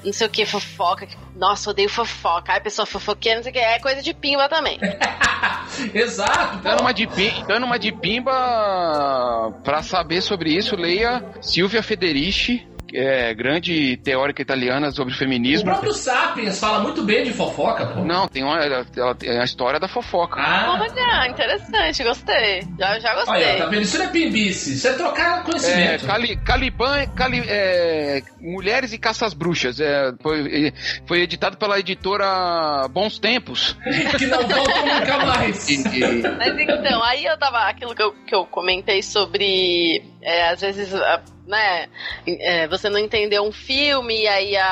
não 0.05 0.12
sei 0.12 0.27
o 0.27 0.31
que, 0.31 0.45
fofoca, 0.47 1.09
nossa, 1.37 1.71
odeio 1.71 1.89
fofoca, 1.89 2.53
ai, 2.53 2.61
pessoa 2.61 2.87
fofoqueira, 2.87 3.37
não 3.39 3.43
sei 3.43 3.51
o 3.51 3.55
que, 3.55 3.59
é 3.61 3.79
coisa 3.79 4.03
de 4.03 4.12
pimba 4.14 4.49
também. 4.49 4.79
Exato. 5.95 6.59
pô. 6.59 6.62
Dando 6.64 6.81
uma 6.81 6.93
de, 6.95 7.07
pi- 7.07 7.45
dando 7.47 7.64
uma 7.66 7.79
de 7.79 7.93
pimba 7.93 8.33
pra 9.64 9.83
saber 9.83 10.21
sobre 10.21 10.51
isso, 10.55 10.77
leia 10.77 11.25
Silvia 11.41 11.83
Federici, 11.83 12.66
é 12.93 13.34
grande 13.34 13.97
teórica 13.99 14.41
italiana 14.43 14.91
sobre 14.91 15.12
O 15.14 15.16
feminismo. 15.16 15.64
próprio 15.70 15.93
Sapiens 15.93 16.59
fala 16.59 16.80
muito 16.80 17.03
bem 17.03 17.24
de 17.24 17.32
fofoca, 17.32 17.86
pô. 17.86 18.01
Não, 18.05 18.26
tem 18.28 18.43
uma, 18.45 18.59
ela, 18.62 18.86
ela 18.97 19.14
tem 19.14 19.39
a 19.39 19.45
história 19.45 19.78
da 19.78 19.89
fofoca. 19.89 20.41
Ah, 20.41 20.78
Olha, 20.80 21.28
interessante, 21.28 22.03
gostei. 22.05 22.62
Já, 22.78 22.99
já 22.99 23.14
gostei. 23.14 23.34
olha, 23.34 23.57
tá 23.59 23.66
vendo? 23.66 23.82
Isso 23.82 23.99
não 23.99 24.05
é 24.07 24.09
pimbice, 24.09 24.74
isso 24.74 24.89
é 24.89 24.93
trocar 24.95 25.41
É, 25.41 25.43
conhecimento. 25.43 26.07
Cali, 26.07 26.36
Caliban, 26.36 27.07
Cali, 27.14 27.43
é, 27.47 28.22
Mulheres 28.41 28.93
e 28.93 28.99
Caças 28.99 29.34
Bruxas. 29.34 29.80
É, 29.80 30.12
foi, 30.20 30.72
foi 31.07 31.20
editado 31.22 31.57
pela 31.57 31.78
editora 31.78 32.89
Bons 32.89 33.18
Tempos. 33.18 33.76
que 34.18 34.26
não 34.26 34.47
voltam 34.47 34.86
nunca 34.86 35.26
mais. 35.26 35.66
Mas 36.39 36.59
então, 36.59 37.03
aí 37.05 37.24
eu 37.24 37.39
tava. 37.39 37.68
Aquilo 37.68 37.95
que 37.95 38.03
eu, 38.03 38.12
que 38.26 38.34
eu 38.34 38.47
comentei 38.47 39.03
sobre. 39.03 40.03
É, 40.29 40.49
às 40.51 40.61
vezes. 40.61 40.95
a- 40.95 41.22
né, 41.49 41.89
é, 42.26 42.68
você 42.68 42.91
não 42.91 42.99
entendeu 42.99 43.43
um 43.43 43.51
filme 43.51 44.20
e 44.24 44.29
aí 44.29 44.55
a, 44.55 44.66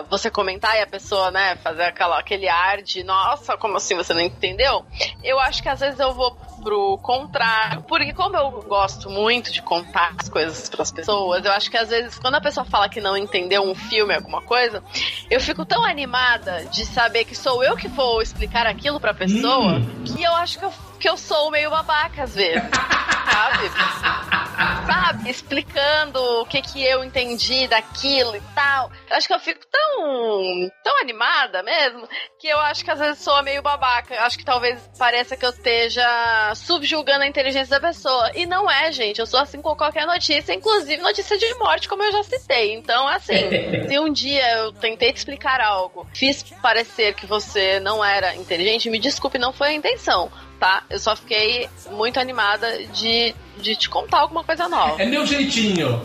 a- 0.00 0.04
você 0.10 0.30
comentar 0.30 0.76
e 0.76 0.82
a 0.82 0.86
pessoa, 0.86 1.30
né, 1.30 1.56
fazer 1.62 1.84
aquela, 1.84 2.18
aquele 2.20 2.46
ar 2.50 2.82
de 2.82 3.02
nossa, 3.02 3.56
como 3.56 3.78
assim 3.78 3.94
você 3.96 4.12
não 4.12 4.20
entendeu? 4.20 4.84
Eu 5.24 5.40
acho 5.40 5.62
que 5.62 5.70
às 5.70 5.80
vezes 5.80 5.98
eu 5.98 6.12
vou 6.12 6.36
pro 6.62 6.98
contrário, 6.98 7.82
porque 7.84 8.12
como 8.12 8.36
eu 8.36 8.50
gosto 8.68 9.08
muito 9.08 9.50
de 9.50 9.62
contar 9.62 10.12
as 10.20 10.28
coisas 10.28 10.68
pras 10.68 10.92
pessoas, 10.92 11.46
eu 11.46 11.52
acho 11.52 11.70
que 11.70 11.78
às 11.78 11.88
vezes 11.88 12.18
quando 12.18 12.34
a 12.34 12.42
pessoa 12.42 12.66
fala 12.66 12.90
que 12.90 13.00
não 13.00 13.16
entendeu 13.16 13.62
um 13.62 13.74
filme, 13.74 14.14
alguma 14.14 14.42
coisa, 14.42 14.84
eu 15.30 15.40
fico 15.40 15.64
tão 15.64 15.82
animada 15.82 16.66
de 16.66 16.84
saber 16.84 17.24
que 17.24 17.34
sou 17.34 17.64
eu 17.64 17.74
que 17.74 17.88
vou 17.88 18.20
explicar 18.20 18.66
aquilo 18.66 19.00
pra 19.00 19.14
pessoa, 19.14 19.76
Hum. 19.78 20.04
que 20.04 20.22
eu 20.22 20.34
acho 20.34 20.58
que 20.58 20.64
eu, 20.66 20.72
que 21.02 21.08
eu 21.08 21.16
sou 21.16 21.50
meio 21.50 21.68
babaca 21.68 22.22
às 22.22 22.32
vezes, 22.32 22.62
sabe? 22.70 24.22
sabe, 24.86 25.30
explicando 25.30 26.20
o 26.40 26.46
que 26.46 26.62
que 26.62 26.84
eu 26.84 27.02
entendi 27.02 27.66
daquilo 27.66 28.36
e 28.36 28.40
tal. 28.54 28.90
Eu 29.10 29.16
acho 29.16 29.26
que 29.26 29.34
eu 29.34 29.40
fico 29.40 29.60
tão, 29.66 30.70
tão 30.84 31.00
animada 31.00 31.60
mesmo, 31.62 32.08
que 32.38 32.46
eu 32.46 32.58
acho 32.60 32.84
que 32.84 32.90
às 32.90 33.00
vezes 33.00 33.18
sou 33.18 33.42
meio 33.42 33.62
babaca. 33.62 34.14
Eu 34.14 34.22
acho 34.22 34.38
que 34.38 34.44
talvez 34.44 34.78
pareça 34.96 35.36
que 35.36 35.44
eu 35.44 35.50
esteja 35.50 36.54
subjulgando 36.54 37.24
a 37.24 37.26
inteligência 37.26 37.80
da 37.80 37.88
pessoa. 37.88 38.30
E 38.34 38.46
não 38.46 38.70
é, 38.70 38.92
gente. 38.92 39.18
Eu 39.18 39.26
sou 39.26 39.40
assim 39.40 39.60
com 39.60 39.74
qualquer 39.74 40.06
notícia, 40.06 40.52
inclusive 40.52 41.02
notícia 41.02 41.36
de 41.36 41.52
morte, 41.54 41.88
como 41.88 42.04
eu 42.04 42.12
já 42.12 42.22
citei. 42.22 42.74
Então, 42.74 43.08
assim, 43.08 43.50
se 43.88 43.98
um 43.98 44.12
dia 44.12 44.58
eu 44.58 44.72
tentei 44.72 45.12
te 45.12 45.16
explicar 45.16 45.60
algo, 45.60 46.06
fiz 46.14 46.44
parecer 46.62 47.14
que 47.14 47.26
você 47.26 47.80
não 47.80 48.04
era 48.04 48.36
inteligente, 48.36 48.88
me 48.88 49.00
desculpe, 49.00 49.36
não 49.36 49.52
foi 49.52 49.68
a 49.68 49.72
intenção 49.72 50.30
tá? 50.62 50.84
Eu 50.88 51.00
só 51.00 51.16
fiquei 51.16 51.68
muito 51.90 52.20
animada 52.20 52.86
de, 52.86 53.34
de 53.58 53.74
te 53.74 53.88
contar 53.88 54.20
alguma 54.20 54.44
coisa 54.44 54.68
nova. 54.68 55.02
É 55.02 55.06
meu 55.06 55.26
jeitinho. 55.26 56.00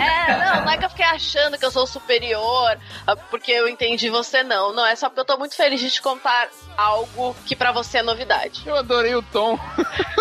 É, 0.00 0.34
não, 0.38 0.64
não 0.64 0.72
é 0.72 0.78
que 0.78 0.84
eu 0.86 0.88
fiquei 0.88 1.04
achando 1.04 1.58
que 1.58 1.64
eu 1.66 1.70
sou 1.70 1.86
superior, 1.86 2.78
ah, 3.06 3.14
porque 3.14 3.52
eu 3.52 3.68
entendi 3.68 4.08
você 4.08 4.42
não. 4.42 4.72
Não, 4.72 4.86
é 4.86 4.96
só 4.96 5.10
porque 5.10 5.20
eu 5.20 5.26
tô 5.26 5.36
muito 5.36 5.54
feliz 5.54 5.78
de 5.78 5.90
te 5.90 6.00
contar 6.00 6.48
algo 6.74 7.36
que 7.44 7.54
para 7.54 7.70
você 7.70 7.98
é 7.98 8.02
novidade. 8.02 8.62
Eu 8.64 8.76
adorei 8.76 9.14
o 9.14 9.20
tom. 9.20 9.58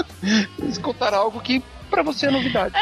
Eles 0.60 0.78
contaram 0.78 1.20
algo 1.20 1.40
que 1.40 1.64
pra 1.90 2.04
você 2.04 2.28
é 2.28 2.32
novidade. 2.32 2.74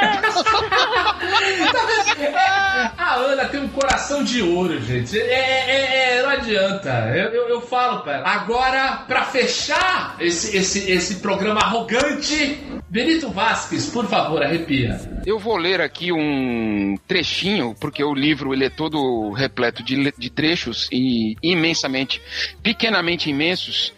a 2.98 3.16
Ana 3.16 3.46
tem 3.46 3.62
um 3.62 3.70
coração 3.70 4.24
de 4.24 4.42
ouro, 4.42 4.80
gente. 4.82 5.20
É, 5.20 5.24
é, 5.24 6.18
é 6.18 6.22
não 6.22 6.30
adianta. 6.30 6.90
Eu, 7.16 7.32
eu, 7.34 7.50
eu 7.50 7.62
falo 7.62 8.02
pra 8.02 8.18
ela. 8.18 8.30
Agora, 8.30 9.06
pra 9.08 9.24
fechar 9.24 10.16
esse, 10.20 10.56
esse, 10.58 10.92
esse 10.92 11.16
programa 11.16 11.62
arrogante, 11.62 12.60
Benito 12.90 13.30
Vasquez, 13.30 13.90
por 13.90 14.08
favor, 14.08 14.44
arrepia. 14.44 15.00
Eu 15.26 15.40
vou 15.40 15.58
ler 15.58 15.82
aqui 15.82 16.12
um 16.12 16.96
trechinho, 17.08 17.76
porque 17.80 18.04
o 18.04 18.14
livro 18.14 18.54
ele 18.54 18.66
é 18.66 18.70
todo 18.70 19.32
repleto 19.32 19.84
de, 19.84 20.14
de 20.18 20.30
trechos 20.30 20.88
e 20.92 21.36
imensamente, 21.42 22.22
pequenamente 22.62 23.30
imensos. 23.30 23.94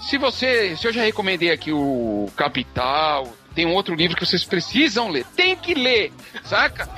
Se 0.00 0.18
você, 0.18 0.76
se 0.76 0.86
eu 0.86 0.92
já 0.92 1.02
recomendei 1.02 1.50
aqui 1.50 1.72
o 1.72 2.28
Capital, 2.36 3.26
tem 3.54 3.66
um 3.66 3.72
outro 3.72 3.94
livro 3.94 4.16
que 4.16 4.26
vocês 4.26 4.44
precisam 4.44 5.08
ler. 5.08 5.24
Tem 5.36 5.54
que 5.56 5.74
ler, 5.74 6.12
saca? 6.44 6.88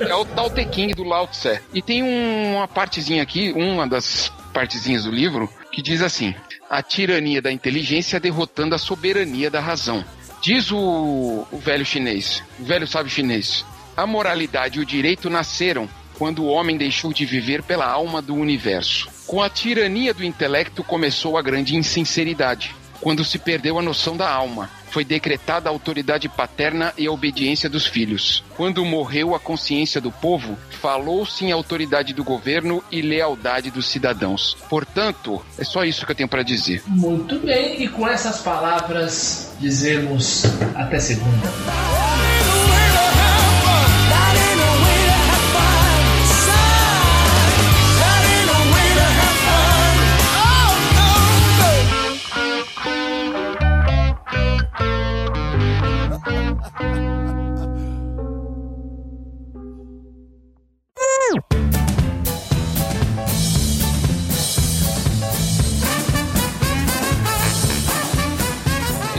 É 0.00 0.14
o 0.14 0.24
Tao 0.24 0.50
Te 0.50 0.64
King 0.64 0.94
do 0.94 1.04
Lao 1.04 1.26
Tse. 1.26 1.60
E 1.72 1.80
tem 1.80 2.02
uma 2.02 2.68
partezinha 2.68 3.22
aqui, 3.22 3.52
uma 3.52 3.86
das 3.86 4.30
partezinhas 4.52 5.04
do 5.04 5.10
livro, 5.10 5.48
que 5.72 5.80
diz 5.80 6.02
assim: 6.02 6.34
A 6.68 6.82
tirania 6.82 7.40
da 7.40 7.50
inteligência 7.50 8.20
derrotando 8.20 8.74
a 8.74 8.78
soberania 8.78 9.50
da 9.50 9.60
razão. 9.60 10.04
Diz 10.42 10.70
o, 10.70 11.46
o 11.50 11.58
velho 11.58 11.84
chinês, 11.84 12.42
o 12.58 12.64
velho 12.64 12.86
sábio 12.86 13.10
chinês: 13.10 13.64
A 13.96 14.06
moralidade 14.06 14.78
e 14.78 14.82
o 14.82 14.86
direito 14.86 15.30
nasceram 15.30 15.88
quando 16.18 16.42
o 16.42 16.48
homem 16.48 16.76
deixou 16.76 17.12
de 17.12 17.24
viver 17.24 17.62
pela 17.62 17.86
alma 17.86 18.20
do 18.20 18.34
universo. 18.34 19.08
Com 19.26 19.40
a 19.40 19.48
tirania 19.48 20.12
do 20.12 20.24
intelecto 20.24 20.82
começou 20.82 21.38
a 21.38 21.42
grande 21.42 21.76
insinceridade, 21.76 22.74
quando 23.00 23.24
se 23.24 23.38
perdeu 23.38 23.78
a 23.78 23.82
noção 23.82 24.16
da 24.16 24.30
alma 24.30 24.70
foi 24.88 25.04
decretada 25.04 25.68
a 25.68 25.72
autoridade 25.72 26.28
paterna 26.28 26.92
e 26.96 27.06
a 27.06 27.12
obediência 27.12 27.68
dos 27.68 27.86
filhos. 27.86 28.42
Quando 28.56 28.84
morreu 28.84 29.34
a 29.34 29.40
consciência 29.40 30.00
do 30.00 30.10
povo, 30.10 30.58
falou-se 30.80 31.44
em 31.44 31.52
autoridade 31.52 32.12
do 32.12 32.24
governo 32.24 32.82
e 32.90 33.02
lealdade 33.02 33.70
dos 33.70 33.86
cidadãos. 33.86 34.56
Portanto, 34.68 35.44
é 35.58 35.64
só 35.64 35.84
isso 35.84 36.04
que 36.04 36.12
eu 36.12 36.16
tenho 36.16 36.28
para 36.28 36.42
dizer. 36.42 36.82
Muito 36.86 37.38
bem, 37.38 37.82
e 37.82 37.88
com 37.88 38.08
essas 38.08 38.40
palavras 38.40 39.54
dizemos 39.60 40.44
até 40.74 40.98
segunda. 40.98 41.48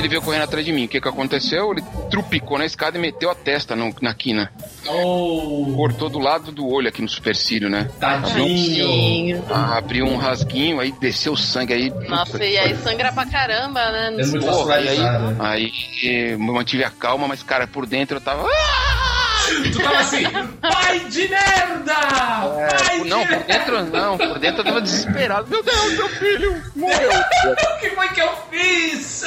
Veio 0.09 0.21
correndo 0.21 0.43
atrás 0.43 0.65
de 0.65 0.71
mim. 0.71 0.85
O 0.85 0.87
que 0.87 0.99
que 0.99 1.07
aconteceu? 1.07 1.71
Ele 1.71 1.83
trupicou 2.09 2.57
na 2.57 2.65
escada 2.65 2.97
e 2.97 3.01
meteu 3.01 3.29
a 3.29 3.35
testa 3.35 3.75
no, 3.75 3.93
na 4.01 4.13
quina. 4.13 4.51
Oh. 4.87 5.73
Cortou 5.75 6.09
do 6.09 6.19
lado 6.19 6.51
do 6.51 6.67
olho 6.67 6.89
aqui 6.89 7.01
no 7.01 7.07
supercílio, 7.07 7.69
né? 7.69 7.89
Tadinho. 7.99 9.43
Ah, 9.49 9.77
abriu 9.77 10.05
um 10.05 10.17
rasguinho, 10.17 10.79
aí 10.79 10.91
desceu 10.91 11.35
sangue 11.35 11.73
aí. 11.73 11.89
Nossa, 12.07 12.43
e 12.43 12.57
aí 12.57 12.75
sangra 12.77 13.11
pra 13.13 13.25
caramba, 13.25 13.91
né? 13.91 14.07
É 14.19 14.25
muito 14.25 14.45
Porra, 14.45 14.79
e 14.79 14.89
aí, 14.89 14.99
aí 15.39 15.71
eh, 16.03 16.37
mantive 16.37 16.83
a 16.83 16.89
calma, 16.89 17.27
mas 17.27 17.43
cara, 17.43 17.67
por 17.67 17.85
dentro 17.85 18.17
eu 18.17 18.21
tava. 18.21 18.47
Tu 19.73 19.81
tava 19.81 19.99
assim, 19.99 20.23
pai 20.61 20.99
de 21.09 21.27
merda! 21.27 21.95
pai 21.95 23.03
não, 23.05 23.21
de 23.21 23.27
por 23.27 23.43
dentro 23.43 23.85
não, 23.85 24.17
por 24.17 24.39
dentro 24.39 24.59
eu 24.61 24.65
tava 24.65 24.81
desesperado. 24.81 25.47
Meu 25.49 25.63
Deus, 25.63 25.93
meu 25.93 26.09
filho 26.09 26.63
morreu. 26.75 27.09
O 27.49 27.79
que 27.79 27.89
foi 27.91 28.07
que 28.09 28.21
eu 28.21 28.31
fiz? 28.51 29.23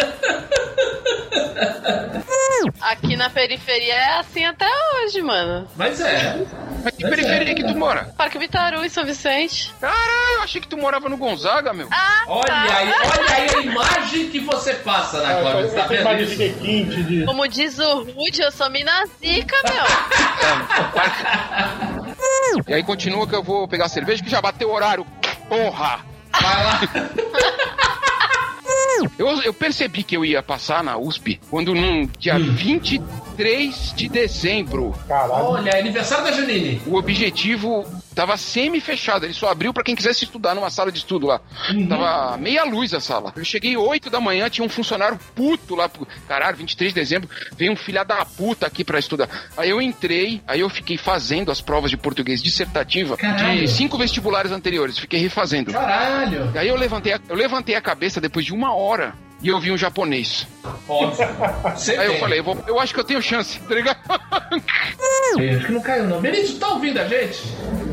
Aqui 2.81 3.17
na 3.17 3.31
periferia 3.31 3.95
é 3.95 4.19
assim 4.19 4.45
até 4.45 4.67
hoje, 4.67 5.23
mano. 5.23 5.67
Mas 5.77 6.01
é. 6.01 6.45
Mas 6.83 6.95
que 6.97 7.09
periferia 7.09 7.55
que 7.55 7.65
tu 7.65 7.75
mora? 7.77 8.13
Parque 8.17 8.39
Vitaru 8.39 8.85
em 8.85 8.89
São 8.89 9.05
Vicente. 9.05 9.73
Caralho, 9.81 10.35
eu 10.37 10.43
achei 10.43 10.61
que 10.61 10.69
tu 10.69 10.77
morava 10.77 11.09
no 11.09 11.17
Gonzaga, 11.17 11.73
meu. 11.73 11.89
Ah, 11.91 12.25
Olha 12.27 12.45
tá. 12.45 12.63
aí, 12.77 12.89
olha 12.89 13.35
aí 13.35 13.49
a 13.51 13.61
imagem 13.61 14.29
que 14.29 14.41
você 14.41 14.75
passa 14.75 15.23
na 15.23 15.41
Cláudia. 15.41 15.69
Você 15.69 15.77
tá 15.77 15.87
vendo 15.87 16.23
isso? 16.23 16.37
requinte, 16.39 17.03
de. 17.05 17.25
Como 17.25 17.47
diz 17.49 17.79
o 17.79 18.03
Rude, 18.05 18.43
eu 18.43 18.51
sou 18.53 18.69
mina 18.71 19.05
zica, 19.21 19.57
meu. 19.65 19.85
E 22.69 22.75
aí 22.75 22.83
continua 22.83 23.27
que 23.27 23.35
eu 23.35 23.43
vou 23.43 23.67
pegar 23.67 23.89
cerveja 23.89 24.23
que 24.23 24.31
já 24.31 24.41
bateu 24.41 24.69
o 24.69 24.75
horário. 24.75 25.07
Porra! 25.49 26.01
Vai 26.33 26.65
lá. 26.65 26.81
Eu, 29.19 29.43
eu 29.43 29.53
percebi 29.55 30.03
que 30.03 30.17
eu 30.17 30.25
ia 30.25 30.43
passar 30.43 30.83
na 30.83 30.97
USP 30.97 31.41
quando 31.51 31.75
num 31.75 32.07
dia 32.19 32.35
23 33.37 33.93
de 33.97 34.09
dezembro 34.09 34.95
Caralho. 35.09 35.33
Olha, 35.33 35.71
é 35.71 35.81
aniversário 35.81 36.25
da 36.25 36.33
Janine. 36.33 36.81
o 36.87 36.97
objetivo 36.97 37.85
tava 38.15 38.37
semi-fechado. 38.37 39.25
Ele 39.25 39.33
só 39.33 39.51
abriu 39.51 39.73
pra 39.73 39.83
quem 39.83 39.95
quisesse 39.95 40.25
estudar 40.25 40.55
numa 40.55 40.71
sala 40.71 40.93
de 40.93 40.99
estudo 40.99 41.27
lá. 41.27 41.41
Tava 41.89 42.37
meia 42.37 42.65
luz 42.65 42.93
a 42.93 43.01
sala. 43.01 43.33
Eu 43.37 43.45
cheguei 43.45 43.77
8 43.77 44.11
da 44.11 44.21
manhã, 44.21 44.49
tinha 44.51 44.65
um 44.65 44.69
funcionário 44.69 45.19
puto 45.35 45.75
lá. 45.75 45.89
pro- 45.89 46.07
Caralho, 46.29 46.57
23 46.59 46.93
de 46.93 47.01
dezembro, 47.01 47.29
veio 47.57 47.73
um 47.73 47.77
filha 47.77 48.05
da 48.05 48.25
puta 48.25 48.67
aqui 48.67 48.85
pra 48.85 48.99
estudar. 48.99 49.29
Aí 49.57 49.71
eu 49.71 49.81
entrei, 49.81 50.43
aí 50.47 50.61
eu 50.61 50.69
fiquei 50.69 50.97
fazendo 50.99 51.51
as 51.51 51.61
provas 51.61 51.91
de 51.91 51.97
português 51.97 52.43
dissertativa 52.43 53.17
Caralho. 53.17 53.61
de 53.61 53.69
cinco 53.69 53.97
vestibulares 53.97 54.53
anteriores. 54.53 54.99
Fiquei 54.99 55.21
refazendo. 55.21 55.73
Caralho. 55.73 56.51
E 56.55 56.59
aí 56.59 56.69
eu 56.69 56.77
levantei, 56.77 57.15
a, 57.15 57.21
eu 57.29 57.37
levantei 57.37 57.75
a 57.75 57.81
cabeça 57.81 58.21
depois 58.21 58.45
de 58.45 58.53
uma 58.53 58.75
hora 58.75 59.15
e 59.43 59.49
eu 59.49 59.59
vi 59.61 59.73
um 59.73 59.77
japonês. 59.79 60.47
Óbvio. 60.89 61.27
Você 61.75 61.97
Aí 61.97 62.07
eu 62.07 62.19
falei, 62.21 62.39
eu, 62.41 62.45
vou- 62.45 62.59
eu 62.67 62.79
acho 62.81 62.95
que 62.95 63.01
eu 63.01 63.05
tenho 63.05 63.21
chance, 63.21 63.59
tá 63.61 63.75
ligado? 63.75 63.99
Acho 64.09 65.67
que 65.67 65.73
não 65.73 65.81
caiu, 65.81 66.05
não. 66.05 66.21
Benito, 66.21 66.59
tá 66.59 66.69
ouvindo 66.69 66.99
a 66.99 67.09
gente? 67.09 67.43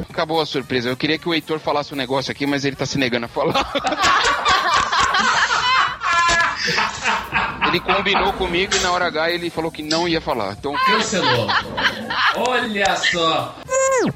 Acabou 0.10 0.40
a 0.42 0.46
surpresa. 0.46 0.90
Eu 0.90 0.98
queria 0.98 1.18
que 1.18 1.28
o 1.28 1.34
Heitor 1.34 1.60
falasse 1.60 1.94
um 1.94 1.98
negócio 1.98 2.32
aqui, 2.32 2.46
mas 2.46 2.66
ele 2.66 2.76
tá 2.76 2.86
se 2.86 2.98
negando 2.98 3.26
a 3.26 3.30
falar. 3.30 3.66
ele 7.70 7.80
combinou 7.80 8.34
comigo 8.34 8.76
e 8.76 8.80
na 8.80 8.92
hora 8.92 9.08
H 9.08 9.32
ele 9.32 9.50
falou 9.50 9.72
que 9.72 9.82
não 9.84 10.08
ia 10.08 10.20
falar. 10.22 10.54
Então, 10.60 10.74
Cancelou. 10.86 11.48
Olha 12.48 12.96
só. 12.96 13.56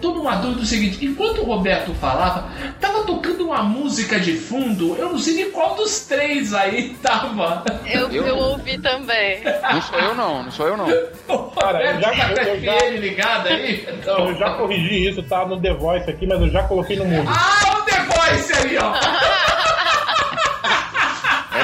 Tô 0.01 0.11
numa 0.13 0.35
dúvida 0.35 0.61
do 0.61 0.65
seguinte: 0.65 1.05
enquanto 1.05 1.41
o 1.41 1.45
Roberto 1.45 1.93
falava, 1.95 2.47
tava 2.79 3.03
tocando 3.03 3.45
uma 3.47 3.63
música 3.63 4.19
de 4.19 4.37
fundo. 4.37 4.95
Eu 4.97 5.09
não 5.09 5.19
sei 5.19 5.35
nem 5.35 5.51
qual 5.51 5.75
dos 5.75 6.01
três 6.01 6.53
aí 6.53 6.95
tava. 7.01 7.63
Eu, 7.85 8.09
Eu? 8.11 8.25
eu 8.27 8.37
ouvi 8.37 8.77
também. 8.77 9.41
não 9.43 9.81
sou 9.81 9.99
eu 9.99 10.15
não, 10.15 10.43
não 10.43 10.51
sou 10.51 10.67
eu 10.67 10.77
não. 10.77 10.85
Cara, 11.59 11.81
eu 11.83 11.93
Roberto 11.95 12.01
já- 12.01 12.09
tá 12.11 12.33
com 12.33 12.39
a 12.39 12.43
eu 12.43 12.61
já- 12.61 12.73
FM 12.79 12.99
ligada 12.99 13.49
aí. 13.49 13.87
Então. 13.89 14.29
Eu 14.29 14.35
já 14.37 14.51
corrigi 14.51 15.09
isso, 15.09 15.23
tá 15.23 15.45
no 15.45 15.59
The 15.61 15.73
Voice 15.73 16.09
aqui, 16.09 16.25
mas 16.27 16.41
eu 16.41 16.49
já 16.49 16.63
coloquei 16.63 16.95
no 16.97 17.05
mundo. 17.05 17.29
Ah, 17.29 17.77
o 17.77 17.81
The 17.83 18.03
Voice 18.03 18.53
aí, 18.53 18.77
ó. 18.77 18.93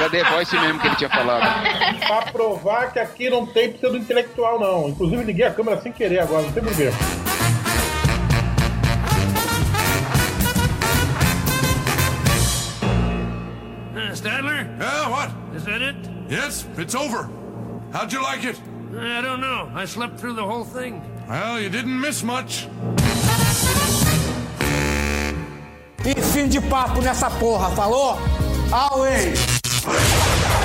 Era 0.00 0.08
The 0.08 0.24
Voice 0.30 0.58
mesmo 0.58 0.80
que 0.80 0.86
ele 0.86 0.96
tinha 0.96 1.10
falado. 1.10 1.42
Pra 2.06 2.32
provar 2.32 2.90
que 2.90 2.98
aqui 2.98 3.28
não 3.28 3.44
tem 3.44 3.70
pseudo 3.72 3.98
intelectual, 3.98 4.58
não. 4.58 4.88
Inclusive, 4.88 5.22
liguei 5.24 5.44
a 5.44 5.52
câmera 5.52 5.78
sem 5.82 5.92
querer 5.92 6.20
agora, 6.20 6.42
não 6.44 6.52
tem 6.52 6.62
porquê. 6.62 6.90
Uh, 13.94 14.14
Stadler, 14.14 14.66
Yeah, 14.78 15.10
what? 15.10 15.30
is 15.54 15.64
that 15.64 15.82
it? 15.82 15.96
Yes, 16.28 16.66
it's 16.78 16.94
over. 16.94 17.28
How'd 17.92 18.12
you 18.12 18.22
like 18.22 18.44
it? 18.44 18.58
I 18.96 19.20
don't 19.20 19.40
know. 19.40 19.70
I 19.74 19.84
slept 19.84 20.18
through 20.18 20.34
the 20.34 20.44
whole 20.44 20.64
thing. 20.64 21.02
Well, 21.28 21.60
you 21.60 21.68
didn't 21.68 22.00
miss 22.00 22.22
much. 22.22 22.68
E 26.04 26.14
fim 26.32 26.48
de 26.48 26.60
papo 26.60 27.00
nessa 27.02 27.28
porra, 27.30 27.70
falou? 27.70 28.18
Away! 28.72 29.59
Wrestling. 29.90 30.59